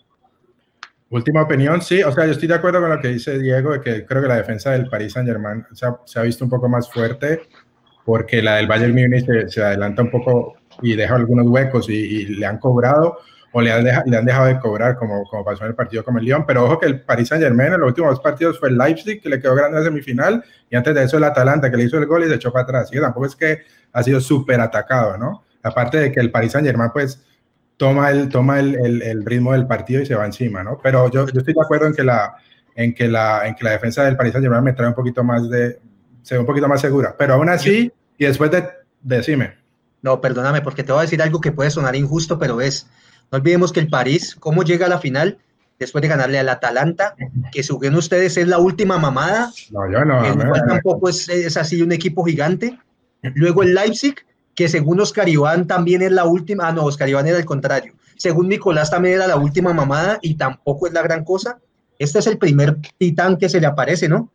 Última 1.13 1.43
opinión, 1.43 1.83
sí, 1.83 2.03
o 2.03 2.11
sea, 2.11 2.25
yo 2.25 2.33
estoy 2.33 2.49
de 2.49 2.55
acuerdo 2.55 2.81
con 2.81 2.89
lo 2.89 2.99
que 2.99 3.09
dice 3.09 3.39
Diego, 3.39 3.73
de 3.73 3.83
que 3.83 4.07
creo 4.07 4.23
que 4.23 4.29
la 4.29 4.37
defensa 4.37 4.71
del 4.71 4.89
Paris 4.89 5.13
Saint 5.13 5.29
Germain 5.29 5.63
se 5.71 5.87
se 6.07 6.19
ha 6.19 6.23
visto 6.23 6.43
un 6.43 6.51
poco 6.51 6.71
más 6.71 6.91
fuerte, 6.91 7.43
porque 8.07 8.41
la 8.41 8.57
del 8.57 8.67
Bayern 8.67 8.95
Múnich 8.95 9.27
se, 9.27 9.47
se, 9.51 9.63
adelanta 9.63 10.01
un 10.01 10.11
poco 10.11 10.55
y 10.81 10.97
deja 10.97 11.15
algunos 11.15 11.47
huecos 11.49 11.91
y, 11.91 11.93
y 11.93 12.25
le 12.29 12.47
han 12.47 12.57
cobrado 12.57 13.19
o 13.53 13.61
le 13.61 13.71
han, 13.71 13.85
deja, 13.85 14.03
le 14.07 14.17
han, 14.17 14.25
dejado 14.25 14.47
de 14.47 14.59
cobrar, 14.59 14.97
como, 14.97 15.25
como 15.25 15.45
pasó 15.45 15.65
en 15.65 15.71
el 15.73 15.75
partido 15.75 16.03
con 16.03 16.17
el 16.17 16.25
Lyon. 16.25 16.47
Pero 16.47 16.65
ojo 16.65 16.81
que 16.81 16.87
el 16.87 17.03
Paris 17.03 17.29
Saint 17.29 17.45
Germain 17.45 17.75
en 17.75 17.81
los 17.81 17.89
últimos 17.89 18.13
dos 18.13 18.21
partidos 18.21 18.59
fue 18.59 18.71
el 18.71 18.79
Leipzig, 18.79 19.21
que 19.21 19.29
le 19.29 19.39
quedó 19.39 19.55
grande 19.55 19.77
en 19.77 19.85
la 19.85 19.91
semifinal, 19.91 20.43
y 20.71 20.77
antes 20.77 20.95
de 20.95 21.05
eso 21.05 21.19
el 21.19 21.25
Atalanta, 21.25 21.71
que 21.71 21.77
le 21.77 21.85
hizo 21.85 21.99
el 21.99 22.07
gol 22.07 22.25
y 22.25 22.29
se 22.29 22.37
echó 22.37 22.51
para 22.51 22.63
atrás. 22.63 22.89
Y 22.91 22.99
tampoco 22.99 23.27
es 23.27 23.37
que 23.37 23.59
ha 23.93 24.03
sido 24.03 24.19
súper 24.19 24.61
atacado, 24.61 25.19
¿no? 25.19 25.45
Aparte 25.63 25.99
de 25.99 26.11
que 26.11 26.21
el 26.21 26.31
Paris 26.31 26.53
Saint 26.53 26.67
Germain, 26.67 26.91
pues 26.91 27.23
toma 27.83 28.11
el, 28.13 28.29
toma 28.29 28.61
el, 28.61 28.77
el, 28.77 29.03
el, 29.03 29.25
ritmo 29.25 29.55
del 29.55 29.67
partido 29.67 30.01
y 30.01 30.07
se 30.07 30.15
va 30.15 30.25
encima, 30.25 30.63
¿no? 30.63 30.79
Pero 30.81 31.11
yo, 31.11 31.27
yo 31.27 31.41
estoy 31.41 31.53
de 31.53 31.61
acuerdo 31.61 31.89
en 31.89 31.95
que 31.95 32.05
la, 32.05 32.37
en 32.77 32.95
que 32.95 33.09
la, 33.09 33.45
en 33.45 33.57
que 33.57 33.65
la 33.65 33.73
defensa 33.73 34.05
del 34.05 34.17
Paris 34.17 34.35
Saint-Germain 34.35 34.63
me 34.63 34.73
trae 34.73 34.87
un 34.87 34.95
poquito 34.95 35.25
más 35.25 35.51
de, 35.51 35.81
se 36.23 36.37
ve 36.37 36.41
un 36.41 36.47
poquito 36.47 36.69
más 36.69 36.81
segura, 36.81 37.17
pero 37.19 37.35
aún 37.35 37.49
así, 37.49 37.91
y 38.17 38.25
después 38.25 38.53
de, 38.53 38.69
decime. 39.01 39.55
No, 40.01 40.21
perdóname, 40.21 40.63
porque 40.63 40.85
te 40.85 40.93
voy 40.93 41.01
a 41.01 41.03
decir 41.03 41.21
algo 41.23 41.41
que 41.41 41.51
puede 41.51 41.71
sonar 41.71 41.97
injusto, 41.97 42.39
pero 42.39 42.61
es, 42.61 42.87
no 43.33 43.39
olvidemos 43.39 43.73
que 43.73 43.81
el 43.81 43.89
París, 43.89 44.37
cómo 44.39 44.63
llega 44.63 44.87
a 44.87 44.89
la 44.89 45.01
final, 45.01 45.39
después 45.81 46.03
de 46.03 46.09
ganarle 46.09 46.39
al 46.39 46.51
Atalanta, 46.51 47.17
que 47.51 47.65
según 47.65 47.97
ustedes 47.97 48.37
es 48.37 48.47
la 48.47 48.59
última 48.59 48.97
mamada. 48.99 49.51
No, 49.73 49.91
yo 49.91 50.05
no. 50.05 50.25
El 50.25 50.37
cual 50.37 50.63
tampoco 50.69 51.09
es, 51.09 51.29
es 51.29 51.57
así 51.57 51.83
un 51.83 51.91
equipo 51.91 52.23
gigante. 52.23 52.79
Luego 53.35 53.65
el 53.65 53.75
Leipzig, 53.75 54.15
que 54.55 54.69
según 54.69 55.01
Oscar 55.01 55.29
Iván 55.29 55.67
también 55.67 56.03
es 56.03 56.13
la 56.13 56.25
última, 56.25 56.69
ah 56.69 56.73
no, 56.73 56.85
Oscar 56.85 57.09
Iván 57.09 57.27
era 57.27 57.39
el 57.39 57.45
contrario, 57.45 57.95
según 58.17 58.49
Nicolás 58.49 58.91
también 58.91 59.17
era 59.17 59.27
la 59.27 59.37
última 59.37 59.73
mamada 59.73 60.19
y 60.23 60.35
tampoco 60.35 60.87
es 60.87 60.93
la 60.93 61.03
gran 61.03 61.25
cosa. 61.25 61.59
Este 61.99 62.19
es 62.19 62.27
el 62.27 62.39
primer 62.39 62.79
titán 62.99 63.37
que 63.37 63.49
se 63.49 63.61
le 63.61 63.67
aparece, 63.67 64.09
¿no? 64.09 64.31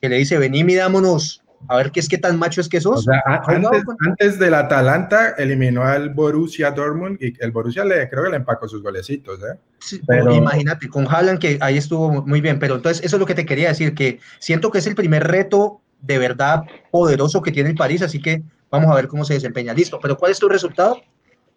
Que 0.00 0.08
le 0.08 0.16
dice, 0.16 0.38
vení, 0.38 0.64
mirámonos, 0.64 1.42
a 1.68 1.76
ver 1.76 1.90
qué 1.90 2.00
es 2.00 2.08
que 2.08 2.18
tan 2.18 2.38
macho 2.38 2.60
es 2.60 2.68
que 2.68 2.80
sos. 2.80 3.00
O 3.00 3.02
sea, 3.02 3.22
antes, 3.46 3.82
antes, 4.06 4.38
del 4.38 4.54
Atalanta 4.54 5.30
eliminó 5.36 5.82
al 5.82 6.10
Borussia 6.10 6.70
Dortmund 6.70 7.18
y 7.20 7.34
el 7.40 7.50
Borussia 7.50 7.84
le 7.84 8.08
creo 8.08 8.24
que 8.24 8.30
le 8.30 8.36
empacó 8.36 8.68
sus 8.68 8.82
golecitos, 8.82 9.40
¿eh? 9.40 9.58
Sí, 9.78 10.00
pero... 10.06 10.34
Imagínate, 10.34 10.88
con 10.88 11.06
Haaland 11.06 11.38
que 11.38 11.58
ahí 11.60 11.76
estuvo 11.76 12.24
muy 12.26 12.40
bien, 12.40 12.58
pero 12.58 12.76
entonces 12.76 13.04
eso 13.04 13.16
es 13.16 13.20
lo 13.20 13.26
que 13.26 13.34
te 13.34 13.46
quería 13.46 13.68
decir, 13.68 13.94
que 13.94 14.20
siento 14.38 14.70
que 14.70 14.78
es 14.78 14.86
el 14.86 14.94
primer 14.94 15.26
reto 15.26 15.80
de 16.00 16.18
verdad 16.18 16.62
poderoso 16.90 17.42
que 17.42 17.52
tiene 17.52 17.70
el 17.70 17.76
París, 17.76 18.00
así 18.02 18.22
que 18.22 18.42
Vamos 18.70 18.90
a 18.90 18.94
ver 18.94 19.08
cómo 19.08 19.24
se 19.24 19.34
desempeña. 19.34 19.74
Listo, 19.74 19.98
pero 20.00 20.16
¿cuál 20.16 20.32
es 20.32 20.38
tu 20.38 20.48
resultado? 20.48 21.00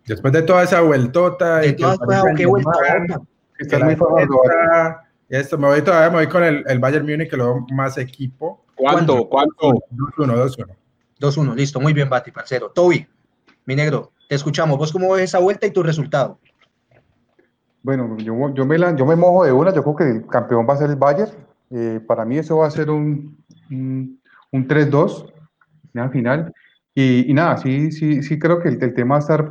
Después 0.05 0.33
de 0.33 0.41
toda 0.41 0.63
esa 0.63 0.81
vueltota. 0.81 1.59
De 1.59 1.73
toda 1.73 1.93
esa 1.93 2.33
¿qué 2.35 2.45
vueltota? 2.45 3.21
Está 3.57 3.79
muy 3.79 3.95
favorita. 3.95 5.09
Esto, 5.29 5.57
me 5.57 5.67
voy 5.67 5.81
todavía 5.81 6.09
me 6.09 6.17
voy 6.17 6.27
con 6.27 6.43
el, 6.43 6.63
el 6.67 6.79
Bayern 6.79 7.05
Múnich, 7.05 7.29
que 7.29 7.37
lo 7.37 7.65
más 7.71 7.97
equipo. 7.97 8.63
¿Cuánto? 8.75 9.27
¿Cuánto? 9.29 9.71
2-1, 10.17 10.57
2-1. 10.57 10.75
2-1, 11.19 11.55
listo, 11.55 11.79
muy 11.79 11.93
bien, 11.93 12.09
Bati, 12.09 12.31
parcero. 12.31 12.69
Toby, 12.69 13.07
mi 13.65 13.75
negro, 13.75 14.11
te 14.27 14.35
escuchamos. 14.35 14.77
¿Vos 14.77 14.91
cómo 14.91 15.13
ves 15.13 15.23
esa 15.23 15.39
vuelta 15.39 15.65
y 15.65 15.71
tu 15.71 15.81
resultado? 15.81 16.39
Bueno, 17.81 18.17
yo, 18.17 18.53
yo, 18.53 18.65
me, 18.65 18.77
la, 18.77 18.95
yo 18.95 19.05
me 19.05 19.15
mojo 19.15 19.45
de 19.45 19.51
una, 19.51 19.73
yo 19.73 19.83
creo 19.83 19.95
que 19.95 20.03
el 20.03 20.27
campeón 20.27 20.67
va 20.69 20.73
a 20.73 20.77
ser 20.77 20.89
el 20.89 20.95
Bayern. 20.95 21.31
Eh, 21.71 21.99
para 22.05 22.25
mí 22.25 22.37
eso 22.37 22.57
va 22.57 22.67
a 22.67 22.71
ser 22.71 22.89
un, 22.89 23.37
un, 23.71 24.21
un 24.51 24.67
3-2 24.67 25.31
al 25.95 26.11
final. 26.11 26.53
Y, 26.95 27.33
nada, 27.33 27.57
sí, 27.57 27.91
sí, 27.91 28.21
sí 28.21 28.37
creo 28.37 28.59
que 28.59 28.69
el, 28.69 28.81
el, 28.81 28.93
tema 28.93 29.15
va 29.15 29.17
a 29.17 29.21
estar, 29.21 29.49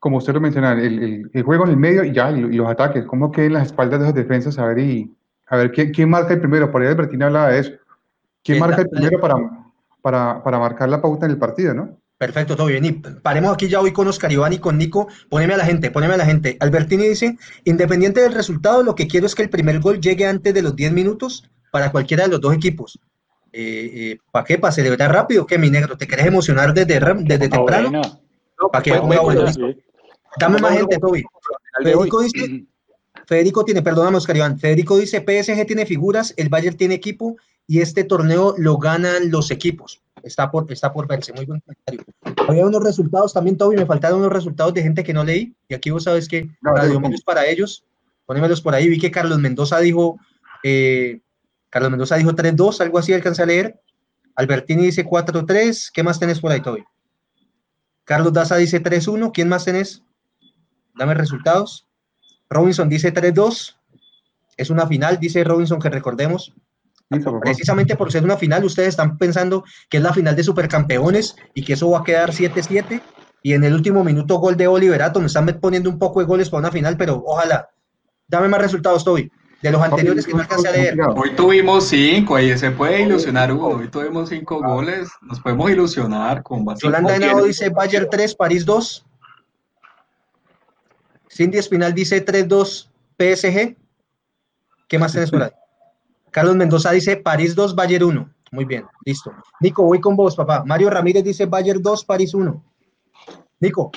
como 0.00 0.16
usted 0.16 0.32
lo 0.32 0.40
menciona, 0.40 0.72
el, 0.72 1.30
el, 1.32 1.42
juego 1.42 1.64
en 1.64 1.70
el 1.70 1.76
medio 1.76 2.04
y 2.04 2.12
ya, 2.12 2.30
y, 2.30 2.40
los 2.40 2.68
ataques, 2.68 3.04
cómo 3.04 3.30
queden 3.30 3.52
las 3.52 3.66
espaldas 3.66 4.00
de 4.00 4.06
las 4.06 4.14
defensas, 4.14 4.58
a 4.58 4.66
ver, 4.66 4.78
y, 4.78 5.14
a 5.46 5.56
ver 5.56 5.72
quién, 5.72 5.92
quién 5.92 6.08
marca 6.08 6.32
el 6.32 6.40
primero. 6.40 6.70
Por 6.70 6.82
ahí 6.82 6.88
Albertina 6.88 7.26
hablaba 7.26 7.48
de 7.50 7.60
eso. 7.60 7.72
¿Quién 8.42 8.58
marca 8.58 8.82
el 8.82 8.88
primero 8.88 9.20
para, 9.20 9.34
para, 10.02 10.42
para 10.42 10.58
marcar 10.58 10.88
la 10.88 11.00
pauta 11.00 11.26
en 11.26 11.32
el 11.32 11.38
partido, 11.38 11.74
no? 11.74 11.98
Perfecto, 12.18 12.56
todo 12.56 12.68
bien. 12.68 12.84
Y 12.84 12.92
paremos 12.92 13.52
aquí 13.52 13.68
ya 13.68 13.80
hoy 13.80 13.92
con 13.92 14.06
Oscar 14.06 14.32
Iván 14.32 14.52
y 14.52 14.58
con 14.58 14.78
Nico. 14.78 15.08
Poneme 15.28 15.54
a 15.54 15.56
la 15.56 15.64
gente, 15.64 15.90
poneme 15.90 16.14
a 16.14 16.18
la 16.18 16.24
gente. 16.24 16.56
Albertini 16.60 17.08
dice, 17.08 17.36
independiente 17.64 18.20
del 18.20 18.32
resultado, 18.32 18.82
lo 18.82 18.94
que 18.94 19.08
quiero 19.08 19.26
es 19.26 19.34
que 19.34 19.42
el 19.42 19.50
primer 19.50 19.80
gol 19.80 20.00
llegue 20.00 20.26
antes 20.26 20.54
de 20.54 20.62
los 20.62 20.76
10 20.76 20.92
minutos 20.92 21.50
para 21.72 21.90
cualquiera 21.90 22.24
de 22.24 22.30
los 22.30 22.40
dos 22.40 22.54
equipos. 22.54 22.98
Eh, 23.56 23.90
eh, 23.94 24.18
¿Para 24.32 24.44
qué? 24.44 24.58
¿Para 24.58 24.72
celebrar 24.72 25.12
rápido? 25.12 25.46
¿Qué, 25.46 25.58
mi 25.58 25.70
negro? 25.70 25.96
¿Te 25.96 26.08
querés 26.08 26.26
emocionar 26.26 26.74
desde, 26.74 26.98
desde 26.98 27.48
temprano? 27.48 28.02
¿Para 28.72 28.82
qué? 28.82 28.90
Dame 30.40 30.58
más 30.58 30.76
gente, 30.76 30.98
Toby. 30.98 31.24
Federico 31.80 32.20
dice, 32.20 32.64
Federico 33.26 33.64
tiene, 33.64 33.80
perdóname, 33.80 34.16
Oscar 34.16 34.36
Iván. 34.36 34.58
Federico 34.58 34.96
dice, 34.96 35.20
PSG 35.20 35.66
tiene 35.66 35.86
figuras, 35.86 36.34
el 36.36 36.48
Bayern 36.48 36.76
tiene 36.76 36.94
equipo 36.94 37.36
y 37.68 37.80
este 37.80 38.02
torneo 38.02 38.56
lo 38.58 38.76
ganan 38.78 39.30
los 39.30 39.52
equipos. 39.52 40.02
Está 40.24 40.50
por, 40.50 40.72
está 40.72 40.92
por 40.92 41.06
verse, 41.06 41.32
muy 41.32 41.44
buen 41.44 41.60
comentario. 41.60 42.04
Había 42.48 42.66
unos 42.66 42.82
resultados 42.82 43.32
también, 43.32 43.56
Toby, 43.56 43.76
me 43.76 43.86
faltaron 43.86 44.18
unos 44.18 44.32
resultados 44.32 44.74
de 44.74 44.82
gente 44.82 45.04
que 45.04 45.14
no 45.14 45.22
leí, 45.22 45.54
y 45.68 45.74
aquí 45.74 45.90
vos 45.90 46.02
sabes 46.02 46.26
que 46.26 46.48
Radio 46.60 46.98
Menos 46.98 47.22
para 47.22 47.46
ellos, 47.46 47.84
ponémelos 48.26 48.60
por 48.60 48.74
ahí, 48.74 48.88
vi 48.88 48.98
que 48.98 49.12
Carlos 49.12 49.38
Mendoza 49.38 49.78
dijo, 49.78 50.18
eh, 50.64 51.20
Carlos 51.74 51.90
Mendoza 51.90 52.14
dijo 52.14 52.30
3-2, 52.30 52.80
algo 52.82 53.00
así 53.00 53.12
alcanza 53.12 53.42
a 53.42 53.46
leer, 53.46 53.80
Albertini 54.36 54.84
dice 54.84 55.04
4-3, 55.04 55.90
¿qué 55.92 56.04
más 56.04 56.20
tenés 56.20 56.38
por 56.38 56.52
ahí, 56.52 56.60
Toby? 56.60 56.84
Carlos 58.04 58.32
Daza 58.32 58.54
dice 58.54 58.80
3-1, 58.80 59.32
¿quién 59.34 59.48
más 59.48 59.64
tenés? 59.64 60.04
Dame 60.96 61.14
resultados. 61.14 61.88
Robinson 62.48 62.88
dice 62.88 63.12
3-2, 63.12 63.74
es 64.56 64.70
una 64.70 64.86
final, 64.86 65.18
dice 65.18 65.42
Robinson 65.42 65.80
que 65.80 65.90
recordemos, 65.90 66.54
Precisamente 67.42 67.96
por 67.96 68.12
ser 68.12 68.22
una 68.22 68.36
final, 68.36 68.64
ustedes 68.64 68.90
están 68.90 69.18
pensando 69.18 69.64
que 69.90 69.96
es 69.96 70.02
la 70.02 70.12
final 70.12 70.36
de 70.36 70.44
supercampeones 70.44 71.34
y 71.54 71.64
que 71.64 71.72
eso 71.72 71.90
va 71.90 71.98
a 71.98 72.04
quedar 72.04 72.30
7-7. 72.30 73.02
Y 73.42 73.52
en 73.52 73.64
el 73.64 73.74
último 73.74 74.04
minuto, 74.04 74.38
gol 74.38 74.56
de 74.56 74.68
Oliverato. 74.68 75.20
Me 75.20 75.26
están 75.26 75.46
poniendo 75.60 75.90
un 75.90 75.98
poco 75.98 76.20
de 76.20 76.26
goles 76.26 76.48
para 76.48 76.60
una 76.60 76.70
final, 76.70 76.96
pero 76.96 77.22
ojalá. 77.26 77.68
Dame 78.26 78.48
más 78.48 78.60
resultados, 78.60 79.04
Toby. 79.04 79.30
De 79.64 79.70
los 79.70 79.80
anteriores 79.80 80.26
que 80.26 80.34
no 80.34 80.40
alcancé 80.40 80.68
a 80.68 80.72
leer. 80.72 80.94
Hoy 81.16 81.34
tuvimos 81.34 81.88
cinco, 81.88 82.36
ahí 82.36 82.56
se 82.58 82.70
puede 82.70 83.00
ilusionar 83.00 83.50
uno. 83.50 83.68
Hoy 83.68 83.88
tuvimos 83.88 84.28
cinco 84.28 84.60
goles. 84.62 85.08
Nos 85.22 85.40
podemos 85.40 85.70
ilusionar 85.70 86.42
con 86.42 86.66
bastante. 86.66 86.98
Yolanda 86.98 87.16
Henao 87.16 87.46
dice 87.46 87.70
Bayern 87.70 88.06
3, 88.10 88.34
París 88.34 88.66
2. 88.66 89.06
Cindy 91.30 91.56
Espinal 91.56 91.94
dice 91.94 92.22
3-2 92.22 92.90
PSG. 93.18 93.74
¿Qué 94.86 94.98
más 94.98 95.14
tenés 95.14 95.30
por 95.30 95.44
ahí? 95.44 95.50
Carlos 96.30 96.56
Mendoza 96.56 96.90
dice 96.90 97.16
París 97.16 97.54
2, 97.54 97.74
Bayern 97.74 98.04
1. 98.04 98.34
Muy 98.52 98.66
bien, 98.66 98.84
listo. 99.06 99.32
Nico, 99.60 99.82
voy 99.82 99.98
con 99.98 100.14
vos, 100.14 100.36
papá. 100.36 100.62
Mario 100.66 100.90
Ramírez 100.90 101.24
dice 101.24 101.46
Bayern 101.46 101.80
2, 101.80 102.04
París 102.04 102.34
1. 102.34 102.62
Nico, 103.60 103.90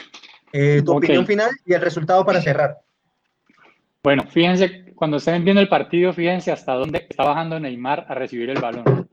eh, 0.53 0.81
tu 0.85 0.95
opinión 0.95 1.25
final 1.25 1.49
y 1.65 1.73
el 1.73 1.81
resultado 1.81 2.25
para 2.25 2.41
cerrar. 2.41 2.77
Bueno, 4.01 4.23
fíjense, 4.29 4.86
cuando 4.97 5.17
estén 5.17 5.43
viendo 5.43 5.61
el 5.61 5.69
partido, 5.69 6.11
fíjense 6.11 6.51
hasta 6.51 6.73
dónde 6.73 7.05
está 7.07 7.23
bajando 7.23 7.59
Neymar 7.59 8.07
a 8.09 8.15
recibir 8.15 8.49
el 8.49 8.59
balón. 8.59 9.07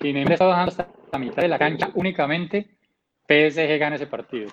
Si 0.00 0.10
Neymar 0.10 0.32
está 0.32 0.46
bajando 0.46 0.70
hasta 0.70 0.88
la 1.12 1.18
mitad 1.18 1.42
de 1.42 1.48
la 1.48 1.58
cancha, 1.58 1.90
únicamente 1.94 2.78
PSG 3.28 3.78
gana 3.78 3.96
ese 3.96 4.06
partido. 4.06 4.50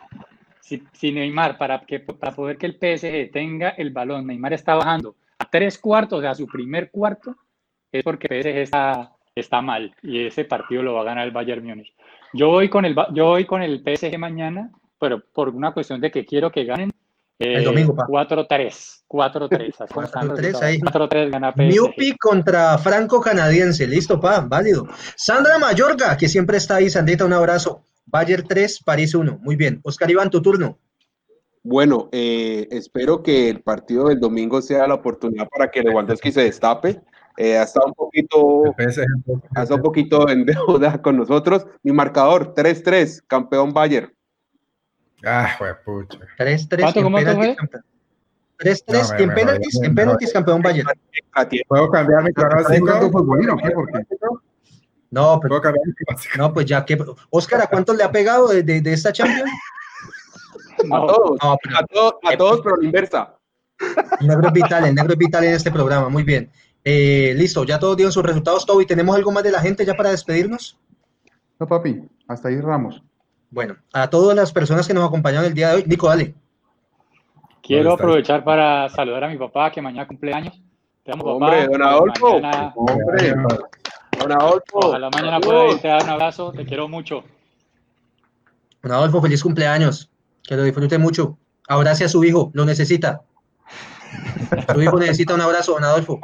Si, 0.59 0.83
si 0.91 1.13
Neymar, 1.13 1.57
para, 1.57 1.79
que, 1.85 2.01
para 2.01 2.33
poder 2.33 2.57
que 2.57 2.65
el 2.65 2.73
PSG 2.73 3.31
tenga 3.31 3.69
el 3.69 3.91
balón, 3.91 4.27
Neymar 4.27 4.51
está 4.51 4.75
bajando 4.75 5.15
a 5.39 5.49
tres 5.49 5.77
cuartos, 5.77 6.19
o 6.19 6.21
sea, 6.21 6.31
a 6.31 6.35
su 6.35 6.45
primer 6.45 6.91
cuarto, 6.91 7.37
es 7.89 8.03
porque 8.03 8.27
PSG 8.27 8.57
está, 8.57 9.13
está 9.33 9.61
mal 9.61 9.95
y 10.03 10.25
ese 10.25 10.43
partido 10.43 10.83
lo 10.83 10.95
va 10.95 11.01
a 11.01 11.05
ganar 11.05 11.25
el 11.25 11.31
Bayern 11.31 11.65
Múnich. 11.65 11.93
Yo 12.33 12.49
voy 12.49 12.67
con 12.67 12.83
el, 12.83 12.93
yo 13.13 13.27
voy 13.27 13.45
con 13.45 13.61
el 13.63 13.81
PSG 13.81 14.17
mañana, 14.17 14.71
pero 14.99 15.23
por 15.33 15.47
una 15.49 15.71
cuestión 15.71 16.01
de 16.01 16.11
que 16.11 16.25
quiero 16.25 16.51
que 16.51 16.65
ganen. 16.65 16.91
El 17.39 17.63
domingo, 17.63 17.95
4-3. 17.95 19.03
4-3. 19.07 19.75
4-3 19.87 20.61
ahí. 20.61 20.79
4-3 20.79 21.31
gana 21.31 21.51
PSG. 21.51 22.17
contra 22.17 22.77
Franco 22.77 23.19
Canadiense. 23.19 23.87
Listo, 23.87 24.19
pa, 24.19 24.41
válido. 24.41 24.87
Sandra 25.15 25.59
Mayorga, 25.59 26.15
que 26.17 26.27
siempre 26.27 26.57
está 26.57 26.75
ahí. 26.75 26.89
Sandrita, 26.89 27.25
un 27.25 27.33
abrazo. 27.33 27.83
Bayern 28.05 28.47
3, 28.47 28.83
París 28.83 29.13
1. 29.15 29.39
Muy 29.41 29.55
bien. 29.55 29.81
Oscar 29.83 30.09
Iván, 30.09 30.29
tu 30.29 30.41
turno. 30.41 30.79
Bueno, 31.63 32.09
eh, 32.11 32.67
espero 32.71 33.23
que 33.23 33.49
el 33.49 33.61
partido 33.61 34.09
del 34.09 34.19
domingo 34.19 34.61
sea 34.61 34.87
la 34.87 34.93
oportunidad 34.93 35.47
para 35.49 35.71
que 35.71 35.81
Lewandowski 35.81 36.31
se 36.31 36.43
destape. 36.43 37.01
Eh, 37.37 37.57
ha 37.57 37.63
estado 37.63 37.87
un 37.87 37.93
poquito, 37.93 38.63
ha 38.77 39.61
estado 39.61 39.75
un 39.75 39.81
poquito 39.81 40.29
en 40.29 40.45
deuda 40.45 41.01
con 41.01 41.17
nosotros. 41.17 41.65
Mi 41.83 41.91
marcador, 41.91 42.53
3-3, 42.53 43.23
campeón 43.27 43.73
Bayern. 43.73 44.14
Ah, 45.23 45.57
pucha. 45.83 46.19
3-3 46.37 46.97
en 46.97 47.13
penaltis. 47.13 47.57
3-3 48.57 49.19
en 49.19 49.33
penaltis, 49.33 49.81
en 49.81 49.95
penaltis 49.95 50.33
campeón 50.33 50.61
Bayern. 50.61 50.89
¿Puedo 51.67 51.89
cambiar 51.89 52.23
mi 52.23 52.31
pronóstico? 52.31 54.41
No, 55.11 55.39
pero, 55.39 55.61
no, 56.37 56.53
pues 56.53 56.65
ya 56.65 56.83
que. 56.83 56.97
Oscar, 57.29 57.61
¿a 57.61 57.67
cuántos 57.67 57.95
le 57.95 58.03
ha 58.03 58.11
pegado 58.11 58.49
de, 58.49 58.63
de, 58.63 58.93
esta 58.93 59.13
Champions? 59.13 59.49
a 60.91 61.07
todos, 61.07 61.39
a 61.41 61.85
todos, 61.85 62.15
a 62.23 62.37
todos, 62.37 62.61
pero 62.61 62.75
la 62.75 62.85
inversa. 62.85 63.35
El 64.19 64.27
negro 64.27 64.47
es 64.47 64.53
vital, 64.53 64.85
el 64.85 64.95
negro 64.95 65.13
es 65.13 65.19
vital 65.19 65.43
en 65.43 65.53
este 65.53 65.71
programa, 65.71 66.09
muy 66.09 66.23
bien. 66.23 66.49
Eh, 66.83 67.33
listo, 67.37 67.63
ya 67.63 67.79
todos 67.79 67.97
dieron 67.97 68.11
sus 68.11 68.23
resultados, 68.23 68.65
Toby. 68.65 68.85
¿Tenemos 68.85 69.15
algo 69.15 69.31
más 69.31 69.43
de 69.43 69.51
la 69.51 69.61
gente 69.61 69.85
ya 69.85 69.95
para 69.95 70.11
despedirnos? 70.11 70.77
No, 71.59 71.67
papi, 71.67 72.07
hasta 72.27 72.49
ahí 72.49 72.59
Ramos. 72.59 73.01
Bueno, 73.55 73.77
a 73.93 74.09
todas 74.09 74.35
las 74.35 74.51
personas 74.51 74.85
que 74.85 74.93
nos 74.93 75.07
acompañaron 75.07 75.45
el 75.45 75.53
día 75.53 75.69
de 75.69 75.75
hoy, 75.75 75.83
Nico, 75.87 76.09
dale. 76.09 76.35
Quiero 77.63 77.93
aprovechar 77.93 78.43
para 78.43 78.89
saludar 78.89 79.23
a 79.23 79.29
mi 79.29 79.37
papá 79.37 79.71
que 79.71 79.81
mañana 79.81 80.05
cumpleaños. 80.05 80.61
Te 81.05 81.13
amo, 81.13 81.23
Hombre, 81.23 81.65
don 81.65 81.81
Adolfo. 81.81 82.41
Hombre, 82.75 83.33
don 84.19 84.31
Adolfo. 84.33 84.79
Ojalá 84.79 85.09
mañana 85.09 85.39
pueda 85.39 85.67
irte 85.69 85.89
a 85.89 85.93
dar 85.93 86.03
un 86.03 86.09
abrazo. 86.09 86.51
Te 86.51 86.65
quiero 86.65 86.89
mucho. 86.89 87.23
Don 88.83 88.91
Adolfo, 88.91 89.21
feliz 89.21 89.41
cumpleaños. 89.41 90.11
Que 90.43 90.57
lo 90.57 90.63
disfrute 90.63 90.97
mucho. 90.97 91.37
Abrace 91.69 92.03
a 92.03 92.09
su 92.09 92.25
hijo, 92.25 92.51
lo 92.53 92.65
necesita. 92.65 93.21
Su 94.73 94.81
hijo 94.81 94.99
necesita 94.99 95.33
un 95.33 95.39
abrazo, 95.39 95.75
don 95.75 95.85
Adolfo. 95.85 96.19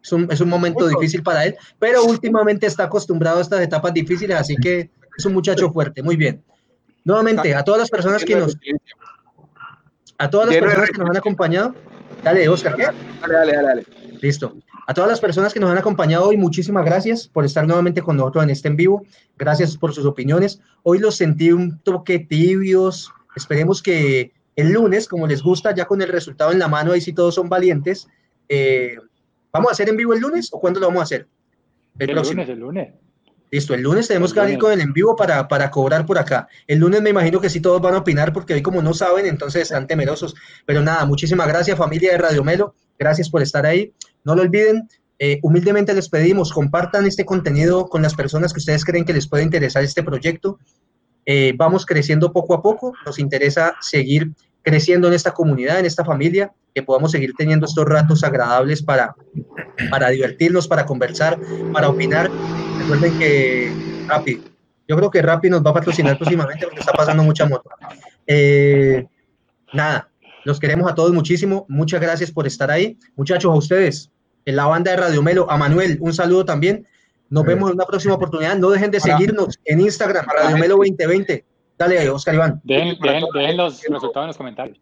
Es 0.00 0.12
un, 0.12 0.30
es 0.30 0.40
un 0.40 0.48
momento 0.48 0.86
difícil 0.86 1.24
para 1.24 1.46
él, 1.46 1.56
pero 1.80 2.04
últimamente 2.04 2.68
está 2.68 2.84
acostumbrado 2.84 3.38
a 3.38 3.42
estas 3.42 3.60
etapas 3.60 3.92
difíciles, 3.92 4.38
así 4.38 4.54
que 4.54 4.88
es 5.16 5.24
un 5.24 5.32
muchacho 5.32 5.70
fuerte. 5.72 6.02
Muy 6.02 6.16
bien. 6.16 6.42
Nuevamente, 7.04 7.54
a 7.54 7.62
todas 7.62 7.80
las 7.80 7.90
personas 7.90 8.24
que 8.24 8.36
nos... 8.36 8.56
A 10.18 10.30
todas 10.30 10.48
las 10.48 10.56
personas 10.56 10.90
que 10.90 10.98
nos 10.98 11.10
han 11.10 11.16
acompañado. 11.16 11.74
Dale, 12.22 12.48
Oscar, 12.48 12.74
¿qué? 12.74 12.86
Dale, 13.20 13.34
dale, 13.34 13.62
dale, 13.62 13.86
Listo. 14.20 14.56
A 14.86 14.94
todas 14.94 15.10
las 15.10 15.20
personas 15.20 15.52
que 15.52 15.60
nos 15.60 15.70
han 15.70 15.78
acompañado 15.78 16.26
hoy, 16.26 16.36
muchísimas 16.36 16.84
gracias 16.84 17.28
por 17.28 17.44
estar 17.44 17.66
nuevamente 17.66 18.00
con 18.00 18.16
nosotros 18.16 18.44
en 18.44 18.50
este 18.50 18.68
en 18.68 18.76
vivo. 18.76 19.04
Gracias 19.36 19.76
por 19.76 19.92
sus 19.92 20.06
opiniones. 20.06 20.60
Hoy 20.82 20.98
los 20.98 21.16
sentí 21.16 21.52
un 21.52 21.78
toque 21.80 22.18
tibios. 22.18 23.12
Esperemos 23.34 23.82
que 23.82 24.32
el 24.54 24.72
lunes, 24.72 25.06
como 25.06 25.26
les 25.26 25.42
gusta, 25.42 25.74
ya 25.74 25.84
con 25.84 26.00
el 26.00 26.08
resultado 26.08 26.52
en 26.52 26.58
la 26.58 26.68
mano, 26.68 26.92
ahí 26.92 27.00
sí 27.00 27.12
todos 27.12 27.34
son 27.34 27.48
valientes, 27.48 28.08
eh, 28.48 28.96
¿Vamos 29.56 29.70
a 29.70 29.72
hacer 29.72 29.88
en 29.88 29.96
vivo 29.96 30.12
el 30.12 30.20
lunes 30.20 30.50
o 30.52 30.60
cuándo 30.60 30.80
lo 30.80 30.88
vamos 30.88 31.00
a 31.00 31.04
hacer? 31.04 31.26
El, 31.98 32.14
lunes, 32.14 32.48
el 32.48 32.58
lunes. 32.58 32.92
Listo, 33.50 33.74
el 33.74 33.82
lunes 33.82 34.08
tenemos 34.08 34.32
que 34.32 34.40
salir 34.40 34.58
con 34.58 34.72
el 34.72 34.80
en 34.80 34.92
vivo 34.92 35.14
para, 35.14 35.46
para 35.46 35.70
cobrar 35.70 36.04
por 36.04 36.18
acá. 36.18 36.48
El 36.66 36.80
lunes 36.80 37.00
me 37.00 37.10
imagino 37.10 37.40
que 37.40 37.48
sí 37.48 37.60
todos 37.60 37.80
van 37.80 37.94
a 37.94 37.98
opinar 37.98 38.32
porque 38.32 38.54
hoy 38.54 38.62
como 38.62 38.82
no 38.82 38.92
saben, 38.92 39.26
entonces 39.26 39.62
están 39.62 39.86
temerosos. 39.86 40.34
Pero 40.64 40.82
nada, 40.82 41.04
muchísimas 41.06 41.46
gracias 41.46 41.78
familia 41.78 42.12
de 42.12 42.18
Radio 42.18 42.42
Melo, 42.42 42.74
gracias 42.98 43.30
por 43.30 43.42
estar 43.42 43.64
ahí. 43.64 43.92
No 44.24 44.34
lo 44.34 44.42
olviden, 44.42 44.88
eh, 45.18 45.38
humildemente 45.42 45.94
les 45.94 46.08
pedimos, 46.08 46.52
compartan 46.52 47.06
este 47.06 47.24
contenido 47.24 47.86
con 47.86 48.02
las 48.02 48.14
personas 48.14 48.52
que 48.52 48.58
ustedes 48.58 48.84
creen 48.84 49.04
que 49.04 49.12
les 49.12 49.28
puede 49.28 49.44
interesar 49.44 49.84
este 49.84 50.02
proyecto. 50.02 50.58
Eh, 51.24 51.54
vamos 51.56 51.86
creciendo 51.86 52.32
poco 52.32 52.54
a 52.54 52.62
poco, 52.62 52.92
nos 53.04 53.18
interesa 53.18 53.74
seguir 53.80 54.32
creciendo 54.62 55.06
en 55.06 55.14
esta 55.14 55.32
comunidad, 55.32 55.78
en 55.78 55.86
esta 55.86 56.04
familia, 56.04 56.52
que 56.74 56.82
podamos 56.82 57.12
seguir 57.12 57.32
teniendo 57.38 57.66
estos 57.66 57.84
ratos 57.84 58.24
agradables 58.24 58.82
para, 58.82 59.14
para 59.90 60.08
divertirnos, 60.10 60.66
para 60.66 60.84
conversar, 60.84 61.38
para 61.72 61.88
opinar. 61.88 62.30
Recuerden 62.86 63.18
que 63.18 63.72
Rappi, 64.06 64.40
yo 64.86 64.96
creo 64.96 65.10
que 65.10 65.20
Rappi 65.20 65.50
nos 65.50 65.60
va 65.66 65.70
a 65.70 65.74
patrocinar 65.74 66.16
próximamente 66.16 66.64
porque 66.66 66.78
está 66.78 66.92
pasando 66.92 67.24
mucha 67.24 67.44
moto. 67.44 67.68
Eh, 68.28 69.04
nada, 69.72 70.08
los 70.44 70.60
queremos 70.60 70.88
a 70.88 70.94
todos 70.94 71.12
muchísimo. 71.12 71.66
Muchas 71.68 72.00
gracias 72.00 72.30
por 72.30 72.46
estar 72.46 72.70
ahí. 72.70 72.96
Muchachos, 73.16 73.52
a 73.52 73.56
ustedes, 73.56 74.12
en 74.44 74.54
la 74.54 74.66
banda 74.66 74.92
de 74.92 74.98
Radio 74.98 75.20
Melo, 75.20 75.50
a 75.50 75.56
Manuel, 75.56 75.98
un 76.00 76.14
saludo 76.14 76.44
también. 76.44 76.86
Nos 77.28 77.42
vemos 77.42 77.70
en 77.70 77.74
una 77.74 77.86
próxima 77.86 78.14
oportunidad. 78.14 78.56
No 78.56 78.70
dejen 78.70 78.92
de 78.92 79.00
seguirnos 79.00 79.58
en 79.64 79.80
Instagram, 79.80 80.24
Radio 80.24 80.56
Melo 80.56 80.76
2020. 80.76 81.44
Dale, 81.76 82.08
Oscar 82.08 82.34
Iván. 82.36 82.60
Dejen, 82.62 82.96
los 83.56 83.82
resultados 83.82 84.24
en 84.24 84.28
los 84.28 84.36
comentarios. 84.36 84.78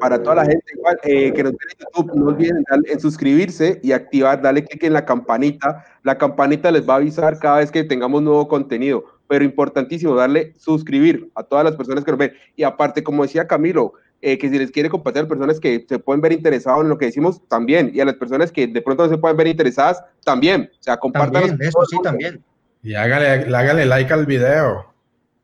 Para 0.00 0.22
toda 0.22 0.36
la 0.36 0.44
gente 0.44 0.64
igual, 0.74 0.98
eh, 1.04 1.32
que 1.32 1.42
nos 1.42 1.52
ven 1.52 1.68
en 1.72 1.78
YouTube, 1.78 2.14
no 2.16 2.26
olviden 2.26 2.64
en 2.86 3.00
suscribirse 3.00 3.78
y 3.82 3.92
activar, 3.92 4.40
darle 4.40 4.64
clic 4.64 4.82
en 4.84 4.94
la 4.94 5.04
campanita. 5.04 5.84
La 6.02 6.16
campanita 6.16 6.70
les 6.70 6.88
va 6.88 6.94
a 6.94 6.96
avisar 6.96 7.38
cada 7.38 7.58
vez 7.58 7.70
que 7.70 7.84
tengamos 7.84 8.22
nuevo 8.22 8.48
contenido. 8.48 9.04
pero 9.28 9.44
importantísimo 9.44 10.16
darle 10.16 10.54
suscribir 10.58 11.30
a 11.36 11.44
todas 11.44 11.64
las 11.64 11.76
personas 11.76 12.04
que 12.04 12.10
nos 12.10 12.18
ven. 12.18 12.32
Y 12.56 12.64
aparte, 12.64 13.04
como 13.04 13.22
decía 13.22 13.46
Camilo, 13.46 13.92
eh, 14.22 14.36
que 14.36 14.50
si 14.50 14.58
les 14.58 14.72
quiere 14.72 14.90
compartir 14.90 15.22
a 15.22 15.28
personas 15.28 15.60
que 15.60 15.86
se 15.88 16.00
pueden 16.00 16.20
ver 16.20 16.32
interesados 16.32 16.82
en 16.82 16.88
lo 16.88 16.98
que 16.98 17.06
decimos, 17.06 17.40
también. 17.46 17.92
Y 17.94 18.00
a 18.00 18.04
las 18.04 18.16
personas 18.16 18.50
que 18.50 18.66
de 18.66 18.82
pronto 18.82 19.04
no 19.04 19.08
se 19.08 19.18
pueden 19.18 19.36
ver 19.36 19.46
interesadas, 19.46 20.02
también. 20.24 20.68
O 20.80 20.82
sea, 20.82 20.96
compartan. 20.96 21.56
Eso 21.60 21.78
sí, 21.88 21.96
también. 22.02 22.42
Y 22.82 22.94
hágale, 22.94 23.54
hágale 23.54 23.86
like 23.86 24.12
al 24.12 24.26
video. 24.26 24.92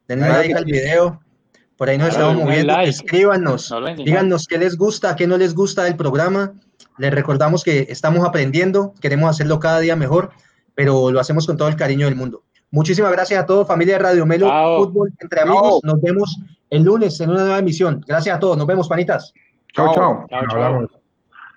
Denle 0.08 0.28
like, 0.28 0.54
al 0.54 0.64
video. 0.64 1.20
Por 1.76 1.90
ahí 1.90 1.98
nos 1.98 2.08
estamos 2.08 2.36
moviendo. 2.36 2.78
Escríbanos. 2.80 3.72
díganos 3.96 4.46
qué 4.46 4.58
les 4.58 4.76
gusta, 4.76 5.14
qué 5.14 5.26
no 5.26 5.36
les 5.36 5.54
gusta 5.54 5.84
del 5.84 5.96
programa. 5.96 6.52
Les 6.98 7.12
recordamos 7.12 7.62
que 7.62 7.86
estamos 7.90 8.26
aprendiendo, 8.26 8.94
queremos 9.00 9.28
hacerlo 9.28 9.60
cada 9.60 9.80
día 9.80 9.96
mejor, 9.96 10.30
pero 10.74 11.10
lo 11.10 11.20
hacemos 11.20 11.46
con 11.46 11.56
todo 11.56 11.68
el 11.68 11.76
cariño 11.76 12.06
del 12.06 12.16
mundo. 12.16 12.42
Muchísimas 12.70 13.12
gracias 13.12 13.42
a 13.42 13.46
todos, 13.46 13.66
familia 13.66 13.94
de 13.94 14.02
Radio 14.02 14.26
Melo, 14.26 14.50
Fútbol 14.78 15.12
entre 15.20 15.42
amigos. 15.42 15.80
Nos 15.82 16.00
vemos 16.00 16.38
el 16.70 16.82
lunes 16.82 17.20
en 17.20 17.30
una 17.30 17.40
nueva 17.42 17.58
emisión. 17.58 18.02
Gracias 18.06 18.36
a 18.36 18.40
todos. 18.40 18.56
Nos 18.56 18.66
vemos, 18.66 18.88
panitas. 18.88 19.32
Chao, 19.72 19.94
chao. 19.94 20.26
chao, 20.28 20.88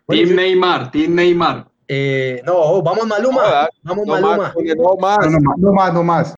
Team 0.08 0.36
Neymar, 0.36 0.92
Team 0.92 1.16
Neymar. 1.16 1.68
Eh, 1.88 2.42
no, 2.46 2.82
vamos 2.84 3.08
Maluma. 3.08 3.68
vamos 3.82 4.06
Maluma. 4.06 4.54
no 4.78 4.96
más, 4.98 5.32
no 5.58 5.74
más. 5.74 5.94
No 5.94 6.04
más. 6.04 6.28